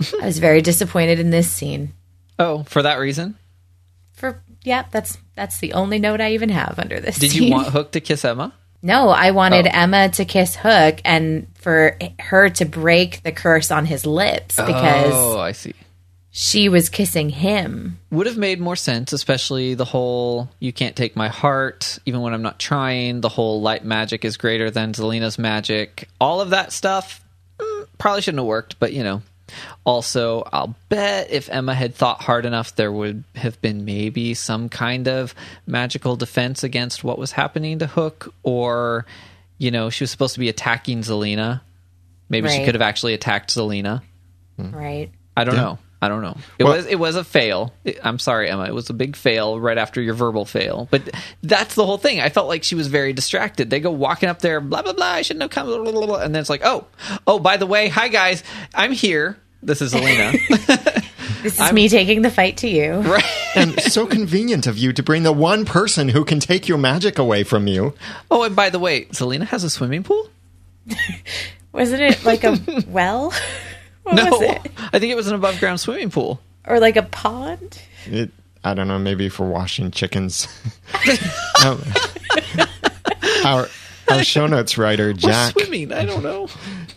I 0.22 0.26
was 0.26 0.38
very 0.38 0.62
disappointed 0.62 1.18
in 1.20 1.30
this 1.30 1.50
scene. 1.50 1.92
oh, 2.38 2.62
for 2.64 2.82
that 2.82 2.96
reason, 2.98 3.36
For 4.12 4.42
yeah, 4.62 4.84
that's 4.90 5.18
that's 5.36 5.58
the 5.58 5.72
only 5.74 5.98
note 5.98 6.20
I 6.20 6.32
even 6.32 6.48
have 6.50 6.78
under 6.78 7.00
this. 7.00 7.18
did 7.18 7.30
scene. 7.32 7.44
you 7.44 7.50
want 7.52 7.68
Hook 7.68 7.92
to 7.92 8.00
kiss 8.00 8.24
Emma? 8.24 8.52
No, 8.84 9.08
I 9.08 9.30
wanted 9.30 9.66
Oh. 9.66 9.70
Emma 9.72 10.10
to 10.10 10.26
kiss 10.26 10.56
Hook 10.56 11.00
and 11.06 11.46
for 11.54 11.96
her 12.20 12.50
to 12.50 12.66
break 12.66 13.22
the 13.22 13.32
curse 13.32 13.70
on 13.70 13.86
his 13.86 14.04
lips 14.04 14.56
because 14.56 15.10
oh, 15.14 15.38
I 15.38 15.52
see. 15.52 15.72
she 16.30 16.68
was 16.68 16.90
kissing 16.90 17.30
him. 17.30 17.98
would 18.10 18.26
have 18.26 18.36
made 18.36 18.60
more 18.60 18.76
sense, 18.76 19.14
especially 19.14 19.72
the 19.72 19.86
whole 19.86 20.50
"you 20.60 20.70
can't 20.70 20.96
take 20.96 21.16
my 21.16 21.28
heart, 21.28 21.98
even 22.04 22.20
when 22.20 22.34
I'm 22.34 22.42
not 22.42 22.58
trying." 22.58 23.22
The 23.22 23.30
whole 23.30 23.62
light 23.62 23.86
magic 23.86 24.22
is 24.22 24.36
greater 24.36 24.70
than 24.70 24.92
Zelena's 24.92 25.38
magic. 25.38 26.06
All 26.20 26.42
of 26.42 26.50
that 26.50 26.70
stuff 26.70 27.24
mm, 27.58 27.86
probably 27.96 28.20
shouldn't 28.20 28.40
have 28.40 28.46
worked, 28.46 28.78
but 28.78 28.92
you 28.92 29.02
know. 29.02 29.22
Also, 29.84 30.42
I'll 30.52 30.74
bet 30.88 31.30
if 31.30 31.48
Emma 31.50 31.74
had 31.74 31.94
thought 31.94 32.22
hard 32.22 32.46
enough, 32.46 32.74
there 32.76 32.92
would 32.92 33.24
have 33.34 33.60
been 33.60 33.84
maybe 33.84 34.34
some 34.34 34.68
kind 34.68 35.08
of 35.08 35.34
magical 35.66 36.16
defense 36.16 36.62
against 36.64 37.04
what 37.04 37.18
was 37.18 37.32
happening 37.32 37.78
to 37.80 37.86
Hook, 37.86 38.32
or 38.42 39.06
you 39.58 39.70
know, 39.70 39.88
she 39.90 40.02
was 40.04 40.10
supposed 40.10 40.34
to 40.34 40.40
be 40.40 40.48
attacking 40.48 41.00
Zelena. 41.02 41.60
Maybe 42.28 42.48
she 42.48 42.64
could 42.64 42.74
have 42.74 42.82
actually 42.82 43.14
attacked 43.14 43.50
Zelena. 43.54 44.02
Hmm. 44.58 44.70
Right. 44.70 45.10
I 45.36 45.44
don't 45.44 45.54
Yeah. 45.54 45.60
know. 45.62 45.78
I 46.02 46.08
don't 46.08 46.20
know. 46.20 46.36
It 46.58 46.64
Well- 46.64 46.76
was 46.76 46.86
it 46.86 46.98
was 46.98 47.16
a 47.16 47.24
fail. 47.24 47.72
I'm 48.02 48.18
sorry, 48.18 48.50
Emma. 48.50 48.64
It 48.64 48.74
was 48.74 48.90
a 48.90 48.92
big 48.92 49.16
fail 49.16 49.58
right 49.58 49.78
after 49.78 50.02
your 50.02 50.12
verbal 50.12 50.44
fail. 50.44 50.86
But 50.90 51.02
that's 51.42 51.76
the 51.76 51.86
whole 51.86 51.96
thing. 51.96 52.20
I 52.20 52.28
felt 52.28 52.46
like 52.46 52.62
she 52.62 52.74
was 52.74 52.88
very 52.88 53.14
distracted. 53.14 53.70
They 53.70 53.80
go 53.80 53.90
walking 53.90 54.28
up 54.28 54.40
there, 54.40 54.60
blah 54.60 54.82
blah 54.82 54.92
blah. 54.92 55.06
I 55.06 55.22
shouldn't 55.22 55.42
have 55.42 55.50
come. 55.50 55.66
Blah, 55.66 55.78
blah, 55.82 55.92
blah, 55.92 56.06
blah. 56.06 56.18
And 56.20 56.34
then 56.34 56.40
it's 56.40 56.50
like, 56.50 56.60
oh, 56.62 56.84
oh, 57.26 57.38
by 57.38 57.56
the 57.56 57.66
way, 57.66 57.88
hi 57.88 58.08
guys, 58.08 58.42
I'm 58.74 58.92
here. 58.92 59.38
This 59.64 59.80
is 59.80 59.94
Elena. 59.94 60.32
This 61.42 61.60
is 61.60 61.72
me 61.74 61.90
taking 61.90 62.22
the 62.22 62.30
fight 62.30 62.56
to 62.58 62.68
you. 62.68 63.00
right. 63.00 63.24
and 63.54 63.78
so 63.82 64.06
convenient 64.06 64.66
of 64.66 64.78
you 64.78 64.94
to 64.94 65.02
bring 65.02 65.24
the 65.24 65.32
one 65.32 65.66
person 65.66 66.08
who 66.08 66.24
can 66.24 66.40
take 66.40 66.68
your 66.68 66.78
magic 66.78 67.18
away 67.18 67.44
from 67.44 67.66
you. 67.66 67.92
Oh, 68.30 68.44
and 68.44 68.56
by 68.56 68.70
the 68.70 68.78
way, 68.78 69.04
Zelena 69.06 69.44
has 69.44 69.62
a 69.62 69.68
swimming 69.68 70.04
pool. 70.04 70.30
Wasn't 71.72 72.00
it 72.00 72.24
like 72.24 72.44
a 72.44 72.58
well? 72.88 73.30
What 74.04 74.14
no, 74.14 74.24
was 74.24 74.40
it? 74.40 74.72
I 74.90 74.98
think 74.98 75.12
it 75.12 75.16
was 75.16 75.26
an 75.26 75.34
above 75.34 75.60
ground 75.60 75.80
swimming 75.80 76.08
pool. 76.08 76.40
Or 76.66 76.80
like 76.80 76.96
a 76.96 77.02
pond? 77.02 77.78
It, 78.06 78.30
I 78.64 78.72
don't 78.72 78.88
know, 78.88 78.98
maybe 78.98 79.28
for 79.28 79.46
washing 79.46 79.90
chickens. 79.90 80.48
Um, 81.62 81.82
our 83.44 83.68
our 84.08 84.24
show 84.24 84.46
notes 84.46 84.76
writer 84.78 85.10
Or 85.10 85.12
Jack 85.12 85.52
swimming. 85.52 85.92
I 85.92 86.04
don't 86.04 86.22
know. 86.22 86.48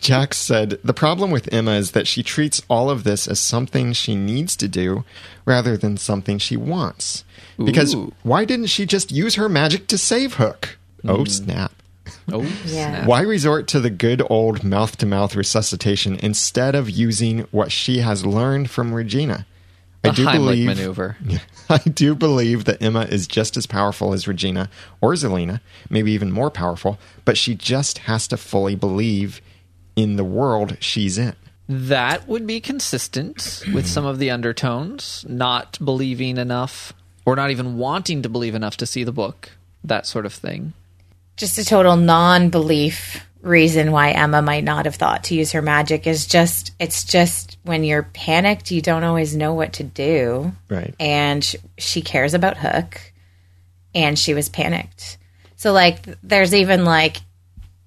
Jack 0.01 0.33
said 0.33 0.79
the 0.83 0.93
problem 0.93 1.31
with 1.31 1.51
Emma 1.53 1.71
is 1.71 1.91
that 1.91 2.07
she 2.07 2.23
treats 2.23 2.61
all 2.69 2.89
of 2.89 3.03
this 3.03 3.27
as 3.27 3.39
something 3.39 3.93
she 3.93 4.15
needs 4.15 4.55
to 4.57 4.67
do 4.67 5.03
rather 5.45 5.77
than 5.77 5.97
something 5.97 6.37
she 6.37 6.57
wants. 6.57 7.23
Because 7.57 7.95
Ooh. 7.95 8.13
why 8.23 8.45
didn't 8.45 8.67
she 8.67 8.85
just 8.85 9.11
use 9.11 9.35
her 9.35 9.49
magic 9.49 9.87
to 9.87 9.97
save 9.97 10.35
Hook? 10.35 10.77
Oh 11.03 11.19
mm. 11.19 11.29
snap. 11.29 11.71
Oh, 12.31 12.41
Yeah. 12.65 12.91
snap. 12.91 13.07
Why 13.07 13.21
resort 13.21 13.67
to 13.69 13.79
the 13.79 13.89
good 13.89 14.21
old 14.29 14.63
mouth 14.63 14.97
to 14.97 15.05
mouth 15.05 15.35
resuscitation 15.35 16.15
instead 16.21 16.75
of 16.75 16.89
using 16.89 17.39
what 17.51 17.71
she 17.71 17.99
has 17.99 18.25
learned 18.25 18.69
from 18.69 18.93
Regina? 18.93 19.45
The 20.03 20.09
I 20.09 20.13
do 20.13 20.25
Heimlich 20.25 20.33
believe 20.33 20.65
maneuver. 20.65 21.17
I 21.69 21.77
do 21.79 22.15
believe 22.15 22.65
that 22.65 22.81
Emma 22.81 23.01
is 23.01 23.27
just 23.27 23.57
as 23.57 23.65
powerful 23.65 24.13
as 24.13 24.27
Regina 24.27 24.69
or 25.01 25.13
Zelena, 25.13 25.59
maybe 25.89 26.11
even 26.11 26.31
more 26.31 26.49
powerful, 26.49 26.97
but 27.25 27.37
she 27.37 27.55
just 27.55 27.99
has 27.99 28.27
to 28.29 28.37
fully 28.37 28.75
believe 28.75 29.41
in 29.95 30.15
the 30.15 30.23
world 30.23 30.77
she's 30.79 31.17
in. 31.17 31.35
That 31.67 32.27
would 32.27 32.47
be 32.47 32.61
consistent 32.61 33.63
with 33.73 33.85
some 33.87 34.05
of 34.05 34.19
the 34.19 34.31
undertones, 34.31 35.25
not 35.27 35.77
believing 35.83 36.37
enough 36.37 36.93
or 37.25 37.35
not 37.35 37.51
even 37.51 37.77
wanting 37.77 38.21
to 38.21 38.29
believe 38.29 38.55
enough 38.55 38.77
to 38.77 38.85
see 38.85 39.03
the 39.03 39.11
book, 39.11 39.49
that 39.83 40.05
sort 40.05 40.25
of 40.25 40.33
thing. 40.33 40.71
Just 41.35 41.57
a 41.57 41.65
total 41.65 41.97
non 41.97 42.49
belief 42.49 43.26
reason 43.47 43.91
why 43.91 44.11
Emma 44.11 44.41
might 44.41 44.63
not 44.63 44.85
have 44.85 44.95
thought 44.95 45.25
to 45.25 45.35
use 45.35 45.53
her 45.53 45.61
magic 45.61 46.05
is 46.05 46.25
just, 46.27 46.73
it's 46.79 47.03
just 47.03 47.57
when 47.63 47.83
you're 47.83 48.03
panicked, 48.03 48.71
you 48.71 48.81
don't 48.81 49.03
always 49.03 49.35
know 49.35 49.53
what 49.53 49.73
to 49.73 49.83
do. 49.83 50.51
Right. 50.69 50.93
and 50.99 51.43
sh- 51.43 51.55
she 51.77 52.01
cares 52.01 52.33
about 52.33 52.57
Hook, 52.57 53.13
and 53.95 54.19
she 54.19 54.33
was 54.33 54.49
panicked. 54.49 55.17
So 55.55 55.71
like, 55.71 56.03
there's 56.21 56.53
even 56.53 56.85
like 56.85 57.17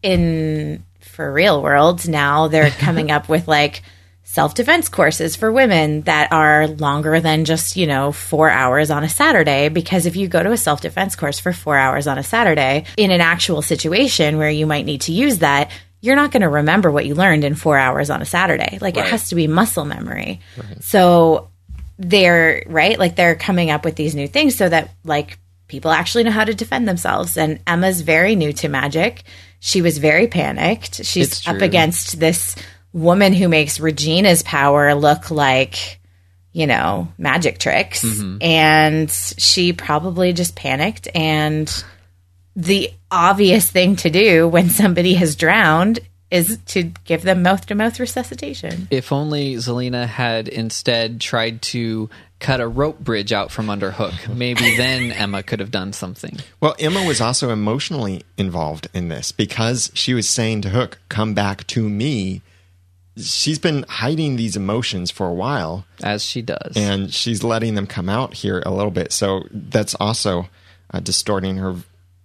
in 0.02 0.84
for 1.00 1.30
real 1.30 1.62
world 1.62 2.08
now 2.08 2.48
they're 2.48 2.70
coming 2.78 3.10
up 3.10 3.28
with 3.28 3.46
like 3.46 3.82
self 4.30 4.54
defense 4.54 4.88
courses 4.88 5.34
for 5.34 5.50
women 5.50 6.02
that 6.02 6.30
are 6.32 6.68
longer 6.68 7.18
than 7.18 7.44
just 7.44 7.76
you 7.76 7.84
know 7.84 8.12
four 8.12 8.48
hours 8.48 8.88
on 8.90 9.02
a 9.02 9.08
Saturday. 9.08 9.68
Because 9.68 10.06
if 10.06 10.14
you 10.14 10.28
go 10.28 10.40
to 10.42 10.52
a 10.52 10.56
self 10.56 10.80
defense 10.80 11.16
course 11.16 11.40
for 11.40 11.52
four 11.52 11.76
hours 11.76 12.06
on 12.06 12.16
a 12.16 12.22
Saturday 12.22 12.84
in 12.96 13.10
an 13.10 13.20
actual 13.20 13.60
situation 13.60 14.38
where 14.38 14.50
you 14.50 14.66
might 14.66 14.86
need 14.86 15.02
to 15.02 15.12
use 15.12 15.38
that. 15.38 15.70
You're 16.02 16.16
not 16.16 16.30
going 16.30 16.40
to 16.40 16.48
remember 16.48 16.90
what 16.90 17.04
you 17.04 17.14
learned 17.14 17.44
in 17.44 17.54
four 17.54 17.76
hours 17.76 18.08
on 18.08 18.22
a 18.22 18.24
Saturday. 18.24 18.78
Like 18.80 18.96
it 18.96 19.04
has 19.04 19.28
to 19.28 19.34
be 19.34 19.46
muscle 19.46 19.84
memory. 19.84 20.40
So 20.80 21.50
they're 21.98 22.62
right? 22.66 22.98
Like 22.98 23.16
they're 23.16 23.34
coming 23.34 23.70
up 23.70 23.84
with 23.84 23.96
these 23.96 24.14
new 24.14 24.26
things 24.26 24.56
so 24.56 24.66
that 24.66 24.94
like 25.04 25.38
people 25.68 25.90
actually 25.90 26.24
know 26.24 26.30
how 26.30 26.44
to 26.44 26.54
defend 26.54 26.88
themselves. 26.88 27.36
And 27.36 27.60
emma's 27.66 28.00
very 28.00 28.34
new 28.34 28.52
to 28.54 28.68
magic. 28.68 29.24
She 29.58 29.82
was 29.82 29.98
very 29.98 30.26
panicked. 30.26 31.04
She's 31.04 31.46
up 31.46 31.60
against 31.60 32.18
this 32.18 32.56
woman 32.92 33.32
who 33.32 33.48
makes 33.48 33.78
regina's 33.78 34.42
power 34.42 34.94
look 34.94 35.30
like 35.30 36.00
you 36.52 36.66
know 36.66 37.08
magic 37.18 37.58
tricks 37.58 38.02
Mm-hmm. 38.04 38.38
and 38.40 39.10
she 39.10 39.72
probably 39.72 40.32
just 40.32 40.56
panicked 40.56 41.06
and 41.14 41.84
the 42.56 42.90
obvious 43.10 43.70
thing 43.70 43.96
to 43.96 44.10
do 44.10 44.48
when 44.48 44.68
somebody 44.68 45.14
has 45.14 45.36
drowned 45.36 46.00
is 46.30 46.58
to 46.66 46.84
give 47.04 47.22
them 47.22 47.42
mouth 47.42 47.66
to 47.66 47.74
mouth 47.74 47.98
resuscitation 48.00 48.88
If 48.90 49.12
only 49.12 49.54
Zelena 49.54 50.06
had 50.06 50.48
instead 50.48 51.20
tried 51.20 51.62
to 51.62 52.08
cut 52.38 52.60
a 52.60 52.66
rope 52.68 52.98
bridge 53.00 53.32
out 53.32 53.50
from 53.50 53.68
under 53.68 53.90
Hook, 53.90 54.14
maybe 54.28 54.74
then 54.76 55.12
Emma 55.12 55.42
could 55.42 55.60
have 55.60 55.70
done 55.70 55.92
something. 55.92 56.38
Well, 56.60 56.74
Emma 56.78 57.04
was 57.06 57.20
also 57.20 57.50
emotionally 57.50 58.22
involved 58.38 58.88
in 58.94 59.08
this 59.08 59.30
because 59.32 59.90
she 59.94 60.14
was 60.14 60.28
saying 60.28 60.62
to 60.62 60.70
Hook, 60.70 60.98
"Come 61.08 61.34
back 61.34 61.66
to 61.68 61.88
me." 61.88 62.42
She's 63.26 63.58
been 63.58 63.84
hiding 63.88 64.36
these 64.36 64.56
emotions 64.56 65.10
for 65.10 65.26
a 65.26 65.32
while, 65.34 65.84
As 66.02 66.24
she 66.24 66.42
does. 66.42 66.72
and 66.76 67.12
she's 67.12 67.42
letting 67.44 67.74
them 67.74 67.86
come 67.86 68.08
out 68.08 68.34
here 68.34 68.62
a 68.66 68.70
little 68.70 68.90
bit. 68.90 69.12
So 69.12 69.44
that's 69.50 69.94
also 69.96 70.48
uh, 70.92 71.00
distorting 71.00 71.56
her 71.56 71.76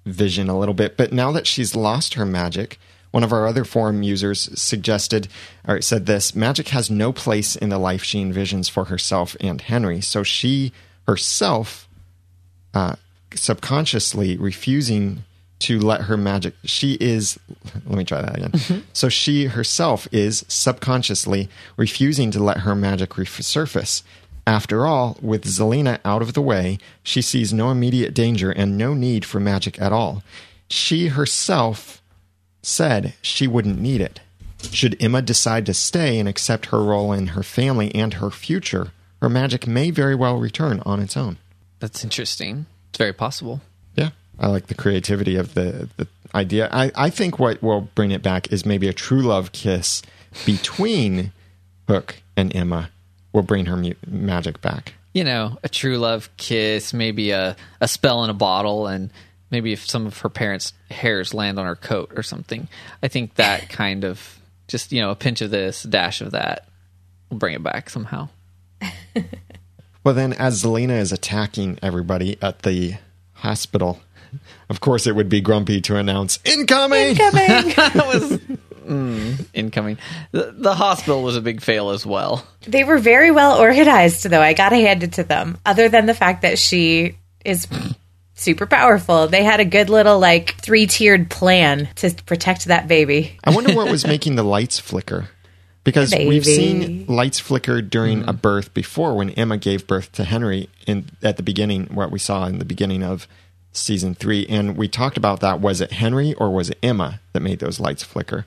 vision 0.06 0.50
a 0.50 0.58
little 0.58 0.74
bit. 0.76 0.98
But 0.98 1.12
now 1.14 1.32
that 1.32 1.48
she's 1.48 1.76
lost 1.76 2.14
her 2.16 2.26
magic, 2.26 2.80
one 3.12 3.24
of 3.24 3.32
our 3.32 3.48
other 3.48 3.64
forum 3.66 4.04
users 4.04 4.50
suggested 4.60 5.28
or 5.68 5.82
said 5.82 6.06
this 6.06 6.36
magic 6.36 6.68
has 6.70 6.90
no 6.90 7.12
place 7.14 7.56
in 7.56 7.70
the 7.70 7.78
life 7.78 8.04
she 8.04 8.22
envisions 8.24 8.70
for 8.70 8.86
herself 8.86 9.36
and 9.40 9.62
Henry. 9.62 10.02
So 10.02 10.22
she 10.24 10.74
herself 11.08 11.88
uh, 12.74 12.96
subconsciously 13.34 14.38
refusing 14.38 15.24
to 15.60 15.80
let 15.80 16.02
her 16.02 16.18
magic 16.18 16.54
she 16.64 16.94
is 16.96 17.40
let 17.86 17.98
me 17.98 18.04
try 18.04 18.22
that 18.22 18.38
again. 18.38 18.52
Mm-hmm. 18.52 18.80
So 18.94 19.10
she 19.10 19.46
herself 19.46 20.08
is 20.12 20.46
subconsciously 20.48 21.50
refusing 21.78 22.32
to 22.32 22.44
let 22.44 22.60
her 22.60 22.76
magic 22.76 23.12
resurface 23.12 24.04
after 24.48 24.86
all 24.86 25.18
with 25.22 25.46
zelena 25.46 26.00
out 26.06 26.22
of 26.22 26.34
the 26.34 26.42
way 26.42 26.78
she 27.04 27.22
sees 27.22 27.54
no 27.54 27.72
immediate 27.72 28.14
danger 28.14 28.52
and 28.52 28.78
no 28.78 28.94
need 28.94 29.26
for 29.26 29.40
magic 29.40 29.82
at 29.82 29.92
all. 29.92 30.24
She 30.70 31.08
herself 31.08 32.02
said 32.62 33.14
she 33.22 33.48
wouldn't 33.48 33.80
need 33.80 34.02
it. 34.02 34.20
Should 34.72 35.02
emma 35.02 35.22
decide 35.22 35.66
to 35.68 35.74
stay 35.74 36.20
and 36.20 36.28
accept 36.28 36.68
her 36.68 36.84
role 36.84 37.14
in 37.14 37.28
her 37.28 37.44
family 37.44 37.94
and 37.94 38.16
her 38.16 38.32
future 38.32 38.92
her 39.22 39.30
magic 39.30 39.66
may 39.66 39.90
very 39.90 40.14
well 40.14 40.38
return 40.38 40.82
on 40.86 41.00
its 41.00 41.18
own. 41.18 41.38
That's 41.80 42.04
interesting. 42.04 42.68
It's 42.90 42.98
very 43.00 43.14
possible. 43.14 43.62
I 44.40 44.48
like 44.48 44.68
the 44.68 44.76
creativity 44.76 45.36
of 45.36 45.54
the 45.54 45.90
the 45.98 46.08
idea. 46.34 46.70
I, 46.72 46.92
I 46.96 47.10
think 47.10 47.40
what 47.40 47.62
will 47.62 47.82
bring 47.96 48.12
it 48.12 48.22
back 48.22 48.52
is 48.52 48.66
maybe 48.66 48.88
a 48.88 48.94
true 48.94 49.22
love 49.22 49.52
kiss 49.52 50.02
between 50.46 51.32
Hook 51.88 52.22
and 52.36 52.54
Emma 52.56 52.90
will 53.32 53.44
bring 53.44 53.66
her 53.68 53.78
mu- 53.78 53.94
magic 54.08 54.62
back. 54.62 54.94
You 55.14 55.24
know, 55.24 55.58
a 55.64 55.70
true 55.70 55.98
love 55.98 56.30
kiss, 56.38 56.94
maybe 56.94 57.32
a, 57.32 57.56
a 57.80 57.88
spell 57.88 58.24
in 58.26 58.30
a 58.30 58.34
bottle, 58.34 58.88
and 58.88 59.12
maybe 59.50 59.72
if 59.72 59.90
some 59.90 60.06
of 60.06 60.18
her 60.20 60.30
parents' 60.30 60.74
hairs 60.92 61.34
land 61.34 61.58
on 61.58 61.66
her 61.66 61.76
coat 61.76 62.12
or 62.18 62.24
something. 62.24 62.68
I 63.02 63.08
think 63.08 63.36
that 63.36 63.70
kind 63.70 64.04
of 64.04 64.40
just, 64.68 64.92
you 64.92 65.00
know, 65.00 65.12
a 65.12 65.16
pinch 65.16 65.42
of 65.42 65.52
this, 65.52 65.86
a 65.86 65.88
dash 65.88 66.20
of 66.20 66.32
that 66.32 66.68
will 67.30 67.38
bring 67.38 67.56
it 67.56 67.64
back 67.64 67.90
somehow. 67.90 68.28
Well, 70.06 70.14
then, 70.14 70.34
as 70.34 70.62
Zelena 70.62 71.00
is 71.00 71.12
attacking 71.12 71.80
everybody 71.82 72.38
at 72.40 72.62
the 72.62 72.98
hospital, 73.34 74.02
of 74.70 74.80
course, 74.80 75.08
it 75.08 75.16
would 75.16 75.30
be 75.30 75.42
grumpy 75.42 75.82
to 75.82 75.98
announce 75.98 76.40
incoming. 76.44 77.14
that 77.16 77.94
was 77.96 78.40
mm, 78.86 79.46
incoming. 79.54 79.98
The, 80.32 80.54
the 80.58 80.76
hospital 80.76 81.24
was 81.24 81.36
a 81.36 81.42
big 81.42 81.62
fail 81.62 81.90
as 81.90 82.06
well. 82.06 82.46
They 82.62 82.84
were 82.84 82.98
very 82.98 83.32
well 83.32 83.60
organized, 83.60 84.24
though. 84.30 84.42
I 84.42 84.54
gotta 84.54 84.78
hand 84.78 85.04
it 85.04 85.14
to 85.14 85.24
them. 85.24 85.58
Other 85.66 85.90
than 85.90 86.06
the 86.06 86.14
fact 86.14 86.42
that 86.42 86.58
she 86.58 87.18
is 87.44 87.68
super 88.34 88.66
powerful, 88.66 89.28
they 89.28 89.44
had 89.44 89.60
a 89.60 89.66
good 89.66 89.90
little 89.90 90.20
like 90.20 90.56
three 90.62 90.86
tiered 90.86 91.30
plan 91.30 91.90
to 91.96 92.14
protect 92.26 92.66
that 92.66 92.88
baby. 92.88 93.38
I 93.44 93.52
wonder 93.52 93.76
what 93.76 93.90
was 93.90 94.06
making 94.06 94.36
the 94.36 94.44
lights 94.44 94.80
flicker. 94.80 95.30
Because 95.84 96.10
Baby. 96.10 96.30
we've 96.30 96.46
seen 96.46 97.06
lights 97.06 97.38
flicker 97.38 97.80
during 97.80 98.28
a 98.28 98.34
birth 98.34 98.74
before 98.74 99.16
when 99.16 99.30
Emma 99.30 99.56
gave 99.56 99.86
birth 99.86 100.12
to 100.14 100.24
Henry 100.24 100.68
in 100.88 101.06
at 101.22 101.38
the 101.38 101.44
beginning, 101.44 101.86
what 101.94 102.10
we 102.10 102.18
saw 102.18 102.48
in 102.48 102.58
the 102.58 102.66
beginning 102.66 103.04
of 103.04 103.28
season 103.76 104.16
three. 104.16 104.46
And 104.48 104.78
we 104.78 104.88
talked 104.88 105.18
about 105.18 105.40
that. 105.42 105.62
Was 105.62 105.82
it 105.82 105.94
Henry 105.94 106.34
or 106.36 106.50
was 106.50 106.70
it 106.70 106.80
Emma 106.82 107.20
that 107.34 107.42
made 107.42 107.60
those 107.60 107.80
lights 107.80 108.04
flicker? 108.04 108.46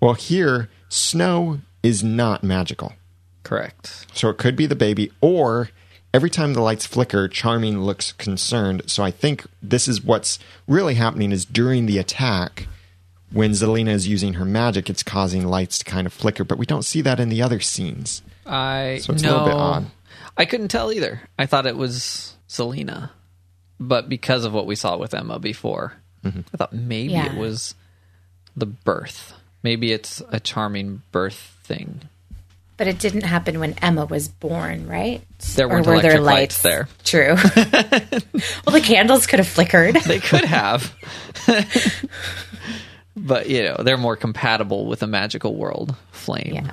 Well, 0.00 0.14
here, 0.14 0.68
snow 0.88 1.60
is 1.82 2.02
not 2.02 2.42
magical. 2.42 2.94
Correct. 3.42 4.06
So 4.14 4.28
it 4.28 4.38
could 4.38 4.56
be 4.56 4.66
the 4.66 4.76
baby, 4.76 5.10
or 5.20 5.70
every 6.12 6.30
time 6.30 6.54
the 6.54 6.60
lights 6.60 6.86
flicker, 6.86 7.28
Charming 7.28 7.80
looks 7.80 8.12
concerned. 8.12 8.82
So 8.86 9.02
I 9.02 9.10
think 9.10 9.46
this 9.62 9.88
is 9.88 10.02
what's 10.02 10.38
really 10.68 10.94
happening 10.94 11.32
is 11.32 11.44
during 11.44 11.86
the 11.86 11.98
attack, 11.98 12.66
when 13.32 13.52
Zelena 13.52 13.90
is 13.90 14.08
using 14.08 14.34
her 14.34 14.44
magic, 14.44 14.90
it's 14.90 15.02
causing 15.02 15.46
lights 15.46 15.78
to 15.78 15.84
kind 15.84 16.06
of 16.06 16.12
flicker, 16.12 16.44
but 16.44 16.58
we 16.58 16.66
don't 16.66 16.84
see 16.84 17.00
that 17.02 17.20
in 17.20 17.28
the 17.28 17.42
other 17.42 17.60
scenes. 17.60 18.22
I 18.46 18.98
So 19.02 19.12
it's 19.12 19.22
a 19.22 19.26
little 19.26 19.46
bit 19.46 19.54
odd. 19.54 19.86
I 20.36 20.44
couldn't 20.44 20.68
tell 20.68 20.92
either. 20.92 21.22
I 21.38 21.46
thought 21.46 21.66
it 21.66 21.76
was 21.76 22.36
Zelena, 22.48 23.10
but 23.80 24.08
because 24.08 24.44
of 24.44 24.52
what 24.52 24.66
we 24.66 24.76
saw 24.76 24.96
with 24.96 25.14
Emma 25.14 25.38
before, 25.38 25.94
Mm-hmm. 26.22 26.40
I 26.52 26.56
thought 26.58 26.72
maybe 26.74 27.14
Yeah. 27.14 27.32
it 27.32 27.38
was 27.38 27.74
the 28.54 28.66
birth. 28.66 29.32
Maybe 29.62 29.90
it's 29.90 30.20
a 30.30 30.38
charming 30.38 31.00
birth 31.12 31.56
thing. 31.64 32.02
But 32.76 32.88
it 32.88 32.98
didn't 32.98 33.22
happen 33.22 33.58
when 33.58 33.72
Emma 33.80 34.04
was 34.04 34.28
born, 34.28 34.86
right? 34.86 35.22
There 35.54 35.66
weren't 35.66 35.86
electric 35.86 36.20
lights 36.20 36.60
there. 36.60 36.88
True. 37.04 37.36
well, 37.56 38.72
the 38.72 38.82
candles 38.82 39.26
could 39.26 39.38
have 39.38 39.48
flickered. 39.48 39.94
They 39.96 40.18
could 40.18 40.44
have, 40.44 40.94
but 43.16 43.48
you 43.48 43.62
know 43.64 43.76
they're 43.82 43.96
more 43.98 44.16
compatible 44.16 44.86
with 44.86 45.02
a 45.02 45.06
magical 45.06 45.54
world 45.56 45.94
flame. 46.12 46.52
Yeah. 46.54 46.70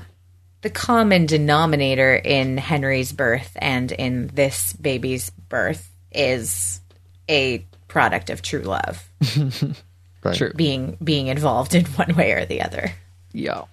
The 0.61 0.69
common 0.69 1.25
denominator 1.25 2.15
in 2.15 2.57
Henry's 2.57 3.11
birth 3.13 3.51
and 3.57 3.91
in 3.91 4.27
this 4.33 4.73
baby's 4.73 5.29
birth 5.29 5.89
is 6.11 6.81
a 7.29 7.65
product 7.87 8.29
of 8.29 8.41
true 8.41 8.61
love 8.61 9.07
Right. 10.23 10.35
True. 10.35 10.51
being 10.55 10.97
being 11.03 11.27
involved 11.27 11.73
in 11.75 11.85
one 11.85 12.15
way 12.15 12.31
or 12.33 12.45
the 12.45 12.61
other. 12.61 12.91
Yeah. 13.31 13.63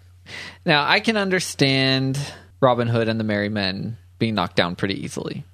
Now 0.65 0.87
I 0.87 1.01
can 1.01 1.17
understand 1.17 2.19
Robin 2.61 2.87
Hood 2.87 3.09
and 3.09 3.19
the 3.19 3.25
Merry 3.25 3.49
Men 3.49 3.97
being 4.19 4.35
knocked 4.35 4.57
down 4.57 4.77
pretty 4.77 5.03
easily. 5.05 5.45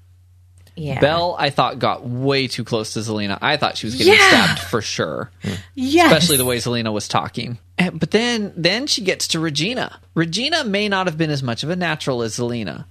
Yeah. 0.76 1.00
Belle, 1.00 1.36
I 1.38 1.50
thought 1.50 1.78
got 1.78 2.06
way 2.06 2.46
too 2.48 2.64
close 2.64 2.92
to 2.94 3.00
Zelena. 3.00 3.38
I 3.42 3.56
thought 3.56 3.76
she 3.76 3.86
was 3.86 3.96
getting 3.96 4.14
Yeah. 4.14 4.28
stabbed 4.28 4.60
for 4.60 4.80
sure, 4.80 5.30
yes. 5.74 6.06
especially 6.10 6.36
the 6.38 6.44
way 6.44 6.56
Zelena 6.58 6.92
was 6.92 7.06
talking. 7.08 7.58
And- 7.76 7.98
But 8.00 8.12
then, 8.12 8.52
then 8.56 8.86
she 8.86 9.02
gets 9.02 9.28
to 9.28 9.40
Regina. 9.40 10.00
Regina 10.14 10.64
may 10.64 10.88
not 10.88 11.06
have 11.06 11.18
been 11.18 11.30
as 11.30 11.42
much 11.42 11.62
of 11.64 11.70
a 11.70 11.76
natural 11.76 12.22
as 12.22 12.36
Zelena, 12.38 12.84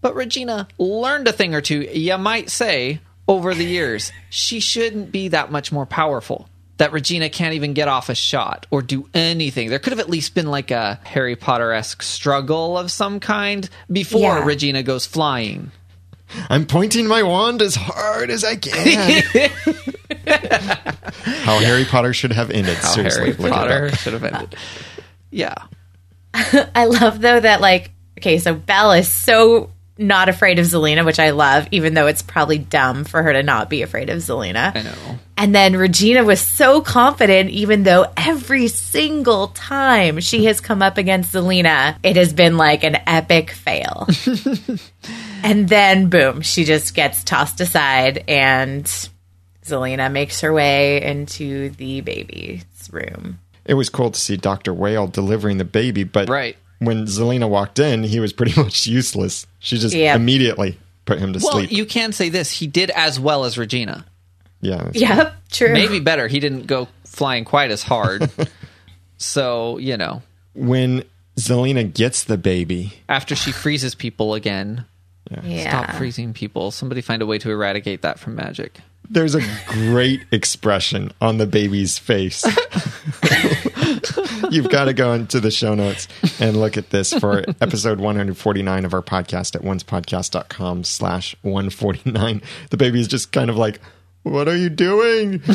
but 0.00 0.14
Regina 0.14 0.66
learned 0.78 1.28
a 1.28 1.32
thing 1.32 1.54
or 1.54 1.60
two. 1.60 1.80
You 1.82 2.16
might 2.16 2.48
say 2.48 3.00
over 3.28 3.54
the 3.54 3.64
years 3.64 4.12
she 4.30 4.60
shouldn't 4.60 5.10
be 5.12 5.28
that 5.28 5.50
much 5.50 5.72
more 5.72 5.86
powerful. 5.86 6.48
That 6.78 6.92
Regina 6.92 7.30
can't 7.30 7.54
even 7.54 7.72
get 7.72 7.88
off 7.88 8.10
a 8.10 8.14
shot 8.14 8.66
or 8.70 8.82
do 8.82 9.08
anything. 9.14 9.70
There 9.70 9.78
could 9.78 9.92
have 9.94 10.00
at 10.00 10.10
least 10.10 10.34
been 10.34 10.46
like 10.46 10.70
a 10.70 11.00
Harry 11.04 11.34
Potter 11.34 11.72
esque 11.72 12.02
struggle 12.02 12.76
of 12.76 12.90
some 12.90 13.18
kind 13.18 13.66
before 13.90 14.20
Yeah. 14.20 14.44
Regina 14.44 14.82
goes 14.82 15.06
flying. 15.06 15.70
I'm 16.50 16.66
pointing 16.66 17.06
my 17.06 17.22
wand 17.22 17.62
as 17.62 17.76
hard 17.76 18.28
as 18.30 18.44
I 18.44 18.56
can. 18.56 19.50
How 20.26 21.58
Harry 21.60 21.84
Potter 21.84 22.12
should 22.12 22.32
have 22.32 22.50
ended. 22.50 22.76
How 22.76 22.88
Seriously, 22.92 23.32
Harry 23.32 23.50
Potter 23.50 23.88
should 23.96 24.12
have 24.12 24.24
ended. 24.24 24.56
Yeah. 25.30 25.54
I 26.34 26.86
love 26.86 27.20
though 27.20 27.40
that 27.40 27.60
like 27.60 27.90
okay, 28.18 28.38
so 28.38 28.54
Belle 28.54 28.92
is 28.92 29.10
so 29.10 29.70
not 29.98 30.28
afraid 30.28 30.58
of 30.58 30.66
Zelena, 30.66 31.04
which 31.04 31.18
I 31.18 31.30
love, 31.30 31.68
even 31.70 31.94
though 31.94 32.06
it's 32.06 32.22
probably 32.22 32.58
dumb 32.58 33.04
for 33.04 33.22
her 33.22 33.32
to 33.32 33.42
not 33.42 33.70
be 33.70 33.82
afraid 33.82 34.10
of 34.10 34.18
Zelena. 34.18 34.76
I 34.76 34.82
know. 34.82 35.18
And 35.38 35.54
then 35.54 35.76
Regina 35.76 36.24
was 36.24 36.40
so 36.40 36.80
confident, 36.80 37.50
even 37.50 37.82
though 37.82 38.06
every 38.16 38.68
single 38.68 39.48
time 39.48 40.20
she 40.20 40.46
has 40.46 40.60
come 40.60 40.82
up 40.82 40.98
against 40.98 41.34
Zelena, 41.34 41.96
it 42.02 42.16
has 42.16 42.32
been 42.32 42.56
like 42.56 42.84
an 42.84 42.96
epic 43.06 43.50
fail. 43.50 44.06
and 45.42 45.68
then, 45.68 46.08
boom, 46.08 46.40
she 46.42 46.64
just 46.64 46.94
gets 46.94 47.24
tossed 47.24 47.60
aside, 47.60 48.24
and 48.28 48.84
Zelena 49.64 50.10
makes 50.10 50.40
her 50.40 50.52
way 50.52 51.02
into 51.02 51.70
the 51.70 52.00
baby's 52.00 52.64
room. 52.90 53.38
It 53.64 53.74
was 53.74 53.88
cool 53.88 54.10
to 54.10 54.20
see 54.20 54.36
Dr. 54.36 54.72
Whale 54.72 55.06
delivering 55.08 55.58
the 55.58 55.64
baby, 55.64 56.04
but 56.04 56.28
Right. 56.28 56.56
When 56.78 57.06
Zelena 57.06 57.48
walked 57.48 57.78
in, 57.78 58.02
he 58.04 58.20
was 58.20 58.32
pretty 58.32 58.60
much 58.60 58.86
useless. 58.86 59.46
She 59.58 59.78
just 59.78 59.94
Yep. 59.94 60.16
immediately 60.16 60.78
put 61.04 61.18
him 61.18 61.32
to 61.32 61.38
Well, 61.42 61.52
sleep. 61.52 61.72
you 61.72 61.86
can 61.86 62.12
say 62.12 62.28
this. 62.28 62.50
He 62.50 62.66
did 62.66 62.90
as 62.90 63.18
well 63.20 63.44
as 63.44 63.56
Regina. 63.58 64.04
yeah. 64.60 64.76
that's- 64.76 64.96
Yep, 64.96 65.34
true. 65.52 65.72
Maybe 65.72 66.00
better. 66.00 66.28
He 66.28 66.40
didn't 66.40 66.66
go 66.66 66.88
flying 67.04 67.44
quite 67.44 67.70
as 67.70 67.82
hard. 67.82 68.30
so, 69.16 69.78
you 69.78 69.96
know, 69.96 70.22
When 70.54 71.04
Zelena 71.38 71.92
gets 71.92 72.24
the 72.24 72.36
baby, 72.38 72.94
after 73.08 73.34
she 73.36 73.52
freezes 73.52 73.94
people 73.94 74.34
again, 74.34 74.84
Yeah. 75.44 75.68
stop 75.70 75.96
freezing 75.96 76.32
people. 76.32 76.70
Somebody 76.70 77.00
find 77.02 77.20
a 77.22 77.26
way 77.26 77.38
to 77.38 77.50
eradicate 77.50 78.02
that 78.02 78.18
from 78.18 78.34
magic. 78.36 78.80
There's 79.10 79.34
a 79.34 79.42
great 79.68 80.22
expression 80.32 81.12
on 81.20 81.36
the 81.38 81.46
baby's 81.46 81.98
face. 81.98 82.44
You've 84.50 84.70
got 84.70 84.86
to 84.86 84.92
go 84.92 85.12
into 85.12 85.40
the 85.40 85.50
show 85.50 85.74
notes 85.74 86.06
and 86.40 86.56
look 86.56 86.76
at 86.76 86.90
this 86.90 87.12
for 87.12 87.44
episode 87.60 87.98
149 88.00 88.84
of 88.84 88.94
our 88.94 89.02
podcast 89.02 89.56
at 89.56 89.62
oncepodcast.com 89.62 90.84
slash 90.84 91.34
149. 91.42 92.42
The 92.70 92.76
baby 92.76 93.00
is 93.00 93.08
just 93.08 93.32
kind 93.32 93.50
of 93.50 93.56
like, 93.56 93.80
what 94.22 94.46
are 94.48 94.56
you 94.56 94.68
doing? 94.68 95.42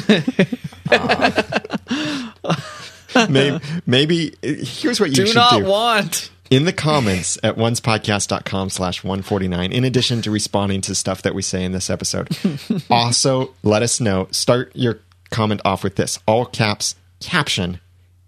maybe, 3.30 3.60
maybe 3.86 4.34
here's 4.42 5.00
what 5.00 5.10
you 5.10 5.16
Do 5.16 5.28
should 5.28 5.36
not 5.36 5.60
do 5.60 5.66
want. 5.66 6.32
In 6.52 6.66
the 6.66 6.74
comments 6.74 7.38
at 7.44 7.56
oncepodcast.com 7.56 8.70
slash 8.70 9.04
149 9.04 9.72
in 9.72 9.84
addition 9.86 10.22
to 10.22 10.30
responding 10.30 10.82
to 10.82 10.94
stuff 10.94 11.22
that 11.22 11.34
we 11.34 11.42
say 11.42 11.64
in 11.64 11.72
this 11.72 11.90
episode 11.90 12.28
also 12.90 13.54
let 13.64 13.82
us 13.82 14.00
know 14.02 14.28
start 14.32 14.72
your 14.76 15.00
comment 15.30 15.62
off 15.64 15.84
with 15.84 15.96
this 15.96 16.20
all 16.28 16.46
caps 16.46 16.96
caption 17.22 17.80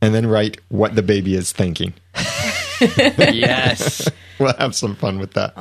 and 0.01 0.15
then 0.15 0.25
write 0.25 0.61
what 0.69 0.95
the 0.95 1.03
baby 1.03 1.35
is 1.35 1.51
thinking 1.51 1.93
Yes. 2.79 4.09
we'll 4.39 4.53
have 4.53 4.73
some 4.73 4.95
fun 4.95 5.19
with 5.19 5.33
that 5.33 5.53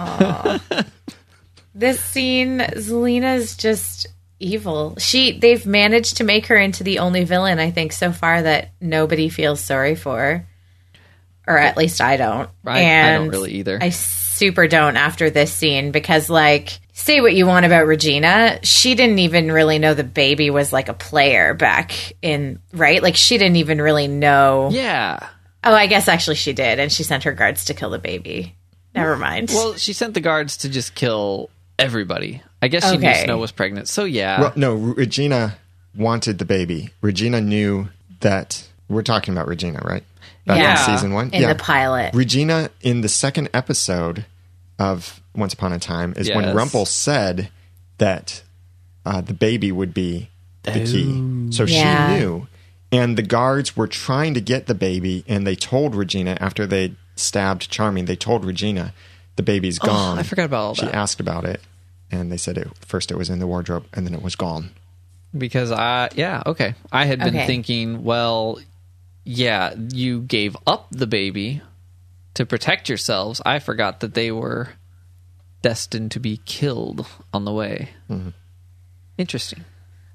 this 1.75 2.01
scene, 2.01 2.59
Zelena's 2.59 3.57
just 3.57 4.07
evil. 4.39 4.97
She 4.99 5.39
they've 5.39 5.65
managed 5.65 6.19
to 6.19 6.25
make 6.25 6.47
her 6.47 6.57
into 6.57 6.85
the 6.85 6.99
only 6.99 7.25
villain 7.25 7.59
I 7.59 7.71
think 7.71 7.93
so 7.93 8.13
far 8.13 8.43
that 8.43 8.73
nobody 8.81 9.29
feels 9.29 9.61
sorry 9.61 9.95
for. 9.95 10.47
Or 11.47 11.59
at 11.59 11.77
least 11.77 12.01
I 12.01 12.16
don't. 12.16 12.48
I- 12.64 12.85
I 12.85 13.12
don't 13.19 13.28
really 13.28 13.52
either. 13.55 13.78
I 13.81 13.90
super 13.90 14.66
don't 14.66 14.97
after 14.97 15.31
this 15.31 15.52
scene 15.52 15.90
because 15.93 16.31
like 16.31 16.78
say 16.93 17.20
what 17.20 17.35
you 17.35 17.47
want 17.47 17.66
about 17.66 17.86
Regina, 17.86 18.59
she 18.62 18.94
didn't 18.94 19.19
even 19.19 19.51
really 19.51 19.78
know 19.78 19.94
the 19.94 20.05
baby 20.05 20.51
was 20.51 20.73
like 20.73 20.89
a 20.89 20.94
player 20.94 21.55
back 21.55 21.93
in 22.23 22.60
right? 22.73 23.02
Like 23.02 23.16
she 23.16 23.39
didn't 23.39 23.56
even 23.56 23.81
really 23.81 24.09
know 24.09 24.70
yeah. 24.73 25.28
Oh, 25.64 25.74
I 25.74 25.86
guess 25.86 26.09
actually 26.09 26.36
she 26.36 26.52
did, 26.52 26.81
and 26.81 26.90
she 26.90 27.05
sent 27.05 27.23
her 27.23 27.32
guards 27.32 27.66
to 27.66 27.74
kill 27.74 27.90
the 27.90 27.98
baby. 28.01 28.56
Never 28.97 29.14
mm, 29.16 29.20
mind. 29.20 29.48
Well, 29.52 29.74
she 29.74 29.93
sent 29.93 30.14
the 30.14 30.20
guards 30.20 30.56
to 30.59 30.69
just 30.69 30.94
kill 30.97 31.51
everybody. 31.78 32.43
I 32.60 32.69
guess 32.69 32.89
she 32.89 32.97
Okay. 32.97 33.06
knew 33.12 33.24
Snow 33.24 33.39
was 33.39 33.52
pregnant. 33.52 33.89
So, 33.89 34.05
yeah. 34.05 34.40
well, 34.40 34.52
no 34.56 34.74
regina 34.74 35.56
wanted 35.97 36.39
the 36.39 36.44
baby 36.44 36.90
regina 37.01 37.40
knew 37.40 37.89
that 38.20 38.66
we're 38.89 39.02
talking 39.02 39.35
about 39.35 39.47
regina 39.47 39.81
right 39.85 40.02
Back 40.47 40.56
in 40.56 40.62
Yeah. 40.62 40.86
season 40.86 41.12
one 41.14 41.31
in 41.31 41.48
the 41.48 41.55
pilot. 41.55 42.14
Regina 42.14 42.70
in 42.81 43.01
the 43.01 43.09
second 43.09 43.48
episode 43.55 44.24
of 44.78 45.20
Once 45.35 45.55
Upon 45.55 45.73
a 45.73 45.78
Time 45.78 46.12
is 46.16 46.28
when 46.31 46.44
Yes. 46.44 46.55
Rumple 46.55 46.85
said 46.86 47.51
that 47.98 48.43
uh, 49.05 49.20
the 49.20 49.35
baby 49.35 49.70
would 49.73 49.93
be 49.94 50.28
the 50.62 50.73
key. 50.73 51.51
So 51.52 51.64
Yeah. 51.64 52.09
she 52.14 52.20
knew. 52.20 52.47
And 52.90 53.16
the 53.16 53.23
guards 53.23 53.77
were 53.77 53.86
trying 53.86 54.35
to 54.35 54.40
get 54.40 54.66
the 54.66 54.74
baby, 54.74 55.24
and 55.27 55.47
they 55.47 55.56
told 55.56 55.94
Regina 55.94 56.36
after 56.40 56.66
they 56.66 56.94
stabbed 57.16 57.70
Charming, 57.70 58.05
they 58.05 58.16
told 58.16 58.44
Regina 58.44 58.93
the 59.36 59.43
baby's 59.43 59.78
gone. 59.78 60.19
Oh, 60.19 60.20
I 60.20 60.24
forgot 60.24 60.44
about 60.44 60.60
all 60.62 60.74
She 60.74 60.85
that. 60.86 60.94
asked 60.94 61.19
about 61.20 61.44
it, 61.44 61.60
and 62.10 62.31
they 62.31 62.36
said 62.36 62.59
it, 62.59 62.69
first 62.85 63.10
it 63.10 63.16
was 63.16 63.31
in 63.31 63.39
the 63.39 63.47
wardrobe, 63.47 63.86
and 63.94 64.06
then 64.06 64.12
it 64.14 64.23
was 64.23 64.36
gone. 64.36 64.70
Because 65.36 65.73
I, 65.73 66.10
yeah, 66.14 66.43
okay. 66.44 66.74
I 66.93 67.06
had 67.06 67.19
been 67.20 67.28
Okay. 67.35 67.47
thinking, 67.47 68.05
well, 68.05 68.59
yeah, 69.24 69.74
you 69.93 70.20
gave 70.23 70.57
up 70.66 70.89
the 70.90 71.07
baby 71.07 71.62
to 72.35 72.47
protect 72.47 72.89
yourselves. 72.89 73.40
I 73.44 73.59
forgot 73.59 74.01
that 74.01 74.15
they 74.15 74.31
were 74.32 74.70
destined 75.62 76.11
to 76.12 76.20
be 76.20 76.39
killed 76.44 77.07
on 77.32 77.44
the 77.44 77.53
way. 77.53 77.90
Interesting. 79.19 79.65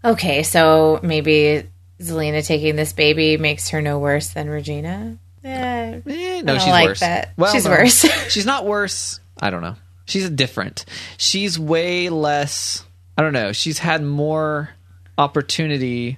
Okay, 0.03 0.43
so 0.43 0.99
maybe 1.03 1.63
Zelena 1.99 2.45
taking 2.45 2.75
this 2.75 2.93
baby 2.93 3.37
makes 3.37 3.69
her 3.69 3.81
no 3.81 3.99
worse 3.99 4.29
than 4.29 4.49
Regina. 4.49 5.17
Eh, 5.43 6.01
Eh, 6.05 6.41
no, 6.41 6.55
I 6.55 6.57
she's 6.57 6.67
like 6.67 6.87
worse. 6.87 6.99
that. 6.99 7.33
Well, 7.37 7.53
She's 7.53 7.65
no. 7.65 7.71
worse. 7.71 8.01
she's 8.29 8.45
not 8.45 8.65
worse. 8.65 9.19
I 9.39 9.49
don't 9.49 9.61
know. 9.61 9.75
She's 10.05 10.29
different. 10.29 10.85
She's 11.17 11.57
way 11.59 12.09
less. 12.09 12.83
I 13.17 13.21
don't 13.21 13.33
know. 13.33 13.51
She's 13.51 13.79
had 13.79 14.03
more 14.03 14.69
opportunity 15.17 16.17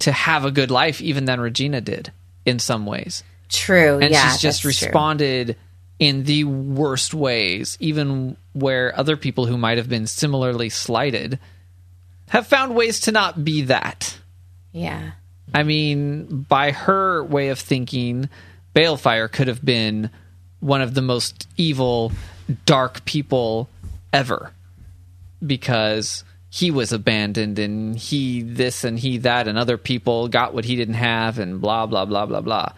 to 0.00 0.12
have 0.12 0.44
a 0.44 0.50
good 0.50 0.70
life 0.70 1.00
even 1.00 1.24
than 1.24 1.40
Regina 1.40 1.80
did 1.80 2.12
in 2.50 2.58
some 2.58 2.84
ways. 2.84 3.24
true. 3.48 3.98
and 3.98 4.10
yeah, 4.12 4.30
she's 4.30 4.40
just 4.40 4.62
that's 4.62 4.78
true. 4.78 4.86
responded 4.86 5.56
in 5.98 6.24
the 6.24 6.44
worst 6.44 7.14
ways, 7.14 7.76
even 7.80 8.36
where 8.52 8.98
other 8.98 9.16
people 9.16 9.46
who 9.46 9.56
might 9.56 9.78
have 9.78 9.88
been 9.88 10.06
similarly 10.06 10.68
slighted 10.68 11.38
have 12.28 12.46
found 12.46 12.74
ways 12.74 13.00
to 13.00 13.12
not 13.12 13.44
be 13.44 13.62
that. 13.62 14.18
Yeah. 14.72 15.12
I 15.52 15.62
mean, 15.62 16.46
by 16.48 16.70
her 16.70 17.24
way 17.24 17.48
of 17.48 17.58
thinking, 17.58 18.28
Baelfire 18.74 19.30
could 19.30 19.48
have 19.48 19.64
been 19.64 20.10
one 20.60 20.80
of 20.80 20.94
the 20.94 21.02
most 21.02 21.48
evil 21.56 22.12
dark 22.66 23.04
people 23.04 23.68
ever 24.12 24.52
because 25.44 26.24
he 26.50 26.72
was 26.72 26.92
abandoned 26.92 27.58
and 27.60 27.96
he 27.96 28.42
this 28.42 28.82
and 28.82 28.98
he 28.98 29.18
that 29.18 29.46
and 29.46 29.56
other 29.56 29.78
people 29.78 30.28
got 30.28 30.52
what 30.52 30.64
he 30.64 30.74
didn't 30.74 30.94
have 30.94 31.38
and 31.38 31.60
blah 31.60 31.86
blah 31.86 32.04
blah 32.04 32.26
blah 32.26 32.40
blah. 32.40 32.72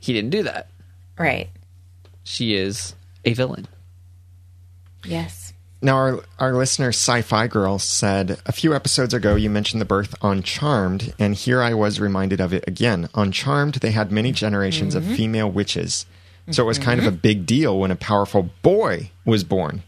He 0.00 0.14
didn't 0.14 0.30
do 0.30 0.42
that. 0.44 0.68
Right. 1.18 1.50
She 2.24 2.54
is 2.54 2.94
a 3.24 3.34
villain. 3.34 3.68
Yes. 5.04 5.52
Now, 5.82 5.96
our, 5.96 6.20
our 6.38 6.54
listener, 6.54 6.88
Sci 6.88 7.22
Fi 7.22 7.46
Girl, 7.46 7.78
said 7.78 8.38
a 8.44 8.52
few 8.52 8.74
episodes 8.74 9.14
ago 9.14 9.34
you 9.34 9.48
mentioned 9.48 9.80
the 9.80 9.86
birth 9.86 10.14
on 10.20 10.42
Charmed, 10.42 11.14
and 11.18 11.34
here 11.34 11.62
I 11.62 11.72
was 11.72 11.98
reminded 11.98 12.38
of 12.38 12.52
it 12.52 12.64
again. 12.66 13.08
On 13.14 13.32
Charmed, 13.32 13.76
they 13.76 13.90
had 13.90 14.12
many 14.12 14.30
generations 14.30 14.94
of 14.94 15.02
mm-hmm. 15.02 15.14
female 15.14 15.50
witches. 15.50 16.04
So 16.50 16.64
it 16.64 16.66
was 16.66 16.78
kind 16.78 16.98
of 16.98 17.06
a 17.06 17.10
mm-hmm. 17.10 17.18
big 17.18 17.46
deal 17.46 17.78
when 17.78 17.90
a 17.90 17.96
powerful 17.96 18.50
boy 18.62 19.10
was 19.24 19.44
born. 19.44 19.82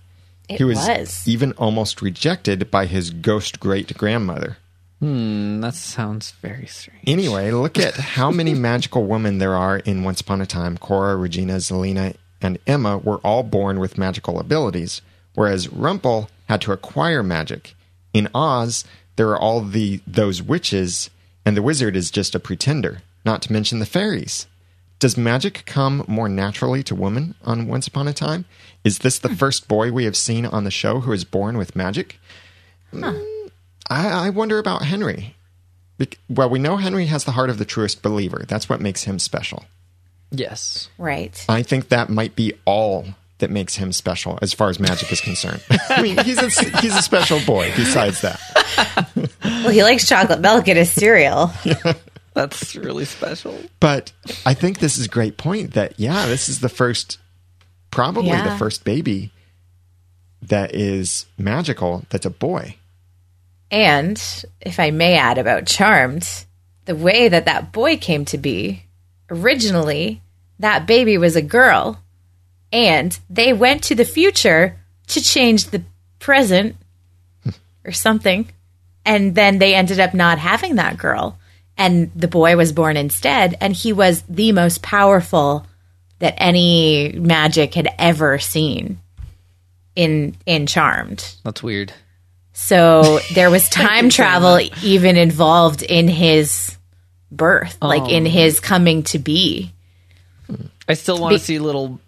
It 0.53 0.59
he 0.59 0.65
was, 0.65 0.77
was. 0.79 1.27
even 1.27 1.53
almost 1.53 2.03
rejected 2.03 2.71
by 2.71 2.87
his 2.87 3.11
ghost 3.11 3.61
great 3.61 3.97
grandmother. 3.97 4.59
Hmm, 5.01 5.61
that 5.61 5.75
sounds 5.75 6.31
very 6.43 6.67
strange. 6.67 7.03
Anyway, 7.09 7.51
look 7.51 7.79
at 7.79 7.95
how 7.95 8.31
many 8.31 8.55
magical 8.71 9.05
women 9.07 9.39
there 9.39 9.57
are 9.57 9.79
in 9.79 10.05
Once 10.05 10.21
Upon 10.21 10.41
a 10.41 10.47
Time. 10.47 10.79
Cora, 10.79 11.17
Regina, 11.17 11.55
Zelena, 11.57 12.15
and 12.41 12.59
Emma 12.67 12.99
were 12.99 13.19
all 13.19 13.43
born 13.43 13.81
with 13.81 13.99
magical 13.99 14.39
abilities, 14.39 15.03
whereas 15.35 15.69
Rumpel 15.69 16.29
had 16.49 16.61
to 16.63 16.73
acquire 16.73 17.23
magic. 17.23 17.75
In 18.13 18.29
Oz, 18.35 18.85
there 19.17 19.31
are 19.31 19.39
all 19.39 19.61
the 19.61 20.01
those 20.07 20.43
witches, 20.43 21.11
and 21.45 21.57
the 21.57 21.63
wizard 21.63 21.97
is 21.97 22.11
just 22.11 22.35
a 22.35 22.41
pretender, 22.41 23.03
not 23.25 23.43
to 23.43 23.53
mention 23.53 23.79
the 23.79 23.87
fairies. 23.87 24.47
Does 24.99 25.17
magic 25.17 25.65
come 25.67 26.05
more 26.07 26.29
naturally 26.29 26.85
to 26.85 26.95
women 26.95 27.35
on 27.43 27.67
Once 27.67 27.89
Upon 27.89 28.07
a 28.07 28.13
Time? 28.13 28.45
Is 28.85 28.99
this 28.99 29.19
the 29.19 29.29
first 29.35 29.69
boy 29.69 29.93
we 29.93 30.05
have 30.05 30.17
seen 30.17 30.45
on 30.47 30.65
the 30.65 30.71
show 30.71 31.01
who 31.01 31.13
is 31.13 31.25
born 31.25 31.57
with 31.57 31.77
magic? 31.77 32.19
Mm, 32.93 33.51
I, 33.89 34.27
I 34.27 34.31
wonder 34.31 34.59
about 34.59 34.83
Henry. 34.85 35.37
Bec- 35.99 36.19
Well, 36.29 36.51
we 36.51 36.59
know 36.59 36.77
Henry 36.77 37.07
has 37.07 37.25
the 37.25 37.33
heart 37.33 37.49
of 37.51 37.59
the 37.59 37.65
truest 37.65 38.03
believer. 38.03 38.45
That's 38.49 38.69
what 38.69 38.81
makes 38.81 39.05
him 39.05 39.19
special. 39.19 39.65
Yes. 40.31 40.89
Right. 40.99 41.45
I 41.49 41.63
think 41.63 41.89
that 41.91 42.09
might 42.09 42.35
be 42.35 42.55
all 42.65 43.07
that 43.39 43.51
makes 43.51 43.75
him 43.77 43.93
special 43.93 44.39
as 44.41 44.53
far 44.53 44.69
as 44.71 44.79
magic 44.81 45.13
is 45.13 45.21
concerned. 45.21 45.63
I 45.89 46.01
mean, 46.03 46.17
he's 46.25 46.39
a, 46.39 46.49
he's 46.81 46.97
a 46.97 47.03
special 47.03 47.41
boy 47.47 47.73
besides 47.77 48.21
that. 48.23 48.41
Well, 49.45 49.71
he 49.71 49.83
likes 49.85 50.09
chocolate 50.09 50.41
milk 50.41 50.67
in 50.67 50.77
his 50.77 50.91
cereal. 50.91 51.53
That's 52.35 52.75
really 52.75 53.05
special. 53.05 53.57
But 53.79 54.11
I 54.45 54.55
think 54.55 54.79
this 54.79 54.99
is 54.99 55.07
a 55.07 55.09
great 55.09 55.37
point 55.37 55.75
that, 55.75 56.01
yeah, 56.01 56.27
this 56.27 56.49
is 56.49 56.59
the 56.61 56.69
first, 56.69 57.19
probably 57.93 58.33
the 58.33 58.57
first 58.59 58.83
baby 58.83 59.31
that 60.43 60.75
is 60.75 61.27
magical 61.39 62.05
that's 62.11 62.27
a 62.27 62.31
boy. 62.31 62.75
And 63.71 64.21
if 64.61 64.81
I 64.81 64.91
may 64.91 65.17
add 65.17 65.39
about 65.39 65.67
Charmed, 65.67 66.45
the 66.85 66.97
way 66.97 67.29
that 67.29 67.45
that 67.45 67.71
boy 67.71 67.97
came 67.97 68.25
to 68.27 68.39
be, 68.39 68.85
originally, 69.31 70.21
that 70.59 70.87
baby 70.87 71.17
was 71.17 71.37
a 71.37 71.43
girl. 71.43 72.03
And 72.73 73.17
they 73.31 73.53
went 73.53 73.85
to 73.85 73.95
the 73.95 74.05
future 74.05 74.79
to 75.09 75.23
change 75.23 75.67
the 75.67 75.83
present 76.19 76.77
hmm. 77.45 77.51
or 77.85 77.93
something. 77.93 78.51
And 79.05 79.35
then 79.35 79.59
they 79.59 79.75
ended 79.75 80.01
up 80.01 80.15
not 80.15 80.39
having 80.39 80.77
that 80.77 80.99
girl. 80.99 81.39
And 81.77 82.11
the 82.15 82.29
boy 82.29 82.57
was 82.57 82.73
born 82.73 82.97
instead. 82.97 83.57
And 83.61 83.75
he 83.75 83.93
was 83.93 84.23
the 84.29 84.53
most 84.53 84.83
powerful 84.83 85.67
that 86.23 86.35
any 86.39 87.13
magic 87.17 87.75
had 87.75 87.89
ever 87.99 88.39
seen 88.39 89.01
in 89.97 90.37
in 90.47 90.69
Charmed. 90.69 91.35
That's 91.43 91.65
weird. 91.65 91.93
So 92.53 93.19
there 93.35 93.51
was 93.51 93.69
time 93.69 94.09
travel 94.09 94.61
even 94.85 95.17
involved 95.17 95.83
in 95.83 96.07
his 96.07 96.79
birth, 97.33 97.77
like 97.83 98.09
in 98.09 98.25
oh. 98.25 98.31
his 98.31 98.61
coming 98.61 99.03
to 99.05 99.19
be. 99.19 99.73
I 100.89 100.95
still 100.95 101.19
want 101.19 101.33
Be- 101.33 101.39
to 101.39 101.45
see 101.45 101.59
little 101.59 101.99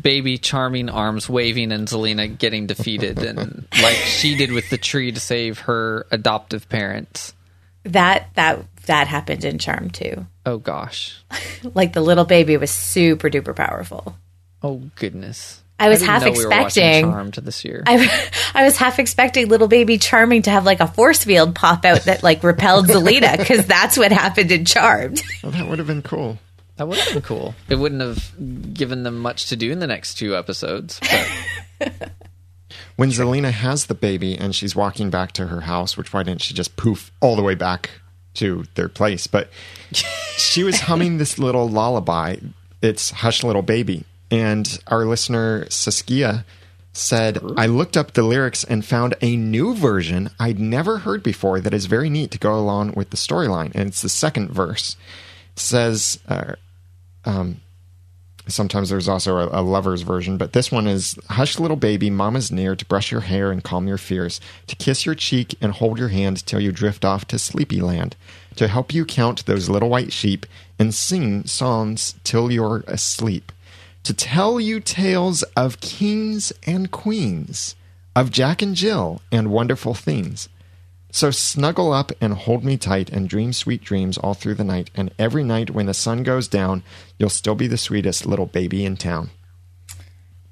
baby 0.00 0.38
charming 0.38 0.88
arms 0.88 1.28
waving 1.28 1.72
and 1.72 1.88
Zelena 1.88 2.38
getting 2.38 2.68
defeated 2.68 3.18
and 3.18 3.66
like 3.82 3.96
she 3.96 4.36
did 4.36 4.52
with 4.52 4.70
the 4.70 4.78
tree 4.78 5.10
to 5.10 5.18
save 5.18 5.60
her 5.60 6.06
adoptive 6.12 6.68
parents. 6.68 7.34
That 7.82 8.28
that 8.34 8.64
that 8.86 9.06
happened 9.08 9.44
in 9.44 9.58
Charm 9.58 9.90
too. 9.90 10.26
Oh 10.44 10.58
gosh. 10.58 11.22
Like 11.74 11.92
the 11.92 12.00
little 12.00 12.24
baby 12.24 12.56
was 12.56 12.70
super 12.70 13.28
duper 13.28 13.54
powerful. 13.54 14.16
Oh 14.62 14.82
goodness. 14.94 15.62
I 15.78 15.88
was 15.88 15.98
didn't 15.98 16.10
half 16.10 16.24
know 16.24 16.32
we 16.32 16.44
were 16.46 16.70
Charmed 16.70 17.34
this 17.34 17.64
year. 17.64 17.82
I 17.86 18.30
I 18.54 18.64
was 18.64 18.76
half 18.76 18.98
expecting 18.98 19.48
little 19.48 19.68
baby 19.68 19.98
Charming 19.98 20.42
to 20.42 20.50
have 20.50 20.64
like 20.64 20.80
a 20.80 20.86
force 20.86 21.24
field 21.24 21.54
pop 21.54 21.84
out 21.84 22.02
that 22.02 22.22
like 22.22 22.42
repelled 22.42 22.86
Zelena 22.86 23.36
because 23.38 23.66
that's 23.66 23.98
what 23.98 24.12
happened 24.12 24.50
in 24.52 24.64
Charmed. 24.64 25.22
Well, 25.42 25.52
that 25.52 25.68
would 25.68 25.78
have 25.78 25.88
been 25.88 26.02
cool. 26.02 26.38
that 26.76 26.88
would 26.88 26.98
have 26.98 27.12
been 27.12 27.22
cool. 27.22 27.54
It 27.68 27.76
wouldn't 27.76 28.00
have 28.00 28.72
given 28.74 29.02
them 29.02 29.18
much 29.18 29.48
to 29.48 29.56
do 29.56 29.70
in 29.70 29.80
the 29.80 29.86
next 29.86 30.14
two 30.14 30.36
episodes. 30.36 31.00
When 32.96 33.10
Zelena 33.10 33.50
has 33.50 33.86
the 33.86 33.94
baby 33.94 34.38
and 34.38 34.54
she's 34.54 34.74
walking 34.74 35.10
back 35.10 35.32
to 35.32 35.48
her 35.48 35.60
house, 35.62 35.96
which 35.96 36.12
why 36.14 36.22
didn't 36.22 36.40
she 36.42 36.54
just 36.54 36.76
poof 36.76 37.12
all 37.20 37.36
the 37.36 37.42
way 37.42 37.54
back 37.54 37.90
to 38.36 38.64
their 38.74 38.88
place? 38.88 39.26
But 39.26 39.50
she 39.92 40.62
was 40.62 40.80
humming 40.80 41.18
this 41.18 41.38
little 41.38 41.68
lullaby. 41.68 42.36
It's 42.82 43.10
Hush 43.10 43.42
Little 43.42 43.62
Baby. 43.62 44.04
And 44.30 44.78
our 44.86 45.04
listener, 45.04 45.66
Saskia, 45.70 46.44
said, 46.92 47.38
I 47.56 47.66
looked 47.66 47.96
up 47.96 48.12
the 48.12 48.22
lyrics 48.22 48.64
and 48.64 48.84
found 48.84 49.14
a 49.20 49.36
new 49.36 49.74
version 49.74 50.30
I'd 50.40 50.58
never 50.58 50.98
heard 50.98 51.22
before 51.22 51.60
that 51.60 51.74
is 51.74 51.86
very 51.86 52.08
neat 52.08 52.30
to 52.30 52.38
go 52.38 52.58
along 52.58 52.94
with 52.94 53.10
the 53.10 53.16
storyline. 53.16 53.72
And 53.74 53.88
it's 53.88 54.02
the 54.02 54.08
second 54.08 54.50
verse. 54.50 54.96
It 55.54 55.60
says, 55.60 56.18
uh, 56.26 56.54
Sometimes 58.48 58.90
there's 58.90 59.08
also 59.08 59.36
a, 59.38 59.60
a 59.60 59.62
lover's 59.62 60.02
version, 60.02 60.36
but 60.36 60.52
this 60.52 60.70
one 60.70 60.86
is 60.86 61.18
Hush, 61.30 61.58
little 61.58 61.76
baby, 61.76 62.10
mama's 62.10 62.52
near 62.52 62.76
to 62.76 62.84
brush 62.84 63.10
your 63.10 63.22
hair 63.22 63.50
and 63.50 63.64
calm 63.64 63.88
your 63.88 63.98
fears, 63.98 64.40
to 64.68 64.76
kiss 64.76 65.04
your 65.04 65.16
cheek 65.16 65.56
and 65.60 65.72
hold 65.72 65.98
your 65.98 66.08
hand 66.08 66.46
till 66.46 66.60
you 66.60 66.70
drift 66.70 67.04
off 67.04 67.24
to 67.26 67.38
sleepy 67.38 67.80
land, 67.80 68.14
to 68.54 68.68
help 68.68 68.94
you 68.94 69.04
count 69.04 69.46
those 69.46 69.68
little 69.68 69.88
white 69.88 70.12
sheep 70.12 70.46
and 70.78 70.94
sing 70.94 71.44
songs 71.44 72.14
till 72.22 72.52
you're 72.52 72.84
asleep, 72.86 73.50
to 74.04 74.14
tell 74.14 74.60
you 74.60 74.78
tales 74.78 75.42
of 75.56 75.80
kings 75.80 76.52
and 76.64 76.92
queens, 76.92 77.74
of 78.14 78.30
Jack 78.30 78.62
and 78.62 78.76
Jill 78.76 79.20
and 79.32 79.50
wonderful 79.50 79.94
things. 79.94 80.48
So 81.16 81.30
snuggle 81.30 81.94
up 81.94 82.12
and 82.20 82.34
hold 82.34 82.62
me 82.62 82.76
tight 82.76 83.08
and 83.08 83.26
dream 83.26 83.54
sweet 83.54 83.82
dreams 83.82 84.18
all 84.18 84.34
through 84.34 84.56
the 84.56 84.64
night. 84.64 84.90
And 84.94 85.14
every 85.18 85.42
night 85.44 85.70
when 85.70 85.86
the 85.86 85.94
sun 85.94 86.22
goes 86.22 86.46
down, 86.46 86.82
you'll 87.18 87.30
still 87.30 87.54
be 87.54 87.66
the 87.66 87.78
sweetest 87.78 88.26
little 88.26 88.44
baby 88.44 88.84
in 88.84 88.98
town. 88.98 89.30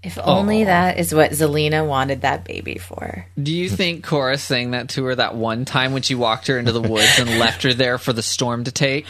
If 0.03 0.17
only 0.17 0.65
that 0.65 0.99
is 0.99 1.15
what 1.15 1.33
Zelena 1.33 1.87
wanted 1.87 2.23
that 2.23 2.47
baby 2.47 2.79
for. 2.79 3.27
do 3.43 3.55
you 3.55 3.69
think 3.69 4.07
Cora 4.07 4.39
sang 4.39 4.71
that 4.71 4.89
to 4.91 5.05
her 5.05 5.15
that 5.15 5.35
one 5.35 5.67
time 5.67 5.93
when 5.93 6.01
she 6.01 6.15
walked 6.15 6.47
her 6.47 6.59
into 6.59 6.73
the 6.73 6.81
woods 6.81 7.19
and 7.19 7.39
left 7.39 7.63
her 7.65 7.75
there 7.75 7.99
for 7.99 8.15
the 8.15 8.23
storm 8.23 8.65
to 8.65 8.73
take? 8.73 9.05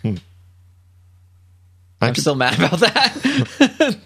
Hmm. 0.00 0.14
I 2.00 2.06
I'm 2.08 2.14
could- 2.14 2.22
still 2.22 2.34
mad 2.34 2.58
about 2.58 2.80
that. 2.80 3.98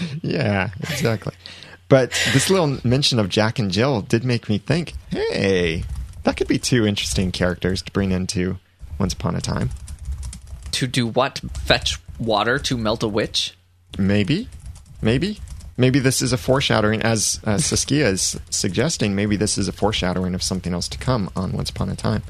yeah, 0.22 0.70
exactly. 0.78 1.34
But 1.88 2.10
this 2.32 2.50
little 2.50 2.78
mention 2.84 3.18
of 3.18 3.28
Jack 3.28 3.58
and 3.58 3.70
Jill 3.70 4.02
did 4.02 4.24
make 4.24 4.48
me 4.48 4.58
think, 4.58 4.94
hey, 5.10 5.84
that 6.24 6.36
could 6.36 6.48
be 6.48 6.58
two 6.58 6.84
interesting 6.86 7.30
characters 7.30 7.80
to 7.82 7.92
bring 7.92 8.10
into 8.12 8.58
Once 8.98 9.12
Upon 9.12 9.36
a 9.36 9.40
Time. 9.40 9.70
to 10.72 10.86
do 10.86 11.06
what? 11.06 11.40
Fetch 11.64 11.98
water 12.18 12.58
to 12.58 12.76
melt 12.76 13.02
a 13.02 13.08
witch? 13.08 13.56
Maybe, 13.98 14.48
maybe, 15.00 15.38
maybe 15.76 15.98
this 16.00 16.20
is 16.22 16.32
a 16.32 16.36
foreshadowing, 16.36 17.02
as 17.02 17.40
uh, 17.44 17.56
Saskia 17.58 18.08
is 18.08 18.38
suggesting. 18.50 19.14
Maybe 19.14 19.36
this 19.36 19.56
is 19.56 19.68
a 19.68 19.72
foreshadowing 19.72 20.34
of 20.34 20.42
something 20.42 20.72
else 20.74 20.88
to 20.88 20.98
come 20.98 21.30
on 21.36 21.52
Once 21.52 21.70
Upon 21.70 21.88
a 21.88 21.96
Time. 21.96 22.22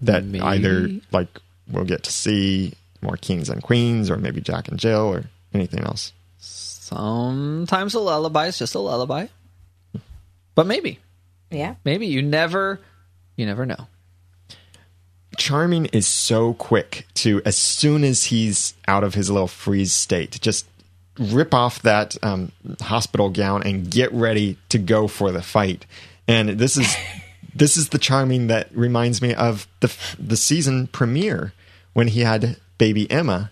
That 0.00 0.24
Maybe. 0.24 0.40
either 0.40 0.88
like 1.12 1.28
we'll 1.70 1.84
get 1.84 2.04
to 2.04 2.12
see 2.12 2.72
more 3.02 3.16
kings 3.16 3.48
and 3.50 3.62
queens, 3.62 4.08
or 4.10 4.16
maybe 4.16 4.40
Jack 4.40 4.68
and 4.68 4.78
Jill, 4.78 5.02
or 5.12 5.24
anything 5.52 5.80
else. 5.80 6.12
Sometimes 6.88 7.92
a 7.94 8.00
lullaby 8.00 8.46
is 8.46 8.58
just 8.58 8.74
a 8.74 8.78
lullaby. 8.78 9.26
But 10.54 10.66
maybe. 10.66 10.98
Yeah. 11.50 11.74
Maybe 11.84 12.06
you 12.06 12.22
never 12.22 12.80
you 13.36 13.44
never 13.44 13.66
know. 13.66 13.86
Charming 15.36 15.86
is 15.86 16.06
so 16.06 16.54
quick 16.54 17.06
to 17.14 17.42
as 17.44 17.56
soon 17.56 18.04
as 18.04 18.24
he's 18.24 18.74
out 18.88 19.04
of 19.04 19.14
his 19.14 19.30
little 19.30 19.46
freeze 19.46 19.92
state, 19.92 20.38
just 20.40 20.66
rip 21.18 21.52
off 21.52 21.82
that 21.82 22.16
um, 22.22 22.52
hospital 22.80 23.28
gown 23.28 23.62
and 23.64 23.90
get 23.90 24.12
ready 24.12 24.56
to 24.70 24.78
go 24.78 25.08
for 25.08 25.30
the 25.30 25.42
fight. 25.42 25.84
And 26.26 26.48
this 26.50 26.76
is 26.78 26.96
this 27.54 27.76
is 27.76 27.90
the 27.90 27.98
charming 27.98 28.46
that 28.46 28.74
reminds 28.74 29.20
me 29.20 29.34
of 29.34 29.68
the 29.80 29.94
the 30.18 30.38
season 30.38 30.86
premiere 30.86 31.52
when 31.92 32.08
he 32.08 32.20
had 32.20 32.56
baby 32.78 33.10
Emma, 33.10 33.50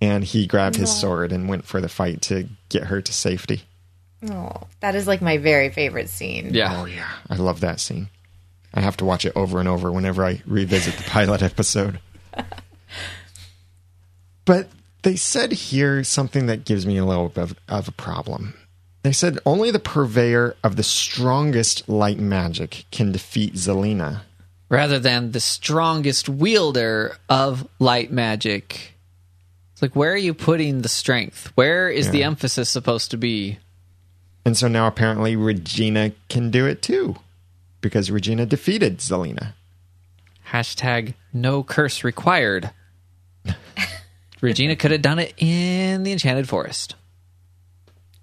and 0.00 0.24
he 0.24 0.46
grabbed 0.46 0.76
his 0.76 0.94
sword 0.94 1.32
and 1.32 1.48
went 1.48 1.64
for 1.64 1.80
the 1.80 1.88
fight 1.88 2.22
to 2.22 2.48
get 2.68 2.84
her 2.84 3.00
to 3.00 3.12
safety. 3.12 3.62
Oh, 4.28 4.52
that 4.80 4.94
is 4.94 5.06
like 5.06 5.22
my 5.22 5.38
very 5.38 5.70
favorite 5.70 6.08
scene. 6.08 6.52
Yeah. 6.52 6.80
Oh 6.80 6.84
yeah, 6.84 7.10
I 7.28 7.36
love 7.36 7.60
that 7.60 7.80
scene. 7.80 8.08
I 8.72 8.80
have 8.80 8.96
to 8.98 9.04
watch 9.04 9.24
it 9.24 9.32
over 9.34 9.58
and 9.58 9.68
over 9.68 9.90
whenever 9.90 10.24
I 10.24 10.42
revisit 10.46 10.96
the 10.96 11.04
pilot 11.04 11.42
episode. 11.42 12.00
But 14.44 14.68
they 15.02 15.14
said 15.14 15.52
here 15.52 16.02
something 16.02 16.46
that 16.46 16.64
gives 16.64 16.84
me 16.84 16.96
a 16.96 17.04
little 17.04 17.28
bit 17.28 17.44
of, 17.44 17.54
of 17.68 17.86
a 17.86 17.92
problem. 17.92 18.54
They 19.02 19.12
said 19.12 19.38
only 19.46 19.70
the 19.70 19.78
purveyor 19.78 20.56
of 20.64 20.74
the 20.74 20.82
strongest 20.82 21.88
light 21.88 22.18
magic 22.18 22.84
can 22.90 23.12
defeat 23.12 23.54
Zelena. 23.54 24.22
Rather 24.68 24.98
than 24.98 25.30
the 25.30 25.40
strongest 25.40 26.28
wielder 26.28 27.16
of 27.28 27.68
light 27.78 28.10
magic. 28.10 28.94
It's 29.80 29.82
like, 29.82 29.96
where 29.96 30.12
are 30.12 30.16
you 30.18 30.34
putting 30.34 30.82
the 30.82 30.90
strength? 30.90 31.50
Where 31.54 31.88
is 31.88 32.10
the 32.10 32.22
emphasis 32.22 32.68
supposed 32.68 33.10
to 33.12 33.16
be? 33.16 33.58
And 34.44 34.54
so 34.54 34.68
now 34.68 34.86
apparently 34.86 35.36
Regina 35.36 36.12
can 36.28 36.50
do 36.50 36.66
it 36.66 36.82
too. 36.82 37.16
Because 37.80 38.10
Regina 38.10 38.44
defeated 38.44 38.98
Zelena. 38.98 39.54
Hashtag 40.50 41.14
no 41.32 41.62
curse 41.62 42.04
required. 42.04 42.72
Regina 44.42 44.76
could 44.76 44.90
have 44.90 45.00
done 45.00 45.18
it 45.18 45.32
in 45.38 46.02
the 46.02 46.12
Enchanted 46.12 46.46
Forest. 46.46 46.94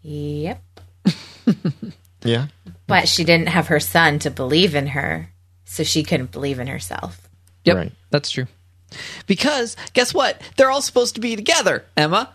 Yep. 0.04 0.62
Yeah. 2.24 2.48
But 2.86 3.08
she 3.08 3.24
didn't 3.24 3.50
have 3.50 3.68
her 3.68 3.80
son 3.80 4.20
to 4.20 4.30
believe 4.30 4.76
in 4.76 4.88
her, 4.88 5.30
so 5.66 5.84
she 5.84 6.04
couldn't 6.04 6.32
believe 6.32 6.60
in 6.60 6.68
herself. 6.68 7.28
Yep, 7.64 7.76
Right. 7.78 7.92
that's 8.10 8.30
true. 8.32 8.48
Because 9.26 9.76
guess 9.94 10.14
what? 10.14 10.42
They're 10.56 10.72
all 10.72 10.82
supposed 10.82 11.16
to 11.16 11.22
be 11.22 11.36
together, 11.36 11.86
Emma. 11.96 12.34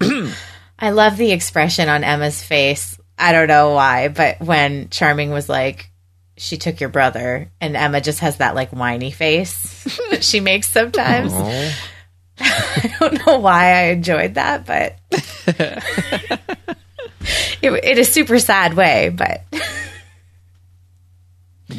I 0.78 0.90
love 0.90 1.16
the 1.16 1.32
expression 1.32 1.88
on 1.88 2.04
Emma's 2.04 2.42
face. 2.42 2.98
I 3.18 3.32
don't 3.32 3.48
know 3.48 3.74
why, 3.74 4.08
but 4.08 4.40
when 4.40 4.88
Charming 4.88 5.30
was 5.30 5.48
like, 5.48 5.90
she 6.36 6.56
took 6.56 6.80
your 6.80 6.88
brother, 6.88 7.50
and 7.60 7.76
Emma 7.76 8.00
just 8.00 8.20
has 8.20 8.38
that 8.38 8.54
like 8.54 8.70
whiny 8.70 9.10
face 9.10 9.84
that 10.10 10.24
she 10.24 10.40
makes 10.40 10.70
sometimes. 10.70 11.34
I 12.40 12.96
don't 12.98 13.26
know 13.26 13.38
why 13.38 13.72
I 13.72 13.82
enjoyed 13.90 14.34
that, 14.34 14.64
but 14.64 14.96
it, 17.62 17.70
it 17.70 17.98
is 17.98 18.10
super 18.10 18.38
sad 18.38 18.74
way, 18.74 19.10
but 19.10 19.44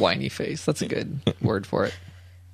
Whiny 0.02 0.30
face. 0.30 0.66
That's 0.66 0.82
a 0.82 0.88
good 0.88 1.20
word 1.42 1.66
for 1.66 1.86
it. 1.86 1.94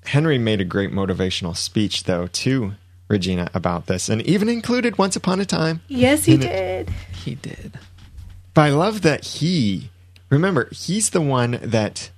Henry 0.06 0.38
made 0.38 0.62
a 0.62 0.66
great 0.66 0.92
motivational 0.92 1.56
speech, 1.56 2.04
though, 2.04 2.28
to 2.28 2.74
Regina 3.08 3.50
about 3.54 3.88
this, 3.88 4.10
and 4.10 4.22
even 4.22 4.48
included 4.50 4.98
Once 4.98 5.16
Upon 5.16 5.40
a 5.40 5.46
Time. 5.46 5.82
yes, 5.88 6.26
he 6.26 6.38
did. 6.38 6.90
He 7.24 7.36
did. 7.36 7.80
But 8.54 8.62
I 8.62 8.70
love 8.70 9.02
that 9.02 9.24
he, 9.26 9.90
remember, 10.30 10.70
he's 10.72 11.10
the 11.10 11.22
one 11.22 11.60
that 11.62 12.10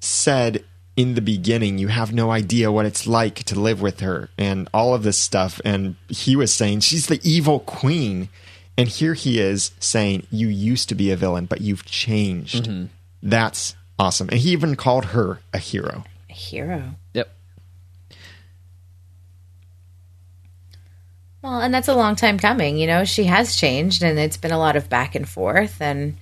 said 0.00 0.64
in 0.96 1.14
the 1.14 1.20
beginning, 1.20 1.78
you 1.78 1.88
have 1.88 2.12
no 2.12 2.30
idea 2.30 2.70
what 2.70 2.86
it's 2.86 3.06
like 3.06 3.42
to 3.44 3.58
live 3.58 3.80
with 3.82 4.00
her 4.00 4.28
and 4.38 4.68
all 4.72 4.94
of 4.94 5.02
this 5.02 5.18
stuff. 5.18 5.60
And 5.64 5.96
he 6.08 6.36
was 6.36 6.54
saying, 6.54 6.80
she's 6.80 7.06
the 7.08 7.20
evil 7.24 7.60
queen. 7.60 8.28
And 8.78 8.88
here 8.88 9.14
he 9.14 9.40
is 9.40 9.72
saying, 9.80 10.26
you 10.30 10.46
used 10.48 10.88
to 10.90 10.94
be 10.94 11.10
a 11.10 11.16
villain, 11.16 11.46
but 11.46 11.60
you've 11.60 11.84
changed. 11.84 12.64
Mm-hmm. 12.66 12.86
That's 13.22 13.74
awesome. 13.98 14.28
And 14.30 14.38
he 14.38 14.50
even 14.50 14.76
called 14.76 15.06
her 15.06 15.40
a 15.52 15.58
hero. 15.58 16.04
A 16.30 16.32
hero. 16.32 16.94
Yep. 17.12 17.30
Well, 21.42 21.60
and 21.60 21.74
that's 21.74 21.88
a 21.88 21.94
long 21.94 22.16
time 22.16 22.38
coming. 22.38 22.78
You 22.78 22.86
know, 22.86 23.04
she 23.04 23.24
has 23.24 23.56
changed 23.56 24.02
and 24.02 24.18
it's 24.18 24.38
been 24.38 24.52
a 24.52 24.58
lot 24.58 24.76
of 24.76 24.88
back 24.88 25.14
and 25.14 25.28
forth 25.28 25.80
and 25.80 26.16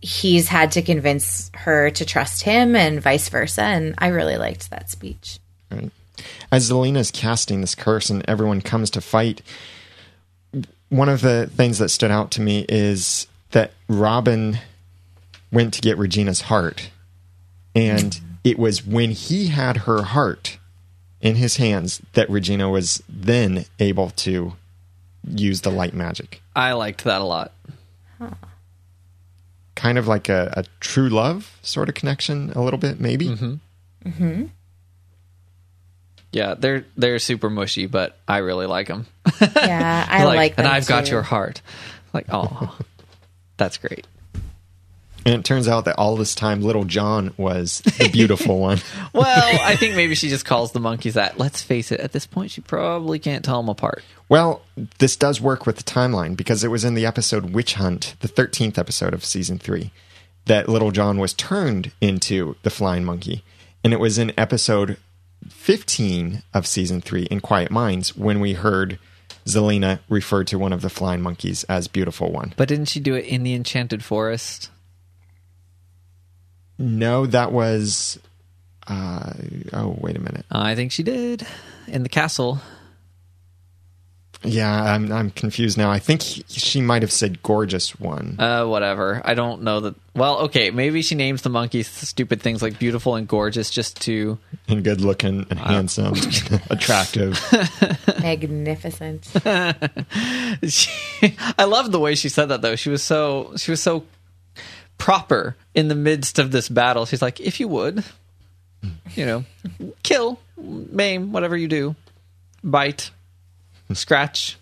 he's 0.00 0.48
had 0.48 0.72
to 0.72 0.82
convince 0.82 1.50
her 1.54 1.90
to 1.90 2.04
trust 2.04 2.42
him 2.42 2.76
and 2.76 3.00
vice 3.00 3.28
versa 3.28 3.62
and 3.62 3.94
I 3.98 4.08
really 4.08 4.36
liked 4.36 4.70
that 4.70 4.90
speech. 4.90 5.38
Right. 5.70 5.90
As 6.52 6.68
Zelena's 6.68 7.10
casting 7.10 7.60
this 7.60 7.74
curse 7.74 8.10
and 8.10 8.24
everyone 8.28 8.60
comes 8.60 8.90
to 8.90 9.00
fight, 9.00 9.40
one 10.88 11.08
of 11.08 11.20
the 11.20 11.46
things 11.46 11.78
that 11.78 11.88
stood 11.88 12.10
out 12.10 12.32
to 12.32 12.40
me 12.40 12.66
is 12.68 13.26
that 13.50 13.72
Robin 13.88 14.58
went 15.54 15.74
to 15.74 15.80
get 15.80 15.96
Regina's 15.96 16.42
heart. 16.42 16.90
And 17.74 18.20
it 18.44 18.58
was 18.58 18.86
when 18.86 19.10
he 19.10 19.46
had 19.46 19.78
her 19.78 20.02
heart 20.02 20.58
in 21.20 21.36
his 21.36 21.56
hands 21.56 22.02
that 22.12 22.28
Regina 22.28 22.68
was 22.68 23.02
then 23.08 23.64
able 23.80 24.10
to 24.10 24.52
use 25.26 25.62
the 25.62 25.70
light 25.70 25.94
magic. 25.94 26.42
I 26.54 26.72
liked 26.72 27.04
that 27.04 27.20
a 27.20 27.24
lot. 27.24 27.52
Kind 29.74 29.98
of 29.98 30.06
like 30.06 30.28
a, 30.28 30.52
a 30.56 30.64
true 30.80 31.08
love 31.08 31.58
sort 31.62 31.88
of 31.88 31.94
connection, 31.94 32.52
a 32.52 32.62
little 32.62 32.78
bit, 32.78 33.00
maybe. 33.00 33.28
Mm-hmm. 33.28 33.54
Mm-hmm. 34.08 34.44
Yeah, 36.32 36.54
they're 36.54 36.84
they're 36.96 37.18
super 37.18 37.48
mushy, 37.48 37.86
but 37.86 38.18
I 38.26 38.38
really 38.38 38.66
like 38.66 38.88
them. 38.88 39.06
Yeah, 39.40 40.06
I 40.10 40.24
like, 40.24 40.54
and 40.56 40.66
them 40.66 40.72
I've 40.72 40.86
got 40.86 41.08
your 41.10 41.22
heart. 41.22 41.60
Like, 42.12 42.26
oh, 42.30 42.76
that's 43.56 43.78
great. 43.78 44.06
And 45.26 45.34
it 45.34 45.44
turns 45.44 45.68
out 45.68 45.86
that 45.86 45.96
all 45.96 46.16
this 46.16 46.34
time, 46.34 46.60
little 46.60 46.84
John 46.84 47.32
was 47.36 47.80
the 47.80 48.10
beautiful 48.10 48.58
one. 48.58 48.78
Well, 49.12 49.60
I 49.62 49.76
think 49.76 49.94
maybe 49.94 50.16
she 50.16 50.28
just 50.28 50.44
calls 50.44 50.72
the 50.72 50.80
monkeys 50.80 51.14
that. 51.14 51.38
Let's 51.38 51.62
face 51.62 51.92
it, 51.92 52.00
at 52.00 52.12
this 52.12 52.26
point, 52.26 52.50
she 52.50 52.60
probably 52.60 53.18
can't 53.18 53.44
tell 53.44 53.62
them 53.62 53.68
apart. 53.68 54.02
Well, 54.28 54.62
this 54.98 55.16
does 55.16 55.40
work 55.40 55.66
with 55.66 55.76
the 55.76 55.82
timeline 55.84 56.36
because 56.36 56.64
it 56.64 56.68
was 56.68 56.84
in 56.84 56.94
the 56.94 57.06
episode 57.06 57.54
Witch 57.54 57.74
Hunt, 57.74 58.16
the 58.20 58.28
13th 58.28 58.76
episode 58.76 59.14
of 59.14 59.24
season 59.24 59.58
three, 59.58 59.92
that 60.46 60.68
Little 60.68 60.90
John 60.90 61.18
was 61.18 61.32
turned 61.32 61.92
into 62.00 62.56
the 62.62 62.70
flying 62.70 63.04
monkey. 63.04 63.44
And 63.84 63.92
it 63.92 64.00
was 64.00 64.18
in 64.18 64.32
episode 64.38 64.96
15 65.48 66.42
of 66.52 66.66
season 66.66 67.00
three, 67.00 67.24
in 67.24 67.40
Quiet 67.40 67.70
Minds, 67.70 68.16
when 68.16 68.40
we 68.40 68.54
heard 68.54 68.98
Zelena 69.46 70.00
refer 70.08 70.44
to 70.44 70.58
one 70.58 70.72
of 70.72 70.82
the 70.82 70.90
flying 70.90 71.22
monkeys 71.22 71.64
as 71.64 71.88
Beautiful 71.88 72.32
One. 72.32 72.54
But 72.56 72.68
didn't 72.68 72.86
she 72.86 73.00
do 73.00 73.14
it 73.14 73.26
in 73.26 73.42
the 73.42 73.54
Enchanted 73.54 74.02
Forest? 74.02 74.70
No, 76.78 77.26
that 77.26 77.52
was. 77.52 78.18
Uh, 78.86 79.32
oh, 79.72 79.96
wait 80.00 80.16
a 80.16 80.20
minute. 80.20 80.44
I 80.50 80.74
think 80.74 80.92
she 80.92 81.02
did 81.02 81.46
in 81.86 82.02
the 82.02 82.08
castle. 82.08 82.60
Yeah, 84.46 84.70
I'm, 84.92 85.10
I'm 85.10 85.30
confused 85.30 85.78
now. 85.78 85.90
I 85.90 85.98
think 85.98 86.20
he, 86.20 86.44
she 86.48 86.82
might 86.82 87.00
have 87.00 87.10
said 87.10 87.42
Gorgeous 87.42 87.98
One. 87.98 88.36
Uh, 88.38 88.66
whatever. 88.66 89.22
I 89.24 89.32
don't 89.32 89.62
know 89.62 89.80
that. 89.80 89.94
Well, 90.14 90.40
okay, 90.40 90.70
maybe 90.70 91.00
she 91.00 91.14
names 91.14 91.40
the 91.42 91.48
monkeys 91.48 91.88
stupid 91.88 92.42
things 92.42 92.60
like 92.60 92.78
beautiful 92.78 93.14
and 93.16 93.26
gorgeous 93.26 93.70
just 93.70 94.00
to. 94.02 94.38
and 94.68 94.84
good 94.84 95.00
looking 95.00 95.46
and 95.48 95.58
handsome, 95.58 96.14
attractive. 96.70 97.40
Magnificent. 98.20 99.32
She, 100.62 101.36
I 101.58 101.64
love 101.64 101.90
the 101.90 101.98
way 101.98 102.14
she 102.14 102.28
said 102.28 102.46
that 102.46 102.62
though. 102.62 102.76
She 102.76 102.88
was 102.88 103.02
so 103.02 103.52
she 103.56 103.70
was 103.70 103.82
so 103.82 104.04
proper 104.98 105.56
in 105.74 105.88
the 105.88 105.94
midst 105.94 106.38
of 106.38 106.50
this 106.50 106.68
battle. 106.68 107.06
She's 107.06 107.22
like, 107.22 107.40
if 107.40 107.60
you 107.60 107.68
would, 107.68 108.04
you 109.14 109.26
know, 109.26 109.44
kill, 110.02 110.38
maim, 110.56 111.32
whatever 111.32 111.56
you 111.56 111.68
do, 111.68 111.94
bite, 112.62 113.10
scratch. 113.92 114.56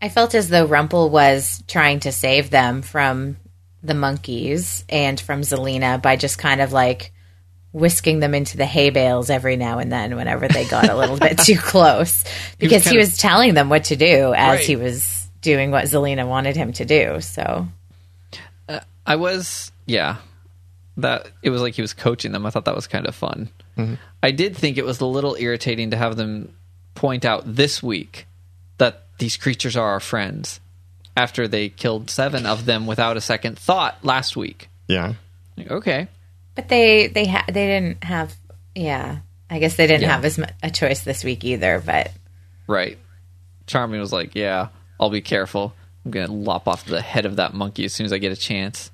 I 0.00 0.08
felt 0.08 0.34
as 0.34 0.48
though 0.48 0.66
Rumple 0.66 1.10
was 1.10 1.62
trying 1.68 2.00
to 2.00 2.12
save 2.12 2.50
them 2.50 2.82
from 2.82 3.36
the 3.82 3.94
monkeys 3.94 4.84
and 4.88 5.20
from 5.20 5.42
Zelena 5.42 6.00
by 6.00 6.16
just 6.16 6.38
kind 6.38 6.60
of 6.60 6.72
like 6.72 7.12
whisking 7.72 8.20
them 8.20 8.34
into 8.34 8.56
the 8.56 8.66
hay 8.66 8.90
bales 8.90 9.30
every 9.30 9.56
now 9.56 9.78
and 9.78 9.90
then 9.90 10.14
whenever 10.16 10.46
they 10.46 10.64
got 10.66 10.88
a 10.90 10.96
little 10.96 11.16
bit 11.16 11.38
too 11.44 11.56
close 11.56 12.22
because 12.58 12.84
he 12.84 12.90
kind 12.90 12.96
of- 12.98 13.08
was 13.08 13.16
telling 13.16 13.54
them 13.54 13.68
what 13.70 13.84
to 13.84 13.96
do 13.96 14.34
as 14.34 14.58
Right. 14.58 14.60
he 14.66 14.76
was 14.76 15.26
doing 15.40 15.70
what 15.70 15.84
Zelena 15.86 16.26
wanted 16.28 16.54
him 16.56 16.72
to 16.74 16.84
do. 16.84 17.20
So 17.20 17.66
I 19.06 19.16
was, 19.16 19.72
yeah, 19.86 20.16
that 20.96 21.28
it 21.42 21.50
was 21.50 21.60
like 21.62 21.74
he 21.74 21.82
was 21.82 21.92
coaching 21.94 22.32
them. 22.32 22.46
I 22.46 22.50
thought 22.50 22.64
that 22.66 22.74
was 22.76 22.86
kind 22.86 23.06
of 23.06 23.14
fun. 23.14 23.48
Mm-hmm. 23.76 23.94
I 24.22 24.30
did 24.30 24.56
think 24.56 24.78
it 24.78 24.84
was 24.84 25.00
a 25.00 25.06
little 25.06 25.36
irritating 25.38 25.90
to 25.90 25.96
have 25.96 26.16
them 26.16 26.52
point 26.94 27.24
out 27.24 27.42
this 27.56 27.82
week 27.82 28.26
that 28.78 29.04
these 29.18 29.36
creatures 29.36 29.76
are 29.76 29.88
our 29.92 30.00
friends 30.00 30.60
after 31.16 31.48
they 31.48 31.68
killed 31.68 32.10
seven 32.10 32.46
of 32.46 32.64
them 32.66 32.86
without 32.86 33.16
a 33.16 33.20
second 33.20 33.58
thought 33.58 33.98
last 34.04 34.36
week. 34.36 34.68
Yeah. 34.88 35.14
Like, 35.56 35.70
okay, 35.70 36.08
But 36.54 36.68
they 36.68 37.06
they 37.08 37.26
ha- 37.26 37.44
they 37.48 37.66
didn't 37.66 38.04
have 38.04 38.34
yeah. 38.74 39.18
I 39.50 39.58
guess 39.58 39.76
they 39.76 39.86
didn't 39.86 40.02
Yeah. 40.02 40.12
have 40.14 40.24
as 40.24 40.38
mu- 40.38 40.44
a 40.62 40.70
choice 40.70 41.00
this 41.02 41.24
week 41.24 41.44
either. 41.44 41.82
But 41.84 42.10
right. 42.66 42.96
Charming 43.66 44.00
was 44.00 44.12
like, 44.12 44.34
"Yeah, 44.34 44.68
I'll 45.00 45.10
be 45.10 45.20
careful. 45.20 45.74
I'm 46.04 46.10
gonna 46.10 46.32
lop 46.32 46.66
off 46.68 46.84
the 46.86 47.00
head 47.02 47.26
of 47.26 47.36
that 47.36 47.52
monkey 47.54 47.84
as 47.84 47.92
soon 47.92 48.06
as 48.06 48.12
I 48.12 48.18
get 48.18 48.32
a 48.32 48.36
chance." 48.36 48.90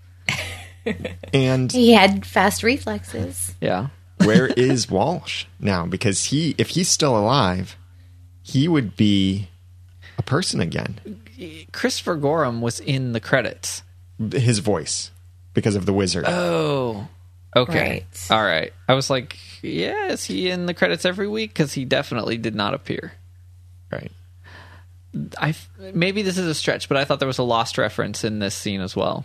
And 1.32 1.70
he 1.70 1.92
had 1.92 2.24
fast 2.26 2.62
reflexes. 2.62 3.54
Yeah, 3.60 3.88
where 4.24 4.46
is 4.46 4.90
Walsh 4.90 5.46
now? 5.60 5.86
Because 5.86 6.24
he, 6.26 6.54
if 6.58 6.70
he's 6.70 6.88
still 6.88 7.16
alive, 7.16 7.76
he 8.42 8.68
would 8.68 8.96
be 8.96 9.48
a 10.16 10.22
person 10.22 10.60
again. 10.60 11.20
Christopher 11.72 12.16
Gorham 12.16 12.60
was 12.60 12.80
in 12.80 13.12
the 13.12 13.20
credits. 13.20 13.82
His 14.32 14.58
voice, 14.58 15.10
because 15.54 15.76
of 15.76 15.86
the 15.86 15.92
wizard. 15.92 16.24
Oh. 16.26 17.06
Okay. 17.56 17.90
Right. 17.90 18.26
All 18.30 18.42
right. 18.44 18.72
I 18.88 18.94
was 18.94 19.08
like, 19.08 19.38
yeah, 19.62 20.08
is 20.08 20.24
he 20.24 20.50
in 20.50 20.66
the 20.66 20.74
credits 20.74 21.04
every 21.04 21.28
week? 21.28 21.50
Because 21.50 21.72
he 21.72 21.84
definitely 21.84 22.36
did 22.36 22.54
not 22.54 22.74
appear. 22.74 23.12
right. 23.90 24.12
I 25.38 25.54
maybe 25.94 26.20
this 26.22 26.36
is 26.36 26.46
a 26.46 26.54
stretch, 26.54 26.88
but 26.88 26.98
I 26.98 27.04
thought 27.04 27.18
there 27.18 27.26
was 27.26 27.38
a 27.38 27.42
lost 27.42 27.78
reference 27.78 28.24
in 28.24 28.38
this 28.40 28.54
scene 28.54 28.82
as 28.82 28.94
well. 28.94 29.24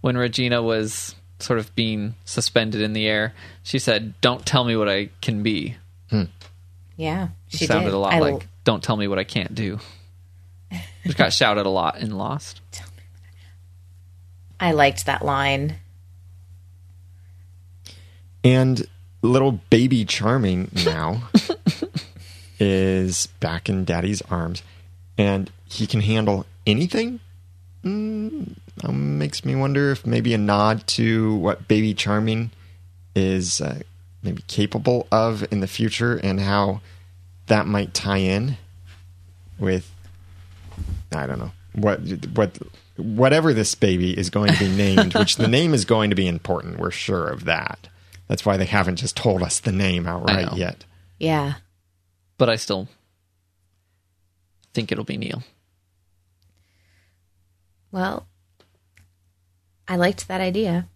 When 0.00 0.16
Regina 0.16 0.62
was 0.62 1.14
sort 1.38 1.58
of 1.58 1.74
being 1.74 2.14
suspended 2.24 2.80
in 2.80 2.92
the 2.92 3.06
air, 3.06 3.34
she 3.62 3.78
said, 3.78 4.14
"Don't 4.20 4.44
tell 4.46 4.64
me 4.64 4.76
what 4.76 4.88
I 4.88 5.10
can 5.20 5.42
be." 5.42 5.76
Hmm. 6.10 6.24
Yeah, 6.96 7.28
she 7.48 7.66
sounded 7.66 7.86
did. 7.86 7.94
a 7.94 7.98
lot 7.98 8.14
I- 8.14 8.18
like 8.20 8.46
"Don't 8.64 8.82
tell 8.82 8.96
me 8.96 9.08
what 9.08 9.18
I 9.18 9.24
can't 9.24 9.54
do." 9.54 9.78
Which 11.04 11.16
got 11.16 11.32
shouted 11.32 11.66
a 11.66 11.70
lot 11.70 11.98
in 11.98 12.10
Lost. 12.16 12.60
I 14.58 14.72
liked 14.72 15.06
that 15.06 15.24
line. 15.24 15.76
And 18.44 18.86
little 19.22 19.52
baby 19.70 20.04
Charming 20.04 20.70
now 20.84 21.28
is 22.58 23.26
back 23.40 23.68
in 23.68 23.84
Daddy's 23.84 24.22
arms, 24.22 24.62
and 25.18 25.50
he 25.64 25.86
can 25.86 26.00
handle 26.00 26.46
anything. 26.66 27.20
Mm, 27.84 28.56
um, 28.84 29.18
makes 29.18 29.44
me 29.44 29.54
wonder 29.54 29.90
if 29.90 30.06
maybe 30.06 30.34
a 30.34 30.38
nod 30.38 30.86
to 30.88 31.34
what 31.36 31.66
Baby 31.66 31.94
Charming 31.94 32.50
is 33.14 33.60
uh, 33.60 33.80
maybe 34.22 34.42
capable 34.48 35.06
of 35.10 35.50
in 35.52 35.60
the 35.60 35.66
future, 35.66 36.16
and 36.22 36.40
how 36.40 36.80
that 37.46 37.66
might 37.66 37.94
tie 37.94 38.18
in 38.18 38.56
with 39.58 39.90
I 41.14 41.26
don't 41.26 41.38
know 41.38 41.52
what 41.74 42.00
what 42.34 42.58
whatever 42.96 43.52
this 43.52 43.74
baby 43.74 44.16
is 44.16 44.30
going 44.30 44.52
to 44.52 44.58
be 44.58 44.68
named, 44.68 45.14
which 45.14 45.36
the 45.36 45.48
name 45.58 45.74
is 45.74 45.84
going 45.84 46.10
to 46.10 46.16
be 46.16 46.28
important. 46.28 46.78
We're 46.78 46.90
sure 46.90 47.28
of 47.28 47.44
that. 47.44 47.88
That's 48.28 48.46
why 48.46 48.56
they 48.56 48.66
haven't 48.66 48.96
just 48.96 49.16
told 49.16 49.42
us 49.42 49.58
the 49.58 49.72
name 49.72 50.06
outright 50.06 50.52
yet. 50.54 50.84
Yeah. 51.18 51.54
But 52.38 52.48
I 52.48 52.56
still 52.56 52.88
think 54.72 54.92
it'll 54.92 55.04
be 55.04 55.16
Neal. 55.16 55.42
Well, 57.92 58.26
I 59.88 59.96
liked 59.96 60.28
that 60.28 60.40
idea. 60.40 60.86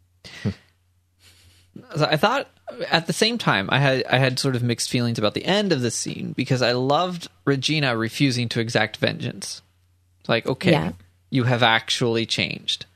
I 1.97 2.17
thought 2.17 2.49
at 2.91 3.07
the 3.07 3.13
same 3.13 3.37
time 3.37 3.69
I 3.71 3.79
had 3.79 4.05
I 4.07 4.19
had 4.19 4.39
sort 4.39 4.55
of 4.57 4.63
mixed 4.63 4.89
feelings 4.91 5.19
about 5.19 5.35
the 5.35 5.45
end 5.45 5.73
of 5.73 5.81
the 5.81 5.91
scene 5.91 6.33
because 6.37 6.63
I 6.63 6.73
loved 6.73 7.29
Regina 7.45 7.97
refusing 7.97 8.49
to 8.51 8.61
exact 8.61 8.97
vengeance. 8.99 9.61
It's 10.21 10.29
like, 10.29 10.47
okay, 10.47 10.71
Yeah. 10.71 10.93
you 11.31 11.45
have 11.45 11.63
actually 11.63 12.27
changed. 12.27 12.87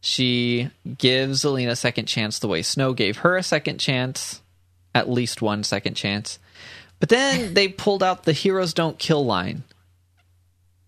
She 0.00 0.70
gives 0.98 1.44
Zelena 1.44 1.70
a 1.70 1.76
second 1.76 2.06
chance 2.06 2.38
the 2.38 2.48
way 2.48 2.62
Snow 2.62 2.92
gave 2.92 3.18
her 3.18 3.36
a 3.36 3.42
second 3.42 3.78
chance, 3.78 4.42
at 4.94 5.08
least 5.08 5.40
one 5.42 5.64
second 5.64 5.94
chance. 5.94 6.38
But 7.00 7.08
then 7.08 7.54
they 7.54 7.68
pulled 7.68 8.02
out 8.02 8.24
the 8.24 8.32
heroes 8.32 8.74
don't 8.74 8.98
kill 8.98 9.24
line. 9.24 9.62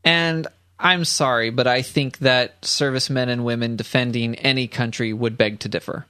And 0.05 0.47
I'm 0.83 1.05
sorry, 1.05 1.51
but 1.51 1.67
I 1.67 1.83
think 1.83 2.19
that 2.19 2.65
servicemen 2.65 3.29
and 3.29 3.45
women 3.45 3.77
defending 3.77 4.35
any 4.37 4.67
country 4.67 5.13
would 5.13 5.37
beg 5.37 5.61
to 5.61 5.69
differ 5.69 6.07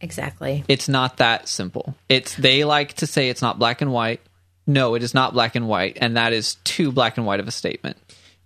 Exactly. 0.00 0.64
it's 0.68 0.88
not 0.88 1.18
that 1.18 1.46
simple. 1.48 1.94
It's 2.08 2.34
they 2.34 2.64
like 2.64 2.94
to 2.94 3.06
say 3.06 3.28
it's 3.28 3.42
not 3.42 3.58
black 3.58 3.82
and 3.82 3.92
white. 3.92 4.20
No, 4.66 4.94
it 4.94 5.02
is 5.02 5.12
not 5.14 5.34
black 5.34 5.54
and 5.56 5.68
white, 5.68 5.98
and 6.00 6.16
that 6.16 6.32
is 6.32 6.54
too 6.64 6.90
black 6.92 7.16
and 7.18 7.26
white 7.26 7.40
of 7.40 7.48
a 7.48 7.50
statement. 7.50 7.96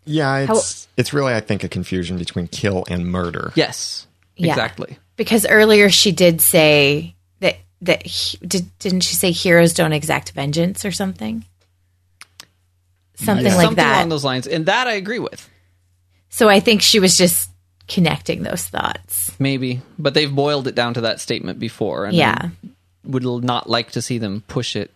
Yeah, 0.05 0.39
it's 0.51 0.89
it's 0.97 1.13
really 1.13 1.33
I 1.33 1.41
think 1.41 1.63
a 1.65 1.69
confusion 1.69 2.19
between 2.19 2.49
kill 2.49 2.85
and 2.89 3.07
murder. 3.07 3.53
Yes, 3.55 4.07
Yeah. 4.37 4.51
exactly. 4.53 4.99
Because 5.17 5.47
earlier 5.47 5.89
she 5.91 6.11
did 6.13 6.41
say 6.41 7.15
that 7.41 7.57
that 7.83 8.05
he, 8.05 8.37
did 8.39 8.67
didn't 8.81 9.01
she 9.03 9.15
say 9.15 9.31
heroes 9.31 9.73
don't 9.75 9.93
exact 9.93 10.33
vengeance 10.33 10.85
or 10.85 10.91
something? 10.91 11.45
Something 13.16 13.45
like 13.47 13.55
Something 13.55 13.77
that. 13.77 13.97
along 13.99 14.09
those 14.09 14.24
lines, 14.24 14.47
and 14.47 14.66
that 14.66 14.86
I 14.86 14.95
agree 14.95 15.19
with. 15.20 15.49
so 16.31 16.49
I 16.49 16.61
think 16.61 16.82
she 16.82 16.99
was 17.01 17.16
just 17.16 17.49
connecting 17.86 18.43
those 18.43 18.65
thoughts. 18.66 19.31
Maybe, 19.39 19.82
but 19.99 20.15
they've 20.15 20.35
boiled 20.35 20.66
it 20.66 20.74
down 20.74 20.95
to 20.95 21.03
that 21.03 21.20
statement 21.20 21.59
before, 21.59 22.07
and 22.07 22.15
Yeah. 22.16 22.36
I 22.43 22.51
would 23.05 23.24
not 23.45 23.69
like 23.69 23.93
to 23.93 24.03
see 24.03 24.19
them 24.19 24.43
push 24.49 24.74
it 24.77 24.91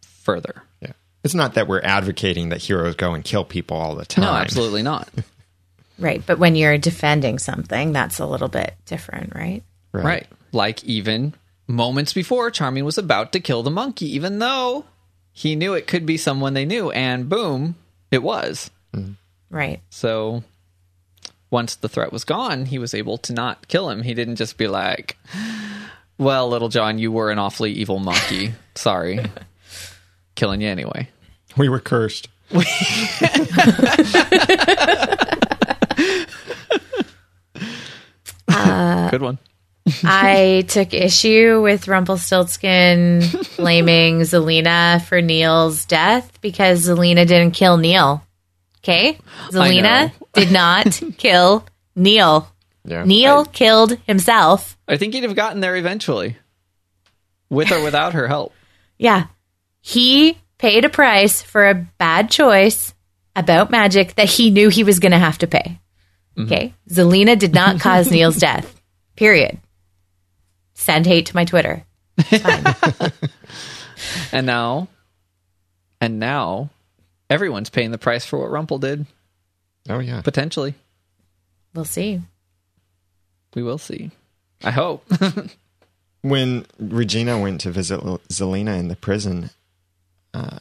further. 0.00 0.62
Yeah. 0.80 0.92
It's 1.22 1.34
not 1.34 1.54
that 1.54 1.68
we're 1.68 1.82
advocating 1.82 2.48
that 2.48 2.62
heroes 2.62 2.94
go 2.96 3.12
and 3.14 3.22
kill 3.22 3.44
people 3.44 3.76
all 3.76 3.94
the 3.94 4.06
time. 4.06 4.24
No, 4.24 4.32
absolutely 4.32 4.82
not. 4.82 5.08
Right. 5.98 6.22
But 6.26 6.38
when 6.40 6.56
you're 6.56 6.78
defending 6.78 7.38
something, 7.38 7.92
that's 7.92 8.18
a 8.18 8.26
little 8.26 8.48
bit 8.48 8.74
different, 8.86 9.34
right? 9.36 9.62
right. 9.92 10.26
Like 10.50 10.82
even 10.82 11.34
moments 11.68 12.12
before, 12.12 12.50
Charming 12.50 12.84
was 12.84 12.98
about 12.98 13.30
to 13.32 13.40
kill 13.40 13.62
the 13.62 13.70
monkey, 13.70 14.06
even 14.16 14.40
though 14.40 14.84
he 15.32 15.56
knew 15.56 15.74
it 15.74 15.86
could 15.86 16.06
be 16.06 16.16
someone 16.16 16.54
they 16.54 16.64
knew, 16.64 16.90
and 16.90 17.28
boom, 17.28 17.74
it 18.10 18.22
was. 18.22 18.70
Right. 19.50 19.80
So 19.90 20.42
once 21.50 21.74
the 21.74 21.88
threat 21.88 22.12
was 22.12 22.24
gone, 22.24 22.66
he 22.66 22.78
was 22.78 22.94
able 22.94 23.18
to 23.18 23.32
not 23.32 23.68
kill 23.68 23.90
him. 23.90 24.02
He 24.02 24.14
didn't 24.14 24.36
just 24.36 24.56
be 24.56 24.68
like, 24.68 25.16
"Well, 26.18 26.48
little 26.48 26.68
John, 26.68 26.98
you 26.98 27.12
were 27.12 27.30
an 27.30 27.38
awfully 27.38 27.72
evil 27.72 27.98
monkey. 27.98 28.54
Sorry, 28.74 29.20
killing 30.34 30.60
you 30.60 30.68
anyway." 30.68 31.08
We 31.56 31.68
were 31.68 31.80
cursed. 31.80 32.28
Uh, 38.48 39.08
Good 39.10 39.22
one. 39.22 39.38
I 40.04 40.64
took 40.68 40.94
issue 40.94 41.60
with 41.62 41.88
Rumpelstiltskin 41.88 43.22
blaming 43.56 44.20
Zelena 44.20 45.02
for 45.02 45.20
Neal's 45.20 45.84
death 45.84 46.40
because 46.40 46.86
Zelena 46.86 47.26
didn't 47.26 47.52
kill 47.52 47.76
Neal. 47.76 48.24
Okay? 48.78 49.18
Zelena 49.50 50.12
did 50.32 50.52
not 50.52 51.00
kill 51.18 51.66
Neal. 51.96 52.48
Yeah. 52.84 53.04
Neal 53.04 53.44
killed 53.44 53.98
himself. 54.06 54.76
I 54.88 54.96
think 54.96 55.14
he'd 55.14 55.22
have 55.22 55.36
gotten 55.36 55.60
there 55.60 55.76
eventually, 55.76 56.36
with 57.48 57.70
or 57.70 57.82
without 57.82 58.14
her 58.14 58.26
help. 58.26 58.52
Yeah. 58.98 59.26
He 59.80 60.38
paid 60.58 60.84
a 60.84 60.88
price 60.88 61.42
for 61.42 61.68
a 61.68 61.74
bad 61.74 62.30
choice 62.30 62.94
about 63.34 63.70
magic 63.70 64.14
that 64.14 64.28
he 64.28 64.50
knew 64.50 64.68
he 64.68 64.84
was 64.84 64.98
going 65.00 65.12
to 65.12 65.18
have 65.18 65.38
to 65.38 65.46
pay. 65.46 65.80
Mm-hmm. 66.36 66.44
Okay? 66.44 66.74
Zelena 66.88 67.38
did 67.38 67.54
not 67.54 67.80
cause 67.80 68.10
Neal's 68.10 68.36
death. 68.38 68.80
Period. 69.16 69.58
Send 70.82 71.06
hate 71.06 71.26
to 71.26 71.36
my 71.36 71.44
Twitter. 71.44 71.84
And 74.32 74.46
now, 74.46 74.88
and 76.00 76.18
now, 76.18 76.70
everyone's 77.30 77.70
paying 77.70 77.92
the 77.92 77.98
price 77.98 78.24
for 78.26 78.38
what 78.40 78.50
Rumple 78.50 78.78
did. 78.78 79.06
Oh 79.88 80.00
yeah. 80.00 80.22
Potentially, 80.22 80.74
We'll 81.72 81.84
see. 81.84 82.20
we 83.54 83.62
will 83.62 83.78
see. 83.78 84.10
I 84.64 84.72
hope. 84.72 85.06
when 86.22 86.66
Regina 86.78 87.38
went 87.38 87.60
to 87.62 87.70
visit 87.70 88.02
L- 88.04 88.20
Zelena 88.28 88.76
in 88.78 88.88
the 88.88 88.96
prison, 88.96 89.50
uh, 90.34 90.58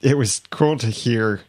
it 0.00 0.18
was 0.18 0.42
cool 0.50 0.76
to 0.78 0.88
hear 0.88 1.42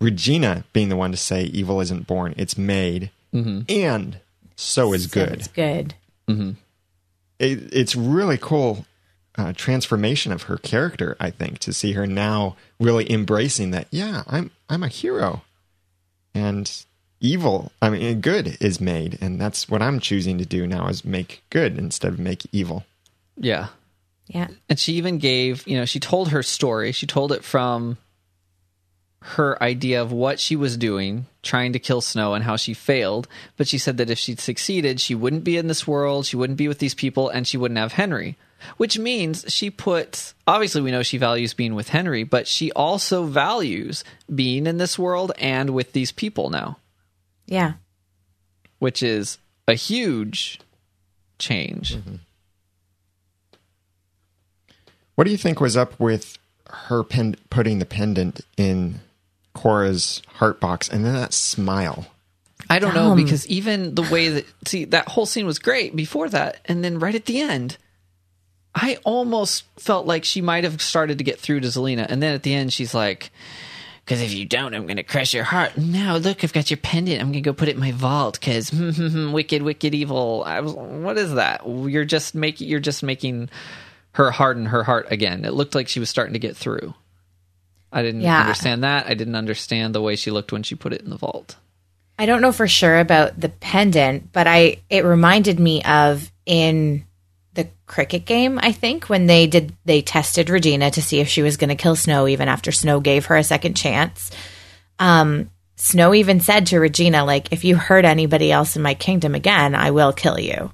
Regina 0.00 0.64
being 0.72 0.88
the 0.90 0.96
one 0.96 1.10
to 1.10 1.16
say, 1.16 1.42
"Evil 1.44 1.80
isn't 1.80 2.06
born; 2.06 2.34
it's 2.36 2.56
made," 2.56 3.10
and 3.32 4.20
so 4.54 4.92
is 4.92 5.10
So 5.10 5.26
good. 5.26 5.32
It's 5.40 5.48
good. 5.48 5.94
It, 7.38 7.72
it's 7.72 7.94
really 7.94 8.38
cool 8.38 8.86
uh, 9.36 9.52
transformation 9.54 10.32
of 10.32 10.44
her 10.44 10.56
character. 10.56 11.16
I 11.20 11.30
think 11.30 11.58
to 11.60 11.72
see 11.72 11.92
her 11.92 12.06
now 12.06 12.56
really 12.80 13.10
embracing 13.10 13.70
that. 13.72 13.88
Yeah, 13.90 14.22
I'm 14.26 14.50
I'm 14.68 14.82
a 14.82 14.88
hero, 14.88 15.42
and 16.34 16.70
evil. 17.20 17.72
I 17.82 17.90
mean, 17.90 18.20
good 18.20 18.56
is 18.60 18.80
made, 18.80 19.18
and 19.20 19.40
that's 19.40 19.68
what 19.68 19.82
I'm 19.82 20.00
choosing 20.00 20.38
to 20.38 20.46
do 20.46 20.66
now: 20.66 20.88
is 20.88 21.04
make 21.04 21.42
good 21.50 21.78
instead 21.78 22.12
of 22.12 22.18
make 22.18 22.46
evil. 22.52 22.84
yeah. 23.36 23.68
Yeah. 24.28 24.48
and 24.68 24.76
she 24.76 24.94
even 24.94 25.18
gave 25.18 25.64
you 25.68 25.76
know 25.76 25.84
she 25.84 26.00
told 26.00 26.30
her 26.30 26.42
story 26.42 26.90
she 26.90 27.06
told 27.06 27.30
it 27.30 27.44
from 27.44 27.96
her 29.20 29.62
idea 29.62 30.02
of 30.02 30.10
what 30.10 30.40
she 30.40 30.56
was 30.56 30.76
doing 30.76 31.26
trying 31.46 31.72
to 31.72 31.78
kill 31.78 32.00
snow 32.02 32.34
and 32.34 32.44
how 32.44 32.56
she 32.56 32.74
failed 32.74 33.26
but 33.56 33.66
she 33.66 33.78
said 33.78 33.96
that 33.96 34.10
if 34.10 34.18
she'd 34.18 34.40
succeeded 34.40 35.00
she 35.00 35.14
wouldn't 35.14 35.44
be 35.44 35.56
in 35.56 35.68
this 35.68 35.86
world 35.86 36.26
she 36.26 36.36
wouldn't 36.36 36.58
be 36.58 36.68
with 36.68 36.78
these 36.80 36.94
people 36.94 37.28
and 37.30 37.46
she 37.46 37.56
wouldn't 37.56 37.78
have 37.78 37.92
henry. 37.94 38.36
Which 38.78 38.98
means 38.98 39.44
she 39.48 39.70
puts 39.70 40.34
obviously 40.46 40.80
we 40.82 40.90
know 40.90 41.02
she 41.02 41.18
values 41.18 41.54
being 41.54 41.74
with 41.74 41.90
henry 41.90 42.24
but 42.24 42.48
she 42.48 42.72
also 42.72 43.24
values 43.24 44.02
being 44.34 44.66
in 44.66 44.78
this 44.78 44.98
world 44.98 45.30
and 45.38 45.70
with 45.70 45.92
these 45.92 46.10
people 46.12 46.50
now. 46.50 46.78
Yeah. 47.46 47.74
which 48.78 49.02
is 49.02 49.38
a 49.68 49.74
huge 49.74 50.58
change. 51.38 51.96
Mm-hmm. 51.96 52.16
What 55.14 55.24
do 55.24 55.30
you 55.30 55.36
think 55.36 55.60
was 55.60 55.76
up 55.76 55.98
with 55.98 56.38
her 56.68 57.02
pen- 57.02 57.36
putting 57.50 57.78
the 57.78 57.86
pendant 57.86 58.40
in 58.56 59.00
Cora's 59.56 60.22
heart 60.34 60.60
box 60.60 60.88
and 60.88 61.04
then 61.04 61.14
that 61.14 61.32
smile? 61.32 62.06
I 62.68 62.78
don't 62.78 62.94
know 62.94 63.14
because 63.14 63.46
even 63.46 63.94
the 63.94 64.02
way 64.02 64.28
that 64.28 64.46
see 64.66 64.84
that 64.86 65.08
whole 65.08 65.26
scene 65.26 65.46
was 65.46 65.58
great 65.58 65.94
before 65.94 66.28
that, 66.28 66.58
and 66.66 66.84
then 66.84 66.98
right 66.98 67.14
at 67.14 67.26
the 67.26 67.40
end, 67.40 67.78
I 68.74 68.98
almost 69.04 69.64
felt 69.78 70.06
like 70.06 70.24
she 70.24 70.40
might 70.40 70.64
have 70.64 70.82
started 70.82 71.18
to 71.18 71.24
get 71.24 71.38
through 71.38 71.60
to 71.60 71.68
Zelena, 71.68 72.06
and 72.08 72.22
then 72.22 72.34
at 72.34 72.42
the 72.42 72.54
end 72.54 72.72
she's 72.72 72.92
like, 72.92 73.30
"Because 74.04 74.20
if 74.20 74.34
you 74.34 74.46
don't, 74.46 74.74
I'm 74.74 74.86
going 74.86 74.96
to 74.96 75.04
crush 75.04 75.32
your 75.32 75.44
heart." 75.44 75.78
Now 75.78 76.16
look, 76.16 76.42
I've 76.42 76.52
got 76.52 76.70
your 76.70 76.78
pendant. 76.78 77.20
I'm 77.20 77.28
going 77.28 77.34
to 77.44 77.48
go 77.48 77.52
put 77.52 77.68
it 77.68 77.76
in 77.76 77.80
my 77.80 77.92
vault 77.92 78.40
because 78.40 78.72
wicked, 79.32 79.62
wicked, 79.62 79.94
evil. 79.94 80.42
I 80.44 80.60
was, 80.60 80.74
what 80.74 81.16
is 81.18 81.34
that? 81.34 81.62
You're 81.66 82.04
just 82.04 82.34
making 82.34 82.68
you're 82.68 82.80
just 82.80 83.04
making 83.04 83.48
her 84.12 84.32
harden 84.32 84.66
her 84.66 84.82
heart 84.82 85.06
again. 85.12 85.44
It 85.44 85.54
looked 85.54 85.76
like 85.76 85.86
she 85.86 86.00
was 86.00 86.10
starting 86.10 86.32
to 86.32 86.40
get 86.40 86.56
through. 86.56 86.94
I 87.96 88.02
didn't 88.02 88.20
Yeah. 88.20 88.40
understand 88.40 88.84
that. 88.84 89.06
I 89.06 89.14
didn't 89.14 89.36
understand 89.36 89.94
the 89.94 90.02
way 90.02 90.16
she 90.16 90.30
looked 90.30 90.52
when 90.52 90.62
she 90.62 90.74
put 90.74 90.92
it 90.92 91.00
in 91.00 91.10
the 91.10 91.16
vault. 91.16 91.56
I 92.18 92.26
don't 92.26 92.40
know 92.42 92.52
for 92.52 92.68
sure 92.68 92.98
about 92.98 93.38
the 93.40 93.48
pendant, 93.48 94.32
but 94.32 94.46
I 94.46 94.78
it 94.90 95.04
reminded 95.04 95.58
me 95.58 95.82
of 95.82 96.30
in 96.44 97.04
the 97.54 97.68
cricket 97.86 98.26
game, 98.26 98.58
I 98.62 98.72
think, 98.72 99.08
when 99.08 99.26
they 99.26 99.46
did 99.46 99.72
they 99.86 100.02
tested 100.02 100.50
Regina 100.50 100.90
to 100.90 101.00
see 101.02 101.20
if 101.20 101.28
she 101.28 101.42
was 101.42 101.56
going 101.56 101.68
to 101.70 101.74
kill 101.74 101.96
Snow 101.96 102.28
even 102.28 102.48
after 102.48 102.70
Snow 102.72 103.00
gave 103.00 103.26
her 103.26 103.36
a 103.36 103.44
second 103.44 103.74
chance. 103.74 104.30
Um 104.98 105.50
Snow 105.76 106.14
even 106.14 106.40
said 106.40 106.66
to 106.66 106.78
Regina 106.78 107.24
like 107.24 107.52
if 107.52 107.64
you 107.64 107.76
hurt 107.76 108.04
anybody 108.06 108.50
else 108.52 108.76
in 108.76 108.82
my 108.82 108.94
kingdom 108.94 109.34
again, 109.34 109.74
I 109.74 109.90
will 109.90 110.12
kill 110.12 110.38
you. 110.38 110.70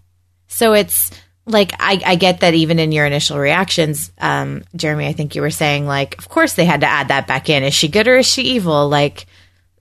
So 0.48 0.74
it's 0.74 1.10
like 1.46 1.72
I, 1.80 2.00
I 2.04 2.14
get 2.16 2.40
that 2.40 2.54
even 2.54 2.78
in 2.78 2.92
your 2.92 3.04
initial 3.06 3.38
reactions, 3.38 4.12
um, 4.18 4.62
Jeremy, 4.76 5.06
I 5.06 5.12
think 5.12 5.34
you 5.34 5.42
were 5.42 5.50
saying 5.50 5.86
like, 5.86 6.16
of 6.18 6.28
course 6.28 6.54
they 6.54 6.64
had 6.64 6.82
to 6.82 6.86
add 6.86 7.08
that 7.08 7.26
back 7.26 7.48
in. 7.48 7.62
Is 7.64 7.74
she 7.74 7.88
good 7.88 8.06
or 8.08 8.18
is 8.18 8.26
she 8.26 8.42
evil? 8.42 8.88
Like, 8.88 9.26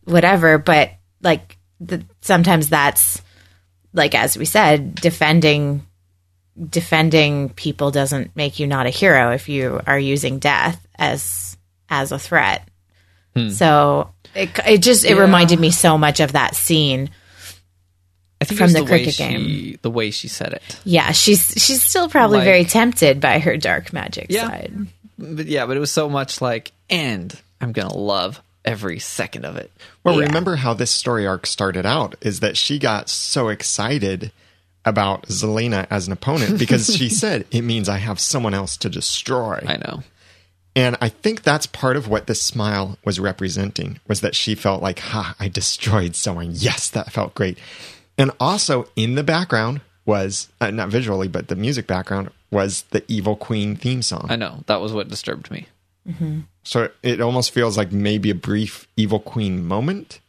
whatever. 0.04 0.58
But 0.58 0.92
like, 1.22 1.58
the, 1.80 2.04
sometimes 2.22 2.70
that's 2.70 3.22
like 3.94 4.16
as 4.16 4.38
we 4.38 4.46
said, 4.46 4.96
defending 4.96 5.86
defending 6.70 7.50
people 7.50 7.92
doesn't 7.92 8.36
make 8.36 8.60
you 8.60 8.68
not 8.68 8.86
a 8.86 8.90
hero 8.90 9.32
if 9.32 9.48
you 9.50 9.80
are 9.88 9.98
using 10.00 10.38
death 10.40 10.86
as 10.98 11.58
as 11.90 12.12
a 12.12 12.20
threat. 12.20 12.68
So 13.52 14.12
it, 14.36 14.50
it 14.68 14.78
just 14.80 15.06
it 15.06 15.12
Yeah. 15.16 15.22
reminded 15.22 15.60
me 15.60 15.72
so 15.72 15.98
much 15.98 16.20
of 16.20 16.34
that 16.34 16.54
scene. 16.56 17.10
I 18.42 18.44
think 18.44 18.58
From 18.58 18.72
it 18.72 18.74
the 18.74 18.80
the, 18.80 18.84
way 18.86 18.90
cricket 18.90 19.14
she, 19.14 19.24
game. 19.24 19.80
the 19.84 19.92
way 19.92 20.10
she 20.12 20.28
said 20.28 20.54
it. 20.54 20.80
Yeah, 20.84 21.12
she's 21.12 21.54
she's 21.58 21.84
still 21.84 22.10
probably 22.10 22.40
Like- 22.40 22.46
very 22.46 22.66
tempted 22.66 23.22
by 23.22 23.38
her 23.40 23.56
dark 23.56 23.94
magic 23.94 24.28
Yeah. 24.30 24.48
side. 24.48 24.74
But 25.20 25.46
yeah, 25.46 25.68
but 25.68 25.78
it 25.78 25.80
was 25.80 25.92
so 25.92 26.10
much 26.10 26.42
like, 26.42 26.72
and 26.90 27.34
I'm 27.62 27.72
gonna 27.72 27.96
love 27.96 28.42
every 28.66 28.98
second 29.00 29.46
of 29.46 29.58
it. 29.58 29.72
Well, 30.04 30.20
Yeah. 30.20 30.26
remember 30.26 30.56
how 30.56 30.74
this 30.74 30.90
story 30.92 31.28
arc 31.28 31.46
started 31.46 31.86
out 31.86 32.16
is 32.22 32.40
that 32.40 32.58
she 32.58 32.80
got 32.80 33.10
so 33.10 33.50
excited 33.50 34.32
about 34.86 35.28
Zelena 35.28 35.86
as 35.92 36.08
an 36.08 36.14
opponent 36.14 36.58
because 36.58 36.96
she 36.96 37.08
said, 37.24 37.46
it 37.52 37.62
means 37.62 37.88
I 37.88 37.98
have 37.98 38.20
someone 38.20 38.56
else 38.56 38.76
to 38.78 38.90
destroy. 38.90 39.64
I 39.68 39.78
know. 39.78 40.04
And 40.76 40.96
I 41.02 41.10
think 41.10 41.44
that's 41.44 41.68
part 41.68 41.98
of 41.98 42.08
what 42.08 42.26
this 42.28 42.42
smile 42.42 42.98
was 43.06 43.20
representing 43.20 44.00
was 44.08 44.22
that 44.22 44.34
she 44.36 44.56
felt 44.56 44.82
like, 44.82 45.00
ha, 45.00 45.36
I 45.40 45.50
destroyed 45.50 46.16
someone. 46.16 46.52
Yes, 46.56 46.90
that 46.90 47.12
felt 47.12 47.36
great. 47.36 47.58
And 48.22 48.32
also 48.40 48.88
in 48.96 49.16
the 49.16 49.24
background 49.24 49.82
was, 50.06 50.50
uh, 50.62 50.70
not 50.70 50.90
visually, 50.90 51.28
but 51.28 51.48
the 51.48 51.56
music 51.56 51.88
background 51.88 52.30
was 52.52 52.84
the 52.92 53.04
Evil 53.08 53.36
Queen 53.36 53.76
theme 53.76 54.04
song. 54.04 54.28
I 54.30 54.36
know. 54.36 54.64
That 54.68 54.80
was 54.80 54.94
what 54.94 55.10
disturbed 55.10 55.50
me. 55.50 55.66
So 56.64 56.90
it 57.02 57.22
almost 57.22 57.52
feels 57.52 57.78
like 57.78 57.92
maybe 57.92 58.30
a 58.30 58.36
brief 58.36 58.88
Evil 58.96 59.20
Queen 59.20 59.66
moment. 59.66 60.20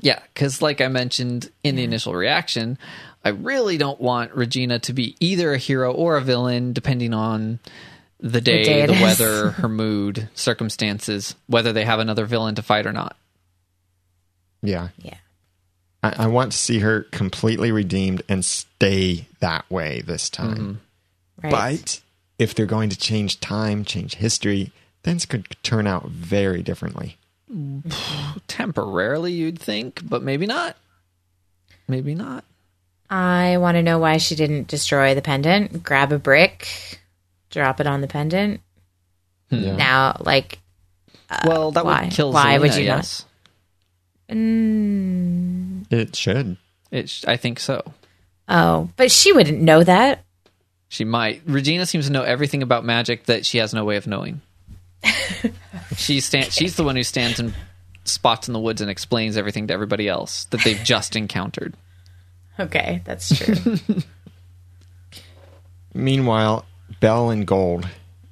Yeah, 0.00 0.18
because 0.34 0.62
like 0.62 0.80
I 0.80 0.88
mentioned 0.88 1.50
in 1.62 1.76
the 1.76 1.84
initial 1.84 2.14
reaction, 2.14 2.78
I 3.24 3.28
really 3.28 3.76
don't 3.76 4.00
want 4.00 4.34
Regina 4.34 4.78
to 4.80 4.92
be 4.92 5.14
either 5.20 5.52
a 5.52 5.58
hero 5.58 5.92
or 5.92 6.16
a 6.16 6.20
villain, 6.20 6.72
depending 6.72 7.12
on 7.12 7.60
the 8.18 8.40
day, 8.40 8.64
day 8.64 8.86
the, 8.86 8.92
weather, 8.94 9.50
her 9.50 9.68
mood, 9.68 10.28
circumstances, 10.34 11.34
whether 11.46 11.72
they 11.72 11.84
have 11.84 12.00
another 12.00 12.24
villain 12.24 12.54
to 12.56 12.62
fight 12.62 12.86
or 12.86 12.92
not. 12.92 13.16
Yeah. 14.62 14.88
Yeah. 14.98 15.16
I, 16.02 16.24
I 16.24 16.26
want 16.26 16.52
to 16.52 16.58
see 16.58 16.80
her 16.80 17.02
completely 17.10 17.72
redeemed 17.72 18.22
and 18.28 18.44
stay 18.44 19.26
that 19.40 19.68
way 19.70 20.00
this 20.00 20.30
time. 20.30 20.80
Mm-hmm. 21.42 21.48
Right. 21.48 21.80
But 21.82 22.00
if 22.38 22.54
they're 22.54 22.66
going 22.66 22.90
to 22.90 22.98
change 22.98 23.40
time, 23.40 23.84
change 23.84 24.14
history, 24.16 24.72
things 25.02 25.26
could 25.26 25.56
turn 25.62 25.86
out 25.86 26.06
very 26.08 26.62
differently. 26.62 27.18
Mm. 27.52 27.92
Temporarily, 28.46 29.32
you'd 29.32 29.58
think, 29.58 30.00
but 30.08 30.22
maybe 30.22 30.46
not. 30.46 30.76
Maybe 31.88 32.14
not. 32.14 32.44
I 33.08 33.58
want 33.58 33.74
to 33.74 33.82
know 33.82 33.98
why 33.98 34.18
she 34.18 34.36
didn't 34.36 34.68
destroy 34.68 35.14
the 35.14 35.22
pendant, 35.22 35.82
grab 35.82 36.12
a 36.12 36.18
brick, 36.18 37.00
drop 37.50 37.80
it 37.80 37.86
on 37.86 38.00
the 38.00 38.06
pendant. 38.06 38.60
Hmm. 39.50 39.56
Yeah. 39.56 39.76
Now, 39.76 40.16
like, 40.20 40.60
uh, 41.28 41.40
well, 41.44 41.72
that 41.72 41.84
why? 41.84 42.04
would 42.04 42.12
kill. 42.12 42.32
Why 42.32 42.56
Zelena, 42.56 42.60
would 42.60 42.76
you 42.76 42.86
not? 42.86 43.24
Yes. 44.30 44.36
mm, 44.36 45.92
It 45.92 46.16
should. 46.16 46.56
It, 46.90 47.08
sh- 47.08 47.24
I 47.26 47.36
think 47.36 47.60
so. 47.60 47.82
oh, 48.48 48.88
but 48.96 49.10
she 49.12 49.32
wouldn't 49.32 49.60
know 49.60 49.82
that. 49.84 50.24
She 50.88 51.04
might. 51.04 51.42
Regina 51.46 51.86
seems 51.86 52.06
to 52.06 52.12
know 52.12 52.22
everything 52.22 52.62
about 52.62 52.84
magic 52.84 53.24
that 53.26 53.46
she 53.46 53.58
has 53.58 53.72
no 53.72 53.84
way 53.84 53.96
of 53.96 54.06
knowing. 54.08 54.40
she 55.96 56.20
stand, 56.20 56.52
She's 56.52 56.74
the 56.76 56.82
one 56.82 56.96
who 56.96 57.02
stands 57.04 57.38
in 57.38 57.54
spots 58.04 58.48
in 58.48 58.54
the 58.54 58.60
woods 58.60 58.80
and 58.80 58.90
explains 58.90 59.36
everything 59.36 59.68
to 59.68 59.74
everybody 59.74 60.08
else 60.08 60.44
that 60.46 60.62
they've 60.64 60.82
just 60.82 61.14
encountered. 61.14 61.74
Okay, 62.58 63.02
that's 63.04 63.36
true. 63.38 63.76
Meanwhile, 65.94 66.64
Belle 67.00 67.30
and 67.30 67.46
Gold, 67.46 67.88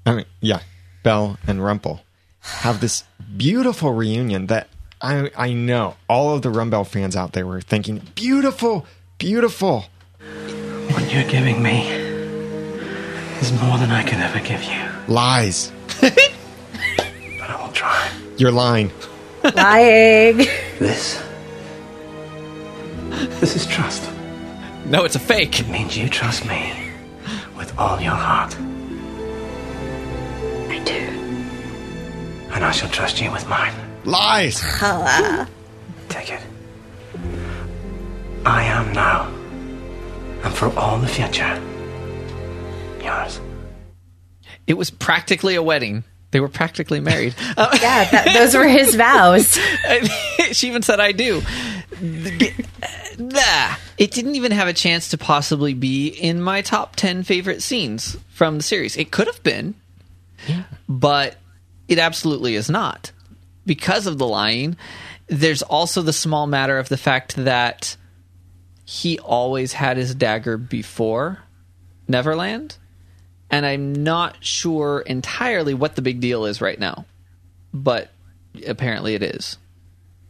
I 0.07 0.15
mean, 0.15 0.27
yeah, 0.41 0.61
Belle 1.03 1.39
and 1.47 1.63
Rumple 1.65 2.01
have 2.41 2.81
this 2.81 3.05
beautiful 3.37 3.93
reunion 3.93 4.47
that 4.47 4.69
I 5.01 5.31
I 5.37 5.53
know 5.53 5.97
all 6.09 6.35
of 6.35 6.43
the 6.43 6.49
Rumbell 6.49 6.87
fans 6.87 7.15
out 7.17 7.33
there 7.33 7.47
were 7.47 7.61
thinking, 7.61 8.03
beautiful, 8.15 8.87
beautiful. 9.19 9.87
What 10.91 11.13
you're 11.13 11.29
giving 11.29 11.63
me 11.63 11.89
is 13.41 13.53
more 13.63 13.79
than 13.79 13.91
I 13.91 14.03
could 14.03 14.19
ever 14.19 14.41
give 14.41 14.63
you. 14.65 14.81
Lies. 15.07 15.73
But 17.39 17.51
I 17.51 17.63
will 17.63 17.73
try. 17.73 18.11
You're 18.37 18.51
lying. 18.51 18.91
Lying. 19.55 20.39
This. 20.79 21.23
This 23.41 23.57
is 23.57 23.67
trust. 23.67 24.11
No, 24.87 25.05
it's 25.05 25.15
a 25.17 25.21
fake. 25.21 25.61
It 25.61 25.69
means 25.69 25.97
you 25.97 26.09
trust 26.09 26.45
me 26.47 26.91
with 27.57 27.77
all 27.79 28.01
your 28.01 28.13
heart. 28.13 28.57
I 30.69 30.79
do. 30.85 32.53
And 32.53 32.65
I 32.65 32.71
shall 32.73 32.91
trust 32.91 33.21
you 33.21 33.31
with 33.31 33.47
mine. 33.49 33.75
Lies. 34.09 34.61
Take 36.09 36.33
it. 36.33 36.41
I 38.47 38.63
am 38.63 38.91
now. 38.95 39.27
And 40.43 40.55
for 40.55 40.75
all 40.79 40.99
the 40.99 41.07
future. 41.07 41.61
Yours. 43.03 43.39
It 44.67 44.79
was 44.79 44.91
practically 44.91 45.57
a 45.57 45.63
wedding. 45.63 46.05
They 46.31 46.41
were 46.41 46.49
practically 46.49 47.01
married. 47.01 47.35
Uh, 47.55 47.69
yeah, 47.83 48.11
that, 48.11 48.33
those 48.33 48.55
were 48.55 48.67
his 48.67 48.95
vows. 48.95 49.59
she 50.53 50.69
even 50.69 50.81
said, 50.81 51.01
"I 51.01 51.13
do." 51.13 51.43
Nah, 53.19 53.75
it 53.99 54.11
didn't 54.11 54.37
even 54.37 54.53
have 54.53 54.69
a 54.69 54.73
chance 54.73 55.11
to 55.11 55.19
possibly 55.19 55.75
be 55.75 56.09
in 56.09 56.41
my 56.41 56.63
top 56.63 56.97
ten 56.97 57.25
favorite 57.25 57.63
scenes 57.63 58.17
from 58.31 58.57
the 58.57 58.63
series. 58.63 58.97
It 58.97 59.11
could 59.11 59.27
have 59.27 59.43
been, 59.43 59.75
yeah. 60.47 60.65
but 60.89 61.37
it 61.89 61.99
absolutely 61.99 62.55
is 62.55 62.71
not 62.71 63.13
because 63.69 64.09
of 64.09 64.19
the 64.19 64.27
lying. 64.27 64.77
There's 65.29 65.63
also 65.63 66.03
the 66.03 66.13
small 66.13 66.49
matter 66.49 66.79
of 66.79 66.89
the 66.89 66.97
fact 66.97 67.37
that 67.37 67.97
he 68.85 69.19
always 69.19 69.75
had 69.75 69.99
his 69.99 70.15
dagger 70.15 70.57
before 70.57 71.41
Neverland, 72.09 72.79
and 73.51 73.67
I'm 73.67 73.93
not 73.93 74.43
sure 74.43 75.01
entirely 75.01 75.75
what 75.75 75.95
the 75.95 76.03
big 76.03 76.21
deal 76.21 76.47
is 76.47 76.63
right 76.63 76.81
now, 76.81 77.05
but 77.73 78.11
apparently 78.67 79.15
it 79.15 79.23
is. 79.23 79.59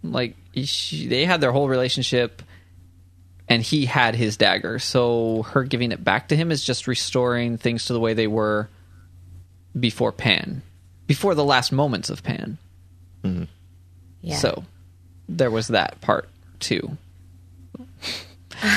Like 0.03 0.37
she, 0.55 1.07
they 1.07 1.25
had 1.25 1.41
their 1.41 1.53
whole 1.53 1.69
relationship, 1.69 2.43
and 3.49 3.63
he 3.63 3.87
had 3.87 4.17
his 4.17 4.37
dagger. 4.37 4.81
So 4.81 5.45
her 5.45 5.63
giving 5.63 5.93
it 5.93 6.03
back 6.03 6.29
to 6.29 6.37
him 6.37 6.51
is 6.51 6.65
just 6.65 6.89
restoring 6.89 7.57
things 7.57 7.85
to 7.85 7.93
the 7.93 8.01
way 8.01 8.15
they 8.15 8.27
were 8.27 8.69
before 9.79 10.11
Pan, 10.11 10.63
before 11.07 11.37
the 11.37 11.45
last 11.45 11.71
moments 11.71 12.11
of 12.11 12.25
Pan. 12.25 12.59
Mm-hmm. 13.25 13.45
Yeah. 14.23 14.37
So 14.37 14.65
there 15.29 15.51
was 15.51 15.69
that 15.69 16.01
part 16.01 16.29
too. 16.61 16.97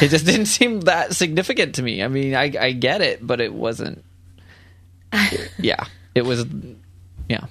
it 0.01 0.09
just 0.09 0.25
didn't 0.25 0.45
seem 0.47 0.81
that 0.81 1.15
significant 1.15 1.75
to 1.75 1.81
me. 1.83 2.03
I 2.03 2.07
mean, 2.07 2.35
I, 2.35 2.51
I 2.59 2.71
get 2.73 3.01
it, 3.01 3.25
but 3.25 3.41
it 3.41 3.53
wasn't. 3.53 4.03
Yeah, 5.57 5.85
It 6.15 6.23
was, 6.23 6.45
yeah. 7.29 7.45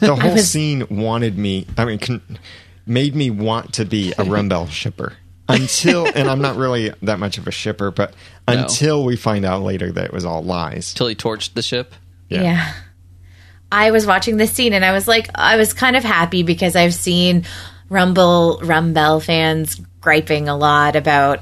The 0.00 0.16
whole 0.16 0.38
scene 0.38 0.84
wanted 0.90 1.36
me. 1.36 1.66
I 1.76 1.84
mean, 1.84 1.98
con- 1.98 2.38
made 2.86 3.14
me 3.14 3.30
want 3.30 3.74
to 3.74 3.84
be 3.84 4.12
a 4.18 4.24
Rumble 4.24 4.66
shipper 4.66 5.14
until, 5.48 6.06
and 6.06 6.28
I'm 6.30 6.40
not 6.40 6.56
really 6.56 6.92
that 7.02 7.18
much 7.18 7.36
of 7.38 7.46
a 7.46 7.50
shipper, 7.50 7.90
but 7.90 8.14
No. 8.48 8.54
until 8.62 9.04
we 9.04 9.16
find 9.16 9.44
out 9.44 9.62
later 9.62 9.92
that 9.92 10.06
it 10.06 10.12
was 10.12 10.24
all 10.24 10.42
lies. 10.42 10.94
Till 10.94 11.08
he 11.08 11.14
torched 11.14 11.54
the 11.54 11.62
ship. 11.62 11.94
Yeah. 12.28 12.42
Yeah. 12.42 12.72
I 13.72 13.90
was 13.90 14.06
watching 14.06 14.36
this 14.36 14.52
scene 14.52 14.72
and 14.74 14.84
I 14.84 14.92
was 14.92 15.08
like, 15.08 15.30
I 15.34 15.56
was 15.56 15.72
kind 15.72 15.96
of 15.96 16.04
happy 16.04 16.42
because 16.42 16.76
I've 16.76 16.94
seen 16.94 17.44
Rumble 17.88 18.60
Rumble 18.62 19.18
fans 19.20 19.80
griping 20.00 20.48
a 20.48 20.56
lot 20.56 20.94
about. 20.94 21.40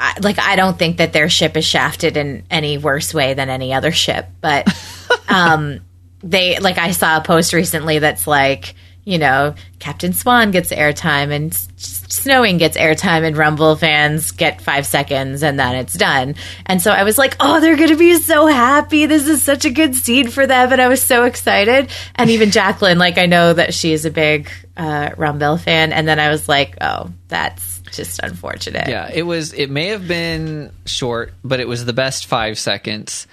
I- 0.00 0.14
Like 0.20 0.38
I 0.38 0.56
don't 0.56 0.78
think 0.78 0.96
that 0.98 1.12
their 1.12 1.28
ship 1.28 1.56
is 1.56 1.64
shafted 1.64 2.16
in 2.16 2.44
any 2.50 2.78
worse 2.78 3.12
way 3.12 3.34
than 3.34 3.48
any 3.50 3.74
other 3.74 3.92
ship, 3.92 4.26
but 4.40 4.66
um, 5.28 5.80
they 6.22 6.58
like 6.58 6.78
I 6.78 6.92
saw 6.92 7.18
a 7.18 7.20
post 7.20 7.52
recently 7.52 7.98
that's 7.98 8.26
like 8.26 8.74
you 9.08 9.18
know 9.18 9.54
Captain 9.78 10.12
Swan 10.12 10.50
gets 10.50 10.70
airtime 10.70 11.30
and 11.32 11.54
Snowing 11.76 12.58
gets 12.58 12.76
airtime 12.76 13.24
and 13.24 13.36
Rumble 13.36 13.76
fans 13.76 14.32
get 14.32 14.60
five 14.60 14.86
seconds 14.86 15.42
and 15.42 15.58
then 15.58 15.76
it's 15.76 15.94
done. 15.94 16.34
And 16.66 16.82
so 16.82 16.90
I 16.90 17.04
was 17.04 17.16
like, 17.16 17.36
oh, 17.38 17.60
they're 17.60 17.76
going 17.76 17.90
to 17.90 17.96
be 17.96 18.14
so 18.16 18.46
happy. 18.46 19.06
This 19.06 19.28
is 19.28 19.42
such 19.42 19.64
a 19.64 19.70
good 19.70 19.94
scene 19.94 20.28
for 20.28 20.46
them. 20.46 20.72
And 20.72 20.80
I 20.80 20.88
was 20.88 21.02
so 21.02 21.24
excited. 21.24 21.90
And 22.16 22.30
even 22.30 22.50
Jacqueline, 22.50 22.98
like 22.98 23.18
I 23.18 23.26
know 23.26 23.52
that 23.52 23.72
she's 23.72 24.04
a 24.04 24.10
big 24.10 24.50
uh, 24.76 25.10
Rumble 25.16 25.58
fan. 25.58 25.92
And 25.92 26.08
then 26.08 26.18
I 26.18 26.28
was 26.30 26.48
like, 26.48 26.76
oh, 26.80 27.10
that's 27.28 27.80
just 27.92 28.20
unfortunate. 28.22 28.88
Yeah, 28.88 29.10
it 29.12 29.22
was. 29.22 29.52
It 29.52 29.70
may 29.70 29.88
have 29.88 30.08
been 30.08 30.72
short, 30.86 31.34
but 31.44 31.60
it 31.60 31.68
was 31.68 31.84
the 31.84 31.92
best 31.92 32.26
five 32.26 32.58
seconds. 32.58 33.26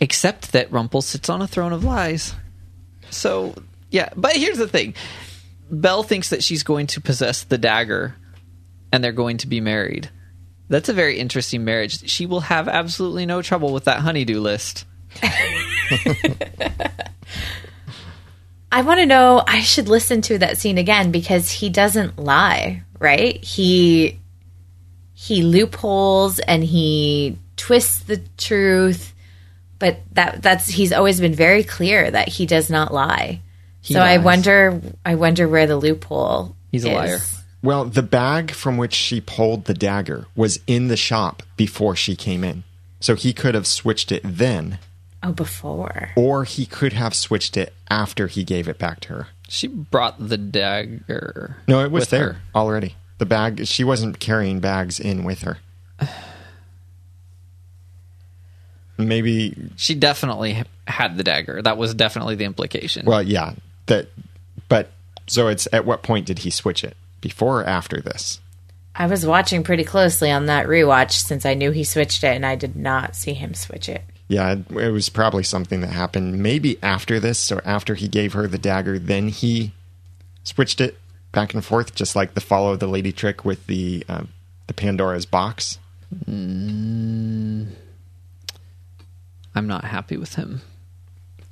Except 0.00 0.52
that 0.52 0.72
Rumple 0.72 1.02
sits 1.02 1.28
on 1.28 1.42
a 1.42 1.46
throne 1.46 1.72
of 1.72 1.84
lies. 1.84 2.34
So 3.10 3.54
yeah, 3.92 4.08
but 4.16 4.34
here's 4.34 4.58
the 4.58 4.66
thing: 4.66 4.94
Belle 5.70 6.02
thinks 6.02 6.30
that 6.30 6.42
she's 6.42 6.64
going 6.64 6.88
to 6.88 7.00
possess 7.00 7.44
the 7.44 7.58
dagger, 7.58 8.16
and 8.90 9.04
they're 9.04 9.12
going 9.12 9.36
to 9.38 9.46
be 9.46 9.60
married. 9.60 10.10
That's 10.68 10.88
a 10.88 10.94
very 10.94 11.18
interesting 11.18 11.64
marriage. 11.64 12.08
She 12.10 12.26
will 12.26 12.40
have 12.40 12.66
absolutely 12.66 13.26
no 13.26 13.42
trouble 13.42 13.72
with 13.72 13.84
that 13.84 14.00
honeydew 14.00 14.40
list. 14.40 14.86
I 18.72 18.80
want 18.80 19.00
to 19.00 19.06
know. 19.06 19.44
I 19.46 19.60
should 19.60 19.88
listen 19.88 20.22
to 20.22 20.38
that 20.38 20.56
scene 20.56 20.78
again 20.78 21.12
because 21.12 21.50
he 21.50 21.68
doesn't 21.68 22.18
lie, 22.18 22.84
right? 22.98 23.44
He 23.44 24.18
he 25.12 25.42
loopholes 25.42 26.38
and 26.38 26.64
he 26.64 27.36
twists 27.56 28.00
the 28.00 28.22
truth, 28.38 29.12
but 29.78 30.00
that 30.12 30.42
that's 30.42 30.68
he's 30.68 30.92
always 30.92 31.20
been 31.20 31.34
very 31.34 31.62
clear 31.62 32.10
that 32.10 32.28
he 32.28 32.46
does 32.46 32.70
not 32.70 32.94
lie. 32.94 33.42
He 33.82 33.94
so 33.94 34.00
I 34.00 34.18
wonder, 34.18 34.80
I 35.04 35.16
wonder 35.16 35.46
where 35.48 35.66
the 35.66 35.76
loophole. 35.76 36.54
He's 36.70 36.84
a 36.84 36.88
is. 36.90 36.94
liar. 36.94 37.18
Well, 37.62 37.84
the 37.84 38.02
bag 38.02 38.52
from 38.52 38.76
which 38.76 38.94
she 38.94 39.20
pulled 39.20 39.64
the 39.66 39.74
dagger 39.74 40.26
was 40.34 40.58
in 40.66 40.88
the 40.88 40.96
shop 40.96 41.42
before 41.56 41.94
she 41.94 42.16
came 42.16 42.42
in. 42.44 42.64
So 43.00 43.14
he 43.16 43.32
could 43.32 43.54
have 43.54 43.66
switched 43.66 44.10
it 44.12 44.22
then, 44.24 44.78
Oh, 45.22 45.32
before. 45.32 46.10
or 46.16 46.44
he 46.44 46.64
could 46.66 46.92
have 46.92 47.14
switched 47.14 47.56
it 47.56 47.72
after 47.90 48.26
he 48.28 48.42
gave 48.44 48.68
it 48.68 48.78
back 48.78 49.00
to 49.00 49.08
her. 49.10 49.26
She 49.48 49.66
brought 49.68 50.28
the 50.28 50.38
dagger. 50.38 51.56
No, 51.68 51.80
it 51.84 51.90
was 51.90 52.02
with 52.02 52.10
there 52.10 52.32
her. 52.34 52.40
already. 52.54 52.94
The 53.18 53.26
bag, 53.26 53.66
she 53.66 53.84
wasn't 53.84 54.18
carrying 54.18 54.60
bags 54.60 54.98
in 54.98 55.22
with 55.24 55.42
her. 55.42 55.58
Maybe, 58.98 59.56
She 59.76 59.94
definitely 59.94 60.62
had 60.86 61.16
the 61.16 61.24
dagger. 61.24 61.60
That 61.62 61.76
was 61.76 61.94
definitely 61.94 62.34
the 62.36 62.44
implication. 62.44 63.06
well, 63.06 63.22
yeah, 63.22 63.54
that, 63.86 64.08
but 64.68 64.90
so 65.26 65.48
it's 65.48 65.68
at 65.72 65.84
what 65.84 66.02
point 66.02 66.26
did 66.26 66.40
he 66.40 66.50
switch 66.50 66.84
it? 66.84 66.96
Before 67.20 67.60
or 67.60 67.64
after 67.64 68.00
this? 68.00 68.40
I 68.94 69.06
was 69.06 69.24
watching 69.24 69.62
pretty 69.62 69.84
closely 69.84 70.30
on 70.30 70.46
that 70.46 70.66
rewatch 70.66 71.12
since 71.12 71.46
I 71.46 71.54
knew 71.54 71.70
he 71.70 71.84
switched 71.84 72.24
it, 72.24 72.34
and 72.34 72.44
I 72.44 72.56
did 72.56 72.76
not 72.76 73.16
see 73.16 73.32
him 73.32 73.54
switch 73.54 73.88
it. 73.88 74.02
Yeah, 74.28 74.52
it, 74.52 74.70
it 74.70 74.90
was 74.90 75.08
probably 75.08 75.42
something 75.42 75.80
that 75.80 75.88
happened 75.88 76.42
maybe 76.42 76.78
after 76.82 77.18
this. 77.20 77.38
So 77.38 77.60
after 77.64 77.94
he 77.94 78.08
gave 78.08 78.32
her 78.34 78.46
the 78.46 78.58
dagger, 78.58 78.98
then 78.98 79.28
he 79.28 79.72
switched 80.44 80.80
it 80.80 80.98
back 81.32 81.54
and 81.54 81.64
forth, 81.64 81.94
just 81.94 82.14
like 82.14 82.34
the 82.34 82.40
follow 82.40 82.76
the 82.76 82.86
lady 82.86 83.12
trick 83.12 83.44
with 83.44 83.66
the 83.66 84.04
uh, 84.08 84.24
the 84.66 84.74
Pandora's 84.74 85.26
box. 85.26 85.78
I'm 86.28 87.68
not 89.54 89.84
happy 89.84 90.16
with 90.16 90.34
him. 90.34 90.60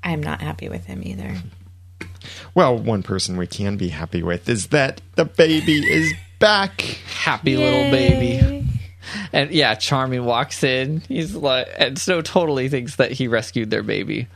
I'm 0.02 0.22
not 0.22 0.40
happy 0.40 0.68
with 0.68 0.86
him 0.86 1.02
either. 1.04 1.36
Well, 2.54 2.76
one 2.76 3.02
person 3.02 3.36
we 3.36 3.46
can 3.46 3.76
be 3.76 3.88
happy 3.88 4.22
with 4.22 4.48
is 4.48 4.68
that 4.68 5.00
the 5.16 5.24
baby 5.24 5.78
is 5.78 6.12
back. 6.38 6.80
Happy 6.80 7.56
little 7.56 7.90
baby. 7.90 8.66
And 9.32 9.50
yeah, 9.50 9.74
Charming 9.74 10.24
walks 10.24 10.62
in. 10.62 11.00
He's 11.08 11.34
like, 11.34 11.68
and 11.76 11.98
Snow 11.98 12.22
totally 12.22 12.68
thinks 12.68 12.96
that 12.96 13.12
he 13.12 13.28
rescued 13.28 13.70
their 13.70 13.82
baby. 13.82 14.28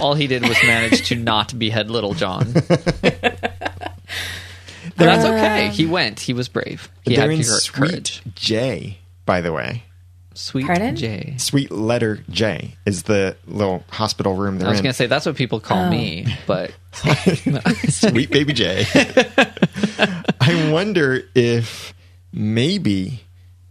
All 0.00 0.14
he 0.14 0.26
did 0.26 0.42
was 0.42 0.56
manage 0.62 1.08
to 1.08 1.16
not 1.16 1.58
behead 1.58 1.90
Little 1.90 2.14
John. 2.14 2.54
But 4.96 5.06
that's 5.06 5.24
um, 5.24 5.34
okay. 5.34 5.68
He 5.68 5.86
went. 5.86 6.20
He 6.20 6.32
was 6.32 6.48
brave. 6.48 6.90
He 7.04 7.14
They're 7.16 7.30
had 7.30 7.38
in 7.38 7.44
cour- 7.44 7.58
courage. 7.72 8.22
J, 8.34 8.98
by 9.24 9.40
the 9.40 9.52
way. 9.52 9.84
Sweet 10.34 10.66
Pardon? 10.66 10.96
J. 10.96 11.34
Suite 11.38 11.70
letter 11.70 12.24
J 12.30 12.76
is 12.86 13.04
the 13.04 13.36
little 13.46 13.84
hospital 13.90 14.34
room 14.34 14.58
they're 14.58 14.68
I 14.68 14.70
was 14.70 14.80
in. 14.80 14.84
going 14.84 14.92
to 14.92 14.96
say 14.96 15.06
that's 15.06 15.26
what 15.26 15.36
people 15.36 15.60
call 15.60 15.90
me, 15.90 16.24
oh. 16.28 16.38
but 16.46 16.72
Sweet 17.88 18.30
baby 18.30 18.52
J. 18.52 18.84
I 20.40 20.70
wonder 20.72 21.22
if 21.34 21.94
maybe 22.32 23.22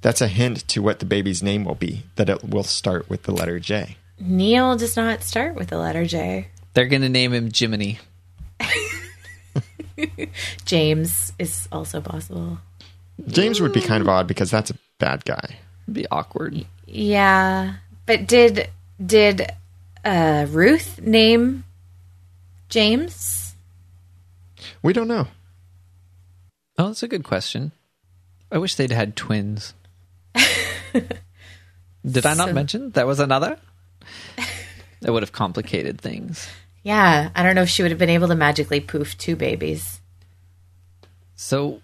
that's 0.02 0.22
a 0.22 0.28
hint 0.28 0.68
to 0.70 0.82
what 0.82 1.00
the 1.00 1.06
baby's 1.06 1.44
name 1.44 1.64
will 1.64 1.76
be, 1.76 2.04
that 2.16 2.30
it 2.30 2.44
will 2.44 2.64
start 2.64 3.10
with 3.10 3.24
the 3.24 3.32
letter 3.32 3.60
J. 3.60 3.98
Neal 4.20 4.76
does 4.78 4.96
not 4.96 5.24
start 5.24 5.56
with 5.56 5.70
the 5.70 5.78
letter 5.78 6.06
J. 6.06 6.48
they're 6.74 6.88
going 6.88 7.02
to 7.02 7.10
name 7.10 7.34
him 7.34 7.50
Jiminy. 7.54 8.00
James 10.66 11.34
is 11.40 11.68
also 11.72 12.02
possible. 12.02 12.60
James 13.28 13.62
would 13.62 13.74
be 13.74 13.82
kind 13.82 14.02
of 14.02 14.10
odd 14.10 14.28
because 14.28 14.50
that's 14.50 14.72
a 14.72 14.76
bad 15.00 15.26
guy. 15.26 15.58
Be 15.92 16.06
awkward. 16.12 16.66
Yeah, 16.88 17.76
but 18.06 18.28
did 18.28 18.70
did 19.04 19.48
uh, 20.04 20.46
Ruth 20.50 21.00
name 21.02 21.64
James? 22.70 23.56
We 24.84 24.94
don't 24.94 25.08
know. 25.08 25.28
Oh, 26.78 26.88
that's 26.88 27.04
a 27.04 27.08
good 27.08 27.24
question. 27.24 27.72
I 28.52 28.58
wish 28.58 28.76
they'd 28.76 28.92
had 28.92 29.16
twins. 29.16 29.74
Did 32.04 32.26
I 32.26 32.34
not 32.34 32.48
So- 32.50 32.54
mention 32.54 32.90
that 32.92 33.06
was 33.08 33.20
another? 33.20 33.58
That 35.02 35.12
would 35.14 35.24
have 35.24 35.32
complicated 35.32 36.00
things. 36.02 36.48
Yeah, 36.84 37.30
I 37.36 37.44
don't 37.44 37.56
know 37.56 37.62
if 37.64 37.70
she 37.70 37.82
would 37.84 37.92
have 37.92 38.00
been 38.00 38.10
able 38.10 38.28
to 38.28 38.36
magically 38.36 38.80
poof 38.80 39.18
two 39.18 39.36
babies. 39.36 40.00
So 41.36 41.80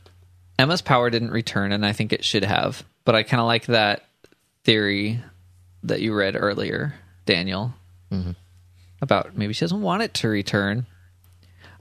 Emma's 0.60 0.82
power 0.82 1.10
didn't 1.10 1.32
return, 1.32 1.72
and 1.72 1.86
I 1.86 1.94
think 1.94 2.12
it 2.14 2.24
should 2.26 2.44
have. 2.44 2.84
But 3.08 3.16
I 3.16 3.24
kind 3.24 3.40
of 3.40 3.48
like 3.48 3.68
that 3.68 4.04
theory 4.66 5.22
that 5.84 6.02
you 6.02 6.14
read 6.14 6.36
earlier, 6.36 6.94
Daniel, 7.26 7.74
mm-hmm. 8.12 8.32
about 9.02 9.34
maybe 9.34 9.54
she 9.54 9.62
doesn't 9.62 9.82
want 9.82 10.04
it 10.04 10.14
to 10.16 10.28
return. 10.28 10.86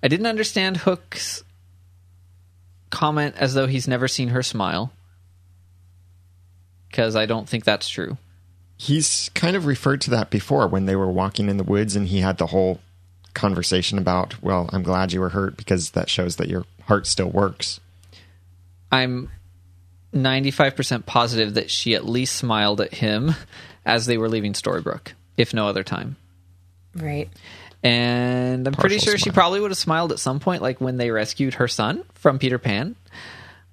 I 0.05 0.07
didn't 0.07 0.27
understand 0.27 0.77
Hook's 0.77 1.43
comment 2.91 3.35
as 3.39 3.55
though 3.55 3.67
he's 3.67 3.89
never 3.89 4.07
seen 4.07 4.29
her 4.29 4.45
smile, 4.45 4.93
because 6.89 7.17
I 7.17 7.27
don't 7.27 7.49
think 7.49 7.65
that's 7.65 7.89
true. 7.89 8.19
He's 8.77 9.29
kind 9.35 9.57
of 9.57 9.67
referred 9.67 10.03
to 10.03 10.11
that 10.11 10.31
before 10.31 10.69
when 10.69 10.87
they 10.87 10.95
were 10.95 11.11
walking 11.11 11.49
in 11.49 11.57
the 11.57 11.65
woods 11.65 11.97
and 11.97 12.07
he 12.07 12.21
had 12.21 12.39
the 12.39 12.47
whole 12.47 12.79
conversation 13.35 13.99
about, 13.99 14.41
well, 14.45 14.71
I'm 14.73 14.85
glad 14.85 15.13
you 15.13 15.19
were 15.19 15.31
hurt 15.31 15.57
because 15.57 15.91
that 15.91 16.09
shows 16.09 16.37
that 16.37 16.49
your 16.49 16.67
heart 16.83 17.09
still 17.09 17.31
works. 17.31 17.81
I'm 18.93 19.29
95% 20.17 21.07
positive 21.07 21.55
that 21.55 21.71
she 21.71 21.95
at 21.95 22.05
least 22.05 22.37
smiled 22.37 22.81
at 22.81 22.93
him 22.95 23.35
as 23.85 24.07
they 24.07 24.19
were 24.19 24.29
leaving 24.29 24.53
Storybrooke, 24.53 25.13
if 25.37 25.55
no 25.55 25.69
other 25.69 25.83
time. 25.85 26.17
Right. 26.95 27.29
And 27.83 28.67
I'm 28.67 28.75
pretty 28.75 28.97
Partial 28.97 29.13
sure 29.13 29.19
she 29.19 29.31
probably 29.31 29.61
would 29.61 29.71
have 29.71 29.79
smiled 29.79 30.11
at 30.13 30.19
some 30.19 30.41
point, 30.41 30.63
like 30.63 30.81
when 30.81 30.97
they 30.97 31.11
rescued 31.11 31.55
her 31.55 31.69
son 31.69 32.03
from 32.15 32.39
Peter 32.39 32.59
Pan. 32.59 32.97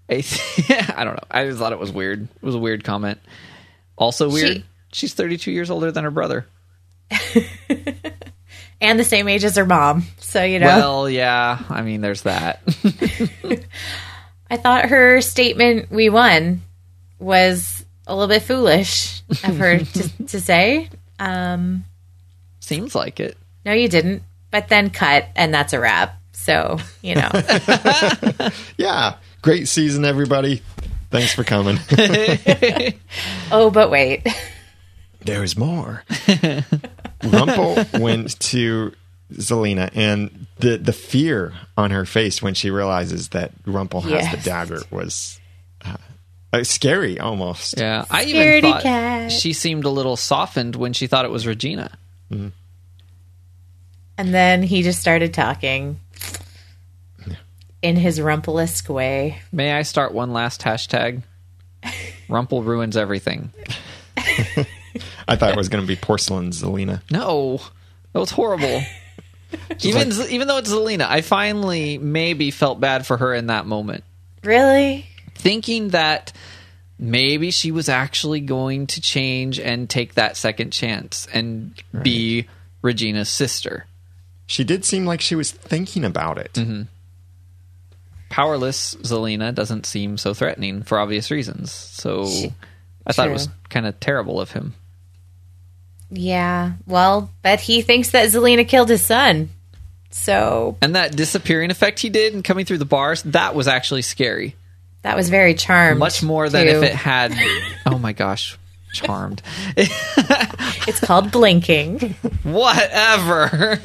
I, 0.10 0.22
th- 0.22 0.72
I 0.96 1.04
don't 1.04 1.16
know. 1.16 1.28
I 1.32 1.46
just 1.46 1.58
thought 1.60 1.72
it 1.72 1.80
was 1.80 1.92
weird. 1.92 2.24
It 2.24 2.44
was 2.44 2.56
a 2.56 2.60
weird 2.60 2.84
comment. 2.84 3.20
Also 3.98 4.30
weird. 4.30 4.58
She- 4.58 4.66
She's 4.92 5.14
32 5.16 5.52
years 5.52 5.72
older 5.72 5.92
than 5.92 6.04
her 6.04 6.12
brother. 6.12 6.46
And 8.84 9.00
the 9.00 9.06
same 9.06 9.30
age 9.30 9.46
as 9.46 9.56
her 9.56 9.66
mom. 9.66 10.04
So, 10.20 10.44
you 10.44 10.60
know. 10.60 10.68
Well, 10.68 11.10
yeah. 11.10 11.58
I 11.70 11.84
mean, 11.84 12.02
there's 12.02 12.24
that. 12.24 12.62
I 14.54 14.58
thought 14.58 14.86
her 14.90 15.20
statement, 15.22 15.90
we 15.90 16.10
won, 16.10 16.62
was 17.18 17.84
a 18.06 18.14
little 18.16 18.28
bit 18.28 18.44
foolish 18.44 19.24
of 19.44 19.58
her 19.58 19.80
to, 19.80 20.24
to 20.28 20.40
say. 20.40 20.90
Um, 21.18 21.86
Seems 22.60 22.94
like 22.94 23.20
it. 23.20 23.36
no, 23.66 23.74
you 23.74 23.88
didn't. 23.90 24.22
but 24.52 24.68
then 24.70 24.92
cut, 24.92 25.26
and 25.36 25.52
that's 25.52 25.74
a 25.74 25.80
wrap. 25.80 26.20
So 26.34 26.78
you 27.02 27.16
know, 27.16 27.30
Yeah. 28.78 29.16
Great 29.42 29.68
season, 29.68 30.06
everybody. 30.06 30.62
Thanks 31.10 31.34
for 31.34 31.44
coming. 31.44 31.80
oh, 33.52 33.72
but 33.72 33.90
wait, 33.90 34.28
There's 35.22 35.58
more. 35.58 36.04
Rumple 37.24 37.84
went 38.00 38.40
to 38.42 38.94
Zelena, 39.34 39.90
and 39.94 40.48
the 40.60 40.78
the 40.78 40.94
fear 40.94 41.54
on 41.78 41.92
her 41.92 42.06
face 42.06 42.42
when 42.42 42.54
she 42.54 42.70
realizes 42.72 43.30
that 43.30 43.52
Rumple 43.66 44.02
has 44.02 44.32
the 44.32 44.38
dagger 44.38 44.82
was 44.92 45.40
uh, 45.86 45.98
uh, 46.52 46.64
scary 46.64 47.20
almost. 47.20 47.78
Yeah, 47.78 48.06
I 48.10 48.24
even 48.24 48.42
Scaredy 48.42 48.62
thought 48.62 48.84
cat. 48.84 49.32
she 49.32 49.54
seemed 49.54 49.86
a 49.86 49.90
little 49.90 50.16
softened 50.16 50.76
when 50.76 50.94
she 50.94 51.08
thought 51.08 51.26
it 51.26 51.32
was 51.32 51.46
Regina. 51.48 51.92
and 52.30 52.52
then 54.18 54.64
he 54.64 54.84
just 54.84 55.00
started 55.00 55.34
talking 55.34 56.00
in 57.82 57.96
his 57.98 58.20
rumpelesque 58.20 58.90
way. 58.90 59.40
May 59.52 59.74
I 59.74 59.84
start 59.84 60.14
one 60.14 60.32
last 60.32 60.62
hashtag? 60.62 61.22
Rumple 62.30 62.64
ruins 62.64 62.96
everything. 62.96 63.52
I 65.28 65.36
thought 65.36 65.52
it 65.52 65.58
was 65.58 65.70
going 65.70 65.84
to 65.84 65.88
be 65.88 65.96
porcelain 65.96 66.52
Zelena. 66.52 67.02
No, 67.12 67.62
that 68.14 68.20
was 68.20 68.32
horrible. 68.32 68.82
Even 69.82 70.12
even 70.30 70.48
though 70.48 70.58
it's 70.58 70.72
Zelena, 70.72 71.08
I 71.08 71.22
finally 71.22 71.98
maybe 71.98 72.52
felt 72.52 72.80
bad 72.80 73.06
for 73.06 73.18
her 73.18 73.34
in 73.34 73.48
that 73.48 73.66
moment, 73.66 74.04
Really? 74.44 75.06
thinking 75.36 75.90
that 75.90 76.32
maybe 77.00 77.52
she 77.52 77.72
was 77.72 77.90
actually 77.90 78.40
going 78.40 78.88
to 78.88 79.02
change 79.02 79.60
and 79.60 79.90
take 79.90 80.14
that 80.14 80.38
second 80.38 80.72
chance 80.72 81.28
and 81.34 81.74
be 82.02 82.48
Regina's 82.82 83.30
sister. 83.30 83.86
She 84.46 84.64
did 84.64 84.86
seem 84.86 85.06
like 85.06 85.22
she 85.22 85.36
was 85.36 85.52
thinking 85.52 86.06
about 86.06 86.38
it. 86.38 86.54
Mm-hmm. 86.54 86.84
Powerless 88.30 88.96
Zelena 88.96 89.54
doesn't 89.54 89.86
seem 89.86 90.18
so 90.18 90.34
threatening 90.34 90.84
for 90.84 90.98
obvious 90.98 91.30
reasons. 91.30 91.72
So 91.72 92.28
I 93.06 93.14
thought 93.14 93.28
it 93.30 93.34
was 93.34 93.50
kind 93.70 93.86
of 93.86 94.00
terrible 94.00 94.42
of 94.42 94.52
him. 94.52 94.74
Yeah. 96.16 96.74
Well, 96.86 97.30
but 97.42 97.60
he 97.60 97.82
thinks 97.82 98.12
that 98.12 98.30
Zelena 98.30 98.68
killed 98.68 98.90
his 98.90 99.04
son. 99.04 99.50
So 100.12 100.78
And 100.82 100.96
that 100.96 101.16
disappearing 101.16 101.72
effect 101.72 102.00
he 102.00 102.10
did 102.10 102.34
and 102.34 102.44
coming 102.44 102.66
through 102.66 102.78
the 102.78 102.86
bars, 102.86 103.24
that 103.24 103.56
was 103.56 103.68
actually 103.68 104.04
scary. 104.04 104.56
that 105.02 105.16
was 105.16 105.30
very 105.30 105.56
charmed. 105.56 106.00
Much 106.00 106.22
more 106.22 106.50
than 106.50 106.66
too. 106.68 106.78
if 106.78 106.84
it 106.84 106.94
had. 106.96 107.34
Oh 107.86 107.98
my 107.98 108.14
gosh, 108.14 108.58
charmed. 108.94 109.42
It's 110.86 111.00
called 111.00 111.32
blinking. 111.32 112.00
Whatever. 112.44 113.78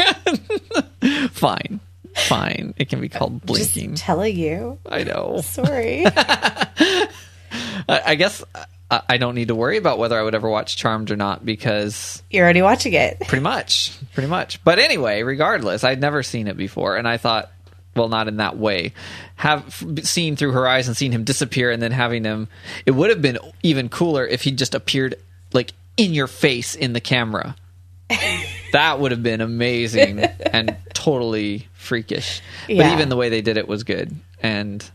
fine, 1.31 1.81
fine. 2.15 2.75
It 2.77 2.89
can 2.89 3.01
be 3.01 3.09
called 3.09 3.45
blinking. 3.47 3.93
Just 3.93 4.03
telling 4.05 4.37
you. 4.37 4.79
I 4.87 5.05
know. 5.05 5.41
Sorry. 5.45 6.05
I, 6.07 7.09
I 7.89 8.15
guess 8.17 8.43
I, 8.91 9.03
I 9.11 9.17
don't 9.19 9.35
need 9.35 9.49
to 9.49 9.55
worry 9.55 9.77
about 9.77 9.99
whether 9.99 10.19
I 10.19 10.23
would 10.23 10.35
ever 10.35 10.49
watch 10.49 10.77
Charmed 10.77 11.11
or 11.11 11.17
not 11.17 11.45
because 11.45 12.23
You're 12.31 12.45
already 12.45 12.63
watching 12.63 12.93
it. 12.95 13.21
pretty 13.29 13.43
much, 13.43 13.93
pretty 14.15 14.29
much. 14.29 14.63
But 14.65 14.79
anyway, 14.79 15.23
regardless, 15.23 15.85
I'd 15.85 16.01
never 16.01 16.23
seen 16.23 16.47
it 16.49 16.57
before, 16.57 16.97
and 16.97 17.07
I 17.09 17.17
thought, 17.17 17.51
well, 17.97 18.09
not 18.09 18.29
in 18.29 18.37
that 18.37 18.57
way. 18.57 18.93
Have 19.37 19.67
f- 19.67 20.05
seen 20.05 20.37
through 20.37 20.53
her 20.53 20.67
eyes 20.69 20.87
and 20.89 20.97
seen 20.97 21.11
him 21.13 21.25
disappear, 21.25 21.71
and 21.71 21.83
then 21.83 21.91
having 21.93 22.25
him. 22.25 22.49
It 22.87 22.93
would 22.93 23.11
have 23.11 23.21
been 23.23 23.39
even 23.63 23.89
cooler 23.89 24.27
if 24.27 24.43
he 24.43 24.53
just 24.53 24.75
appeared 24.75 25.17
like 25.53 25.73
in 25.97 26.15
your 26.15 26.27
face 26.29 26.75
in 26.77 26.93
the 26.93 27.01
camera. 27.01 27.57
that 28.73 29.01
would 29.01 29.11
have 29.11 29.23
been 29.23 29.41
amazing 29.41 30.21
and 30.21 30.77
totally 30.95 31.67
freakish. 31.75 32.41
But 32.67 32.77
Yeah. 32.77 32.93
even 32.95 33.09
the 33.09 33.17
way 33.17 33.29
they 33.29 33.43
did 33.43 33.57
it 33.57 33.67
was 33.69 33.83
good, 33.85 34.15
and 34.43 34.89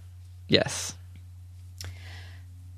yes, 0.47 0.93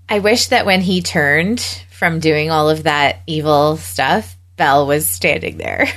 I 0.09 0.19
wish 0.19 0.47
that 0.47 0.65
when 0.65 0.81
he 0.81 1.01
turned 1.01 1.59
from 1.91 2.19
doing 2.19 2.51
all 2.51 2.69
of 2.69 2.83
that 2.83 3.21
evil 3.27 3.77
stuff, 3.77 4.35
Belle 4.57 4.85
was 4.87 5.09
standing 5.09 5.57
there. 5.57 5.87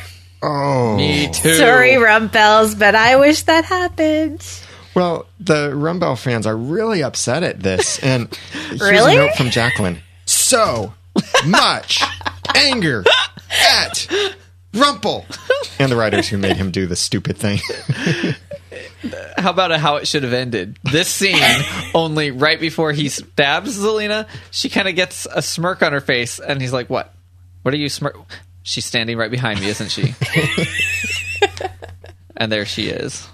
Oh. 0.43 0.97
me 0.97 1.29
too. 1.33 1.57
Sorry, 1.57 1.93
Rumpels, 1.95 2.79
but 2.79 2.95
I 2.95 3.17
wish 3.17 3.43
that 3.43 3.65
happened. 3.65 4.47
Well, 4.95 5.27
the 5.41 5.71
Rumbell 5.71 6.17
fans 6.17 6.47
are 6.47 6.57
really 6.57 7.03
upset 7.03 7.43
at 7.43 7.61
this. 7.61 7.99
And 8.01 8.29
here's 8.69 8.81
Really? 8.81 9.17
a 9.17 9.19
note 9.27 9.35
from 9.35 9.51
Jacqueline. 9.51 9.99
So 10.27 10.95
much 11.47 12.03
anger 12.55 13.05
at 13.51 14.09
Rumple. 14.75 15.27
And 15.79 15.91
the 15.91 15.97
writers 15.97 16.29
who 16.29 16.39
made 16.39 16.57
him 16.57 16.71
do 16.71 16.87
the 16.87 16.97
stupid 16.97 17.37
thing. 17.37 17.59
How 19.37 19.51
about 19.51 19.71
a 19.71 19.79
how 19.79 19.97
it 19.97 20.09
should 20.09 20.25
have 20.25 20.33
ended? 20.33 20.79
This 20.83 21.09
scene, 21.09 21.37
only 21.95 22.31
right 22.31 22.59
before 22.59 22.93
he 22.93 23.09
stabs 23.09 23.79
Zelena, 23.79 24.27
she 24.51 24.69
kind 24.69 24.89
of 24.89 24.97
gets 24.97 25.27
a 25.33 25.41
smirk 25.41 25.83
on 25.83 25.93
her 25.93 26.01
face, 26.01 26.39
and 26.41 26.61
he's 26.61 26.73
like, 26.73 26.91
"What? 26.91 27.15
What 27.63 27.73
are 27.75 27.77
you 27.77 27.89
smirk?" 27.89 28.17
She's 28.63 28.85
standing 28.85 29.17
right 29.17 29.31
behind 29.31 29.61
me, 29.61 29.69
isn't 29.69 29.91
she? 29.91 30.15
and 32.37 32.51
there 32.51 32.67
she 32.67 32.89
is. 32.89 33.27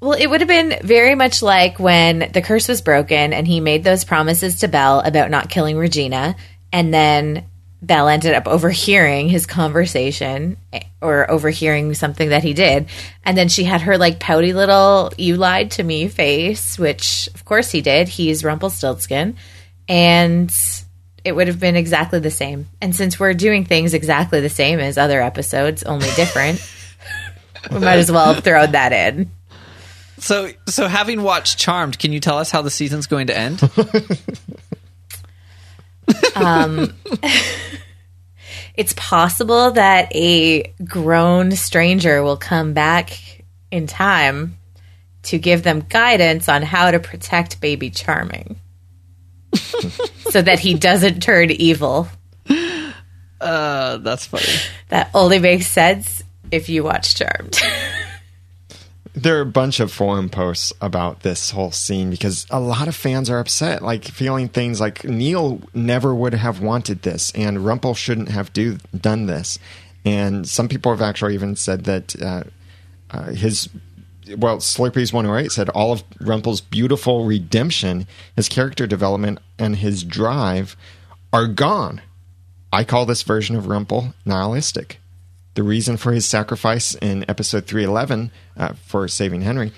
Well, 0.00 0.12
it 0.12 0.26
would 0.26 0.42
have 0.42 0.48
been 0.48 0.78
very 0.82 1.14
much 1.14 1.42
like 1.42 1.80
when 1.80 2.30
the 2.32 2.42
curse 2.42 2.68
was 2.68 2.82
broken 2.82 3.32
and 3.32 3.46
he 3.46 3.60
made 3.60 3.82
those 3.82 4.04
promises 4.04 4.60
to 4.60 4.68
Belle 4.68 5.00
about 5.00 5.30
not 5.30 5.48
killing 5.48 5.78
Regina, 5.78 6.36
and 6.72 6.92
then 6.92 7.46
Belle 7.82 8.08
ended 8.08 8.34
up 8.34 8.46
overhearing 8.46 9.28
his 9.28 9.46
conversation 9.46 10.56
eh, 10.72 10.80
or 11.00 11.30
overhearing 11.30 11.94
something 11.94 12.30
that 12.30 12.42
he 12.42 12.54
did. 12.54 12.86
And 13.24 13.36
then 13.36 13.48
she 13.48 13.64
had 13.64 13.82
her 13.82 13.98
like 13.98 14.18
pouty 14.18 14.52
little 14.52 15.12
you 15.18 15.36
lied 15.36 15.72
to 15.72 15.82
me 15.82 16.08
face, 16.08 16.78
which 16.78 17.28
of 17.34 17.44
course 17.44 17.70
he 17.70 17.80
did. 17.80 18.08
He's 18.08 18.44
Rumpelstiltskin. 18.44 19.36
And 19.88 20.52
it 21.24 21.34
would 21.34 21.48
have 21.48 21.60
been 21.60 21.76
exactly 21.76 22.20
the 22.20 22.30
same. 22.30 22.68
And 22.80 22.94
since 22.94 23.20
we're 23.20 23.34
doing 23.34 23.64
things 23.64 23.94
exactly 23.94 24.40
the 24.40 24.48
same 24.48 24.78
as 24.80 24.96
other 24.96 25.20
episodes, 25.20 25.82
only 25.82 26.08
different, 26.16 26.64
we 27.70 27.80
might 27.80 27.98
as 27.98 28.10
well 28.10 28.32
have 28.32 28.44
thrown 28.44 28.72
that 28.72 28.92
in. 28.92 29.30
So, 30.18 30.50
so 30.66 30.88
having 30.88 31.22
watched 31.22 31.58
Charmed, 31.58 31.98
can 31.98 32.12
you 32.12 32.20
tell 32.20 32.38
us 32.38 32.50
how 32.50 32.62
the 32.62 32.70
season's 32.70 33.06
going 33.06 33.26
to 33.26 33.36
end? 33.36 33.60
it's 38.74 38.92
possible 38.96 39.72
that 39.72 40.14
a 40.14 40.72
grown 40.84 41.52
stranger 41.52 42.22
will 42.22 42.36
come 42.36 42.72
back 42.72 43.42
in 43.70 43.86
time 43.86 44.56
to 45.24 45.38
give 45.38 45.62
them 45.62 45.84
guidance 45.88 46.48
on 46.48 46.62
how 46.62 46.90
to 46.90 47.00
protect 47.00 47.60
baby 47.60 47.90
charming. 47.90 48.60
So 50.30 50.42
that 50.42 50.58
he 50.58 50.74
doesn't 50.74 51.22
turn 51.22 51.52
evil. 51.52 52.08
Uh, 53.40 53.98
that's 53.98 54.26
funny. 54.26 54.44
that 54.88 55.08
only 55.14 55.38
makes 55.38 55.68
sense 55.68 56.22
if 56.50 56.68
you 56.68 56.82
watch 56.82 57.14
charmed 57.14 57.56
There 59.16 59.38
are 59.38 59.40
a 59.40 59.46
bunch 59.46 59.80
of 59.80 59.90
forum 59.90 60.28
posts 60.28 60.74
about 60.78 61.20
this 61.20 61.50
whole 61.50 61.72
scene 61.72 62.10
because 62.10 62.46
a 62.50 62.60
lot 62.60 62.86
of 62.86 62.94
fans 62.94 63.30
are 63.30 63.38
upset, 63.38 63.80
like 63.80 64.04
feeling 64.04 64.46
things 64.46 64.78
like 64.78 65.04
Neal 65.04 65.62
never 65.72 66.14
would 66.14 66.34
have 66.34 66.60
wanted 66.60 67.00
this 67.00 67.30
and 67.30 67.64
Rumple 67.64 67.94
shouldn't 67.94 68.28
have 68.28 68.52
do, 68.52 68.76
done 68.94 69.24
this. 69.24 69.58
And 70.04 70.46
some 70.46 70.68
people 70.68 70.92
have 70.92 71.00
actually 71.00 71.32
even 71.32 71.56
said 71.56 71.84
that 71.84 72.14
uh, 72.20 72.44
uh, 73.10 73.30
his, 73.30 73.70
well, 74.36 74.58
Slurpees 74.58 75.14
108 75.14 75.50
said 75.50 75.70
all 75.70 75.92
of 75.92 76.04
Rumple's 76.20 76.60
beautiful 76.60 77.24
redemption, 77.24 78.06
his 78.36 78.50
character 78.50 78.86
development, 78.86 79.38
and 79.58 79.76
his 79.76 80.04
drive 80.04 80.76
are 81.32 81.46
gone. 81.46 82.02
I 82.70 82.84
call 82.84 83.06
this 83.06 83.22
version 83.22 83.56
of 83.56 83.66
Rumple 83.66 84.12
nihilistic 84.26 85.00
the 85.56 85.62
reason 85.62 85.96
for 85.96 86.12
his 86.12 86.24
sacrifice 86.24 86.94
in 86.96 87.24
episode 87.28 87.66
311 87.66 88.30
uh, 88.56 88.74
for 88.74 89.08
saving 89.08 89.40
Henry 89.40 89.72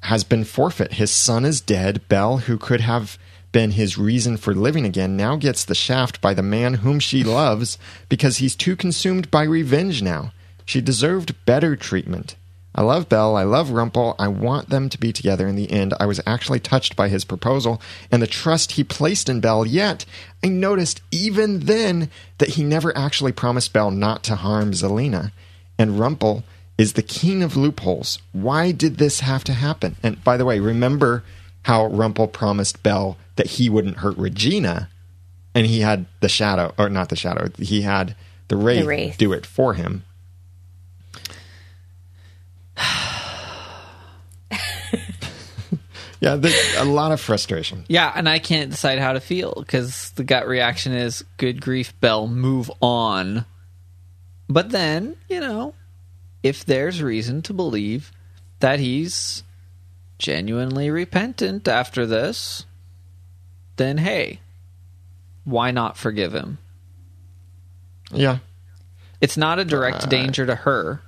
has 0.00 0.24
been 0.24 0.44
forfeit. 0.44 0.94
His 0.94 1.10
son 1.10 1.44
is 1.44 1.60
dead. 1.60 2.08
Belle, 2.08 2.38
who 2.38 2.56
could 2.56 2.80
have 2.80 3.18
been 3.50 3.72
his 3.72 3.98
reason 3.98 4.36
for 4.36 4.54
living 4.54 4.86
again, 4.86 5.16
now 5.16 5.36
gets 5.36 5.64
the 5.64 5.74
shaft 5.74 6.20
by 6.20 6.32
the 6.32 6.42
man 6.42 6.74
whom 6.74 7.00
she 7.00 7.24
loves 7.24 7.76
because 8.08 8.38
he's 8.38 8.54
too 8.54 8.76
consumed 8.76 9.30
by 9.30 9.42
revenge 9.42 10.00
now. 10.00 10.32
She 10.64 10.80
deserved 10.80 11.44
better 11.44 11.74
treatment. 11.74 12.36
I 12.76 12.82
love 12.82 13.08
Belle. 13.08 13.36
I 13.36 13.44
love 13.44 13.70
Rumple. 13.70 14.14
I 14.18 14.28
want 14.28 14.68
them 14.68 14.90
to 14.90 14.98
be 14.98 15.10
together 15.12 15.48
in 15.48 15.56
the 15.56 15.72
end. 15.72 15.94
I 15.98 16.04
was 16.04 16.20
actually 16.26 16.60
touched 16.60 16.94
by 16.94 17.08
his 17.08 17.24
proposal 17.24 17.80
and 18.12 18.22
the 18.22 18.26
trust 18.26 18.72
he 18.72 18.84
placed 18.84 19.30
in 19.30 19.40
Belle, 19.40 19.66
yet 19.66 20.04
I 20.44 20.48
noticed 20.48 21.00
even 21.10 21.60
then 21.60 22.10
that 22.36 22.50
he 22.50 22.62
never 22.62 22.96
actually 22.96 23.32
promised 23.32 23.72
Belle 23.72 23.90
not 23.90 24.22
to 24.24 24.36
harm 24.36 24.72
Zelena. 24.72 25.32
And 25.78 25.98
Rumple 25.98 26.44
is 26.76 26.92
the 26.92 27.02
king 27.02 27.42
of 27.42 27.56
loopholes. 27.56 28.18
Why 28.32 28.72
did 28.72 28.98
this 28.98 29.20
have 29.20 29.44
to 29.44 29.54
happen? 29.54 29.96
And 30.02 30.22
by 30.22 30.36
the 30.36 30.44
way, 30.44 30.60
remember 30.60 31.24
how 31.62 31.86
Rumple 31.86 32.28
promised 32.28 32.82
Belle 32.82 33.16
that 33.36 33.46
he 33.46 33.70
wouldn't 33.70 33.98
hurt 33.98 34.16
Regina, 34.18 34.88
and 35.54 35.66
he 35.66 35.80
had 35.80 36.06
the 36.20 36.28
shadow, 36.28 36.74
or 36.78 36.90
not 36.90 37.08
the 37.08 37.16
shadow, 37.16 37.48
he 37.58 37.82
had 37.82 38.14
the 38.48 38.56
Wraith, 38.56 38.84
Wraith. 38.86 39.18
do 39.18 39.32
it 39.32 39.46
for 39.46 39.74
him. 39.74 40.04
Yeah, 46.20 46.36
there's 46.36 46.76
a 46.76 46.84
lot 46.84 47.12
of 47.12 47.20
frustration. 47.20 47.84
Yeah, 47.88 48.12
and 48.14 48.28
I 48.28 48.38
can't 48.38 48.70
decide 48.70 48.98
how 48.98 49.12
to 49.12 49.20
feel 49.20 49.54
because 49.58 50.10
the 50.12 50.24
gut 50.24 50.46
reaction 50.46 50.92
is 50.92 51.24
good 51.36 51.60
grief, 51.60 51.98
Bell, 52.00 52.26
move 52.26 52.70
on. 52.80 53.44
But 54.48 54.70
then, 54.70 55.16
you 55.28 55.40
know, 55.40 55.74
if 56.42 56.64
there's 56.64 57.02
reason 57.02 57.42
to 57.42 57.52
believe 57.52 58.12
that 58.60 58.78
he's 58.80 59.42
genuinely 60.18 60.90
repentant 60.90 61.68
after 61.68 62.06
this, 62.06 62.64
then 63.76 63.98
hey, 63.98 64.40
why 65.44 65.70
not 65.70 65.96
forgive 65.96 66.34
him? 66.34 66.58
Yeah. 68.12 68.38
It's 69.20 69.36
not 69.36 69.58
a 69.58 69.64
direct 69.64 70.04
uh, 70.04 70.06
danger 70.06 70.46
to 70.46 70.54
her. 70.54 71.00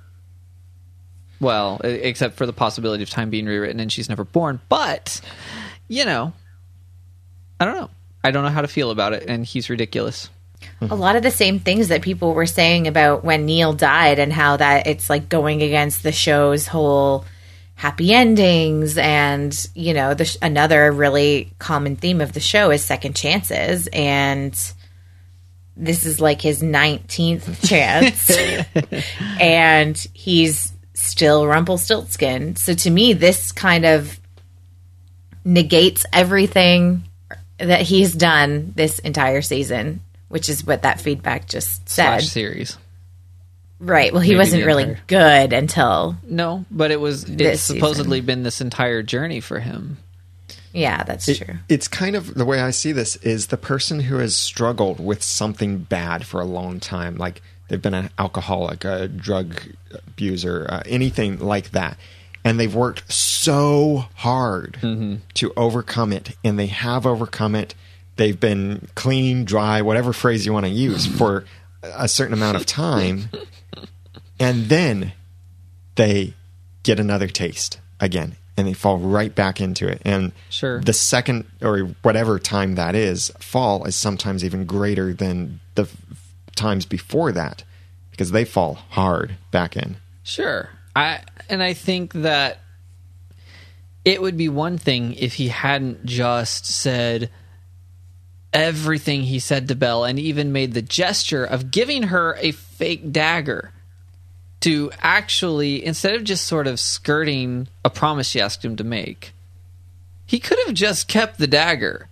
Well, 1.39 1.79
except 1.83 2.35
for 2.35 2.45
the 2.45 2.53
possibility 2.53 3.03
of 3.03 3.09
time 3.09 3.29
being 3.29 3.45
rewritten 3.45 3.79
and 3.79 3.91
she's 3.91 4.09
never 4.09 4.23
born. 4.23 4.59
But, 4.67 5.21
you 5.87 6.05
know, 6.05 6.33
I 7.59 7.65
don't 7.65 7.75
know. 7.75 7.89
I 8.23 8.31
don't 8.31 8.43
know 8.43 8.49
how 8.49 8.61
to 8.61 8.67
feel 8.67 8.91
about 8.91 9.13
it, 9.13 9.23
and 9.27 9.45
he's 9.45 9.69
ridiculous. 9.69 10.29
a 10.81 10.95
lot 10.95 11.15
of 11.15 11.23
the 11.23 11.31
same 11.31 11.59
things 11.59 11.87
that 11.87 12.01
people 12.01 12.33
were 12.33 12.45
saying 12.45 12.87
about 12.87 13.23
when 13.23 13.45
Neal 13.45 13.71
died 13.73 14.19
and 14.19 14.31
how 14.33 14.57
that 14.57 14.87
it's 14.87 15.09
like 15.09 15.29
going 15.29 15.61
against 15.61 16.03
the 16.03 16.11
show's 16.11 16.67
whole 16.67 17.23
happy 17.75 18.13
endings 18.13 18.97
and 18.97 19.67
you 19.73 19.93
know 19.93 20.13
the 20.13 20.25
sh- 20.25 20.35
another 20.41 20.91
really 20.91 21.49
common 21.59 21.95
theme 21.95 22.19
of 22.19 22.33
the 22.33 22.41
show 22.41 22.71
is 22.71 22.83
second 22.83 23.15
chances 23.15 23.87
and 23.93 24.73
this 25.77 26.05
is 26.05 26.19
like 26.19 26.41
his 26.41 26.61
19th 26.61 27.65
chance 27.65 28.29
and 29.39 29.97
he's 30.13 30.73
still 30.99 31.47
Rumpelstiltskin 31.47 32.55
so 32.55 32.73
to 32.73 32.89
me 32.89 33.13
this 33.13 33.51
kind 33.51 33.85
of 33.85 34.19
negates 35.45 36.05
everything 36.13 37.03
that 37.57 37.81
he's 37.81 38.13
done 38.13 38.73
this 38.75 38.99
entire 38.99 39.41
season 39.41 40.01
which 40.27 40.47
is 40.49 40.65
what 40.65 40.83
that 40.83 41.01
feedback 41.01 41.47
just 41.47 41.89
said 41.89 42.19
Slash 42.19 42.27
series. 42.27 42.77
Right. 43.79 44.11
Well, 44.13 44.21
he 44.21 44.31
Maybe 44.31 44.37
wasn't 44.39 44.65
really 44.65 44.83
entire- 44.83 45.01
good 45.07 45.53
until 45.53 46.17
No, 46.23 46.65
but 46.69 46.91
it 46.91 46.99
was. 46.99 47.23
It's 47.23 47.31
This 47.35 47.61
supposedly 47.63 48.21
been 48.21 48.43
this 48.43 48.61
entire 48.61 49.01
journey 49.01 49.39
for 49.39 49.59
him. 49.59 49.97
yeah, 50.73 51.03
that's 51.03 51.27
It- 51.29 51.37
true. 51.43 51.55
It's 51.67 51.87
kind 51.87 52.15
of 52.15 52.35
the 52.35 52.45
way 52.45 52.59
I 52.59 52.69
see 52.71 52.91
this 52.91 53.15
is 53.17 53.47
the 53.47 53.57
person 53.57 54.01
who 54.01 54.17
has 54.17 54.35
struggled 54.35 54.99
with 54.99 55.23
something 55.23 55.77
bad 55.79 56.27
for 56.27 56.41
a 56.41 56.45
long 56.45 56.79
time, 56.79 57.15
like 57.15 57.41
they've 57.69 57.81
been 57.81 57.93
an 57.93 58.09
alcoholic, 58.19 58.83
a 58.83 59.07
drug 59.07 59.61
abuser, 59.93 60.67
uh, 60.69 60.83
anything 60.85 61.39
like 61.39 61.71
that, 61.71 61.97
and 62.43 62.59
they've 62.59 62.73
worked 62.75 63.11
so 63.11 64.05
hard 64.15 64.77
to 65.35 65.53
overcome 65.55 66.11
it, 66.11 66.35
and 66.43 66.59
they 66.59 66.67
have 66.67 67.05
overcome 67.05 67.55
it. 67.55 67.73
They've 68.17 68.39
been 68.39 68.87
clean, 68.95 69.45
dry, 69.45 69.81
whatever 69.81 70.11
phrase 70.11 70.45
you 70.45 70.51
want 70.53 70.65
to 70.65 70.71
use 70.71 71.05
for 71.17 71.45
a 71.83 72.07
certain 72.09 72.33
amount 72.33 72.57
of 72.57 72.65
time, 72.65 73.29
and 74.39 74.65
then 74.65 75.13
they 75.95 76.33
get 76.83 76.99
another 76.99 77.27
taste 77.27 77.79
again 77.99 78.35
and 78.57 78.67
they 78.67 78.73
fall 78.73 78.97
right 78.97 79.33
back 79.35 79.61
into 79.61 79.87
it 79.87 80.01
and 80.05 80.31
Sure. 80.49 80.81
the 80.81 80.93
second 80.93 81.45
or 81.61 81.79
whatever 82.01 82.39
time 82.39 82.75
that 82.75 82.95
is 82.95 83.31
fall 83.39 83.83
is 83.85 83.95
sometimes 83.95 84.43
even 84.43 84.65
greater 84.65 85.13
than 85.13 85.59
the 85.75 85.85
times 86.59 86.85
before 86.85 87.31
that 87.31 87.63
because 88.11 88.31
they 88.31 88.45
fall 88.45 88.75
hard 88.89 89.35
back 89.51 89.75
in 89.75 89.97
Sure. 90.29 90.69
I 90.95 91.21
and 91.49 91.63
I 91.63 91.73
think 91.73 92.13
that 92.13 92.59
it 94.05 94.21
would 94.21 94.37
be 94.37 94.47
one 94.47 94.77
thing 94.77 95.13
if 95.13 95.33
he 95.33 95.47
hadn't 95.47 96.05
just 96.05 96.67
said 96.67 97.31
everything 98.53 99.23
he 99.23 99.39
said 99.39 99.67
to 99.67 99.75
Belle 99.75 100.03
and 100.03 100.19
even 100.19 100.51
made 100.51 100.73
the 100.73 100.81
gesture 100.81 101.45
of 101.45 101.71
giving 101.71 102.03
her 102.03 102.35
a 102.39 102.51
fake 102.51 103.11
dagger 103.11 103.71
to 104.61 104.91
actually 104.99 105.83
instead 105.83 106.15
of 106.15 106.23
just 106.23 106.45
sort 106.45 106.67
of 106.67 106.79
skirting 106.79 107.67
a 107.83 107.89
promise 107.89 108.27
she 108.27 108.41
asked 108.41 108.63
him 108.63 108.75
to 108.75 108.83
make. 108.83 109.33
He 110.25 110.39
could 110.39 110.59
have 110.67 110.75
just 110.75 111.07
kept 111.07 111.37
the 111.39 111.47
dagger. 111.47 112.07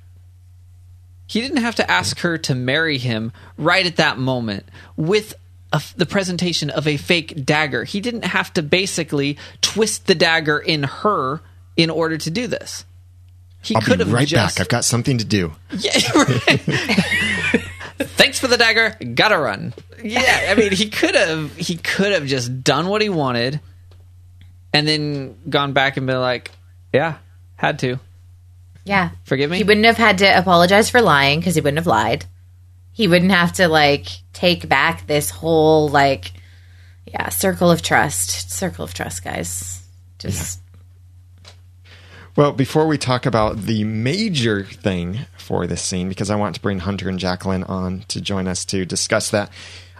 He 1.27 1.41
didn't 1.41 1.57
have 1.57 1.75
to 1.75 1.91
ask 1.91 2.19
her 2.19 2.37
to 2.39 2.55
marry 2.55 2.97
him 2.97 3.33
right 3.57 3.85
at 3.85 3.97
that 3.97 4.17
moment 4.17 4.65
with 4.95 5.33
a, 5.73 5.81
the 5.97 6.05
presentation 6.05 6.69
of 6.69 6.87
a 6.87 6.97
fake 6.97 7.45
dagger. 7.45 7.83
He 7.83 7.99
didn't 7.99 8.23
have 8.23 8.53
to 8.53 8.63
basically 8.63 9.37
twist 9.61 10.07
the 10.07 10.15
dagger 10.15 10.57
in 10.57 10.83
her 10.83 11.41
in 11.75 11.89
order 11.89 12.17
to 12.17 12.31
do 12.31 12.47
this. 12.47 12.85
He 13.61 13.75
i'll 13.75 13.81
could 13.81 13.97
be 13.97 14.05
have 14.05 14.13
right 14.13 14.27
just, 14.27 14.57
back 14.57 14.61
i've 14.63 14.69
got 14.69 14.85
something 14.85 15.17
to 15.17 15.25
do 15.25 15.53
Yeah, 15.71 15.91
right. 16.15 16.61
Thanks 17.99 18.39
for 18.39 18.47
the 18.47 18.55
dagger. 18.57 18.95
Gotta 19.15 19.37
run. 19.37 19.73
Yeah, 20.01 20.47
I 20.49 20.55
mean, 20.55 20.71
he 20.71 20.89
could 20.89 21.15
have 21.15 21.55
he 21.57 21.75
could 21.75 22.11
have 22.11 22.25
just 22.27 22.63
done 22.63 22.87
what 22.87 23.01
he 23.01 23.09
wanted, 23.09 23.59
and 24.71 24.87
then 24.87 25.35
gone 25.49 25.73
back 25.73 25.97
and 25.97 26.05
been 26.05 26.19
like, 26.19 26.51
"Yeah, 26.93 27.17
had 27.55 27.79
to 27.79 27.99
Yeah. 28.87 29.09
forgive 29.23 29.51
me." 29.51 29.57
He 29.57 29.63
wouldn't 29.63 29.85
have 29.85 29.97
had 29.97 30.19
to 30.19 30.37
apologize 30.37 30.89
for 30.89 31.01
lying 31.01 31.39
because 31.39 31.55
he 31.55 31.61
wouldn't 31.61 31.79
have 31.79 31.87
lied. 31.87 32.25
He 32.91 33.07
wouldn't 33.07 33.31
have 33.31 33.53
to 33.53 33.67
like 33.67 34.07
take 34.33 34.67
back 34.67 35.05
this 35.05 35.29
whole 35.29 35.89
like 35.89 36.31
yeah, 37.05 37.29
circle 37.29 37.71
of 37.71 37.81
trust. 37.81 38.51
Circle 38.51 38.83
of 38.83 38.93
trust, 38.93 39.23
guys. 39.23 39.83
Just 40.19 40.59
Well, 42.35 42.51
before 42.51 42.87
we 42.87 42.97
talk 42.97 43.25
about 43.25 43.63
the 43.63 43.83
major 43.83 44.63
thing 44.63 45.19
for 45.37 45.67
this 45.67 45.81
scene, 45.81 46.09
because 46.09 46.29
I 46.29 46.35
want 46.35 46.55
to 46.55 46.61
bring 46.61 46.79
Hunter 46.79 47.09
and 47.09 47.19
Jacqueline 47.19 47.63
on 47.63 48.03
to 48.09 48.21
join 48.21 48.47
us 48.47 48.65
to 48.65 48.85
discuss 48.85 49.29
that, 49.31 49.51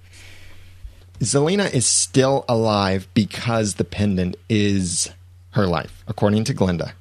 Zelena 1.19 1.71
is 1.73 1.85
still 1.85 2.45
alive 2.49 3.07
because 3.13 3.75
the 3.75 3.83
pendant 3.83 4.35
is 4.49 5.09
her 5.51 5.67
life, 5.67 6.03
according 6.07 6.43
to 6.45 6.53
Glinda. 6.53 6.93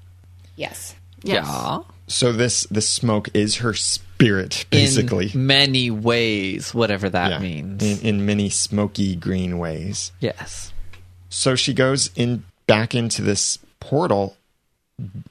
yes. 0.56 0.94
Yes. 1.22 1.46
Yeah. 1.46 1.78
So 2.06 2.32
this 2.32 2.64
this 2.70 2.86
smoke 2.86 3.30
is 3.32 3.56
her 3.56 3.72
spirit, 3.72 4.66
basically. 4.68 5.30
In 5.32 5.46
many 5.46 5.90
ways, 5.90 6.74
whatever 6.74 7.08
that 7.08 7.30
Yeah, 7.30 7.38
means. 7.38 7.82
in, 7.82 8.06
in 8.06 8.26
many 8.26 8.50
smoky 8.50 9.16
green 9.16 9.56
ways. 9.58 10.12
yes. 10.20 10.72
So 11.30 11.54
she 11.56 11.72
goes 11.72 12.10
in 12.14 12.44
back 12.66 12.94
into 12.94 13.22
this 13.22 13.58
portal. 13.80 14.36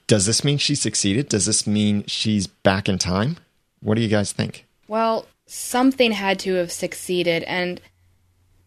Does 0.07 0.25
this 0.25 0.43
mean 0.43 0.57
she 0.57 0.75
succeeded? 0.75 1.29
Does 1.29 1.45
this 1.45 1.65
mean 1.65 2.05
she's 2.07 2.47
back 2.47 2.89
in 2.89 2.97
time? 2.97 3.37
What 3.81 3.95
do 3.95 4.01
you 4.01 4.09
guys 4.09 4.31
think? 4.31 4.65
Well, 4.87 5.25
something 5.45 6.11
had 6.11 6.39
to 6.39 6.55
have 6.55 6.71
succeeded, 6.71 7.43
and 7.43 7.81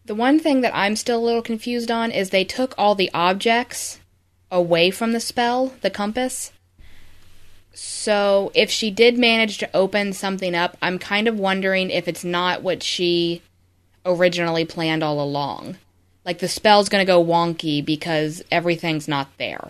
the 0.05 0.15
one 0.15 0.39
thing 0.39 0.61
that 0.61 0.75
I'm 0.75 0.95
still 0.95 1.19
a 1.19 1.25
little 1.25 1.41
confused 1.41 1.91
on 1.91 2.11
is 2.11 2.29
they 2.29 2.43
took 2.43 2.73
all 2.77 2.95
the 2.95 3.11
objects 3.13 3.99
away 4.51 4.91
from 4.91 5.11
the 5.11 5.19
spell, 5.19 5.73
the 5.81 5.89
compass. 5.89 6.51
So 7.73 8.51
if 8.55 8.71
she 8.71 8.89
did 8.89 9.19
manage 9.19 9.59
to 9.59 9.69
open 9.75 10.13
something 10.13 10.55
up, 10.55 10.77
I'm 10.81 10.97
kind 10.97 11.27
of 11.27 11.37
wondering 11.37 11.91
if 11.91 12.07
it's 12.07 12.23
not 12.23 12.63
what 12.63 12.81
she 12.81 13.41
originally 14.05 14.65
planned 14.65 15.03
all 15.03 15.21
along. 15.21 15.77
Like 16.25 16.39
the 16.39 16.47
spell's 16.47 16.89
going 16.89 17.05
to 17.05 17.11
go 17.11 17.23
wonky 17.23 17.85
because 17.85 18.43
everything's 18.51 19.07
not 19.07 19.29
there. 19.37 19.69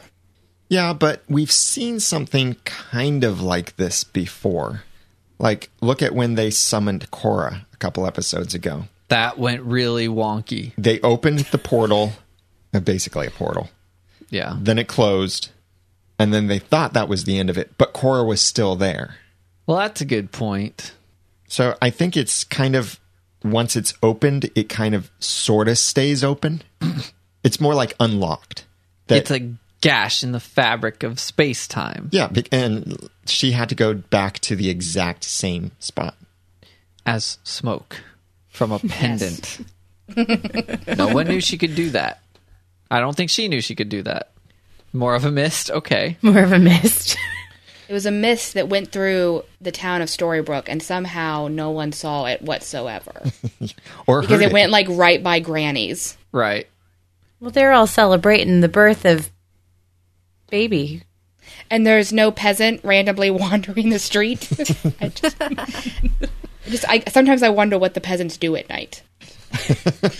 Yeah, 0.69 0.93
but 0.93 1.23
we've 1.29 1.51
seen 1.51 1.99
something 1.99 2.55
kind 2.65 3.23
of 3.23 3.41
like 3.41 3.77
this 3.77 4.03
before. 4.03 4.83
Like, 5.39 5.69
look 5.81 6.01
at 6.01 6.13
when 6.13 6.35
they 6.35 6.49
summoned 6.49 7.09
Cora 7.11 7.65
a 7.71 7.77
couple 7.77 8.05
episodes 8.05 8.53
ago. 8.53 8.85
That 9.09 9.37
went 9.37 9.61
really 9.63 10.07
wonky. 10.07 10.73
They 10.77 10.99
opened 11.01 11.39
the 11.39 11.57
portal, 11.57 12.13
uh, 12.73 12.79
basically 12.79 13.27
a 13.27 13.31
portal. 13.31 13.69
Yeah. 14.29 14.57
Then 14.59 14.77
it 14.77 14.87
closed, 14.87 15.49
and 16.19 16.33
then 16.33 16.47
they 16.47 16.59
thought 16.59 16.93
that 16.93 17.07
was 17.07 17.23
the 17.23 17.39
end 17.39 17.49
of 17.49 17.57
it, 17.57 17.77
but 17.77 17.93
Cora 17.93 18.23
was 18.23 18.41
still 18.41 18.75
there. 18.75 19.15
Well, 19.65 19.77
that's 19.77 20.01
a 20.01 20.05
good 20.05 20.31
point. 20.31 20.93
So 21.47 21.77
I 21.81 21.89
think 21.89 22.17
it's 22.17 22.43
kind 22.43 22.75
of 22.75 22.99
once 23.43 23.75
it's 23.75 23.93
opened, 24.03 24.49
it 24.55 24.67
kind 24.67 24.95
of 24.95 25.09
sort 25.19 25.67
of 25.67 25.77
stays 25.77 26.23
open. 26.23 26.63
it's 27.43 27.61
more 27.61 27.75
like 27.75 27.93
unlocked. 27.99 28.65
That, 29.07 29.19
It's 29.19 29.31
a 29.31 29.53
gash 29.81 30.23
in 30.23 30.31
the 30.31 30.39
fabric 30.39 31.03
of 31.03 31.19
space 31.19 31.67
time 31.67 32.09
yeah, 32.11 32.29
and 32.51 33.09
she 33.25 33.51
had 33.51 33.69
to 33.69 33.75
go 33.75 33.93
back 33.93 34.39
to 34.39 34.55
the 34.55 34.69
exact 34.69 35.23
same 35.23 35.71
spot. 35.79 36.15
as 37.05 37.37
smoke 37.43 38.01
from 38.49 38.71
a 38.71 38.79
pendant. 38.87 39.59
no 40.97 41.07
one 41.13 41.27
knew 41.27 41.41
she 41.41 41.57
could 41.57 41.75
do 41.75 41.89
that. 41.91 42.21
I 42.89 42.99
don't 42.99 43.15
think 43.15 43.29
she 43.29 43.47
knew 43.47 43.61
she 43.61 43.75
could 43.75 43.89
do 43.89 44.01
that. 44.03 44.31
More 44.93 45.13
of 45.15 45.25
a 45.25 45.31
mist? 45.31 45.69
Okay. 45.69 46.17
More 46.21 46.39
of 46.43 46.51
a 46.51 46.59
mist. 46.59 47.17
It 47.89 47.93
was 47.93 48.05
a 48.05 48.11
mist 48.11 48.55
that 48.55 48.67
went 48.67 48.91
through 48.91 49.43
the 49.61 49.71
town 49.71 50.01
of 50.01 50.09
Storybrooke, 50.09 50.67
and 50.67 50.83
somehow 50.83 51.47
no 51.49 51.71
one 51.71 51.93
saw 51.93 52.25
it 52.25 52.41
whatsoever 52.41 53.13
Or 54.05 54.19
because 54.19 54.41
heard 54.41 54.49
it 54.49 54.51
went 54.51 54.71
like 54.73 54.87
right 54.89 55.23
by 55.23 55.39
Granny's. 55.39 56.17
Right. 56.33 56.67
well, 57.39 57.49
they're 57.49 57.71
all 57.71 57.87
celebrating 57.87 58.59
the 58.59 58.67
birth 58.67 59.05
of 59.05 59.31
baby. 60.49 61.03
and 61.69 61.85
there's 61.87 62.11
no 62.13 62.31
peasant 62.31 62.81
randomly 62.83 63.29
wandering 63.31 63.89
the 63.89 63.99
street. 63.99 64.47
I 65.01 65.07
just, 65.09 65.35
I 65.41 66.69
just 66.69 66.85
I, 66.89 67.03
sometimes 67.09 67.43
I 67.43 67.49
wonder 67.49 67.77
what 67.77 67.93
the 67.93 68.01
peasants 68.01 68.37
do 68.37 68.55
at 68.55 68.67
night. 68.69 69.01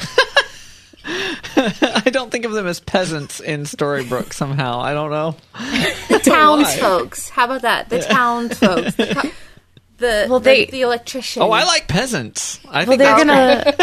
I 1.10 2.10
don't 2.12 2.32
think 2.32 2.44
of 2.46 2.52
them 2.52 2.68
as 2.68 2.80
peasants 2.80 3.40
in 3.40 3.62
Storybrooke 3.64 4.34
somehow. 4.34 4.80
I 4.82 4.94
don't 4.94 5.10
know. 5.12 5.36
The 6.10 6.20
townsfolks. 6.24 7.30
How 7.30 7.46
about 7.46 7.62
that? 7.62 7.90
The 7.90 8.00
townsfolks. 8.02 8.96
The, 8.96 9.16
co- 9.16 9.30
the 10.00 10.28
Well, 10.30 10.40
they- 10.42 10.66
the, 10.66 10.82
electrician. 10.82 11.42
Oh, 11.44 11.52
I 11.52 11.64
like 11.64 11.88
peasants. 11.88 12.60
I 12.70 12.84
Well, 12.84 12.98
think 12.98 13.00
they're 13.00 13.16
gonna 13.18 13.74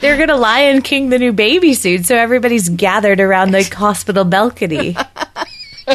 they're 0.00 0.16
gonna 0.18 0.36
Lion 0.36 0.80
King 0.82 1.10
the 1.10 1.18
new 1.18 1.32
baby 1.32 1.74
soon, 1.74 2.02
so 2.02 2.16
everybody's 2.16 2.68
gathered 2.70 3.20
around 3.20 3.50
the 3.52 3.62
hospital 3.64 4.24
balcony. 4.24 4.96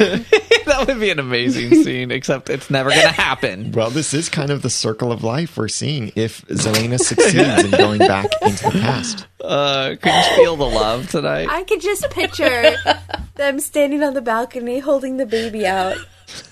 that 0.00 0.84
would 0.86 1.00
be 1.00 1.10
an 1.10 1.18
amazing 1.18 1.82
scene, 1.82 2.10
except 2.12 2.48
it's 2.48 2.70
never 2.70 2.90
going 2.90 3.02
to 3.02 3.08
happen. 3.08 3.72
Well, 3.72 3.90
this 3.90 4.14
is 4.14 4.28
kind 4.28 4.50
of 4.50 4.62
the 4.62 4.70
circle 4.70 5.10
of 5.10 5.24
life 5.24 5.56
we're 5.56 5.66
seeing 5.68 6.12
if 6.14 6.46
Zelena 6.46 7.00
succeeds 7.00 7.64
in 7.64 7.70
going 7.72 7.98
back 7.98 8.26
into 8.42 8.64
the 8.64 8.78
past. 8.80 9.26
Uh, 9.40 9.96
could 10.00 10.12
you 10.14 10.36
feel 10.36 10.56
the 10.56 10.66
love 10.66 11.10
tonight? 11.10 11.48
I 11.50 11.64
could 11.64 11.80
just 11.80 12.08
picture 12.10 12.76
them 13.34 13.58
standing 13.58 14.04
on 14.04 14.14
the 14.14 14.22
balcony 14.22 14.78
holding 14.78 15.16
the 15.16 15.26
baby 15.26 15.66
out 15.66 15.96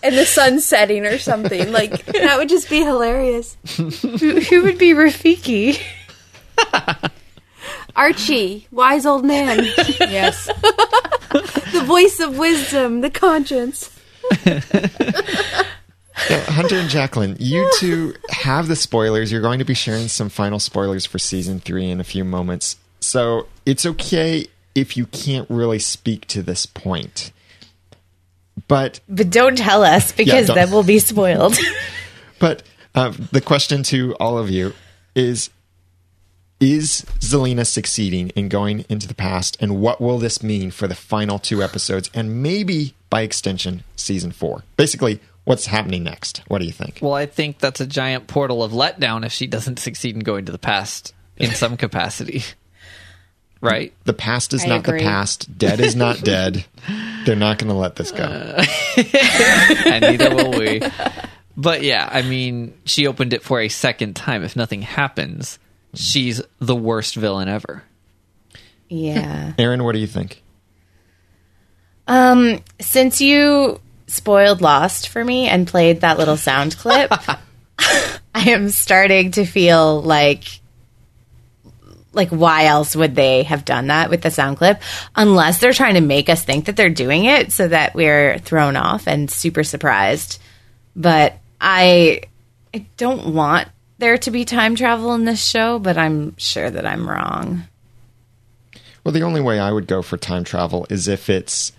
and 0.03 0.17
the 0.17 0.27
sun 0.27 0.61
setting 0.61 1.07
or 1.07 1.19
something. 1.19 1.71
Like, 1.71 2.05
that 2.07 2.37
would 2.37 2.49
just 2.49 2.69
be 2.69 2.83
hilarious. 2.83 3.57
who, 3.77 3.91
who 4.41 4.63
would 4.65 4.79
be 4.79 4.93
Rafiki? 4.93 5.81
Archie, 7.99 8.67
wise 8.71 9.05
old 9.05 9.25
man, 9.25 9.59
Yes, 10.01 10.47
the 11.33 11.83
voice 11.85 12.21
of 12.21 12.39
wisdom, 12.39 13.01
the 13.01 13.11
conscience. 13.11 13.91
Now, 16.29 16.41
Hunter 16.47 16.77
and 16.77 16.89
Jacqueline, 16.89 17.37
you 17.39 17.71
two 17.79 18.15
have 18.31 18.69
the 18.69 18.77
spoilers. 18.77 19.31
You're 19.33 19.41
going 19.41 19.61
to 19.61 19.65
be 19.65 19.75
sharing 19.75 20.09
some 20.09 20.29
final 20.29 20.59
spoilers 20.59 21.07
for 21.07 21.19
season 21.19 21.61
three 21.61 21.91
in 21.91 22.01
a 22.01 22.05
few 22.05 22.25
moments. 22.25 22.77
So 23.01 23.47
it's 23.65 23.87
okay 23.87 24.47
if 24.75 24.97
you 24.97 25.07
can't 25.07 25.49
really 25.49 25.79
speak 25.79 26.27
to 26.29 26.43
this 26.43 26.67
point. 26.67 27.33
But 28.67 29.01
But 29.09 29.31
don't 29.31 29.57
tell 29.57 29.85
us 29.85 30.13
because 30.13 30.49
don't. 30.49 30.57
then 30.57 30.71
we'll 30.71 30.83
be 30.83 30.99
spoiled. 30.99 31.57
but 32.39 32.63
uh, 32.95 33.13
the 33.33 33.41
question 33.41 33.83
to 33.85 34.15
all 34.21 34.39
of 34.39 34.51
you 34.51 34.75
is 35.15 35.51
is 36.61 37.05
Zelena 37.21 37.65
succeeding 37.67 38.31
in 38.31 38.49
going 38.49 38.85
into 38.89 39.07
the 39.07 39.15
past 39.15 39.57
and 39.61 39.81
what 39.81 40.01
will 40.01 40.19
this 40.19 40.43
mean 40.43 40.71
for 40.71 40.89
the 40.89 40.95
final 40.95 41.39
two 41.39 41.63
episodes 41.63 42.11
and 42.15 42.43
maybe 42.43 42.95
by 43.11 43.21
extension 43.23 43.85
season 43.97 44.33
4 44.33 44.65
basically 44.77 45.21
what's 45.45 45.67
happening 45.67 46.03
next 46.03 46.43
what 46.49 46.59
do 46.59 46.65
you 46.67 46.73
think 46.73 46.99
Well, 47.01 47.15
I 47.15 47.27
think 47.27 47.59
that's 47.59 47.81
a 47.81 47.87
giant 47.87 48.27
portal 48.27 48.63
of 48.63 48.73
letdown 48.73 49.25
if 49.25 49.33
she 49.33 49.47
doesn't 49.47 49.79
succeed 49.79 50.15
in 50.17 50.21
going 50.21 50.45
to 50.47 50.53
the 50.53 50.59
past 50.59 51.15
in 51.37 51.53
some 51.53 51.77
capacity. 51.85 52.43
Right? 53.61 53.93
the 54.05 54.13
past 54.13 54.53
is 54.53 54.65
I 54.65 54.69
not 54.69 54.87
agree. 54.87 54.99
the 55.01 55.05
past 55.05 55.59
dead 55.59 55.81
is 55.81 55.97
not 55.97 56.23
dead 56.23 56.65
they're 57.25 57.35
not 57.37 57.59
going 57.59 57.71
to 57.71 57.75
let 57.75 57.97
this 57.97 58.13
go 58.13 58.25
and 59.87 60.01
neither 60.03 60.35
will 60.35 60.53
we. 60.59 60.81
But 61.57 61.83
yeah, 61.83 62.09
I 62.11 62.23
mean, 62.23 62.73
she 62.85 63.09
opened 63.09 63.33
it 63.33 63.43
for 63.43 63.61
a 63.61 63.69
second 63.69 64.15
time. 64.15 64.45
If 64.45 64.55
nothing 64.55 64.83
happens, 64.83 65.59
she's 65.95 66.41
the 66.59 66.77
worst 66.77 67.15
villain 67.17 67.49
ever. 67.49 67.83
yeah. 68.89 69.53
aaron 69.59 69.85
what 69.85 69.93
do 69.93 69.99
you 69.99 70.07
think 70.07 70.43
Um, 72.07 72.63
since 72.81 73.21
you 73.21 73.81
spoiled 74.07 74.61
Lost 74.63 75.09
for 75.09 75.23
me 75.25 75.47
and 75.49 75.67
played 75.67 76.01
that 76.01 76.19
little 76.19 76.37
sound 76.39 76.77
clip, 76.79 77.13
I 78.35 78.51
am 78.51 78.71
starting 78.71 79.33
to 79.33 79.45
feel 79.45 80.01
like 80.03 80.45
like 82.15 82.31
why 82.31 82.65
else 82.65 82.97
would 82.97 83.15
they 83.15 83.43
have 83.45 83.65
done 83.65 83.89
that 83.89 84.11
with 84.11 84.23
the 84.23 84.31
sound 84.31 84.57
clip 84.57 84.81
unless 85.15 85.61
they're 85.61 85.73
trying 85.75 85.95
to 85.95 86.01
make 86.01 86.29
us 86.29 86.43
think 86.43 86.65
that 86.65 86.75
they're 86.77 86.89
doing 86.91 87.27
it 87.27 87.53
so 87.53 87.69
that 87.69 87.95
we're 87.95 88.39
thrown 88.39 88.75
off 88.77 89.07
and 89.07 89.31
super 89.31 89.63
surprised. 89.63 90.41
But 90.97 91.39
I 91.61 92.23
I 92.75 92.87
don't 92.97 93.35
want 93.35 93.69
there 93.99 94.19
to 94.19 94.31
be 94.31 94.45
time 94.45 94.75
travel 94.75 95.15
in 95.15 95.25
this 95.25 95.45
show, 95.45 95.79
but 95.79 95.99
I'm 95.99 96.37
sure 96.37 96.71
that 96.71 96.87
I'm 96.87 97.09
wrong. 97.09 97.65
Well, 99.05 99.13
the 99.13 99.23
only 99.23 99.41
way 99.41 99.59
I 99.59 99.73
would 99.73 99.87
go 99.87 100.03
for 100.03 100.17
time 100.17 100.45
travel 100.45 100.87
is 100.91 101.09
if 101.09 101.29
it's 101.29 101.73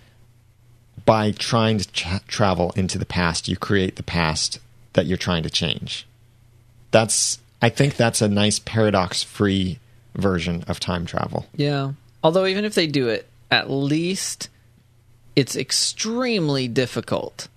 by 1.04 1.32
trying 1.32 1.78
to 1.78 1.88
tra- 1.92 2.20
travel 2.28 2.72
into 2.76 2.98
the 2.98 3.06
past, 3.06 3.48
you 3.48 3.56
create 3.56 3.96
the 3.96 4.02
past 4.02 4.58
that 4.92 5.06
you're 5.06 5.16
trying 5.16 5.42
to 5.44 5.50
change. 5.50 6.06
That's, 6.90 7.38
I 7.62 7.68
think 7.68 7.96
that's 7.96 8.20
a 8.20 8.28
nice 8.28 8.58
paradox 8.58 9.22
free 9.22 9.78
version 10.14 10.64
of 10.66 10.80
time 10.80 11.06
travel. 11.06 11.46
Yeah. 11.54 11.92
Although, 12.22 12.46
even 12.46 12.64
if 12.64 12.74
they 12.74 12.86
do 12.86 13.08
it, 13.08 13.28
at 13.50 13.70
least 13.70 14.48
it's 15.36 15.56
extremely 15.56 16.68
difficult. 16.68 17.48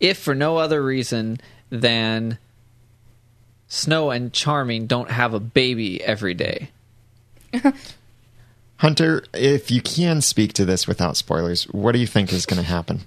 If 0.00 0.18
for 0.18 0.34
no 0.34 0.56
other 0.56 0.82
reason 0.82 1.40
than 1.70 2.38
Snow 3.68 4.10
and 4.10 4.32
Charming 4.32 4.86
don't 4.86 5.10
have 5.10 5.34
a 5.34 5.40
baby 5.40 6.02
every 6.02 6.34
day. 6.34 6.70
Hunter, 8.78 9.24
if 9.34 9.70
you 9.70 9.82
can 9.82 10.20
speak 10.20 10.52
to 10.54 10.64
this 10.64 10.86
without 10.86 11.16
spoilers, 11.16 11.64
what 11.64 11.92
do 11.92 11.98
you 11.98 12.06
think 12.06 12.32
is 12.32 12.46
going 12.46 12.62
to 12.62 12.68
happen? 12.68 13.02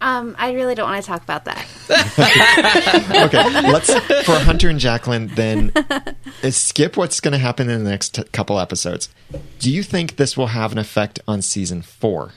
Um, 0.00 0.36
I 0.38 0.52
really 0.52 0.76
don't 0.76 0.88
want 0.88 1.02
to 1.02 1.08
talk 1.08 1.22
about 1.22 1.44
that. 1.46 1.66
Okay, 3.28 3.42
let's 3.68 3.92
for 4.24 4.38
Hunter 4.38 4.68
and 4.68 4.78
Jacqueline 4.78 5.26
then 5.28 5.72
skip 6.50 6.96
what's 6.96 7.20
going 7.20 7.32
to 7.32 7.38
happen 7.38 7.68
in 7.68 7.82
the 7.82 7.90
next 7.90 8.14
t- 8.14 8.22
couple 8.24 8.60
episodes. 8.60 9.08
Do 9.58 9.72
you 9.72 9.82
think 9.82 10.16
this 10.16 10.36
will 10.36 10.48
have 10.48 10.70
an 10.70 10.78
effect 10.78 11.20
on 11.26 11.42
season 11.42 11.82
4? 11.82 12.32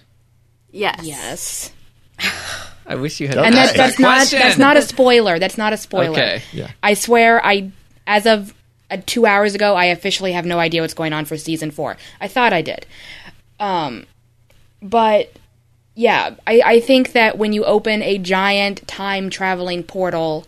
Yes. 0.71 1.01
yes, 1.03 1.71
I 2.91 2.95
wish 2.95 3.19
you 3.19 3.27
had. 3.27 3.37
Okay. 3.37 3.47
and 3.47 3.55
that's 3.55 3.73
that's 3.77 3.97
that 3.97 4.01
not 4.01 4.15
question. 4.17 4.39
that's 4.39 4.57
not 4.57 4.77
a 4.77 4.81
spoiler. 4.81 5.39
That's 5.39 5.57
not 5.57 5.73
a 5.73 5.77
spoiler. 5.77 6.11
Okay. 6.11 6.41
Yeah. 6.51 6.71
I 6.83 6.93
swear, 6.93 7.43
I 7.45 7.71
as 8.05 8.25
of 8.25 8.53
uh, 8.89 8.97
two 9.05 9.25
hours 9.25 9.55
ago, 9.55 9.75
I 9.75 9.85
officially 9.85 10.33
have 10.33 10.45
no 10.45 10.59
idea 10.59 10.81
what's 10.81 10.93
going 10.93 11.13
on 11.13 11.25
for 11.25 11.37
season 11.37 11.71
four. 11.71 11.97
I 12.19 12.27
thought 12.27 12.53
I 12.53 12.61
did, 12.61 12.85
um, 13.59 14.05
but 14.81 15.31
yeah, 15.95 16.35
I, 16.47 16.61
I 16.65 16.79
think 16.79 17.13
that 17.13 17.37
when 17.37 17.53
you 17.53 17.63
open 17.65 18.01
a 18.01 18.17
giant 18.17 18.87
time 18.87 19.29
traveling 19.29 19.83
portal, 19.83 20.45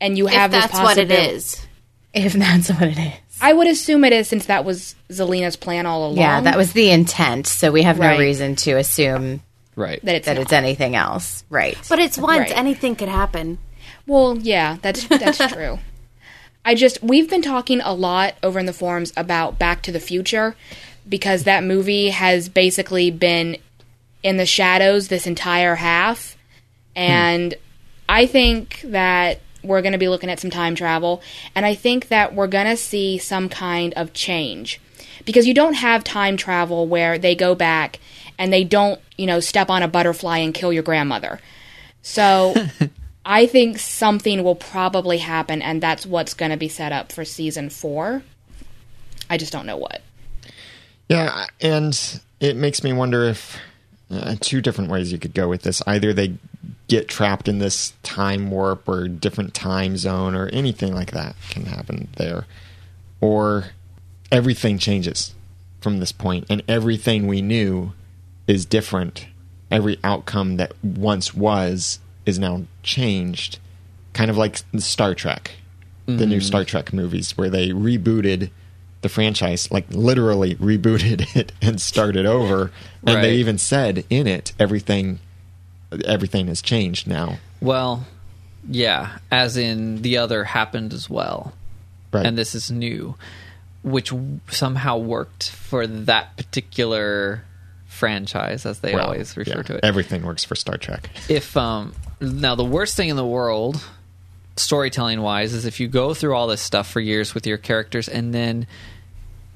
and 0.00 0.16
you 0.18 0.26
have 0.26 0.52
If 0.54 0.62
this 0.62 0.70
that's 0.72 0.82
what 0.84 0.98
it 0.98 1.08
possibil- 1.08 1.32
is. 1.32 1.66
If 2.12 2.32
that's 2.32 2.68
what 2.70 2.82
it 2.82 2.98
is. 2.98 3.12
I 3.40 3.52
would 3.52 3.68
assume 3.68 4.04
it 4.04 4.12
is 4.12 4.28
since 4.28 4.46
that 4.46 4.64
was 4.64 4.94
Zelena's 5.10 5.56
plan 5.56 5.86
all 5.86 6.06
along. 6.06 6.18
Yeah, 6.18 6.40
that 6.42 6.56
was 6.58 6.72
the 6.72 6.90
intent. 6.90 7.46
So 7.46 7.70
we 7.72 7.82
have 7.84 7.98
Right. 7.98 8.14
no 8.14 8.18
reason 8.20 8.54
to 8.56 8.72
assume 8.76 9.42
Right. 9.76 10.04
that 10.04 10.14
it's 10.16 10.26
that 10.26 10.34
not. 10.34 10.42
it's 10.42 10.52
anything 10.52 10.96
else. 10.96 11.44
Right. 11.50 11.78
But 11.88 11.98
it's 11.98 12.18
once 12.18 12.50
Right. 12.50 12.56
anything 12.56 12.96
could 12.96 13.08
happen. 13.08 13.58
Well, 14.06 14.36
yeah, 14.38 14.76
that's 14.82 15.06
that's 15.06 15.38
true. 15.52 15.78
I 16.64 16.74
just 16.74 17.02
we've 17.02 17.30
been 17.30 17.42
talking 17.42 17.80
a 17.80 17.92
lot 17.94 18.34
over 18.42 18.58
in 18.58 18.66
the 18.66 18.72
forums 18.72 19.12
about 19.16 19.58
Back 19.58 19.82
to 19.82 19.92
the 19.92 20.00
Future 20.00 20.54
because 21.08 21.44
that 21.44 21.64
movie 21.64 22.10
has 22.10 22.48
basically 22.48 23.10
been 23.10 23.56
in 24.22 24.36
the 24.36 24.44
shadows 24.46 25.08
this 25.08 25.26
entire 25.26 25.76
half 25.76 26.36
and 26.94 27.54
I 28.08 28.26
think 28.26 28.80
that 28.84 29.40
we're 29.62 29.80
going 29.82 29.92
to 29.92 29.98
be 29.98 30.08
looking 30.08 30.28
at 30.30 30.40
some 30.40 30.50
time 30.50 30.74
travel 30.74 31.22
and 31.54 31.64
I 31.64 31.74
think 31.74 32.08
that 32.08 32.34
we're 32.34 32.46
going 32.48 32.66
to 32.66 32.76
see 32.76 33.16
some 33.16 33.48
kind 33.48 33.94
of 33.94 34.12
change 34.12 34.80
because 35.24 35.46
you 35.46 35.54
don't 35.54 35.74
have 35.74 36.04
time 36.04 36.36
travel 36.36 36.86
where 36.86 37.18
they 37.18 37.34
go 37.34 37.54
back 37.54 37.98
and 38.40 38.50
they 38.50 38.64
don't, 38.64 38.98
you 39.18 39.26
know, 39.26 39.38
step 39.38 39.68
on 39.68 39.82
a 39.82 39.88
butterfly 39.88 40.38
and 40.38 40.54
kill 40.54 40.72
your 40.72 40.82
grandmother. 40.82 41.38
So 42.00 42.54
I 43.24 43.46
think 43.46 43.78
something 43.78 44.42
will 44.42 44.54
probably 44.54 45.18
happen, 45.18 45.60
and 45.60 45.80
that's 45.80 46.06
what's 46.06 46.32
going 46.32 46.50
to 46.50 46.56
be 46.56 46.68
set 46.68 46.90
up 46.90 47.12
for 47.12 47.24
season 47.24 47.68
four. 47.68 48.22
I 49.28 49.36
just 49.36 49.52
don't 49.52 49.66
know 49.66 49.76
what. 49.76 50.00
Yeah, 51.08 51.46
and 51.60 52.20
it 52.40 52.56
makes 52.56 52.82
me 52.82 52.94
wonder 52.94 53.24
if 53.24 53.58
uh, 54.10 54.36
two 54.40 54.62
different 54.62 54.90
ways 54.90 55.12
you 55.12 55.18
could 55.18 55.34
go 55.34 55.46
with 55.46 55.62
this. 55.62 55.82
Either 55.86 56.14
they 56.14 56.38
get 56.88 57.08
trapped 57.08 57.46
in 57.46 57.58
this 57.58 57.92
time 58.02 58.50
warp 58.50 58.88
or 58.88 59.06
different 59.06 59.52
time 59.52 59.98
zone 59.98 60.34
or 60.34 60.48
anything 60.48 60.94
like 60.94 61.10
that 61.10 61.36
can 61.50 61.66
happen 61.66 62.08
there. 62.16 62.46
Or 63.20 63.66
everything 64.32 64.78
changes 64.78 65.34
from 65.82 66.00
this 66.00 66.10
point 66.10 66.46
and 66.48 66.62
everything 66.66 67.26
we 67.26 67.42
knew 67.42 67.92
is 68.50 68.66
different. 68.66 69.28
Every 69.70 69.98
outcome 70.02 70.56
that 70.56 70.72
once 70.82 71.32
was 71.32 72.00
is 72.26 72.38
now 72.38 72.64
changed. 72.82 73.60
Kind 74.12 74.28
of 74.28 74.36
like 74.36 74.60
Star 74.78 75.14
Trek, 75.14 75.52
the 76.06 76.26
new 76.26 76.38
mm-hmm. 76.38 76.40
Star 76.40 76.64
Trek 76.64 76.92
movies 76.92 77.38
where 77.38 77.48
they 77.48 77.68
rebooted 77.68 78.50
the 79.02 79.08
franchise, 79.08 79.70
like 79.70 79.86
literally 79.90 80.56
rebooted 80.56 81.36
it 81.36 81.52
and 81.62 81.80
started 81.80 82.26
over. 82.26 82.72
And 83.06 83.16
Right. 83.16 83.22
they 83.22 83.34
even 83.36 83.56
said 83.56 84.04
in 84.10 84.26
it 84.26 84.52
everything 84.58 85.20
everything 86.04 86.48
has 86.48 86.60
changed 86.60 87.06
now. 87.06 87.38
Well, 87.60 88.06
yeah, 88.68 89.18
as 89.30 89.56
in 89.56 90.02
the 90.02 90.18
other 90.18 90.42
happened 90.44 90.92
as 90.92 91.08
well. 91.08 91.52
Right. 92.12 92.26
And 92.26 92.36
this 92.36 92.56
is 92.56 92.70
new, 92.70 93.14
which 93.84 94.12
somehow 94.48 94.98
worked 94.98 95.50
for 95.50 95.86
that 95.86 96.36
particular 96.36 97.44
franchise, 98.00 98.66
as 98.66 98.80
they 98.80 98.94
Well, 98.94 99.04
always 99.06 99.36
refer 99.36 99.58
yeah, 99.58 99.62
to 99.62 99.74
it. 99.76 99.80
Everything 99.84 100.22
works 100.24 100.42
for 100.42 100.56
Star 100.56 100.76
Trek. 100.76 101.08
if 101.28 101.56
um 101.56 101.94
now 102.20 102.54
the 102.56 102.64
worst 102.64 102.96
thing 102.96 103.08
in 103.10 103.16
the 103.16 103.24
world 103.26 103.80
storytelling 104.56 105.20
wise 105.22 105.52
is 105.54 105.64
if 105.64 105.78
you 105.80 105.86
go 105.88 106.12
through 106.14 106.34
all 106.34 106.46
this 106.48 106.60
stuff 106.60 106.90
for 106.90 107.00
years 107.00 107.34
with 107.34 107.46
your 107.46 107.56
characters 107.58 108.08
and 108.08 108.34
then 108.34 108.66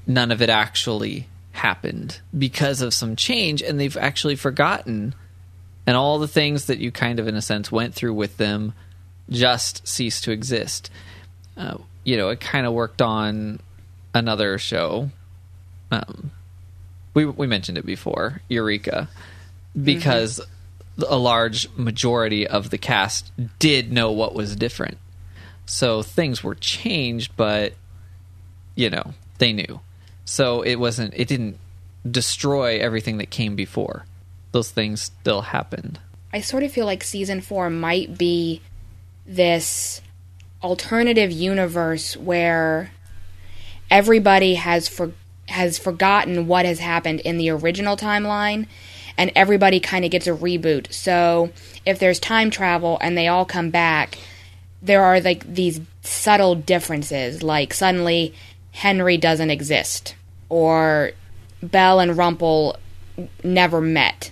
none 0.07 0.31
of 0.31 0.41
it 0.41 0.49
actually 0.49 1.27
happened 1.51 2.19
because 2.37 2.81
of 2.81 2.93
some 2.93 3.15
change 3.15 3.61
and 3.61 3.79
they've 3.79 3.97
actually 3.97 4.35
forgotten 4.35 5.13
and 5.87 5.95
all 5.97 6.17
the 6.19 6.27
things 6.27 6.65
that 6.65 6.79
you 6.79 6.91
kind 6.91 7.19
of 7.19 7.27
in 7.27 7.35
a 7.35 7.41
sense 7.41 7.71
went 7.71 7.93
through 7.93 8.13
with 8.13 8.37
them 8.37 8.73
just 9.29 9.87
cease 9.87 10.21
to 10.21 10.31
exist 10.31 10.89
uh, 11.57 11.77
you 12.03 12.17
know 12.17 12.29
it 12.29 12.39
kind 12.39 12.65
of 12.65 12.73
worked 12.73 13.01
on 13.01 13.59
another 14.13 14.57
show 14.57 15.09
um, 15.91 16.31
we 17.15 17.25
we 17.25 17.47
mentioned 17.47 17.79
it 17.79 17.85
before 17.85 18.41
eureka 18.47 19.09
because 19.81 20.39
a 21.07 21.17
large 21.17 21.67
majority 21.75 22.45
of 22.45 22.69
the 22.69 22.77
cast 22.77 23.31
did 23.59 23.91
know 23.91 24.11
what 24.11 24.33
was 24.33 24.55
different. 24.55 24.97
So 25.65 26.03
things 26.03 26.43
were 26.43 26.55
changed, 26.55 27.35
but 27.35 27.73
you 28.75 28.89
know, 28.89 29.13
they 29.39 29.51
knew. 29.51 29.79
So 30.25 30.61
it 30.61 30.75
wasn't 30.75 31.13
it 31.15 31.27
didn't 31.27 31.57
destroy 32.09 32.79
everything 32.79 33.17
that 33.17 33.29
came 33.29 33.55
before. 33.55 34.05
Those 34.51 34.69
things 34.69 35.01
still 35.01 35.41
happened. 35.41 35.99
I 36.31 36.41
sort 36.41 36.63
of 36.63 36.71
feel 36.71 36.85
like 36.85 37.03
season 37.03 37.41
four 37.41 37.69
might 37.69 38.17
be 38.17 38.61
this 39.25 40.01
alternative 40.61 41.31
universe 41.31 42.15
where 42.15 42.91
everybody 43.89 44.55
has 44.55 44.87
for 44.87 45.11
has 45.47 45.77
forgotten 45.77 46.47
what 46.47 46.65
has 46.65 46.79
happened 46.79 47.19
in 47.21 47.37
the 47.37 47.49
original 47.49 47.95
timeline 47.95 48.67
and 49.17 49.31
everybody 49.35 49.79
kind 49.79 50.03
of 50.05 50.11
gets 50.11 50.27
a 50.27 50.31
reboot. 50.31 50.91
So 50.91 51.51
if 51.85 51.99
there's 51.99 52.19
time 52.19 52.49
travel 52.49 52.97
and 53.01 53.17
they 53.17 53.27
all 53.27 53.45
come 53.45 53.69
back, 53.69 54.17
there 54.81 55.03
are 55.03 55.19
like 55.19 55.51
these 55.53 55.81
subtle 56.01 56.55
differences 56.55 57.41
like 57.41 57.73
suddenly 57.73 58.33
Henry 58.71 59.17
doesn't 59.17 59.49
exist 59.49 60.15
or 60.49 61.11
Belle 61.63 61.99
and 61.99 62.17
Rumple 62.17 62.77
never 63.43 63.81
met. 63.81 64.31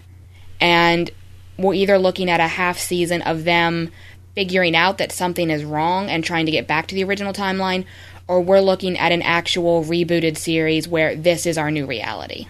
And 0.59 1.09
we're 1.57 1.73
either 1.73 1.97
looking 1.97 2.29
at 2.29 2.39
a 2.39 2.47
half 2.47 2.77
season 2.77 3.21
of 3.21 3.43
them 3.43 3.91
figuring 4.35 4.75
out 4.75 4.97
that 4.97 5.11
something 5.11 5.49
is 5.49 5.63
wrong 5.63 6.09
and 6.09 6.23
trying 6.23 6.45
to 6.45 6.51
get 6.51 6.67
back 6.67 6.87
to 6.87 6.95
the 6.95 7.03
original 7.03 7.33
timeline, 7.33 7.85
or 8.27 8.41
we're 8.41 8.61
looking 8.61 8.97
at 8.97 9.11
an 9.11 9.21
actual 9.21 9.83
rebooted 9.83 10.37
series 10.37 10.87
where 10.87 11.15
this 11.15 11.45
is 11.45 11.57
our 11.57 11.71
new 11.71 11.85
reality. 11.85 12.47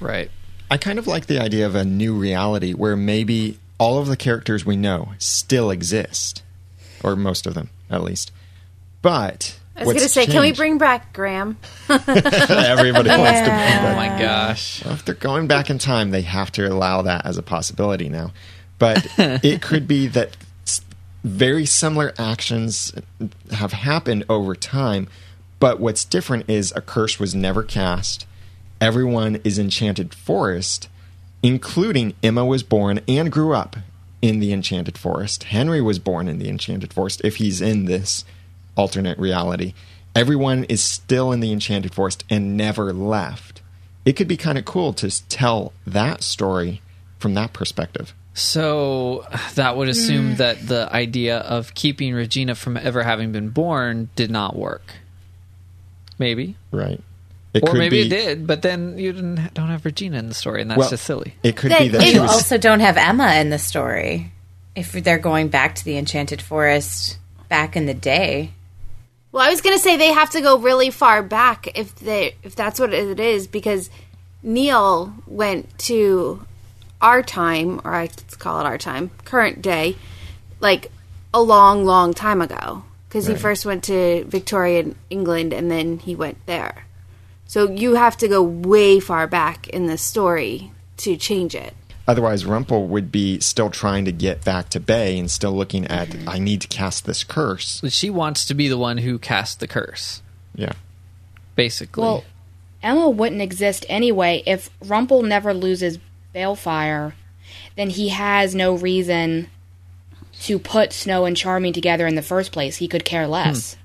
Right. 0.00 0.30
I 0.70 0.76
kind 0.76 0.98
of 0.98 1.06
like 1.06 1.26
the 1.26 1.40
idea 1.40 1.66
of 1.66 1.74
a 1.74 1.84
new 1.84 2.14
reality 2.14 2.72
where 2.72 2.96
maybe 2.96 3.58
all 3.78 3.98
of 3.98 4.06
the 4.06 4.16
characters 4.16 4.66
we 4.66 4.76
know 4.76 5.12
still 5.18 5.70
exist, 5.70 6.42
or 7.02 7.16
most 7.16 7.46
of 7.46 7.54
them 7.54 7.70
at 7.90 8.02
least. 8.02 8.32
But 9.00 9.58
I 9.76 9.84
was 9.84 9.94
going 9.94 10.00
to 10.00 10.08
say, 10.08 10.26
can 10.26 10.40
we 10.42 10.52
bring 10.52 10.78
back 10.78 11.12
Graham? 11.12 11.56
everybody 11.88 13.08
wants 13.08 13.40
to 13.40 13.46
bring 13.46 13.92
Oh 13.92 13.94
my 13.96 14.16
gosh. 14.20 14.84
Well, 14.84 14.94
if 14.94 15.04
they're 15.04 15.14
going 15.14 15.46
back 15.46 15.70
in 15.70 15.78
time, 15.78 16.10
they 16.10 16.22
have 16.22 16.50
to 16.52 16.66
allow 16.66 17.02
that 17.02 17.24
as 17.24 17.38
a 17.38 17.42
possibility 17.42 18.08
now. 18.08 18.32
But 18.78 19.06
it 19.18 19.62
could 19.62 19.88
be 19.88 20.08
that 20.08 20.28
s- 20.28 20.36
very 21.24 21.66
similar 21.66 22.12
actions 22.18 22.92
have 23.50 23.72
happened 23.72 24.24
over 24.28 24.54
time. 24.54 25.08
But 25.60 25.80
what's 25.80 26.04
different 26.04 26.48
is 26.48 26.72
a 26.76 26.80
curse 26.80 27.18
was 27.18 27.34
never 27.34 27.62
cast. 27.62 28.26
Everyone 28.80 29.40
is 29.42 29.58
Enchanted 29.58 30.14
Forest, 30.14 30.88
including 31.42 32.14
Emma 32.22 32.44
was 32.44 32.62
born 32.62 33.00
and 33.08 33.32
grew 33.32 33.54
up 33.54 33.76
in 34.22 34.38
the 34.38 34.52
Enchanted 34.52 34.96
Forest. 34.96 35.44
Henry 35.44 35.80
was 35.80 35.98
born 35.98 36.28
in 36.28 36.38
the 36.38 36.48
Enchanted 36.48 36.92
Forest 36.92 37.20
if 37.24 37.36
he's 37.36 37.60
in 37.60 37.86
this 37.86 38.24
alternate 38.76 39.18
reality. 39.18 39.74
Everyone 40.14 40.64
is 40.64 40.82
still 40.82 41.32
in 41.32 41.40
the 41.40 41.52
Enchanted 41.52 41.94
Forest 41.94 42.24
and 42.30 42.56
never 42.56 42.92
left. 42.92 43.60
It 44.04 44.12
could 44.14 44.28
be 44.28 44.36
kind 44.36 44.58
of 44.58 44.64
cool 44.64 44.92
to 44.94 45.28
tell 45.28 45.72
that 45.86 46.22
story 46.22 46.80
from 47.18 47.34
that 47.34 47.52
perspective. 47.52 48.14
So 48.38 49.26
that 49.56 49.76
would 49.76 49.88
assume 49.88 50.34
mm. 50.34 50.36
that 50.36 50.66
the 50.66 50.88
idea 50.92 51.38
of 51.38 51.74
keeping 51.74 52.14
Regina 52.14 52.54
from 52.54 52.76
ever 52.76 53.02
having 53.02 53.32
been 53.32 53.50
born 53.50 54.10
did 54.14 54.30
not 54.30 54.54
work. 54.54 54.94
Maybe. 56.18 56.56
Right. 56.70 57.02
It 57.52 57.68
or 57.68 57.72
maybe 57.72 58.02
be, 58.02 58.06
it 58.06 58.10
did, 58.10 58.46
but 58.46 58.62
then 58.62 58.96
you 58.96 59.12
didn't 59.12 59.54
don't 59.54 59.68
have 59.68 59.84
Regina 59.84 60.18
in 60.18 60.28
the 60.28 60.34
story, 60.34 60.62
and 60.62 60.70
that's 60.70 60.78
Well, 60.78 60.90
just 60.90 61.04
silly. 61.04 61.34
It 61.42 61.56
could 61.56 61.72
That 61.72 61.80
be 61.80 61.88
that 61.88 62.02
it 62.02 62.08
she 62.08 62.14
You 62.14 62.22
was 62.22 62.30
also 62.30 62.58
don't 62.58 62.80
have 62.80 62.96
Emma 62.96 63.34
in 63.34 63.50
the 63.50 63.58
story. 63.58 64.32
If 64.76 64.92
they're 64.92 65.18
going 65.18 65.48
back 65.48 65.74
to 65.76 65.84
the 65.84 65.96
Enchanted 65.96 66.40
Forest 66.40 67.18
back 67.48 67.74
in 67.74 67.86
the 67.86 67.94
day. 67.94 68.52
Well, 69.32 69.44
I 69.44 69.50
was 69.50 69.60
going 69.62 69.76
to 69.76 69.82
say 69.82 69.96
they 69.96 70.12
have 70.12 70.30
to 70.30 70.40
go 70.40 70.58
really 70.58 70.90
far 70.90 71.22
back 71.22 71.76
if 71.76 71.96
they 71.96 72.36
if 72.44 72.54
that's 72.54 72.78
what 72.78 72.94
it 72.94 73.18
is 73.18 73.48
because 73.48 73.90
Neal 74.44 75.12
went 75.26 75.76
to 75.80 76.46
our 77.00 77.22
time 77.22 77.80
or 77.84 77.94
I 77.94 78.02
let's 78.02 78.36
call 78.36 78.60
it 78.60 78.66
our 78.66 78.78
time, 78.78 79.10
current 79.24 79.62
day, 79.62 79.96
like 80.60 80.90
a 81.32 81.40
long 81.42 81.84
long 81.84 82.14
time 82.14 82.40
ago 82.40 82.84
because 83.08 83.26
he 83.26 83.34
first 83.34 83.64
went 83.64 83.84
to 83.84 84.24
Victorian 84.24 84.94
England 85.08 85.52
and 85.52 85.70
then 85.70 85.98
he 85.98 86.14
went 86.14 86.44
there. 86.46 86.84
So 87.46 87.70
you 87.70 87.94
have 87.94 88.16
to 88.18 88.28
go 88.28 88.42
way 88.42 89.00
far 89.00 89.26
back 89.26 89.68
in 89.68 89.86
the 89.86 89.96
story 89.96 90.70
to 90.98 91.16
change 91.16 91.54
it. 91.54 91.74
Otherwise, 92.06 92.44
Rumple 92.44 92.86
would 92.88 93.10
be 93.10 93.40
still 93.40 93.70
trying 93.70 94.04
to 94.06 94.12
get 94.12 94.44
back 94.44 94.70
to 94.70 94.80
Bae 94.80 95.16
and 95.16 95.30
still 95.30 95.52
looking 95.52 95.86
at, 95.86 96.08
mm-hmm. 96.08 96.28
I 96.28 96.38
need 96.38 96.62
to 96.62 96.68
cast 96.68 97.04
this 97.04 97.24
curse. 97.24 97.82
She 97.88 98.08
wants 98.08 98.46
to 98.46 98.54
be 98.54 98.68
the 98.68 98.78
one 98.78 98.98
who 98.98 99.18
cast 99.18 99.60
the 99.60 99.68
curse, 99.68 100.22
Yeah. 100.54 100.72
basically. 101.54 102.02
Well, 102.02 102.24
Emma 102.82 103.10
wouldn't 103.10 103.42
exist 103.42 103.84
anyway 103.88 104.42
if 104.46 104.70
Rumple 104.84 105.22
never 105.22 105.52
loses 105.52 105.98
Baelfire. 106.34 107.14
Then 107.76 107.90
he 107.90 108.08
has 108.10 108.54
no 108.54 108.74
reason 108.74 109.48
to 110.42 110.58
put 110.58 110.92
Snow 110.92 111.24
and 111.24 111.36
Charming 111.36 111.72
together 111.72 112.06
in 112.06 112.14
the 112.14 112.22
first 112.22 112.52
place. 112.52 112.76
He 112.76 112.88
could 112.88 113.04
care 113.04 113.26
less. 113.26 113.74
Hmm. 113.74 113.80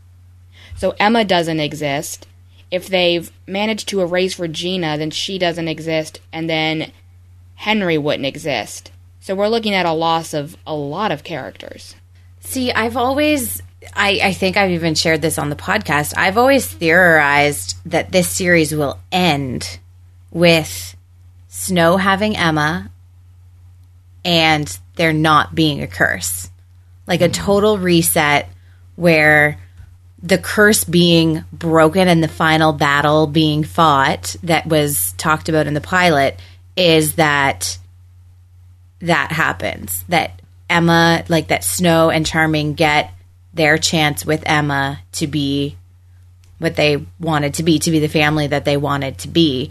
So 0.77 0.95
Emma 0.99 1.23
doesn't 1.23 1.59
exist, 1.59 2.27
if 2.73 2.87
they've 2.87 3.31
managed 3.45 3.87
to 3.89 4.01
erase 4.01 4.39
Regina, 4.39 4.97
then 4.97 5.11
she 5.11 5.37
doesn't 5.37 5.67
exist, 5.67 6.19
and 6.31 6.49
then 6.49 6.91
Henry 7.53 7.99
wouldn't 7.99 8.25
exist. 8.25 8.91
So 9.19 9.35
we're 9.35 9.47
looking 9.47 9.75
at 9.75 9.85
a 9.85 9.93
loss 9.93 10.33
of 10.33 10.57
a 10.65 10.73
lot 10.73 11.11
of 11.11 11.23
characters. 11.23 11.95
See, 12.39 12.71
I've 12.71 12.97
always, 12.97 13.61
I, 13.93 14.19
I 14.23 14.33
think 14.33 14.57
I've 14.57 14.71
even 14.71 14.95
shared 14.95 15.21
this 15.21 15.37
on 15.37 15.51
the 15.51 15.55
podcast. 15.55 16.17
I've 16.17 16.39
always 16.39 16.65
theorized 16.65 17.77
that 17.85 18.11
this 18.11 18.27
series 18.27 18.73
will 18.73 18.99
end 19.11 19.77
with 20.31 20.92
Snow 21.55 21.97
having 21.97 22.35
Emma 22.35 22.89
and 24.25 24.79
there 24.95 25.13
not 25.13 25.53
being 25.53 25.83
a 25.83 25.87
curse. 25.87 26.49
Like 27.05 27.21
a 27.21 27.29
mm. 27.29 27.33
total 27.33 27.77
reset 27.77 28.49
where 28.95 29.59
the 30.23 30.39
curse 30.39 30.83
being 30.83 31.45
broken 31.53 32.07
and 32.07 32.23
the 32.23 32.27
final 32.27 32.73
battle 32.73 33.27
being 33.27 33.63
fought 33.63 34.35
that 34.41 34.65
was 34.65 35.13
talked 35.19 35.47
about 35.47 35.67
in 35.67 35.75
the 35.75 35.79
pilot 35.79 36.39
is 36.75 37.15
that 37.15 37.77
that 39.01 39.31
happens. 39.31 40.03
That 40.09 40.41
Emma, 40.71 41.23
like 41.29 41.49
that 41.49 41.63
Snow 41.63 42.09
and 42.09 42.25
Charming 42.25 42.73
get 42.73 43.13
their 43.53 43.77
chance 43.77 44.25
with 44.25 44.41
Emma 44.47 44.99
to 45.13 45.27
be 45.27 45.77
what 46.57 46.75
they 46.75 47.05
wanted 47.19 47.53
to 47.55 47.63
be, 47.63 47.77
to 47.77 47.91
be 47.91 47.99
the 47.99 48.07
family 48.07 48.47
that 48.47 48.65
they 48.65 48.75
wanted 48.75 49.19
to 49.19 49.27
be. 49.27 49.69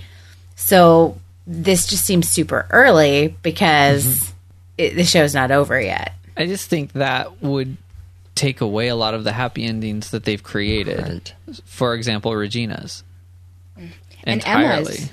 So 0.55 1.19
this 1.47 1.87
just 1.87 2.05
seems 2.05 2.29
super 2.29 2.67
early 2.71 3.37
because 3.43 4.05
mm-hmm. 4.05 4.33
it, 4.79 4.95
the 4.97 5.05
show's 5.05 5.35
not 5.35 5.51
over 5.51 5.81
yet. 5.81 6.15
I 6.37 6.47
just 6.47 6.69
think 6.69 6.93
that 6.93 7.43
would 7.43 7.77
take 8.35 8.61
away 8.61 8.89
a 8.89 8.97
lot 8.97 9.15
of 9.15 9.25
the 9.25 9.33
happy 9.33 9.65
endings 9.65 10.11
that 10.11 10.25
they've 10.25 10.43
created. 10.43 11.33
Right. 11.47 11.61
For 11.65 11.95
example, 11.95 12.35
Regina's. 12.35 13.05
And 13.77 14.41
Entirely. 14.41 14.97
Emma's. 14.97 15.13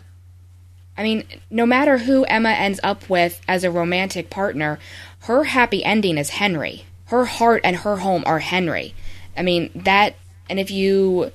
I 0.98 1.04
mean, 1.04 1.24
no 1.50 1.66
matter 1.66 1.98
who 1.98 2.26
Emma 2.26 2.50
ends 2.50 2.80
up 2.84 3.10
with 3.10 3.42
as 3.48 3.64
a 3.64 3.72
romantic 3.72 4.30
partner, 4.30 4.80
her 5.22 5.46
happy 5.46 5.84
ending 5.84 6.18
is 6.18 6.30
Henry. 6.30 6.86
Her 7.06 7.26
heart 7.26 7.62
and 7.64 7.78
her 7.78 7.98
home 7.98 8.24
are 8.26 8.40
Henry. 8.40 8.94
I 9.36 9.42
mean, 9.42 9.72
that 9.74 10.16
and 10.50 10.60
if 10.60 10.70
you 10.70 11.32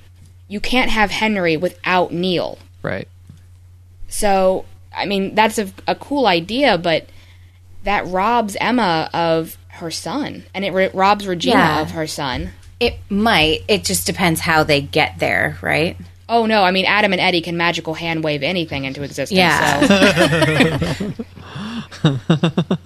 you 0.47 0.59
can't 0.59 0.91
have 0.91 1.11
Henry 1.11 1.57
without 1.57 2.11
Neal. 2.13 2.59
Right. 2.81 3.07
So, 4.07 4.65
I 4.95 5.05
mean, 5.05 5.35
that's 5.35 5.57
a, 5.59 5.67
a 5.87 5.95
cool 5.95 6.25
idea, 6.27 6.77
but 6.77 7.07
that 7.83 8.07
robs 8.07 8.55
Emma 8.59 9.09
of 9.13 9.57
her 9.69 9.91
son, 9.91 10.43
and 10.53 10.63
it 10.65 10.71
re- 10.71 10.89
robs 10.93 11.27
Regina 11.27 11.55
Yeah. 11.57 11.81
of 11.81 11.91
her 11.91 12.07
son. 12.07 12.51
It 12.79 12.97
might. 13.09 13.63
It 13.67 13.83
just 13.83 14.05
depends 14.07 14.39
how 14.41 14.63
they 14.63 14.81
get 14.81 15.19
there, 15.19 15.57
right? 15.61 15.97
Oh 16.27 16.45
no! 16.45 16.63
I 16.63 16.71
mean, 16.71 16.85
Adam 16.85 17.11
and 17.13 17.21
Eddie 17.21 17.41
can 17.41 17.55
magical 17.57 17.93
hand 17.93 18.23
wave 18.23 18.41
anything 18.43 18.85
into 18.85 19.03
existence. 19.03 19.37
Yeah. 19.37 20.93
So. 20.93 21.13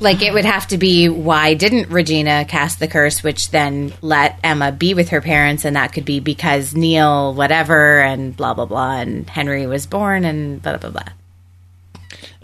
Like 0.00 0.22
it 0.22 0.34
would 0.34 0.44
have 0.44 0.66
to 0.68 0.76
be 0.76 1.08
why 1.08 1.54
didn't 1.54 1.88
Regina 1.88 2.44
cast 2.44 2.78
the 2.78 2.88
curse, 2.88 3.22
which 3.22 3.50
then 3.50 3.92
let 4.02 4.38
Emma 4.44 4.70
be 4.72 4.92
with 4.92 5.10
her 5.10 5.20
parents, 5.22 5.64
and 5.64 5.76
that 5.76 5.92
could 5.92 6.04
be 6.04 6.18
because 6.20 6.74
Neal, 6.74 7.32
whatever, 7.32 8.00
and 8.00 8.36
blah 8.36 8.52
blah 8.54 8.66
blah, 8.66 8.96
and 8.98 9.30
Henry 9.30 9.66
was 9.66 9.86
born, 9.86 10.24
and 10.24 10.60
blah 10.60 10.76
blah 10.78 10.90
blah. 10.90 11.04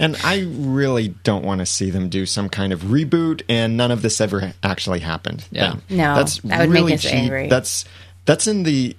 And 0.00 0.16
I 0.24 0.40
really 0.48 1.08
don't 1.24 1.44
want 1.44 1.58
to 1.60 1.66
see 1.66 1.90
them 1.90 2.08
do 2.08 2.24
some 2.26 2.48
kind 2.48 2.72
of 2.72 2.80
reboot, 2.82 3.42
and 3.48 3.76
none 3.76 3.90
of 3.92 4.00
this 4.02 4.20
ever 4.20 4.54
actually 4.62 5.00
happened. 5.00 5.44
Yeah. 5.52 5.74
then. 5.88 5.98
No, 5.98 6.14
that's 6.16 6.38
that 6.40 6.60
would 6.60 6.70
make 6.70 6.74
really 6.80 6.94
us 6.94 7.02
cheap. 7.02 7.12
angry. 7.12 7.48
That's 7.48 7.84
that's 8.24 8.46
in 8.46 8.62
the 8.64 8.96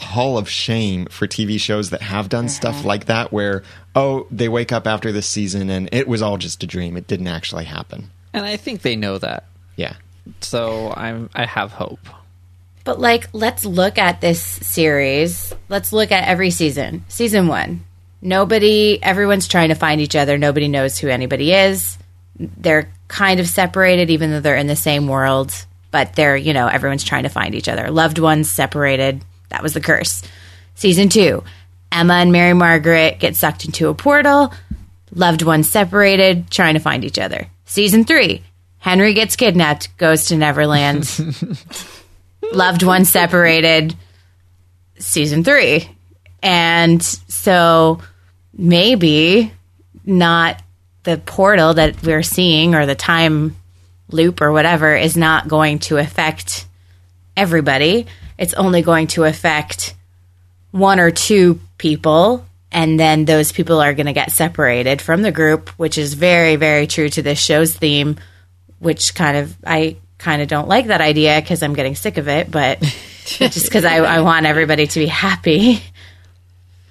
hall 0.00 0.36
of 0.36 0.48
shame 0.50 1.06
for 1.06 1.26
TV 1.26 1.58
shows 1.58 1.90
that 1.90 2.02
have 2.02 2.28
done 2.28 2.46
Uh-huh. 2.46 2.52
stuff 2.54 2.84
like 2.84 3.06
that, 3.06 3.32
where 3.32 3.62
oh, 3.94 4.26
they 4.30 4.48
wake 4.48 4.72
up 4.72 4.86
after 4.86 5.10
this 5.12 5.26
season 5.26 5.70
and 5.70 5.88
it 5.92 6.06
was 6.08 6.20
all 6.20 6.36
just 6.36 6.62
a 6.62 6.66
dream; 6.66 6.96
it 6.96 7.06
didn't 7.06 7.28
actually 7.28 7.64
happen. 7.64 8.10
And 8.32 8.44
I 8.44 8.56
think 8.56 8.82
they 8.82 8.96
know 8.96 9.18
that. 9.18 9.44
Yeah, 9.76 9.94
So 10.40 10.92
I'm 10.96 11.30
I 11.34 11.44
have 11.46 11.72
hope. 11.72 12.00
But 12.82 12.98
like, 12.98 13.28
let's 13.32 13.64
look 13.64 13.98
at 13.98 14.20
this 14.20 14.42
series. 14.42 15.54
Let's 15.68 15.92
look 15.92 16.10
at 16.12 16.26
every 16.26 16.50
season. 16.50 17.04
Season 17.08 17.46
one. 17.46 17.84
Nobody, 18.22 18.98
everyone's 19.02 19.48
trying 19.48 19.70
to 19.70 19.74
find 19.74 20.00
each 20.00 20.16
other. 20.16 20.36
Nobody 20.38 20.68
knows 20.68 20.98
who 20.98 21.08
anybody 21.08 21.52
is. 21.52 21.98
They're 22.38 22.90
kind 23.08 23.40
of 23.40 23.48
separated, 23.48 24.10
even 24.10 24.30
though 24.30 24.40
they're 24.40 24.56
in 24.56 24.66
the 24.66 24.76
same 24.76 25.08
world. 25.08 25.52
But 25.90 26.14
they're, 26.14 26.36
you 26.36 26.52
know, 26.52 26.68
everyone's 26.68 27.04
trying 27.04 27.24
to 27.24 27.28
find 27.28 27.54
each 27.54 27.68
other. 27.68 27.90
Loved 27.90 28.18
ones 28.18 28.50
separated. 28.50 29.24
That 29.48 29.62
was 29.62 29.74
the 29.74 29.80
curse. 29.80 30.22
Season 30.74 31.08
two. 31.08 31.42
Emma 31.90 32.14
and 32.14 32.30
Mary 32.30 32.54
Margaret 32.54 33.18
get 33.18 33.34
sucked 33.36 33.64
into 33.64 33.88
a 33.88 33.94
portal. 33.94 34.52
Loved 35.12 35.42
ones 35.42 35.68
separated, 35.68 36.50
trying 36.50 36.74
to 36.74 36.80
find 36.80 37.04
each 37.04 37.18
other. 37.18 37.48
Season 37.64 38.04
three. 38.04 38.44
Henry 38.78 39.12
gets 39.12 39.34
kidnapped, 39.36 39.96
goes 39.98 40.26
to 40.26 40.36
Neverland 40.36 41.04
loved 42.52 42.82
ones 42.82 43.10
separated 43.10 43.94
season 44.98 45.44
three 45.44 45.88
and 46.42 47.02
so 47.02 48.00
maybe 48.52 49.52
not 50.04 50.62
the 51.02 51.18
portal 51.18 51.74
that 51.74 52.02
we're 52.02 52.22
seeing 52.22 52.74
or 52.74 52.86
the 52.86 52.94
time 52.94 53.56
loop 54.10 54.40
or 54.40 54.52
whatever 54.52 54.94
is 54.94 55.16
not 55.16 55.48
going 55.48 55.78
to 55.78 55.96
affect 55.96 56.66
everybody 57.36 58.06
it's 58.38 58.54
only 58.54 58.82
going 58.82 59.06
to 59.06 59.24
affect 59.24 59.94
one 60.72 60.98
or 60.98 61.10
two 61.10 61.60
people 61.78 62.44
and 62.72 62.98
then 62.98 63.24
those 63.24 63.52
people 63.52 63.80
are 63.80 63.94
going 63.94 64.06
to 64.06 64.12
get 64.12 64.30
separated 64.30 65.00
from 65.00 65.22
the 65.22 65.32
group 65.32 65.68
which 65.70 65.96
is 65.96 66.14
very 66.14 66.56
very 66.56 66.86
true 66.86 67.08
to 67.08 67.22
this 67.22 67.38
show's 67.38 67.74
theme 67.74 68.16
which 68.80 69.14
kind 69.14 69.36
of 69.36 69.56
I 69.64 69.96
kind 70.20 70.42
of 70.42 70.48
don't 70.48 70.68
like 70.68 70.86
that 70.88 71.00
idea 71.00 71.40
because 71.40 71.62
I'm 71.62 71.74
getting 71.74 71.94
sick 71.94 72.18
of 72.18 72.28
it, 72.28 72.50
but 72.50 72.80
just 73.24 73.64
because 73.64 73.84
I, 73.84 73.96
I 73.96 74.20
want 74.20 74.46
everybody 74.46 74.86
to 74.86 75.00
be 75.00 75.06
happy. 75.06 75.82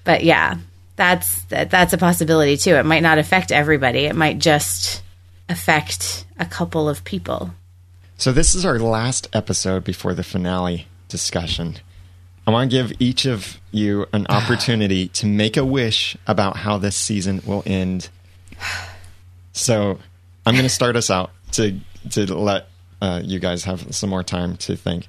But 0.10 0.24
yeah, 0.24 0.58
that's 0.96 1.44
that, 1.50 1.70
that's 1.70 1.94
a 1.94 1.98
possibility 2.00 2.58
too. 2.58 2.74
It 2.74 2.84
might 2.84 3.04
not 3.04 3.20
affect 3.20 3.52
everybody. 3.52 4.06
It 4.06 4.16
might 4.16 4.40
just 4.40 5.04
affect 5.48 6.26
a 6.40 6.48
couple 6.48 6.90
of 6.90 7.04
people. 7.04 7.52
So 8.18 8.32
this 8.32 8.56
is 8.56 8.66
our 8.66 8.80
last 8.80 9.28
episode 9.32 9.84
before 9.84 10.16
the 10.16 10.24
finale 10.24 10.88
discussion. 11.10 11.76
I 12.48 12.50
want 12.50 12.72
to 12.72 12.76
give 12.76 12.92
each 13.00 13.28
of 13.28 13.60
you 13.70 14.08
an 14.12 14.26
opportunity 14.30 15.10
to 15.10 15.28
make 15.28 15.58
a 15.58 15.64
wish 15.64 16.18
about 16.26 16.58
how 16.58 16.80
this 16.80 16.96
season 16.96 17.44
will 17.46 17.62
end. 17.68 18.10
So 19.54 20.00
I'm 20.44 20.56
going 20.56 20.64
to 20.64 20.70
start 20.70 20.96
us 20.96 21.12
out 21.12 21.30
to 21.52 21.80
to 22.14 22.34
let 22.34 22.68
uh, 23.00 23.22
you 23.24 23.38
guys 23.38 23.64
have 23.66 23.94
some 23.94 24.10
more 24.10 24.24
time 24.24 24.58
to 24.58 24.76
think. 24.76 25.08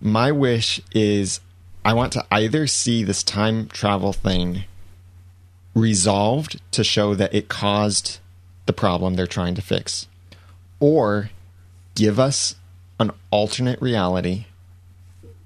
My 0.00 0.32
wish 0.32 0.80
is 0.94 1.40
I 1.84 1.94
want 1.94 2.12
to 2.12 2.26
either 2.30 2.66
see 2.66 3.02
this 3.02 3.22
time 3.22 3.68
travel 3.68 4.12
thing 4.12 4.64
resolved 5.74 6.60
to 6.72 6.84
show 6.84 7.14
that 7.14 7.34
it 7.34 7.48
caused 7.48 8.18
the 8.66 8.72
problem 8.72 9.14
they're 9.14 9.26
trying 9.26 9.54
to 9.54 9.62
fix, 9.62 10.06
or 10.78 11.30
give 11.94 12.18
us 12.18 12.56
an 12.98 13.10
alternate 13.30 13.80
reality, 13.80 14.46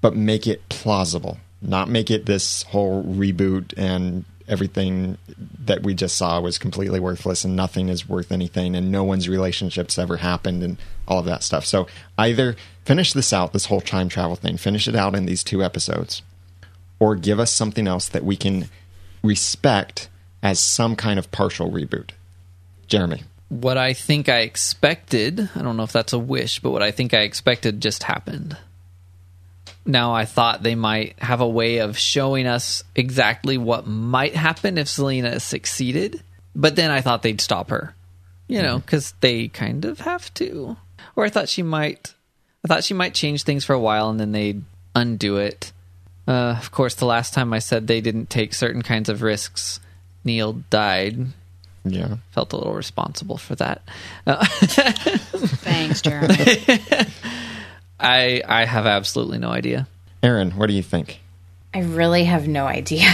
but 0.01 0.15
make 0.15 0.45
it 0.45 0.67
plausible. 0.69 1.37
Not 1.61 1.89
make 1.89 2.11
it 2.11 2.25
this 2.25 2.63
whole 2.63 3.03
reboot 3.03 3.73
and 3.77 4.25
everything 4.47 5.17
that 5.65 5.81
we 5.81 5.93
just 5.95 6.15
saw 6.15 6.39
was 6.39 6.59
completely 6.59 6.99
worthless 6.99 7.43
and 7.43 7.55
nothing 7.55 7.89
is 7.89 8.07
worth 8.07 8.31
anything 8.31 8.75
and 8.75 8.91
no 8.91 9.03
one's 9.03 9.27
relationships 9.27 9.97
ever 9.97 10.17
happened 10.17 10.61
and 10.61 10.77
all 11.07 11.19
of 11.19 11.25
that 11.25 11.41
stuff. 11.41 11.65
So 11.65 11.87
either 12.17 12.55
finish 12.85 13.13
this 13.13 13.33
out, 13.33 13.51
this 13.51 13.65
whole 13.65 13.81
time 13.81 14.07
travel 14.07 14.35
thing, 14.35 14.57
finish 14.57 14.87
it 14.87 14.95
out 14.95 15.15
in 15.15 15.25
these 15.25 15.43
two 15.43 15.63
episodes, 15.63 16.21
or 16.99 17.15
give 17.15 17.39
us 17.39 17.51
something 17.51 17.87
else 17.87 18.07
that 18.07 18.23
we 18.23 18.37
can 18.37 18.69
respect 19.23 20.07
as 20.41 20.59
some 20.59 20.95
kind 20.95 21.19
of 21.19 21.31
partial 21.31 21.71
reboot. 21.71 22.11
Jeremy. 22.87 23.23
What 23.49 23.77
I 23.77 23.93
think 23.93 24.29
I 24.29 24.39
expected, 24.39 25.49
I 25.55 25.61
don't 25.61 25.77
know 25.77 25.83
if 25.83 25.91
that's 25.91 26.13
a 26.13 26.19
wish, 26.19 26.59
but 26.59 26.71
what 26.71 26.83
I 26.83 26.91
think 26.91 27.13
I 27.13 27.21
expected 27.21 27.81
just 27.81 28.03
happened. 28.03 28.57
Now 29.85 30.13
I 30.13 30.25
thought 30.25 30.63
they 30.63 30.75
might 30.75 31.19
have 31.19 31.41
a 31.41 31.47
way 31.47 31.77
of 31.77 31.97
showing 31.97 32.47
us 32.47 32.83
exactly 32.95 33.57
what 33.57 33.85
might 33.85 34.35
happen 34.35 34.77
if 34.77 34.87
Zelena 34.87 35.39
succeeded, 35.39 36.23
but 36.55 36.75
then 36.75 36.89
I 36.89 37.01
thought 37.01 37.21
they'd 37.21 37.41
stop 37.41 37.69
her. 37.69 37.93
You 38.47 38.61
know, 38.61 38.77
mm-hmm. 38.77 38.87
cuz 38.87 39.13
they 39.21 39.47
kind 39.47 39.85
of 39.85 40.01
have 40.01 40.31
to. 40.35 40.77
Or 41.15 41.25
I 41.25 41.29
thought 41.29 41.49
she 41.49 41.63
might 41.63 42.14
I 42.65 42.67
thought 42.67 42.83
she 42.83 42.95
might 42.95 43.13
change 43.13 43.43
things 43.43 43.63
for 43.63 43.73
a 43.73 43.79
while 43.79 44.09
and 44.09 44.19
then 44.19 44.31
they'd 44.31 44.63
undo 44.95 45.37
it. 45.37 45.71
Uh, 46.27 46.55
of 46.57 46.71
course, 46.71 46.95
the 46.95 47.05
last 47.05 47.31
time 47.31 47.53
I 47.53 47.59
said 47.59 47.85
they 47.85 48.01
didn't 48.01 48.31
take 48.31 48.55
certain 48.55 48.81
kinds 48.81 49.07
of 49.07 49.21
risks, 49.21 49.79
Neal 50.23 50.53
died. 50.71 51.27
Yeah. 51.83 52.17
Felt 52.31 52.53
a 52.53 52.57
little 52.57 52.73
responsible 52.73 53.37
for 53.37 53.53
that. 53.57 53.83
Uh, 54.25 54.43
Thanks, 54.49 56.01
Jeremy. 56.01 56.33
I 57.99 58.41
I 58.43 58.65
have 58.65 58.87
absolutely 58.87 59.37
no 59.37 59.49
idea. 59.49 59.87
Aaron, 60.23 60.49
what 60.57 60.65
do 60.65 60.73
you 60.73 60.81
think? 60.81 61.19
I 61.71 61.81
really 61.81 62.23
have 62.23 62.47
no 62.47 62.65
idea. 62.65 63.11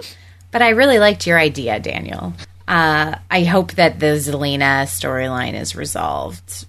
but 0.52 0.62
I 0.62 0.70
really 0.70 0.98
liked 0.98 1.26
your 1.26 1.38
idea, 1.38 1.78
Daniel. 1.80 2.32
Uh, 2.66 3.16
I 3.30 3.44
hope 3.44 3.72
that 3.72 4.00
the 4.00 4.16
Zelena 4.16 4.84
storyline 4.84 5.52
is 5.52 5.76
resolved 5.76 6.64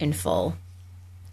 in 0.00 0.12
full. 0.12 0.56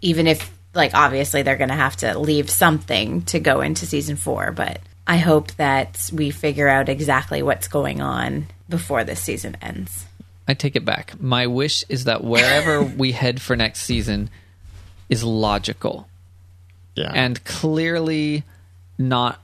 Even 0.02 0.28
if, 0.28 0.52
like, 0.74 0.94
obviously 0.94 1.42
they're 1.42 1.58
going 1.58 1.70
to 1.70 1.76
have 1.76 1.96
to 1.98 2.18
leave 2.20 2.50
something 2.50 3.24
to 3.24 3.40
go 3.40 3.62
into 3.62 3.86
season 3.86 4.16
four. 4.16 4.52
But 4.52 4.80
I 5.06 5.18
hope 5.18 5.52
that 5.54 6.10
we 6.14 6.30
figure 6.32 6.68
out 6.68 6.90
exactly 6.90 7.42
what's 7.42 7.68
going 7.68 8.02
on 8.02 8.48
before 8.70 9.04
this 9.04 9.22
season 9.22 9.58
ends. 9.62 10.06
I 10.48 10.54
take 10.54 10.76
it 10.76 10.86
back. 10.86 11.20
My 11.20 11.48
wish 11.48 11.84
is 11.90 12.06
that 12.06 12.24
wherever 12.24 12.82
we 12.98 13.12
head 13.12 13.42
for 13.42 13.56
next 13.56 13.82
season 13.82 14.30
is 15.10 15.24
logical 15.24 16.08
Yeah. 16.96 17.12
and 17.14 17.44
clearly 17.44 18.44
not 18.98 19.40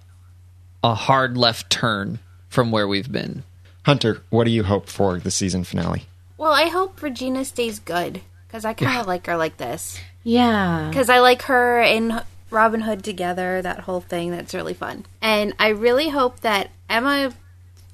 a 0.84 0.94
hard 0.94 1.38
left 1.38 1.70
turn 1.70 2.20
from 2.50 2.72
where 2.72 2.88
we've 2.88 3.12
been. 3.12 3.44
Hunter, 3.86 4.22
what 4.30 4.44
do 4.46 4.52
you 4.52 4.64
hope 4.64 4.88
for 4.88 5.20
the 5.20 5.32
season 5.32 5.64
finale? 5.64 6.04
Well, 6.38 6.52
I 6.54 6.68
hope 6.68 7.02
Regina 7.02 7.44
stays 7.46 7.80
good 7.80 8.22
because 8.48 8.66
I 8.66 8.74
kind 8.74 9.00
of 9.00 9.08
like 9.14 9.26
her 9.28 9.36
like 9.38 9.58
this. 9.58 10.00
Yeah. 10.24 10.88
Because 10.90 11.10
I 11.10 11.20
like 11.20 11.44
her 11.44 11.82
and 11.82 12.24
Robin 12.50 12.82
Hood 12.82 13.04
together, 13.04 13.62
that 13.62 13.82
whole 13.82 14.02
thing. 14.02 14.32
That's 14.32 14.54
really 14.54 14.74
fun. 14.74 15.06
And 15.22 15.54
I 15.60 15.70
really 15.70 16.10
hope 16.10 16.42
that 16.42 16.70
Emma 16.90 17.34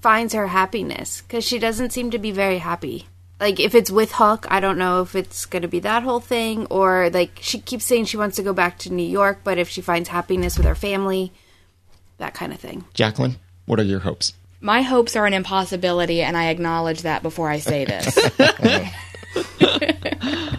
finds 0.02 0.34
her 0.34 0.48
happiness 0.48 1.22
because 1.22 1.44
she 1.44 1.60
doesn't 1.60 1.92
seem 1.92 2.12
to 2.12 2.20
be 2.20 2.32
very 2.32 2.60
happy. 2.60 3.08
Like, 3.40 3.60
if 3.60 3.74
it's 3.74 3.90
with 3.90 4.12
Hook, 4.14 4.46
I 4.50 4.60
don't 4.60 4.78
know 4.78 5.02
if 5.02 5.16
it's 5.16 5.46
going 5.46 5.62
to 5.62 5.70
be 5.70 5.80
that 5.80 6.04
whole 6.04 6.20
thing, 6.20 6.66
or 6.66 7.10
like 7.10 7.40
she 7.42 7.60
keeps 7.60 7.86
saying 7.86 8.06
she 8.06 8.18
wants 8.18 8.36
to 8.36 8.44
go 8.44 8.52
back 8.52 8.78
to 8.80 8.94
New 8.94 9.08
York, 9.08 9.40
but 9.46 9.58
if 9.58 9.70
she 9.70 9.80
finds 9.80 10.10
happiness 10.10 10.58
with 10.58 10.68
her 10.68 10.76
family, 10.76 11.32
that 12.18 12.34
kind 12.34 12.52
of 12.52 12.60
thing. 12.60 12.84
Jacqueline, 12.94 13.38
what 13.66 13.80
are 13.80 13.84
your 13.84 14.00
hopes? 14.00 14.34
My 14.60 14.82
hopes 14.82 15.16
are 15.16 15.26
an 15.26 15.34
impossibility, 15.34 16.22
and 16.22 16.36
I 16.36 16.50
acknowledge 16.50 17.04
that 17.04 17.24
before 17.24 17.50
I 17.50 17.60
say 17.60 17.86
this. 17.86 18.14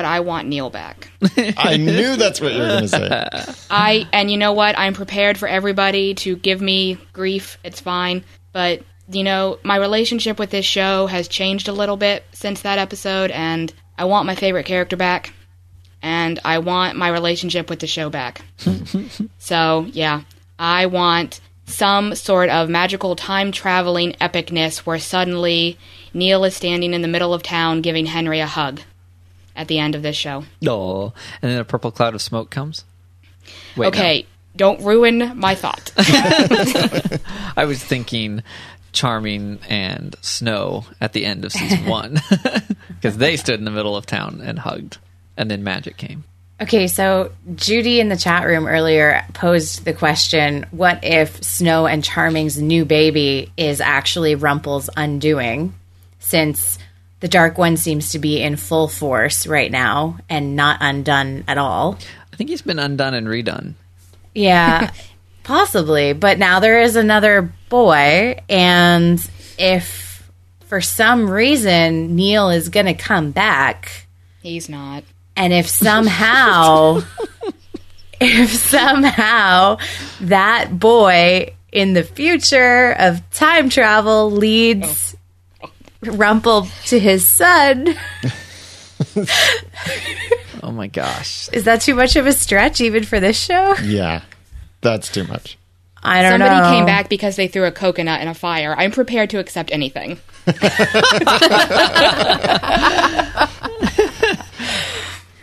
but 0.00 0.06
I 0.06 0.20
want 0.20 0.48
Neal 0.48 0.70
back. 0.70 1.10
I 1.58 1.76
knew 1.76 2.16
that's 2.16 2.40
what 2.40 2.54
you 2.54 2.60
were 2.60 2.68
going 2.68 2.82
to 2.84 2.88
say. 2.88 3.28
I 3.70 4.08
and 4.14 4.30
you 4.30 4.38
know 4.38 4.54
what? 4.54 4.78
I'm 4.78 4.94
prepared 4.94 5.36
for 5.36 5.46
everybody 5.46 6.14
to 6.14 6.36
give 6.36 6.62
me 6.62 6.96
grief. 7.12 7.58
It's 7.62 7.80
fine. 7.82 8.24
But 8.54 8.82
you 9.10 9.24
know, 9.24 9.58
my 9.62 9.76
relationship 9.76 10.38
with 10.38 10.48
this 10.48 10.64
show 10.64 11.06
has 11.06 11.28
changed 11.28 11.68
a 11.68 11.72
little 11.72 11.98
bit 11.98 12.24
since 12.32 12.62
that 12.62 12.78
episode 12.78 13.30
and 13.30 13.70
I 13.98 14.06
want 14.06 14.24
my 14.24 14.34
favorite 14.36 14.64
character 14.64 14.96
back 14.96 15.34
and 16.00 16.40
I 16.46 16.60
want 16.60 16.96
my 16.96 17.10
relationship 17.10 17.68
with 17.68 17.80
the 17.80 17.86
show 17.86 18.08
back. 18.08 18.40
so, 19.38 19.86
yeah, 19.92 20.22
I 20.58 20.86
want 20.86 21.42
some 21.66 22.14
sort 22.14 22.48
of 22.48 22.70
magical 22.70 23.16
time 23.16 23.52
traveling 23.52 24.12
epicness 24.12 24.78
where 24.78 24.98
suddenly 24.98 25.76
Neal 26.14 26.44
is 26.44 26.56
standing 26.56 26.94
in 26.94 27.02
the 27.02 27.08
middle 27.08 27.34
of 27.34 27.42
town 27.42 27.82
giving 27.82 28.06
Henry 28.06 28.40
a 28.40 28.46
hug 28.46 28.80
at 29.60 29.68
the 29.68 29.78
end 29.78 29.94
of 29.94 30.02
this 30.02 30.16
show. 30.16 30.42
Oh, 30.66 31.12
and 31.42 31.52
then 31.52 31.58
a 31.58 31.64
purple 31.64 31.90
cloud 31.90 32.14
of 32.14 32.22
smoke 32.22 32.48
comes. 32.48 32.84
Wait, 33.76 33.84
no. 33.84 33.88
Okay, 33.88 34.26
don't 34.56 34.82
ruin 34.82 35.38
my 35.38 35.54
thought. 35.54 35.92
I 37.56 37.66
was 37.66 37.84
thinking 37.84 38.42
Charming 38.92 39.58
and 39.68 40.16
Snow 40.22 40.86
at 40.98 41.12
the 41.12 41.26
end 41.26 41.44
of 41.44 41.52
season 41.52 41.84
one 41.86 42.22
because 42.88 43.18
they 43.18 43.36
stood 43.36 43.58
in 43.58 43.66
the 43.66 43.70
middle 43.70 43.96
of 43.96 44.06
town 44.06 44.40
and 44.42 44.58
hugged, 44.58 44.96
and 45.36 45.50
then 45.50 45.62
magic 45.62 45.98
came. 45.98 46.24
Okay, 46.58 46.88
so 46.88 47.32
Judy 47.54 48.00
in 48.00 48.08
the 48.08 48.16
chat 48.16 48.46
room 48.46 48.66
earlier 48.66 49.26
posed 49.34 49.84
the 49.84 49.92
question 49.92 50.64
what 50.70 51.04
if 51.04 51.42
Snow 51.44 51.86
and 51.86 52.02
Charming's 52.02 52.60
new 52.60 52.86
baby 52.86 53.52
is 53.58 53.82
actually 53.82 54.36
Rumple's 54.36 54.88
undoing? 54.96 55.74
Since 56.18 56.78
the 57.20 57.28
Dark 57.28 57.58
One 57.58 57.76
seems 57.76 58.12
to 58.12 58.18
be 58.18 58.40
in 58.40 58.56
full 58.56 58.88
force 58.88 59.46
right 59.46 59.70
now 59.70 60.18
and 60.28 60.56
not 60.56 60.78
undone 60.80 61.44
at 61.46 61.58
all. 61.58 61.98
I 62.32 62.36
think 62.36 62.50
he's 62.50 62.62
been 62.62 62.78
undone 62.78 63.14
and 63.14 63.26
redone. 63.26 63.74
Yeah, 64.34 64.90
possibly. 65.42 66.12
But 66.14 66.38
now 66.38 66.60
there 66.60 66.80
is 66.80 66.96
another 66.96 67.52
boy, 67.68 68.40
and 68.48 69.24
if 69.58 70.30
for 70.66 70.80
some 70.80 71.28
reason 71.30 72.16
Neal 72.16 72.50
is 72.50 72.68
going 72.68 72.86
to 72.86 72.94
come 72.94 73.32
back, 73.32 74.06
He's 74.42 74.68
not. 74.68 75.04
and 75.36 75.52
if 75.52 75.68
somehow, 75.68 77.02
if 78.20 78.50
somehow 78.50 79.78
that 80.22 80.78
boy 80.78 81.54
in 81.72 81.92
the 81.92 82.02
future 82.04 82.92
of 82.98 83.28
time 83.30 83.68
travel 83.68 84.30
leads 84.30 85.09
oh. 85.09 85.09
Rumple 86.02 86.66
to 86.86 86.98
his 86.98 87.26
son, 87.28 87.88
Oh 90.62 90.70
my 90.72 90.86
gosh! 90.86 91.48
is 91.52 91.64
that 91.64 91.80
too 91.82 91.94
much 91.94 92.16
of 92.16 92.26
a 92.26 92.32
stretch 92.32 92.80
even 92.80 93.04
for 93.04 93.20
this 93.20 93.38
show? 93.38 93.74
Yeah, 93.82 94.22
that's 94.80 95.10
too 95.10 95.24
much. 95.24 95.58
I 96.02 96.22
don't 96.22 96.40
Somebody 96.40 96.60
know. 96.60 96.70
came 96.76 96.86
back 96.86 97.10
because 97.10 97.36
they 97.36 97.46
threw 97.48 97.66
a 97.66 97.72
coconut 97.72 98.22
in 98.22 98.28
a 98.28 98.34
fire. 98.34 98.74
I'm 98.76 98.90
prepared 98.90 99.28
to 99.30 99.38
accept 99.38 99.70
anything. 99.72 100.18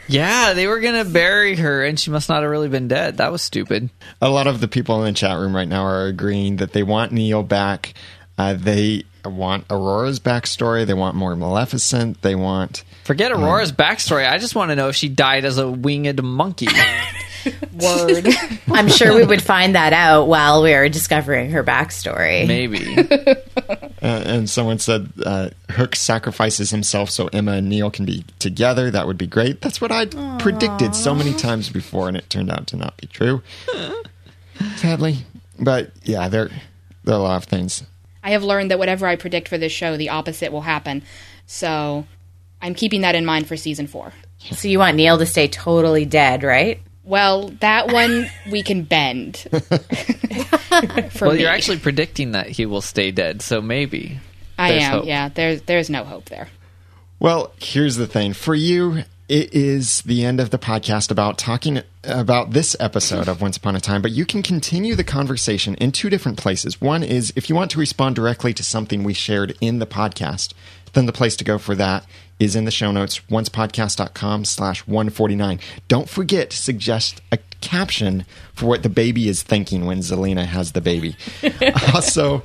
Yeah, 0.10 0.54
they 0.54 0.68
were 0.68 0.80
gonna 0.80 1.04
bury 1.04 1.58
her, 1.58 1.84
and 1.84 2.00
she 2.00 2.12
must 2.12 2.30
not 2.30 2.42
have 2.42 2.50
really 2.50 2.70
been 2.70 2.88
dead. 2.88 3.18
That 3.18 3.30
was 3.30 3.42
stupid. 3.42 3.90
A 4.22 4.30
lot 4.30 4.48
of 4.48 4.62
the 4.62 4.68
people 4.70 5.04
in 5.04 5.14
the 5.14 5.20
chat 5.20 5.38
room 5.38 5.54
right 5.54 5.68
now 5.68 5.84
are 5.84 6.06
agreeing 6.06 6.58
that 6.58 6.72
they 6.72 6.82
want 6.82 7.12
Neal 7.12 7.44
back. 7.44 7.94
Uh, 8.38 8.54
they 8.54 9.04
want 9.26 9.66
Aurora's 9.70 10.20
backstory. 10.20 10.86
They 10.86 10.94
want 10.94 11.16
more 11.16 11.36
Maleficent. 11.36 12.22
They 12.22 12.36
want. 12.36 12.84
Forget 13.04 13.32
Aurora's 13.32 13.72
backstory. 13.72 14.30
I 14.30 14.38
just 14.38 14.56
want 14.56 14.70
to 14.70 14.76
know 14.76 14.90
if 14.90 14.96
she 14.96 15.10
died 15.10 15.46
as 15.46 15.58
a 15.58 15.70
winged 15.70 16.22
monkey. 16.22 16.68
Word. 17.74 18.28
I'm 18.68 18.90
sure 18.90 19.16
we 19.16 19.26
would 19.26 19.42
find 19.42 19.76
that 19.76 19.94
out 19.94 20.28
while 20.28 20.62
we 20.62 20.74
are 20.74 20.90
discovering 20.90 21.52
her 21.52 21.64
backstory. 21.64 22.48
Maybe. 22.48 22.98
Uh, 24.00 24.22
and 24.28 24.48
someone 24.48 24.78
said 24.78 25.12
uh, 25.26 25.50
Hook 25.72 25.96
sacrifices 25.96 26.70
himself 26.70 27.10
so 27.10 27.28
Emma 27.34 27.54
and 27.54 27.68
Neal 27.68 27.90
can 27.90 28.06
be 28.06 28.24
together. 28.38 28.92
That 28.92 29.08
would 29.08 29.18
be 29.18 29.26
great. 29.26 29.60
That's 29.62 29.82
what 29.82 29.92
I 29.92 30.06
predicted 30.38 30.94
so 30.94 31.16
many 31.16 31.34
times 31.34 31.70
before, 31.70 32.08
and 32.08 32.16
it 32.16 32.30
turned 32.30 32.52
out 32.52 32.68
to 32.68 32.78
not 32.78 32.96
be 32.98 33.08
true. 33.08 33.42
Sadly, 34.76 35.26
but 35.60 35.92
yeah, 36.04 36.30
there 36.30 36.52
there 37.06 37.16
are 37.16 37.20
a 37.20 37.24
lot 37.24 37.38
of 37.38 37.46
things. 37.46 37.84
I 38.28 38.32
have 38.32 38.44
learned 38.44 38.72
that 38.72 38.78
whatever 38.78 39.08
I 39.08 39.16
predict 39.16 39.48
for 39.48 39.58
this 39.58 39.72
show, 39.72 39.96
the 39.96 40.10
opposite 40.10 40.52
will 40.52 40.60
happen. 40.60 41.02
So 41.46 42.06
I'm 42.62 42.76
keeping 42.76 43.02
that 43.02 43.16
in 43.16 43.26
mind 43.26 43.48
for 43.48 43.56
season 43.56 43.88
four. 43.88 44.12
So 44.52 44.68
you 44.68 44.80
want 44.80 44.98
Neal 44.98 45.18
to 45.18 45.26
stay 45.26 45.48
totally 45.48 46.04
dead, 46.04 46.44
right? 46.44 46.82
Well, 47.06 47.48
that 47.62 47.90
one 47.90 48.30
we 48.52 48.64
can 48.64 48.84
bend. 48.84 49.48
well, 51.22 51.32
me. 51.32 51.40
you're 51.40 51.50
actually 51.50 51.80
predicting 51.80 52.32
that 52.32 52.50
he 52.50 52.66
will 52.66 52.82
stay 52.82 53.12
dead, 53.12 53.42
so 53.42 53.62
maybe. 53.62 54.20
I 54.60 54.74
am. 54.74 54.92
hope. 54.92 55.06
Yeah, 55.06 55.30
there's 55.30 55.62
there's 55.62 55.90
no 55.90 56.04
hope 56.04 56.26
there. 56.26 56.50
Well, 57.20 57.54
here's 57.62 57.96
the 57.96 58.08
thing. 58.08 58.34
For 58.34 58.54
you, 58.54 59.04
it 59.30 59.54
is 59.54 60.02
the 60.04 60.24
end 60.24 60.40
of 60.40 60.52
the 60.52 60.58
podcast 60.58 61.12
about 61.12 61.38
talking 61.38 61.82
about 62.04 62.52
this 62.52 62.78
episode 62.80 63.28
of 63.28 63.42
Once 63.42 63.58
Upon 63.58 63.76
a 63.76 63.82
Time, 63.82 64.02
but 64.02 64.12
you 64.12 64.26
can 64.26 64.42
continue 64.42 64.96
the 64.96 65.04
conversation 65.04 65.76
in 65.76 65.92
two 65.92 66.10
different 66.10 66.38
places. 66.38 66.80
One 66.80 67.04
is 67.04 67.34
if 67.36 67.50
you 67.50 67.56
want 67.56 67.72
to 67.72 67.80
respond 67.80 68.16
directly 68.16 68.54
to 68.54 68.64
something 68.64 69.04
we 69.04 69.14
shared 69.14 69.58
in 69.60 69.80
the 69.80 69.86
podcast, 69.86 70.54
then 70.94 71.08
the 71.08 71.12
place 71.12 71.36
to 71.38 71.44
go 71.44 71.58
for 71.58 71.76
that 71.76 72.06
is 72.40 72.56
in 72.56 72.66
the 72.66 72.72
show 72.72 72.92
notes, 72.92 73.20
oncepodcast.com 73.30 74.46
slash 74.46 74.88
149. 74.88 75.60
Don't 75.88 76.10
forget 76.10 76.52
to 76.52 76.58
suggest 76.58 77.22
a 77.32 77.40
caption 77.60 78.26
for 78.54 78.68
what 78.68 78.84
the 78.84 78.90
baby 78.90 79.28
is 79.28 79.44
thinking 79.44 79.86
when 79.86 80.00
Zelena 80.00 80.46
has 80.46 80.72
the 80.72 80.82
baby. 80.82 81.16
also, 81.94 82.44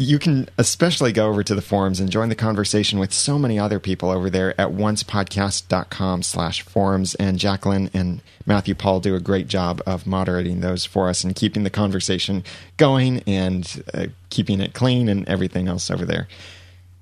you 0.00 0.20
can 0.20 0.48
especially 0.56 1.12
go 1.12 1.28
over 1.28 1.42
to 1.42 1.56
the 1.56 1.60
forums 1.60 1.98
and 1.98 2.08
join 2.08 2.28
the 2.28 2.36
conversation 2.36 3.00
with 3.00 3.12
so 3.12 3.36
many 3.36 3.58
other 3.58 3.80
people 3.80 4.10
over 4.10 4.30
there 4.30 4.58
at 4.58 4.68
oncepodcast.com 4.68 6.22
slash 6.22 6.62
forums. 6.62 7.16
And 7.16 7.36
Jacqueline 7.36 7.90
and 7.92 8.22
Matthew 8.46 8.76
Paul 8.76 9.00
do 9.00 9.16
a 9.16 9.20
great 9.20 9.48
job 9.48 9.82
of 9.86 10.06
moderating 10.06 10.60
those 10.60 10.84
for 10.84 11.08
us 11.08 11.24
and 11.24 11.34
keeping 11.34 11.64
the 11.64 11.70
conversation 11.70 12.44
going 12.76 13.24
and 13.26 13.82
uh, 13.92 14.06
keeping 14.30 14.60
it 14.60 14.72
clean 14.72 15.08
and 15.08 15.28
everything 15.28 15.66
else 15.66 15.90
over 15.90 16.04
there. 16.04 16.28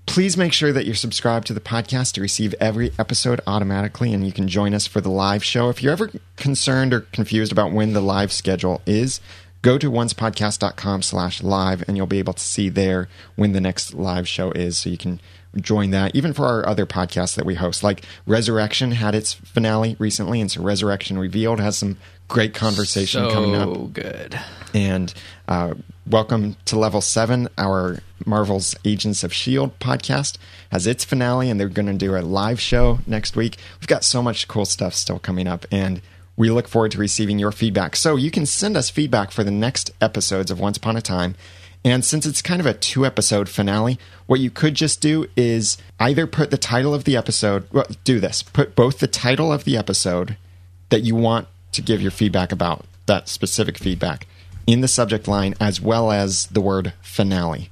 Please 0.06 0.38
make 0.38 0.54
sure 0.54 0.72
that 0.72 0.86
you're 0.86 0.94
subscribed 0.94 1.48
to 1.48 1.52
the 1.52 1.60
podcast 1.60 2.12
to 2.12 2.22
receive 2.22 2.54
every 2.60 2.92
episode 2.98 3.40
automatically, 3.46 4.14
and 4.14 4.24
you 4.24 4.32
can 4.32 4.48
join 4.48 4.72
us 4.72 4.86
for 4.86 5.00
the 5.02 5.10
live 5.10 5.44
show. 5.44 5.68
If 5.68 5.82
you're 5.82 5.92
ever 5.92 6.12
concerned 6.36 6.94
or 6.94 7.00
confused 7.00 7.52
about 7.52 7.72
when 7.72 7.92
the 7.92 8.00
live 8.00 8.32
schedule 8.32 8.80
is, 8.86 9.20
go 9.66 9.76
to 9.76 9.90
oncepodcast.com 9.90 11.02
slash 11.02 11.42
live, 11.42 11.82
and 11.88 11.96
you'll 11.96 12.06
be 12.06 12.20
able 12.20 12.32
to 12.32 12.42
see 12.42 12.68
there 12.68 13.08
when 13.34 13.50
the 13.50 13.60
next 13.60 13.94
live 13.94 14.28
show 14.28 14.52
is, 14.52 14.78
so 14.78 14.88
you 14.88 14.96
can 14.96 15.18
join 15.56 15.90
that. 15.90 16.14
Even 16.14 16.32
for 16.32 16.46
our 16.46 16.68
other 16.68 16.86
podcasts 16.86 17.34
that 17.34 17.44
we 17.44 17.56
host, 17.56 17.82
like 17.82 18.04
Resurrection 18.28 18.92
had 18.92 19.12
its 19.12 19.32
finale 19.32 19.96
recently, 19.98 20.40
and 20.40 20.52
so 20.52 20.62
Resurrection 20.62 21.18
Revealed 21.18 21.58
has 21.58 21.76
some 21.76 21.96
great 22.28 22.54
conversation 22.54 23.28
coming 23.28 23.56
up 23.56 23.74
So 23.74 23.86
good. 23.86 24.38
And 24.72 25.12
uh, 25.48 25.74
welcome 26.08 26.56
to 26.66 26.78
Level 26.78 27.00
7, 27.00 27.48
our 27.58 27.98
Marvel's 28.24 28.76
Agents 28.84 29.24
of 29.24 29.32
S.H.I.E.L.D. 29.32 29.72
Podcast 29.80 30.38
has 30.70 30.86
its 30.86 31.04
finale, 31.04 31.50
and 31.50 31.58
they're 31.58 31.68
going 31.68 31.86
to 31.86 31.94
do 31.94 32.16
a 32.16 32.22
live 32.22 32.60
show 32.60 33.00
next 33.04 33.34
week. 33.34 33.56
We've 33.80 33.88
got 33.88 34.04
so 34.04 34.22
much 34.22 34.46
cool 34.46 34.64
stuff 34.64 34.94
still 34.94 35.18
coming 35.18 35.48
up, 35.48 35.66
and 35.72 36.00
we 36.36 36.50
look 36.50 36.68
forward 36.68 36.92
to 36.92 36.98
receiving 36.98 37.38
your 37.38 37.52
feedback. 37.52 37.96
So 37.96 38.16
you 38.16 38.30
can 38.30 38.46
send 38.46 38.76
us 38.76 38.90
feedback 38.90 39.30
for 39.30 39.42
the 39.42 39.50
next 39.50 39.90
episodes 40.00 40.50
of 40.50 40.60
Once 40.60 40.76
Upon 40.76 40.96
a 40.96 41.02
Time. 41.02 41.34
And 41.84 42.04
since 42.04 42.26
it's 42.26 42.42
kind 42.42 42.60
of 42.60 42.66
a 42.66 42.74
two 42.74 43.06
episode 43.06 43.48
finale, 43.48 43.98
what 44.26 44.40
you 44.40 44.50
could 44.50 44.74
just 44.74 45.00
do 45.00 45.28
is 45.36 45.78
either 46.00 46.26
put 46.26 46.50
the 46.50 46.58
title 46.58 46.92
of 46.92 47.04
the 47.04 47.16
episode, 47.16 47.66
well, 47.72 47.86
do 48.04 48.18
this, 48.18 48.42
put 48.42 48.74
both 48.74 48.98
the 48.98 49.06
title 49.06 49.52
of 49.52 49.64
the 49.64 49.76
episode 49.76 50.36
that 50.88 51.02
you 51.02 51.14
want 51.14 51.48
to 51.72 51.82
give 51.82 52.02
your 52.02 52.10
feedback 52.10 52.52
about, 52.52 52.84
that 53.06 53.28
specific 53.28 53.78
feedback, 53.78 54.26
in 54.66 54.80
the 54.80 54.88
subject 54.88 55.28
line, 55.28 55.54
as 55.60 55.80
well 55.80 56.10
as 56.10 56.46
the 56.46 56.60
word 56.60 56.92
finale. 57.02 57.70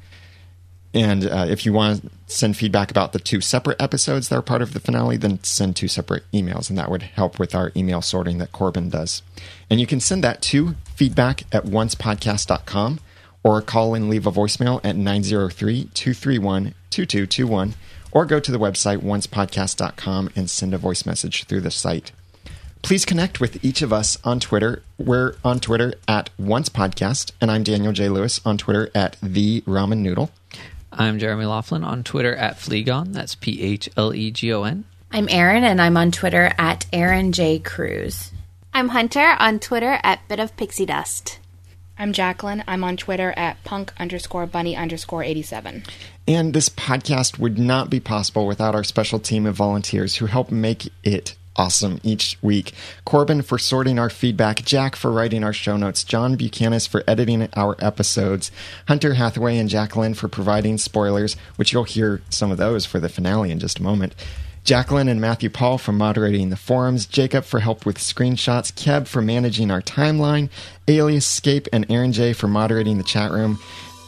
And 0.95 1.27
uh, 1.27 1.47
if 1.49 1.67
you 1.67 1.73
want 1.73 2.11
send 2.35 2.57
feedback 2.57 2.91
about 2.91 3.13
the 3.13 3.19
two 3.19 3.41
separate 3.41 3.81
episodes 3.81 4.29
that 4.29 4.37
are 4.37 4.43
part 4.43 4.63
of 4.63 4.75
the 4.75 4.81
finale, 4.81 5.17
then 5.17 5.43
send 5.43 5.77
two 5.77 5.89
separate 5.89 6.31
emails, 6.33 6.69
and 6.69 6.79
that 6.79 6.91
would 6.91 7.03
help 7.03 7.39
with 7.39 7.55
our 7.55 7.73
email 7.77 8.03
sorting 8.03 8.39
that 8.39 8.53
Corbin 8.53 8.91
does. 8.91 9.23
And 9.71 9.81
you 9.81 9.87
can 9.87 10.01
send 10.01 10.25
that 10.25 10.43
to 10.43 10.75
feedback 10.95 11.45
at 11.53 11.65
oncepodcast.com 11.65 13.01
or 13.43 13.63
call 13.63 13.95
and 13.95 14.09
leave 14.09 14.27
a 14.27 14.33
voicemail 14.33 14.81
at 14.85 14.97
903 14.97 15.91
231 15.95 16.75
2221 16.91 17.75
or 18.11 18.25
go 18.25 18.41
to 18.41 18.53
the 18.53 18.59
website 18.59 18.99
oncepodcast.com 18.99 20.31
and 20.35 20.49
send 20.49 20.73
a 20.73 20.79
voice 20.79 21.05
message 21.05 21.45
through 21.45 21.61
the 21.61 21.71
site. 21.71 22.13
Please 22.83 23.05
connect 23.05 23.41
with 23.41 23.65
each 23.65 23.81
of 23.83 23.93
us 23.93 24.19
on 24.25 24.41
Twitter. 24.41 24.83
We're 24.99 25.37
on 25.43 25.59
Twitter 25.59 25.95
at 26.07 26.31
Once 26.39 26.69
Podcast, 26.69 27.33
and 27.41 27.51
I'm 27.51 27.63
Daniel 27.63 27.93
J. 27.93 28.11
Lewis 28.11 28.41
on 28.45 28.59
Twitter 28.59 28.91
at 28.95 29.17
The 29.23 29.63
Ramen 29.63 29.99
Noodle. 29.99 30.31
I'm 30.97 31.19
Jeremy 31.19 31.45
Laughlin 31.45 31.83
on 31.83 32.05
Twitter 32.05 32.35
at 32.35 32.59
Phlegon. 32.59 33.13
That's 33.13 33.35
P 33.35 33.61
H 33.61 33.89
L 33.97 34.15
E 34.15 34.31
G 34.31 34.53
O 34.53 34.63
N. 34.63 34.85
I'm 35.11 35.29
Erin, 35.29 35.65
and 35.65 35.81
I'm 35.81 35.97
on 35.97 36.13
Twitter 36.13 36.53
at 36.57 36.87
Aaron 36.93 37.33
J. 37.33 37.59
Cruz. 37.59 38.31
I'm 38.73 38.89
Hunter 38.89 39.37
on 39.39 39.59
Twitter 39.59 39.99
at 40.03 40.27
Bit 40.29 40.41
of 40.41 40.57
Pixie 40.57 40.87
Dust. 40.87 41.39
I'm 41.99 42.13
Jacqueline. 42.13 42.65
I'm 42.67 42.85
on 42.85 42.97
Twitter 42.97 43.33
at 43.37 43.63
punk 43.65 43.93
underscore 43.99 44.47
bunny 44.47 44.77
underscore 44.77 45.23
87. 45.23 45.85
And 46.27 46.53
this 46.53 46.69
podcast 46.69 47.39
would 47.39 47.59
not 47.59 47.91
be 47.91 48.01
possible 48.01 48.47
without 48.47 48.75
our 48.75 48.85
special 48.85 49.19
team 49.19 49.47
of 49.47 49.55
volunteers 49.55 50.17
who 50.17 50.27
help 50.27 50.51
make 50.51 50.89
it 51.03 51.37
awesome 51.57 52.01
each 52.03 52.37
week. 52.43 52.73
Corbin 53.05 53.43
for 53.43 53.59
sorting 53.59 53.99
our 53.99 54.11
feedback, 54.11 54.65
Jack 54.65 54.97
for 54.97 55.11
writing 55.11 55.45
our 55.45 55.53
show 55.53 55.77
notes, 55.77 56.05
John 56.05 56.37
Buchanan 56.37 56.81
for 56.81 57.05
editing 57.07 57.49
our 57.55 57.77
episodes, 57.79 58.51
Hunter 58.89 59.15
Hathaway 59.15 59.59
and 59.59 59.69
Jacqueline 59.69 60.15
for 60.15 60.29
providing 60.29 60.79
spoilers, 60.79 61.37
which 61.57 61.73
you'll 61.73 61.85
hear 61.85 62.21
some 62.31 62.51
of 62.51 62.59
those 62.59 62.87
for 62.87 62.99
the 62.99 63.09
finale 63.09 63.51
in 63.51 63.59
just 63.59 63.79
a 63.79 63.83
moment. 63.83 64.15
Jacqueline 64.65 65.09
and 65.09 65.21
Matthew 65.21 65.51
Paul 65.51 65.77
for 65.77 65.93
moderating 65.93 66.49
the 66.49 66.57
forums, 66.57 67.05
Jacob 67.05 67.45
for 67.45 67.61
help 67.61 67.85
with 67.85 67.99
screenshots, 67.99 68.73
Keb 68.73 69.07
for 69.07 69.21
managing 69.21 69.71
our 69.71 69.83
timeline, 69.83 70.49
Alias 70.89 71.27
Scape 71.27 71.69
and 71.71 71.85
Aaron 71.91 72.13
J 72.13 72.33
for 72.33 72.49
moderating 72.49 72.97
the 72.97 73.05
chat 73.05 73.31
room, 73.31 73.59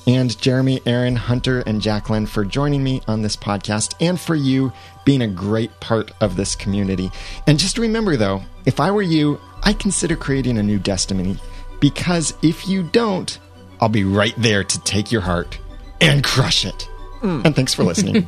and 0.07 0.41
Jeremy, 0.41 0.81
Aaron, 0.87 1.17
Hunter, 1.17 1.61
and 1.67 1.83
Jacqueline 1.83 2.25
for 2.25 2.45
joining 2.45 2.83
me 2.83 3.03
on 3.07 3.21
this 3.21 3.37
podcast 3.37 3.95
and 4.01 4.19
for 4.19 4.35
you 4.35 4.73
being 5.07 5.23
a 5.23 5.27
great 5.27 5.71
part 5.81 6.11
of 6.21 6.37
this 6.37 6.55
community. 6.55 7.11
And 7.47 7.59
just 7.59 7.79
remember 7.79 8.19
though, 8.19 8.43
if 8.67 8.79
I 8.79 8.91
were 8.91 9.01
you, 9.01 9.41
I'd 9.63 9.79
consider 9.79 10.17
creating 10.17 10.59
a 10.59 10.63
new 10.63 10.79
destiny 10.79 11.39
because 11.81 12.35
if 12.43 12.69
you 12.69 12.83
don't, 12.83 13.39
I'll 13.81 13.89
be 13.89 14.05
right 14.05 14.35
there 14.37 14.65
to 14.65 14.81
take 14.81 15.11
your 15.11 15.23
heart 15.23 15.59
and 16.03 16.23
crush 16.23 16.67
it. 16.67 16.89
Mm. 17.21 17.47
And 17.47 17.57
thanks 17.57 17.73
for 17.73 17.85
listening. 17.85 18.27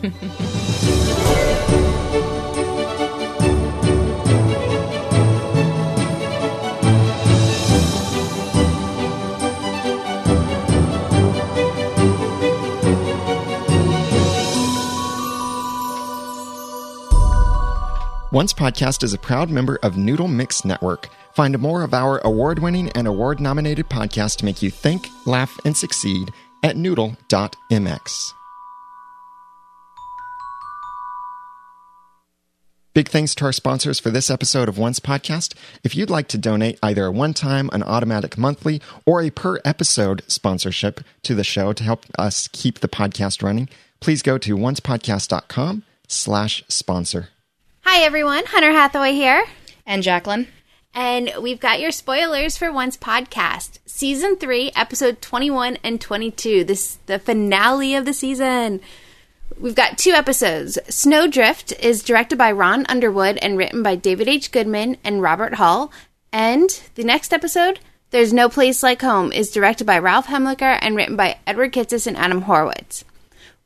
Once 18.30 18.52
Podcast 18.52 19.02
is 19.02 19.14
a 19.14 19.18
proud 19.18 19.48
member 19.48 19.78
of 19.82 19.96
Noodle 19.96 20.28
Mix 20.28 20.62
Network. 20.62 21.08
Find 21.32 21.58
more 21.58 21.82
of 21.82 21.94
our 21.94 22.18
award 22.18 22.58
winning 22.58 22.90
and 22.90 23.06
award 23.06 23.40
nominated 23.40 23.88
podcasts 23.88 24.36
to 24.36 24.44
make 24.44 24.60
you 24.60 24.70
think, 24.70 25.08
laugh, 25.24 25.58
and 25.64 25.74
succeed 25.74 26.30
at 26.62 26.76
noodle.mx. 26.76 28.34
Big 32.92 33.08
thanks 33.08 33.34
to 33.34 33.46
our 33.46 33.52
sponsors 33.52 33.98
for 33.98 34.10
this 34.10 34.28
episode 34.28 34.68
of 34.68 34.76
Once 34.76 35.00
Podcast. 35.00 35.54
If 35.82 35.96
you'd 35.96 36.10
like 36.10 36.28
to 36.28 36.36
donate 36.36 36.78
either 36.82 37.06
a 37.06 37.12
one 37.12 37.32
time, 37.32 37.70
an 37.72 37.82
automatic 37.82 38.36
monthly, 38.36 38.82
or 39.06 39.22
a 39.22 39.30
per 39.30 39.58
episode 39.64 40.22
sponsorship 40.26 41.00
to 41.22 41.34
the 41.34 41.44
show 41.44 41.72
to 41.72 41.82
help 41.84 42.04
us 42.18 42.48
keep 42.48 42.80
the 42.80 42.88
podcast 42.88 43.42
running, 43.42 43.70
please 44.00 44.20
go 44.20 44.36
to 44.36 44.56
oncepodcast.com 44.56 45.84
slash 46.08 46.62
sponsor. 46.68 47.28
Hi 47.90 48.04
everyone, 48.04 48.44
Hunter 48.44 48.70
Hathaway 48.70 49.14
here. 49.14 49.42
And 49.86 50.02
Jacqueline. 50.02 50.48
And 50.92 51.32
we've 51.40 51.58
got 51.58 51.80
your 51.80 51.90
spoilers 51.90 52.54
for 52.54 52.70
Once 52.70 52.98
podcast, 52.98 53.78
season 53.86 54.36
three, 54.36 54.70
episode 54.76 55.22
21 55.22 55.78
and 55.82 55.98
22. 55.98 56.64
This 56.64 56.98
the 57.06 57.18
finale 57.18 57.94
of 57.94 58.04
the 58.04 58.12
season. 58.12 58.82
We've 59.58 59.74
got 59.74 59.96
two 59.96 60.10
episodes. 60.10 60.78
Snowdrift 60.90 61.72
is 61.82 62.02
directed 62.02 62.36
by 62.36 62.52
Ron 62.52 62.84
Underwood 62.90 63.38
and 63.38 63.56
written 63.56 63.82
by 63.82 63.96
David 63.96 64.28
H. 64.28 64.52
Goodman 64.52 64.98
and 65.02 65.22
Robert 65.22 65.54
Hall. 65.54 65.90
And 66.30 66.68
the 66.94 67.04
next 67.04 67.32
episode, 67.32 67.80
There's 68.10 68.34
No 68.34 68.50
Place 68.50 68.82
Like 68.82 69.00
Home, 69.00 69.32
is 69.32 69.50
directed 69.50 69.86
by 69.86 69.98
Ralph 69.98 70.26
Hemecker 70.26 70.78
and 70.82 70.94
written 70.94 71.16
by 71.16 71.38
Edward 71.46 71.72
Kitsis 71.72 72.06
and 72.06 72.18
Adam 72.18 72.42
Horowitz. 72.42 73.06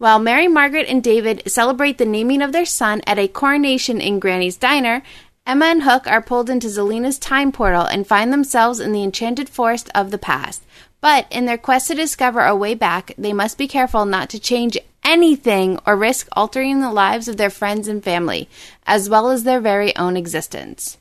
While 0.02 0.18
Mary 0.18 0.48
Margaret 0.48 0.88
and 0.88 1.00
David 1.00 1.44
celebrate 1.46 1.98
the 1.98 2.04
naming 2.04 2.42
of 2.42 2.50
their 2.50 2.66
son 2.66 3.02
at 3.06 3.20
a 3.20 3.28
coronation 3.28 4.00
in 4.00 4.18
Granny's 4.18 4.56
Diner, 4.56 5.04
Emma 5.46 5.66
and 5.66 5.84
Hook 5.84 6.08
are 6.08 6.20
pulled 6.20 6.50
into 6.50 6.68
Zelena's 6.68 7.20
time 7.20 7.52
portal 7.52 7.82
and 7.84 8.04
find 8.04 8.32
themselves 8.32 8.80
in 8.80 8.90
the 8.90 9.04
enchanted 9.04 9.48
forest 9.48 9.88
of 9.94 10.10
the 10.10 10.18
past. 10.18 10.64
But 11.00 11.28
in 11.30 11.46
their 11.46 11.56
quest 11.56 11.86
to 11.86 11.94
discover 11.94 12.40
a 12.40 12.56
way 12.56 12.74
back, 12.74 13.14
they 13.16 13.32
must 13.32 13.56
be 13.56 13.68
careful 13.68 14.04
not 14.04 14.28
to 14.30 14.40
change 14.40 14.76
anything 15.04 15.78
or 15.86 15.94
risk 15.94 16.26
altering 16.32 16.80
the 16.80 16.90
lives 16.90 17.28
of 17.28 17.36
their 17.36 17.48
friends 17.48 17.86
and 17.86 18.02
family, 18.02 18.48
as 18.84 19.08
well 19.08 19.30
as 19.30 19.44
their 19.44 19.60
very 19.60 19.94
own 19.94 20.16
existence. 20.16 20.98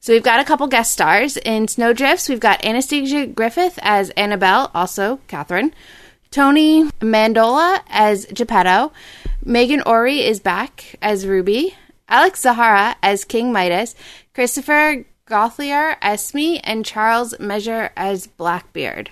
So 0.00 0.14
we've 0.14 0.22
got 0.22 0.40
a 0.40 0.44
couple 0.44 0.66
guest 0.66 0.92
stars. 0.92 1.36
In 1.36 1.68
Snowdrifts, 1.68 2.30
we've 2.30 2.40
got 2.40 2.64
Anastasia 2.64 3.26
Griffith 3.26 3.78
as 3.82 4.08
Annabelle, 4.16 4.70
also 4.74 5.20
Catherine. 5.28 5.74
Tony 6.30 6.84
Amendola 6.84 7.80
as 7.88 8.24
Geppetto. 8.26 8.92
Meghan 9.44 9.82
Ory 9.84 10.20
is 10.20 10.38
back 10.38 10.94
as 11.02 11.26
Ruby. 11.26 11.74
Alex 12.08 12.42
Zahara 12.42 12.94
as 13.02 13.24
King 13.24 13.52
Midas. 13.52 13.96
Christopher 14.32 15.04
Gauthier 15.26 15.96
as 16.00 16.24
Smee. 16.24 16.60
And 16.60 16.84
Charles 16.84 17.34
Mesure 17.40 17.90
as 17.96 18.28
Blackbeard. 18.28 19.10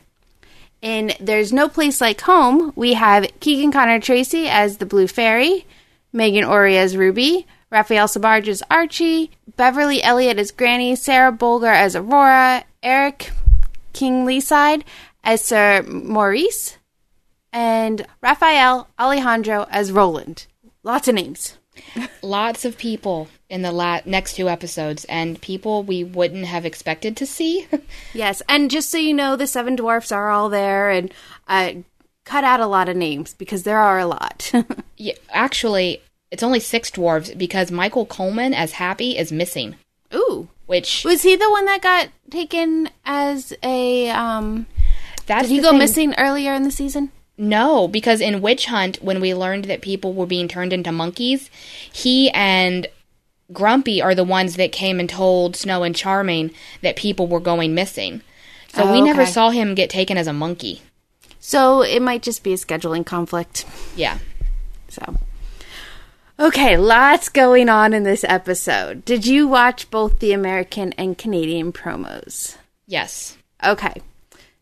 In 0.81 1.13
There's 1.19 1.53
No 1.53 1.69
Place 1.69 2.01
Like 2.01 2.21
Home, 2.21 2.73
we 2.77 2.95
have 2.95 3.27
Keegan 3.41 3.73
Connor 3.73 3.99
Tracy 3.99 4.47
as 4.47 4.77
the 4.77 4.87
Blue 4.87 5.09
Fairy. 5.09 5.67
Meghan 6.15 6.49
Ory 6.49 6.79
as 6.79 6.97
Ruby. 6.97 7.49
Raphael 7.71 8.07
Sbarge 8.07 8.47
as 8.47 8.63
Archie. 8.71 9.33
Beverly 9.57 10.05
Elliott 10.05 10.39
as 10.39 10.53
Granny. 10.53 10.95
Sarah 10.95 11.33
Bolger 11.33 11.75
as 11.75 11.97
Aurora. 11.97 12.65
Eric 12.81 13.33
Keenleyside 13.93 14.85
as 15.25 15.45
Sir 15.45 15.83
Maurice 15.83 16.78
and 17.53 18.07
Raphael 18.23 18.89
Alejandro 18.99 19.67
as 19.71 19.93
Roland. 19.93 20.47
Lots 20.83 21.09
of 21.09 21.15
names. 21.15 21.57
Lots 22.23 22.65
of 22.65 22.77
people 22.77 23.29
in 23.49 23.63
the 23.63 23.71
la- 23.73 24.01
next 24.05 24.35
two 24.35 24.49
episodes, 24.49 25.05
and 25.05 25.41
people 25.41 25.83
we 25.85 26.03
wouldn't 26.03 26.47
have 26.47 26.65
expected 26.67 27.17
to 27.17 27.27
see. 27.27 27.67
Yes, 28.15 28.43
and 28.49 28.71
just 28.71 28.91
so 28.91 28.99
you 28.99 29.13
know, 29.15 29.37
the 29.37 29.47
seven 29.47 29.77
dwarfs 29.77 30.11
are 30.11 30.31
all 30.31 30.49
there, 30.49 30.91
and 30.91 31.13
uh, 31.47 31.73
cut 32.25 32.43
out 32.43 32.59
a 32.61 32.67
lot 32.67 32.89
of 32.89 32.97
names 32.97 33.35
because 33.35 33.63
there 33.63 33.79
are 33.79 33.99
a 33.99 34.07
lot. 34.07 34.51
yeah, 34.97 35.13
actually, 35.31 36.03
it's 36.31 36.43
only 36.43 36.59
six 36.59 36.91
dwarves 36.91 37.37
because 37.37 37.71
Michael 37.71 38.07
Coleman 38.07 38.55
as 38.55 38.73
Happy 38.73 39.17
is 39.17 39.31
missing. 39.31 39.77
Ooh, 40.15 40.49
Which 40.67 41.05
was 41.05 41.23
he 41.23 41.37
the 41.37 41.51
one 41.51 41.67
that 41.67 41.83
got 41.83 42.09
taken 42.31 42.89
as 43.05 43.53
a? 43.63 44.09
um 44.11 44.67
that's 45.27 45.47
Did 45.49 45.55
he 45.55 45.61
go 45.61 45.71
thing. 45.71 45.79
missing 45.79 46.15
earlier 46.17 46.55
in 46.55 46.63
the 46.65 46.71
season? 46.71 47.13
No, 47.39 47.87
because 47.87 48.21
in 48.21 48.43
Witch 48.43 48.67
Hunt, 48.67 48.97
when 49.01 49.21
we 49.21 49.33
learned 49.33 49.67
that 49.67 49.81
people 49.81 50.13
were 50.13 50.27
being 50.27 50.49
turned 50.49 50.73
into 50.73 50.91
monkeys, 50.91 51.49
he 51.93 52.31
and 52.31 52.89
Grumpy 53.53 54.03
are 54.03 54.15
the 54.15 54.25
ones 54.25 54.57
that 54.57 54.73
came 54.73 54.99
and 54.99 55.09
told 55.09 55.55
Snow 55.57 55.85
and 55.85 55.95
Charming 55.95 56.51
that 56.83 56.97
people 56.97 57.29
were 57.29 57.41
going 57.41 57.75
missing. 57.75 58.23
So 58.75 58.83
Oh, 58.85 58.93
we 58.93 59.01
never 59.01 59.23
okay. 59.23 59.31
saw 59.31 59.51
him 59.51 59.75
get 59.75 59.89
taken 59.89 60.19
as 60.19 60.27
a 60.27 60.33
monkey. 60.33 60.83
So 61.39 61.83
it 61.83 62.03
might 62.03 62.23
just 62.23 62.43
be 62.43 62.53
a 62.53 62.57
scheduling 62.57 63.07
conflict. 63.07 63.65
Yeah. 63.97 64.19
So, 64.89 65.17
okay, 66.39 66.77
lots 66.77 67.29
going 67.29 67.69
on 67.69 67.95
in 67.95 68.03
this 68.03 68.25
episode. 68.25 69.05
Did 69.05 69.27
you 69.27 69.47
watch 69.47 69.91
both 69.91 70.19
the 70.19 70.33
American 70.33 70.93
and 70.95 71.17
Canadian 71.17 71.73
promos? 71.73 72.57
Yes. 72.87 73.39
Okay, 73.65 73.95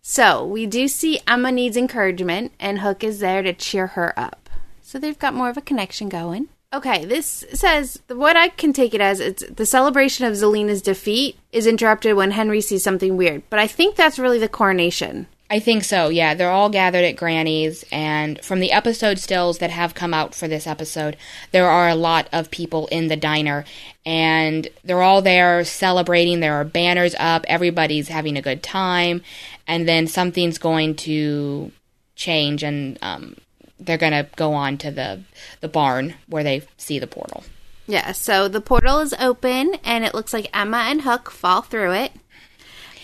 so 0.08 0.46
we 0.46 0.66
do 0.66 0.86
see 0.86 1.18
Emma 1.26 1.50
needs 1.50 1.76
encouragement, 1.76 2.52
and 2.60 2.78
Hook 2.78 3.02
is 3.02 3.18
there 3.18 3.42
to 3.42 3.52
cheer 3.52 3.88
her 3.88 4.16
up. 4.16 4.48
So 4.80 5.00
they've 5.00 5.18
got 5.18 5.34
more 5.34 5.50
of 5.50 5.56
a 5.56 5.60
connection 5.60 6.08
going. 6.08 6.46
Okay, 6.72 7.04
this 7.04 7.44
says 7.52 7.98
what 8.06 8.36
I 8.36 8.46
can 8.46 8.72
take 8.72 8.94
it 8.94 9.00
as 9.00 9.18
it's 9.18 9.42
the 9.50 9.66
celebration 9.66 10.24
of 10.24 10.36
Zelena's 10.36 10.80
defeat 10.80 11.36
is 11.50 11.66
interrupted 11.66 12.14
when 12.14 12.30
Henry 12.30 12.60
sees 12.60 12.84
something 12.84 13.16
weird, 13.16 13.42
but 13.50 13.58
I 13.58 13.66
think 13.66 13.96
that's 13.96 14.16
really 14.16 14.38
the 14.38 14.48
coronation. 14.48 15.26
I 15.49 15.60
think 15.60 15.84
so, 15.84 16.08
yeah. 16.08 16.34
They're 16.34 16.50
all 16.50 16.70
gathered 16.70 17.05
at 17.05 17.15
Granny's, 17.15 17.84
and 17.92 18.41
from 18.44 18.58
the 18.58 18.73
episode 18.73 19.20
stills 19.20 19.58
that 19.58 19.70
have 19.70 19.94
come 19.94 20.12
out 20.12 20.34
for 20.34 20.49
this 20.49 20.66
episode, 20.66 21.16
there 21.52 21.68
are 21.68 21.89
a 21.89 21.94
lot 21.94 22.28
of 22.33 22.50
people 22.50 22.89
in 22.89 23.07
the 23.07 23.16
diner, 23.16 23.65
and 24.05 24.66
they're 24.83 25.02
all 25.02 25.23
there 25.23 25.65
celebrating. 25.65 26.41
There 26.41 26.55
are 26.55 26.65
banners 26.65 27.15
up, 27.18 27.44
everybody's 27.47 28.08
having 28.08 28.36
a 28.36 28.42
good 28.42 28.60
time, 28.60 29.23
and 29.68 29.86
then 29.86 30.08
something's 30.08 30.58
going 30.58 30.97
to 30.97 31.70
change, 32.16 32.65
and 32.65 32.99
um, 33.00 33.36
they're 33.78 33.99
going 33.99 34.12
to 34.12 34.28
go 34.34 34.52
on 34.52 34.78
to 34.78 34.91
the, 34.91 35.23
the 35.60 35.68
barn 35.68 36.15
where 36.26 36.42
they 36.42 36.62
see 36.76 36.99
the 36.99 37.07
portal. 37.07 37.44
Yeah, 37.86 38.10
so 38.10 38.49
the 38.49 38.60
portal 38.60 38.99
is 38.99 39.15
open, 39.16 39.76
and 39.84 40.05
it 40.05 40.12
looks 40.12 40.33
like 40.33 40.50
Emma 40.52 40.86
and 40.89 41.02
Hook 41.02 41.31
fall 41.31 41.62
through 41.62 41.92
it. 41.92 42.12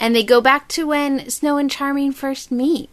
And 0.03 0.17
they 0.17 0.25
go 0.25 0.41
back 0.41 0.67
to 0.71 0.89
when 0.89 1.31
Snow 1.31 1.59
and 1.59 1.71
Charming 1.71 2.11
first 2.11 2.51
meet. 2.51 2.91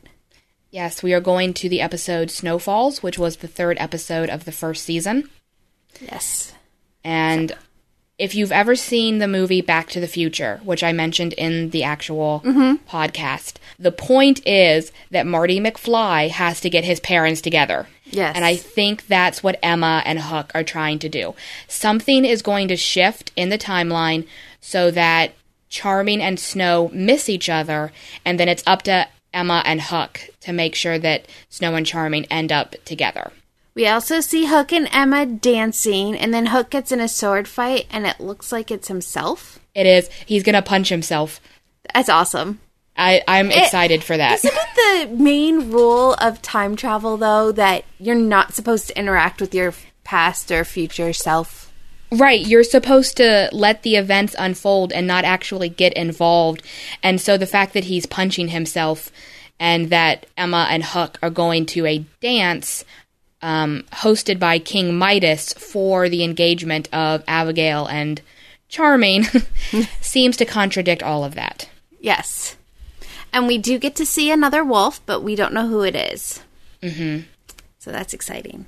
Yes, 0.70 1.02
we 1.02 1.12
are 1.12 1.20
going 1.20 1.56
to 1.56 1.68
the 1.68 1.82
episode 1.82 2.30
Snowfalls, 2.30 3.02
which 3.02 3.18
was 3.18 3.38
the 3.38 3.48
third 3.48 3.78
episode 3.80 4.30
of 4.30 4.46
the 4.46 4.52
first 4.52 4.86
season. 4.86 5.28
Yes. 6.00 6.54
And 7.04 7.58
if 8.20 8.36
you've 8.36 8.52
ever 8.52 8.76
seen 8.76 9.18
the 9.18 9.28
movie 9.28 9.62
Back 9.62 9.90
to 9.90 10.00
the 10.00 10.08
Future, 10.08 10.62
which 10.64 10.84
I 10.84 10.92
mentioned 10.92 11.34
in 11.34 11.72
the 11.72 11.84
actual 11.84 12.44
mm-hmm. 12.46 12.88
podcast, 12.88 13.56
the 13.80 13.92
point 13.92 14.46
is 14.46 14.92
that 15.10 15.26
Marty 15.26 15.60
McFly 15.60 16.30
has 16.30 16.62
to 16.62 16.70
get 16.70 16.84
his 16.84 17.00
parents 17.00 17.42
together. 17.42 17.88
Yes. 18.06 18.36
And 18.36 18.46
I 18.46 18.56
think 18.56 19.08
that's 19.08 19.42
what 19.42 19.58
Emma 19.64 20.04
and 20.06 20.20
Hook 20.20 20.52
are 20.54 20.64
trying 20.64 21.00
to 21.00 21.10
do. 21.10 21.34
Something 21.68 22.24
is 22.24 22.44
going 22.44 22.68
to 22.68 22.76
shift 22.76 23.32
in 23.36 23.50
the 23.50 23.58
timeline 23.58 24.28
so 24.62 24.92
that 24.92 25.32
Charming 25.70 26.22
and 26.22 26.40
Snow 26.40 26.90
miss 26.94 27.30
each 27.30 27.50
other, 27.50 27.92
and 28.26 28.40
then 28.40 28.50
it's 28.50 28.64
up 28.66 28.82
to 28.84 29.08
Emma 29.34 29.62
and 29.66 29.82
Hook 29.82 30.30
to 30.42 30.52
make 30.52 30.76
sure 30.76 31.00
that 31.00 31.28
Snow 31.50 31.76
and 31.76 31.86
Charming 31.86 32.26
end 32.26 32.52
up 32.52 32.76
together. 32.86 33.32
We 33.76 33.88
also 33.88 34.20
see 34.20 34.48
Hook 34.48 34.74
and 34.74 34.90
Emma 34.92 35.26
dancing, 35.26 36.16
and 36.18 36.34
then 36.34 36.48
Hook 36.48 36.70
gets 36.70 36.92
in 36.92 37.00
a 37.00 37.08
sword 37.08 37.48
fight, 37.48 37.86
and 37.92 38.06
it 38.06 38.20
looks 38.20 38.52
like 38.52 38.72
it's 38.72 38.88
himself. 38.88 39.60
It 39.76 39.86
is, 39.86 40.10
he's 40.26 40.44
going 40.44 40.56
to 40.56 40.62
punch 40.62 40.90
himself. 40.90 41.40
That's 41.94 42.10
awesome. 42.10 42.60
I, 42.98 43.22
I'm 43.28 43.50
excited 43.52 44.04
for 44.04 44.18
that. 44.18 44.44
Isn't 44.44 44.54
it 44.54 45.08
the 45.10 45.16
main 45.16 45.72
rule 45.72 46.16
of 46.16 46.42
time 46.42 46.76
travel, 46.76 47.16
though, 47.16 47.52
that 47.54 47.86
you're 48.00 48.16
not 48.16 48.54
supposed 48.54 48.88
to 48.88 49.00
interact 49.00 49.40
with 49.40 49.56
your 49.56 49.74
past 50.04 50.52
or 50.52 50.66
future 50.66 51.14
self? 51.14 51.69
Right, 52.12 52.46
you're 52.46 52.64
supposed 52.64 53.18
to 53.18 53.50
let 53.52 53.84
the 53.84 53.96
events 53.96 54.36
unfold 54.38 54.92
and 54.92 55.06
not 55.06 55.26
actually 55.26 55.70
get 55.70 55.94
involved. 55.94 56.64
And 57.04 57.22
so 57.22 57.38
the 57.38 57.46
fact 57.46 57.74
that 57.74 57.84
he's 57.84 58.08
punching 58.08 58.48
himself 58.48 59.12
and 59.60 59.90
that 59.92 60.26
Emma 60.36 60.68
and 60.72 60.84
Hook 60.84 61.20
are 61.22 61.30
going 61.30 61.66
to 61.68 61.86
a 61.86 62.06
dance 62.20 62.84
um, 63.42 63.84
hosted 63.92 64.40
by 64.40 64.58
King 64.58 64.98
Midas 64.98 65.54
for 65.54 66.10
the 66.10 66.24
engagement 66.24 66.90
of 66.94 67.24
Abigail 67.28 67.86
and 67.86 68.22
Charming 68.70 69.24
seems 70.02 70.36
to 70.38 70.46
contradict 70.46 71.04
all 71.04 71.24
of 71.24 71.36
that. 71.36 71.70
Yes. 72.00 72.56
And 73.32 73.48
we 73.48 73.58
do 73.58 73.78
get 73.78 73.96
to 73.98 74.06
see 74.06 74.32
another 74.32 74.64
wolf, 74.64 75.00
but 75.06 75.22
we 75.22 75.36
don't 75.36 75.54
know 75.54 75.68
who 75.68 75.84
it 75.84 75.96
is. 75.96 76.42
Mm-hmm. 76.82 77.26
So 77.78 77.92
that's 77.92 78.14
exciting. 78.14 78.66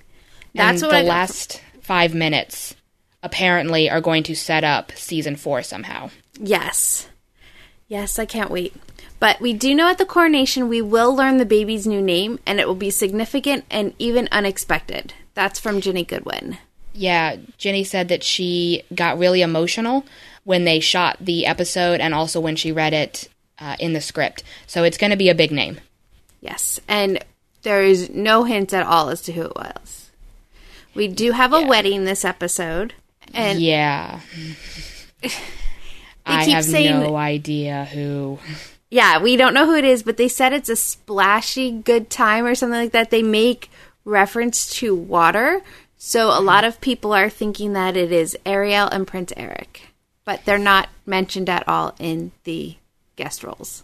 That's 0.53 0.81
and 0.81 0.91
what 0.91 0.97
the 0.97 1.05
I- 1.05 1.09
last 1.09 1.61
five 1.81 2.13
minutes 2.13 2.75
apparently 3.23 3.89
are 3.89 4.01
going 4.01 4.23
to 4.23 4.35
set 4.35 4.63
up 4.63 4.91
season 4.93 5.35
four 5.35 5.63
somehow. 5.63 6.09
Yes. 6.39 7.07
Yes, 7.87 8.17
I 8.17 8.25
can't 8.25 8.51
wait. 8.51 8.73
But 9.19 9.39
we 9.39 9.53
do 9.53 9.75
know 9.75 9.87
at 9.87 9.97
the 9.97 10.05
coronation 10.05 10.67
we 10.67 10.81
will 10.81 11.15
learn 11.15 11.37
the 11.37 11.45
baby's 11.45 11.85
new 11.85 12.01
name, 12.01 12.39
and 12.45 12.59
it 12.59 12.67
will 12.67 12.73
be 12.75 12.89
significant 12.89 13.65
and 13.69 13.93
even 13.99 14.27
unexpected. 14.31 15.13
That's 15.35 15.59
from 15.59 15.81
Ginny 15.81 16.03
Goodwin. 16.03 16.57
Yeah, 16.93 17.37
Jenny 17.57 17.83
said 17.83 18.07
that 18.07 18.23
she 18.23 18.83
got 18.93 19.19
really 19.19 19.41
emotional 19.41 20.05
when 20.43 20.65
they 20.65 20.79
shot 20.79 21.17
the 21.21 21.45
episode 21.45 21.99
and 21.99 22.13
also 22.13 22.39
when 22.39 22.55
she 22.55 22.71
read 22.71 22.93
it 22.93 23.29
uh, 23.59 23.75
in 23.79 23.93
the 23.93 24.01
script. 24.01 24.43
So 24.65 24.83
it's 24.83 24.97
going 24.97 25.11
to 25.11 25.17
be 25.17 25.29
a 25.29 25.35
big 25.35 25.51
name. 25.51 25.79
Yes. 26.41 26.79
And 26.87 27.23
there 27.61 27.83
is 27.83 28.09
no 28.09 28.43
hint 28.43 28.73
at 28.73 28.85
all 28.85 29.09
as 29.09 29.21
to 29.23 29.33
who 29.33 29.43
it 29.43 29.55
was. 29.55 30.09
We 30.93 31.07
do 31.07 31.31
have 31.31 31.53
a 31.53 31.61
wedding 31.61 32.03
this 32.03 32.25
episode. 32.25 32.95
And 33.33 33.59
yeah. 33.59 34.19
I 36.25 36.43
have 36.45 36.65
saying- 36.65 36.99
no 36.99 37.15
idea 37.15 37.85
who. 37.85 38.39
yeah, 38.89 39.21
we 39.21 39.35
don't 39.35 39.53
know 39.53 39.65
who 39.65 39.75
it 39.75 39.85
is, 39.85 40.03
but 40.03 40.17
they 40.17 40.27
said 40.27 40.53
it's 40.53 40.69
a 40.69 40.75
splashy 40.75 41.71
good 41.71 42.09
time 42.09 42.45
or 42.45 42.55
something 42.55 42.79
like 42.79 42.91
that. 42.91 43.09
They 43.09 43.23
make 43.23 43.69
reference 44.05 44.69
to 44.75 44.95
water. 44.95 45.61
So 45.97 46.27
a 46.29 46.41
lot 46.41 46.63
of 46.63 46.81
people 46.81 47.13
are 47.13 47.29
thinking 47.29 47.73
that 47.73 47.95
it 47.95 48.11
is 48.11 48.37
Ariel 48.45 48.87
and 48.87 49.05
Prince 49.07 49.33
Eric. 49.37 49.89
But 50.25 50.45
they're 50.45 50.57
not 50.57 50.89
mentioned 51.05 51.49
at 51.49 51.67
all 51.67 51.95
in 51.99 52.31
the 52.43 52.75
guest 53.15 53.43
roles. 53.43 53.83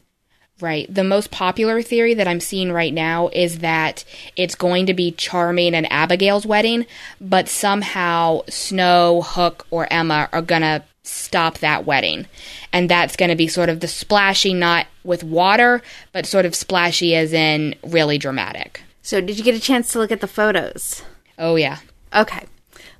Right. 0.59 0.91
The 0.91 1.03
most 1.03 1.29
popular 1.29 1.83
theory 1.83 2.15
that 2.15 2.27
I'm 2.27 2.39
seeing 2.39 2.71
right 2.71 2.93
now 2.93 3.29
is 3.31 3.59
that 3.59 4.03
it's 4.35 4.55
going 4.55 4.87
to 4.87 4.93
be 4.95 5.11
Charming 5.11 5.75
and 5.75 5.91
Abigail's 5.91 6.47
wedding, 6.47 6.87
but 7.21 7.47
somehow 7.47 8.41
Snow, 8.49 9.21
Hook, 9.23 9.67
or 9.69 9.87
Emma 9.93 10.27
are 10.33 10.41
going 10.41 10.63
to 10.63 10.83
stop 11.03 11.59
that 11.59 11.85
wedding. 11.85 12.25
And 12.73 12.89
that's 12.89 13.15
going 13.15 13.29
to 13.29 13.35
be 13.35 13.47
sort 13.47 13.69
of 13.69 13.81
the 13.81 13.87
splashy, 13.87 14.53
not 14.53 14.87
with 15.03 15.23
water, 15.23 15.81
but 16.11 16.25
sort 16.25 16.45
of 16.45 16.55
splashy 16.55 17.15
as 17.15 17.33
in 17.33 17.75
really 17.83 18.17
dramatic. 18.17 18.81
So 19.03 19.21
did 19.21 19.37
you 19.37 19.43
get 19.43 19.55
a 19.55 19.59
chance 19.59 19.91
to 19.91 19.99
look 19.99 20.11
at 20.11 20.21
the 20.21 20.27
photos? 20.27 21.03
Oh, 21.37 21.55
yeah. 21.55 21.79
Okay, 22.15 22.45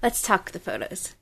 let's 0.01 0.21
talk 0.21 0.51
the 0.51 0.59
photos. 0.59 1.15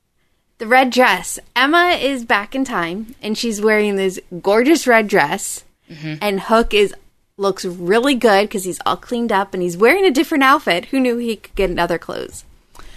The 0.58 0.66
red 0.66 0.90
dress. 0.90 1.38
Emma 1.54 1.98
is 2.00 2.24
back 2.24 2.54
in 2.54 2.64
time, 2.64 3.14
and 3.22 3.36
she's 3.36 3.60
wearing 3.60 3.96
this 3.96 4.20
gorgeous 4.40 4.86
red 4.86 5.08
dress. 5.08 5.64
And 5.88 6.40
Hook 6.40 6.74
is 6.74 6.94
looks 7.38 7.64
really 7.64 8.14
good 8.14 8.42
because 8.48 8.64
he's 8.64 8.80
all 8.86 8.96
cleaned 8.96 9.30
up 9.30 9.52
and 9.54 9.62
he's 9.62 9.76
wearing 9.76 10.04
a 10.04 10.10
different 10.10 10.42
outfit. 10.44 10.86
Who 10.86 10.98
knew 11.00 11.18
he 11.18 11.36
could 11.36 11.54
get 11.54 11.70
another 11.70 11.98
clothes? 11.98 12.44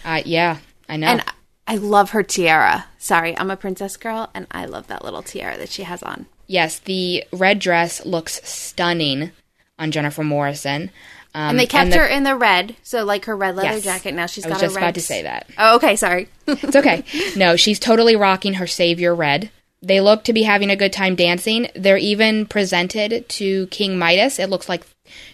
Uh, 0.05 0.21
yeah, 0.25 0.57
I 0.87 0.97
know. 0.97 1.07
And 1.07 1.21
I- 1.21 1.31
I 1.67 1.75
love 1.75 2.11
her 2.11 2.23
tiara. 2.23 2.85
Sorry, 2.97 3.37
I'm 3.37 3.51
a 3.51 3.55
princess 3.57 3.95
girl, 3.95 4.31
and 4.33 4.47
I 4.49 4.65
love 4.65 4.87
that 4.87 5.03
little 5.03 5.21
tiara 5.21 5.55
that 5.59 5.69
she 5.69 5.83
has 5.83 6.01
on. 6.01 6.25
yes, 6.47 6.79
the 6.79 7.23
red 7.31 7.59
dress 7.59 8.03
looks 8.07 8.39
stunning 8.43 9.31
on 9.77 9.91
Jennifer 9.91 10.23
Morrison. 10.23 10.89
Um, 11.35 11.51
And 11.51 11.59
they 11.59 11.67
kept 11.67 11.91
the- 11.91 11.97
her 11.99 12.07
in 12.07 12.23
the 12.23 12.35
red, 12.35 12.75
so 12.81 13.03
like 13.05 13.25
her 13.25 13.37
red 13.37 13.55
leather 13.55 13.75
Yes. 13.75 13.83
jacket. 13.83 14.15
Now 14.15 14.25
she's 14.25 14.45
I 14.47 14.49
got 14.49 14.55
was 14.55 14.63
a 14.63 14.65
just 14.65 14.75
red. 14.77 14.81
about 14.83 14.93
to 14.95 15.01
say 15.01 15.21
that. 15.21 15.47
Oh, 15.59 15.75
okay, 15.75 15.95
sorry. 15.95 16.27
It's 16.47 16.75
okay. 16.75 17.03
No, 17.35 17.55
she's 17.55 17.77
totally 17.77 18.15
rocking 18.15 18.55
her 18.55 18.65
savior 18.65 19.13
red. 19.13 19.51
They 19.81 20.01
look 20.01 20.25
to 20.25 20.33
be 20.33 20.43
having 20.43 20.69
a 20.69 20.75
good 20.75 20.91
time 20.91 21.15
dancing. 21.15 21.69
They're 21.75 21.97
even 21.97 22.45
presented 22.45 23.27
to 23.29 23.67
King 23.67 23.97
Midas. 23.97 24.39
It 24.39 24.49
looks 24.49 24.67
like 24.67 24.83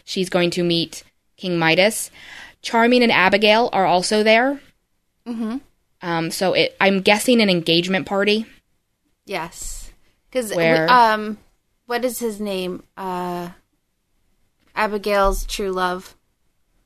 she's 0.04 0.30
going 0.30 0.52
to 0.52 0.64
meet 0.64 1.04
King 1.36 1.58
Midas. 1.58 2.12
Charming 2.62 3.04
and 3.04 3.12
Abigail 3.12 3.70
are 3.74 3.86
also 3.86 4.24
there. 4.24 4.60
Mm-hmm. 5.28 5.58
Um, 6.02 6.32
so 6.32 6.54
it, 6.54 6.76
I'm 6.80 7.02
guessing 7.02 7.42
an 7.42 7.50
engagement 7.50 8.06
party. 8.06 8.46
Yes, 9.26 9.92
because 10.30 10.54
Where- 10.54 10.90
um, 10.90 11.40
what 11.88 12.06
is 12.06 12.20
his 12.20 12.40
name? 12.40 12.84
Uh, 12.96 13.50
Abigail's 14.76 15.46
true 15.46 15.72
love. 15.72 16.16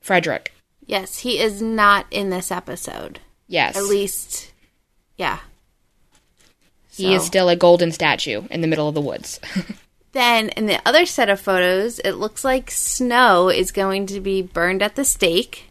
Frederick. 0.00 0.54
Yes, 0.86 1.18
he 1.18 1.38
is 1.38 1.60
not 1.60 2.06
in 2.10 2.30
this 2.30 2.50
episode. 2.50 3.20
Yes. 3.46 3.76
At 3.76 3.84
least, 3.84 4.52
yeah. 5.16 5.40
He 7.00 7.14
is 7.14 7.24
still 7.24 7.48
a 7.48 7.56
golden 7.56 7.92
statue 7.92 8.42
in 8.50 8.60
the 8.60 8.66
middle 8.66 8.88
of 8.88 8.94
the 8.94 9.00
woods. 9.00 9.40
Then 10.12 10.48
in 10.50 10.66
the 10.66 10.80
other 10.84 11.06
set 11.06 11.28
of 11.28 11.38
photos, 11.38 12.00
it 12.00 12.14
looks 12.14 12.44
like 12.44 12.68
Snow 12.72 13.48
is 13.48 13.70
going 13.70 14.06
to 14.06 14.18
be 14.20 14.42
burned 14.42 14.82
at 14.82 14.96
the 14.96 15.04
stake 15.04 15.70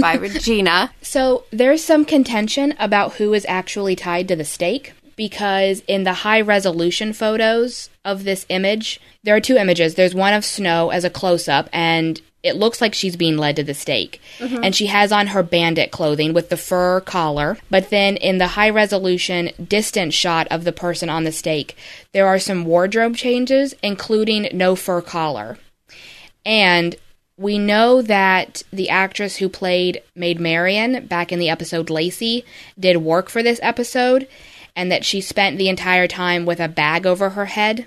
by 0.00 0.14
Regina. 0.16 0.92
so 1.02 1.42
there's 1.50 1.82
some 1.82 2.04
contention 2.04 2.74
about 2.78 3.14
who 3.14 3.34
is 3.34 3.44
actually 3.48 3.96
tied 3.96 4.28
to 4.28 4.36
the 4.36 4.44
stake. 4.44 4.92
because 5.16 5.82
in 5.88 6.04
the 6.04 6.12
high 6.12 6.40
resolution 6.40 7.12
photos 7.12 7.90
of 8.04 8.22
this 8.22 8.46
image, 8.48 9.00
there 9.24 9.34
are 9.34 9.40
two 9.40 9.56
images. 9.56 9.94
There's 9.96 10.14
one 10.14 10.34
of 10.34 10.44
Snow 10.44 10.90
as 10.90 11.04
a 11.04 11.10
close 11.10 11.48
up, 11.48 11.68
and 11.72 12.20
it 12.44 12.56
looks 12.56 12.80
like 12.80 12.94
she's 12.94 13.16
being 13.16 13.38
led 13.38 13.56
to 13.56 13.64
the 13.64 13.74
stake. 13.74 14.20
Mm-hmm. 14.38 14.62
And 14.62 14.76
she 14.76 14.86
has 14.86 15.10
on 15.10 15.28
her 15.28 15.42
bandit 15.42 15.90
clothing 15.90 16.32
with 16.34 16.50
the 16.50 16.56
fur 16.56 17.00
collar. 17.00 17.58
But 17.70 17.90
then 17.90 18.16
in 18.16 18.38
the 18.38 18.48
high 18.48 18.70
resolution 18.70 19.50
distant 19.66 20.12
shot 20.12 20.46
of 20.50 20.64
the 20.64 20.72
person 20.72 21.08
on 21.08 21.24
the 21.24 21.32
stake, 21.32 21.76
there 22.12 22.28
are 22.28 22.38
some 22.38 22.66
wardrobe 22.66 23.16
changes, 23.16 23.74
including 23.82 24.48
no 24.52 24.76
fur 24.76 25.00
collar. 25.00 25.58
And 26.44 26.94
we 27.36 27.58
know 27.58 28.02
that 28.02 28.62
the 28.72 28.90
actress 28.90 29.36
who 29.36 29.48
played 29.48 30.02
Maid 30.14 30.38
Marian 30.38 31.06
back 31.06 31.32
in 31.32 31.38
the 31.38 31.48
episode 31.48 31.90
Lacey 31.90 32.44
did 32.78 32.98
work 32.98 33.28
for 33.28 33.42
this 33.42 33.58
episode, 33.62 34.28
and 34.76 34.92
that 34.92 35.04
she 35.04 35.20
spent 35.20 35.56
the 35.56 35.68
entire 35.68 36.06
time 36.06 36.44
with 36.44 36.60
a 36.60 36.68
bag 36.68 37.06
over 37.06 37.30
her 37.30 37.46
head, 37.46 37.86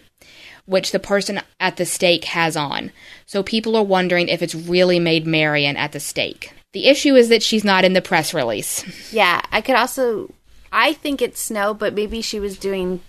which 0.68 0.92
the 0.92 1.00
person 1.00 1.42
at 1.60 1.78
the 1.78 1.86
stake 1.86 2.26
has 2.26 2.56
on. 2.56 2.92
So 3.26 3.42
people 3.42 3.76
are 3.76 3.84
wondering 3.84 4.28
if 4.30 4.42
it's 4.44 4.54
really 4.56 5.00
Maid 5.00 5.26
Marian 5.26 5.76
at 5.78 5.92
the 5.94 6.00
stake. 6.00 6.54
The 6.74 6.86
issue 6.88 7.16
is 7.16 7.30
that 7.30 7.42
she's 7.42 7.64
not 7.64 7.84
in 7.84 7.94
the 7.94 8.02
press 8.02 8.34
release. 8.34 8.86
Yeah, 9.12 9.42
I 9.52 9.62
could 9.62 9.76
also. 9.76 10.32
I 10.72 10.94
think 10.94 11.22
it's 11.22 11.40
Snow, 11.42 11.74
but 11.74 11.94
maybe 11.96 12.22
she 12.22 12.40
was 12.40 12.58
doing. 12.60 13.02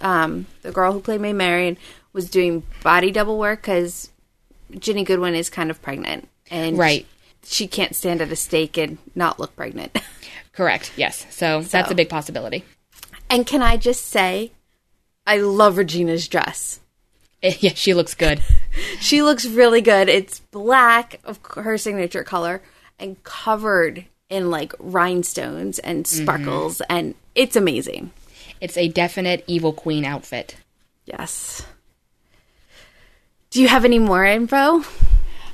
Um, 0.00 0.46
the 0.62 0.72
girl 0.72 0.92
who 0.92 1.00
played 1.00 1.20
Maid 1.20 1.34
Marian 1.34 1.78
was 2.12 2.28
doing 2.28 2.64
body 2.82 3.10
double 3.12 3.38
work 3.38 3.62
because 3.62 4.10
Ginny 4.78 5.04
Goodwin 5.04 5.34
is 5.36 5.48
kind 5.48 5.70
of 5.70 5.80
pregnant, 5.80 6.28
and 6.50 6.76
Right. 6.76 7.06
she 7.44 7.68
can't 7.68 7.94
stand 7.94 8.20
at 8.20 8.32
a 8.32 8.36
stake 8.36 8.76
and 8.76 8.98
not 9.14 9.38
look 9.38 9.54
pregnant. 9.54 9.96
Correct, 10.52 10.90
yes. 10.96 11.24
So, 11.30 11.62
that's 11.62 11.90
a 11.90 11.94
big 11.94 12.08
possibility. 12.08 12.64
and 13.30 13.46
can 13.46 13.62
I 13.62 13.76
just 13.76 14.06
say, 14.06 14.50
I 15.26 15.36
love 15.36 15.76
Regina's 15.76 16.26
dress. 16.26 16.80
Yeah, 17.60 17.72
she 17.74 17.94
looks 17.94 18.14
good. 18.14 18.42
She 19.00 19.22
looks 19.22 19.46
really 19.46 19.80
good. 19.80 20.10
It's 20.10 20.40
black, 20.40 21.18
of 21.24 21.40
her 21.54 21.78
signature 21.78 22.22
color, 22.24 22.60
and 22.98 23.22
covered 23.24 24.04
in 24.28 24.50
like 24.50 24.74
rhinestones 24.78 25.78
and 25.78 26.06
sparkles, 26.06 26.82
and 26.90 27.14
it's 27.34 27.56
amazing. 27.56 28.10
It's 28.60 28.76
a 28.76 28.88
definite 28.88 29.44
evil 29.46 29.72
queen 29.72 30.04
outfit. 30.04 30.56
Yes. 31.06 31.64
Do 33.48 33.62
you 33.62 33.68
have 33.68 33.86
any 33.86 33.98
more 33.98 34.26
info? 34.26 34.84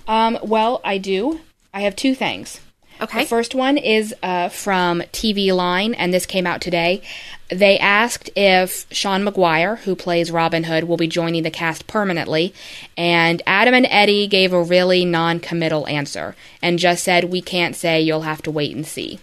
Um, 0.09 0.39
well, 0.43 0.81
I 0.85 0.99
do. 0.99 1.41
I 1.73 1.83
have 1.83 1.95
two 1.95 2.17
things. 2.17 2.59
Okay. 3.03 3.23
The 3.25 3.29
first 3.29 3.55
one 3.55 3.79
is 3.79 4.15
uh, 4.23 4.49
from 4.49 5.01
TV 5.13 5.53
Line, 5.55 5.93
and 5.93 6.15
this 6.15 6.25
came 6.25 6.47
out 6.47 6.61
today. 6.61 7.03
They 7.49 7.77
asked 7.79 8.31
if 8.37 8.87
Sean 8.93 9.25
Maguire, 9.25 9.77
who 9.77 9.97
plays 9.97 10.31
Robin 10.31 10.65
Hood, 10.65 10.85
will 10.85 10.97
be 10.97 11.09
joining 11.09 11.43
the 11.43 11.51
cast 11.51 11.89
permanently, 11.89 12.55
and 12.97 13.43
Adam 13.45 13.75
and 13.75 13.87
Eddie 13.91 14.29
gave 14.29 14.53
a 14.53 14.63
really 14.63 15.05
non 15.05 15.41
committal 15.41 15.87
answer 15.89 16.37
and 16.63 16.79
just 16.79 17.03
said, 17.03 17.25
We 17.25 17.43
can't 17.43 17.75
say, 17.75 18.01
you'll 18.01 18.23
have 18.23 18.43
to 18.43 18.53
wait 18.53 18.75
and 18.77 18.87
see. 18.87 19.19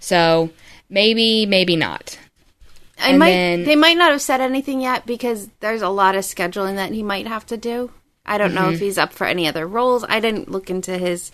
So 0.00 0.50
maybe, 0.90 1.46
maybe 1.46 1.76
not. 1.76 2.18
I 2.98 3.10
And 3.10 3.18
might 3.20 3.30
then- 3.30 3.64
they 3.64 3.76
might 3.76 3.96
not 3.96 4.10
have 4.10 4.22
said 4.22 4.40
anything 4.40 4.80
yet 4.80 5.06
because 5.06 5.48
there's 5.60 5.82
a 5.82 5.88
lot 5.88 6.16
of 6.16 6.24
scheduling 6.24 6.74
that 6.76 6.92
he 6.92 7.02
might 7.02 7.26
have 7.28 7.46
to 7.46 7.56
do. 7.56 7.92
I 8.24 8.38
don't 8.38 8.54
know 8.54 8.70
if 8.70 8.80
he's 8.80 8.98
up 8.98 9.12
for 9.12 9.24
any 9.24 9.46
other 9.46 9.68
roles. 9.68 10.04
I 10.08 10.18
didn't 10.18 10.50
look 10.50 10.68
into 10.68 10.98
his 10.98 11.30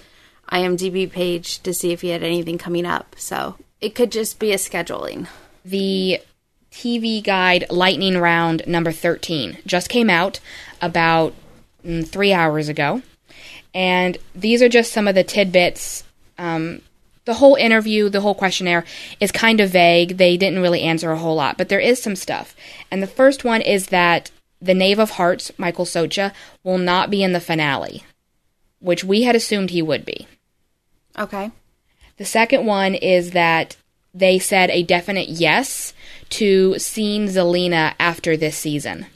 IMDb 0.53 1.11
page 1.11 1.61
to 1.63 1.73
see 1.73 1.93
if 1.93 2.03
he 2.03 2.11
had 2.11 2.23
anything 2.23 2.59
coming 2.59 2.87
up. 2.87 3.17
So 3.19 3.57
it 3.81 3.95
could 3.95 4.13
just 4.13 4.39
be 4.39 4.53
a 4.53 4.57
scheduling. 4.57 5.27
the 5.65 6.21
TV 6.73 7.23
guide 7.23 7.67
Lightning 7.71 8.17
Round 8.19 8.63
number 8.67 8.93
13 8.93 9.59
just 9.67 9.89
came 9.89 10.09
out 10.09 10.41
about 10.81 11.35
mm, 11.85 12.07
three 12.07 12.33
hours 12.33 12.69
ago. 12.69 13.03
And 13.75 14.19
these 14.35 14.63
are 14.63 14.69
just 14.69 14.93
some 14.93 15.07
of 15.07 15.15
the 15.15 15.25
tidbits. 15.25 16.05
Um, 16.39 16.81
the 17.25 17.35
whole 17.35 17.55
interview, 17.55 18.09
the 18.09 18.21
whole 18.21 18.35
questionnaire 18.35 18.85
is 19.21 19.31
kind 19.31 19.61
of 19.61 19.71
vague. 19.71 20.17
They 20.17 20.37
didn't 20.37 20.63
really 20.63 20.83
answer 20.83 21.13
a 21.13 21.19
whole 21.19 21.37
lot, 21.37 21.57
but 21.57 21.69
there 21.69 21.79
is 21.79 22.03
some 22.03 22.17
stuff. 22.17 22.57
And 22.91 23.03
the 23.03 23.07
first 23.07 23.45
one 23.45 23.61
is 23.61 23.87
that 23.89 24.31
the 24.61 24.75
Knave 24.75 24.99
of 24.99 25.11
Hearts, 25.11 25.53
Michael 25.59 25.85
Socha, 25.85 26.33
will 26.65 26.79
not 26.79 27.11
be 27.11 27.23
in 27.23 27.33
the 27.33 27.41
finale, 27.41 28.05
which 28.81 29.05
we 29.05 29.23
had 29.23 29.37
assumed 29.37 29.71
he 29.71 29.83
would 29.83 30.05
be. 30.05 30.27
Okay. 31.19 31.51
The 32.17 32.25
second 32.25 32.67
one 32.67 32.95
is 32.95 33.33
that 33.33 33.77
they 34.15 34.39
said 34.39 34.71
a 34.71 34.83
definite 34.83 35.29
yes 35.29 35.95
to 36.31 36.79
seeing 36.79 37.27
Zelena 37.27 37.95
after 37.99 38.37
this 38.37 38.57
season, 38.57 39.07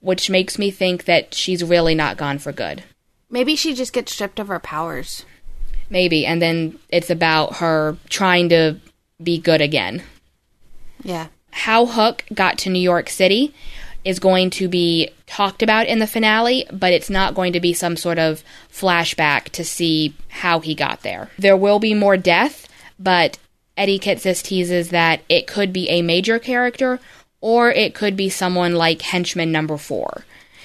which 0.00 0.30
makes 0.30 0.58
me 0.58 0.70
think 0.70 1.04
that 1.04 1.34
she's 1.34 1.64
really 1.64 1.94
not 1.94 2.16
gone 2.16 2.38
for 2.38 2.52
good. 2.52 2.84
Maybe 3.30 3.56
she 3.56 3.74
just 3.74 3.92
gets 3.92 4.12
stripped 4.12 4.40
of 4.40 4.48
her 4.48 4.58
powers. 4.58 5.24
Maybe. 5.88 6.26
And 6.26 6.40
then 6.40 6.78
it's 6.88 7.10
about 7.10 7.56
her 7.56 7.96
trying 8.08 8.48
to 8.50 8.76
be 9.22 9.38
good 9.38 9.60
again. 9.60 10.02
Yeah. 11.02 11.28
How 11.50 11.86
Hook 11.86 12.24
got 12.32 12.58
to 12.58 12.70
New 12.70 12.80
York 12.80 13.08
City 13.08 13.54
is 14.04 14.18
going 14.18 14.50
to 14.50 14.68
be 14.68 15.10
talked 15.26 15.62
about 15.62 15.86
in 15.86 15.98
the 15.98 16.06
finale, 16.06 16.66
but 16.72 16.92
it's 16.92 17.10
not 17.10 17.34
going 17.34 17.52
to 17.52 17.60
be 17.60 17.72
some 17.72 17.96
sort 17.96 18.18
of 18.18 18.42
flashback 18.72 19.44
to 19.50 19.64
see 19.64 20.14
how 20.28 20.60
he 20.60 20.74
got 20.74 21.02
there. 21.02 21.30
There 21.38 21.56
will 21.56 21.78
be 21.78 21.94
more 21.94 22.16
death, 22.16 22.68
but 22.98 23.38
Eddie 23.76 23.98
Kitsis 23.98 24.42
teases 24.42 24.90
that 24.90 25.22
it 25.28 25.46
could 25.46 25.72
be 25.72 25.88
a 25.88 26.02
major 26.02 26.38
character 26.38 27.00
or 27.40 27.70
it 27.70 27.94
could 27.94 28.16
be 28.16 28.28
someone 28.28 28.74
like 28.74 29.02
henchman 29.02 29.50
number 29.52 29.76
four. 29.76 30.24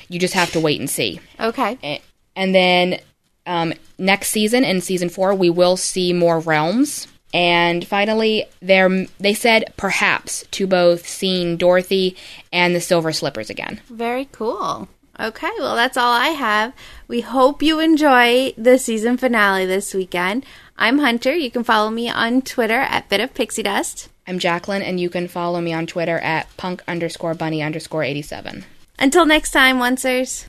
You 0.10 0.20
just 0.20 0.34
have 0.34 0.52
to 0.52 0.60
wait 0.60 0.80
and 0.80 0.90
see. 0.90 1.20
Okay. 1.40 2.02
And 2.36 2.54
then 2.54 3.00
um, 3.46 3.74
next 3.98 4.30
season, 4.30 4.64
in 4.64 4.82
season 4.82 5.10
four, 5.10 5.34
we 5.34 5.50
will 5.50 5.78
see 5.78 6.14
more 6.14 6.40
realms. 6.40 7.08
And 7.34 7.86
finally, 7.86 8.46
they're, 8.62 9.08
said 9.34 9.74
perhaps 9.78 10.46
to 10.52 10.68
both 10.68 11.08
seeing 11.08 11.58
Dorothy 11.58 12.16
and 12.54 12.74
the 12.76 12.82
Silver 12.82 13.12
Slippers 13.12 13.50
again. 13.50 13.82
Very 13.90 14.30
cool. 14.32 14.88
Okay, 15.20 15.52
well, 15.60 15.76
that's 15.76 15.98
all 15.98 16.14
I 16.14 16.30
have. 16.30 16.74
We 17.08 17.22
hope 17.22 17.62
you 17.62 17.80
enjoy 17.80 18.54
the 18.58 18.78
season 18.78 19.18
finale 19.18 19.66
this 19.66 19.94
weekend. 19.94 20.46
I'm 20.78 21.00
Hunter. 21.00 21.34
You 21.34 21.50
can 21.50 21.64
follow 21.64 21.90
me 21.90 22.10
on 22.10 22.42
Twitter 22.42 22.82
at 22.82 23.08
Bit 23.08 23.22
of 23.22 23.34
Pixie 23.34 23.64
Dust. 23.64 24.10
I'm 24.28 24.40
Jacqueline, 24.40 24.82
and 24.82 25.00
you 25.00 25.10
can 25.10 25.28
follow 25.28 25.62
me 25.62 25.72
on 25.72 25.88
Twitter 25.88 26.20
at 26.20 26.56
punk 26.58 26.84
underscore 26.88 27.34
bunny 27.34 27.62
underscore 27.62 28.04
87. 28.04 28.66
Until 29.00 29.26
next 29.26 29.52
time, 29.52 29.80
oncers. 29.80 30.48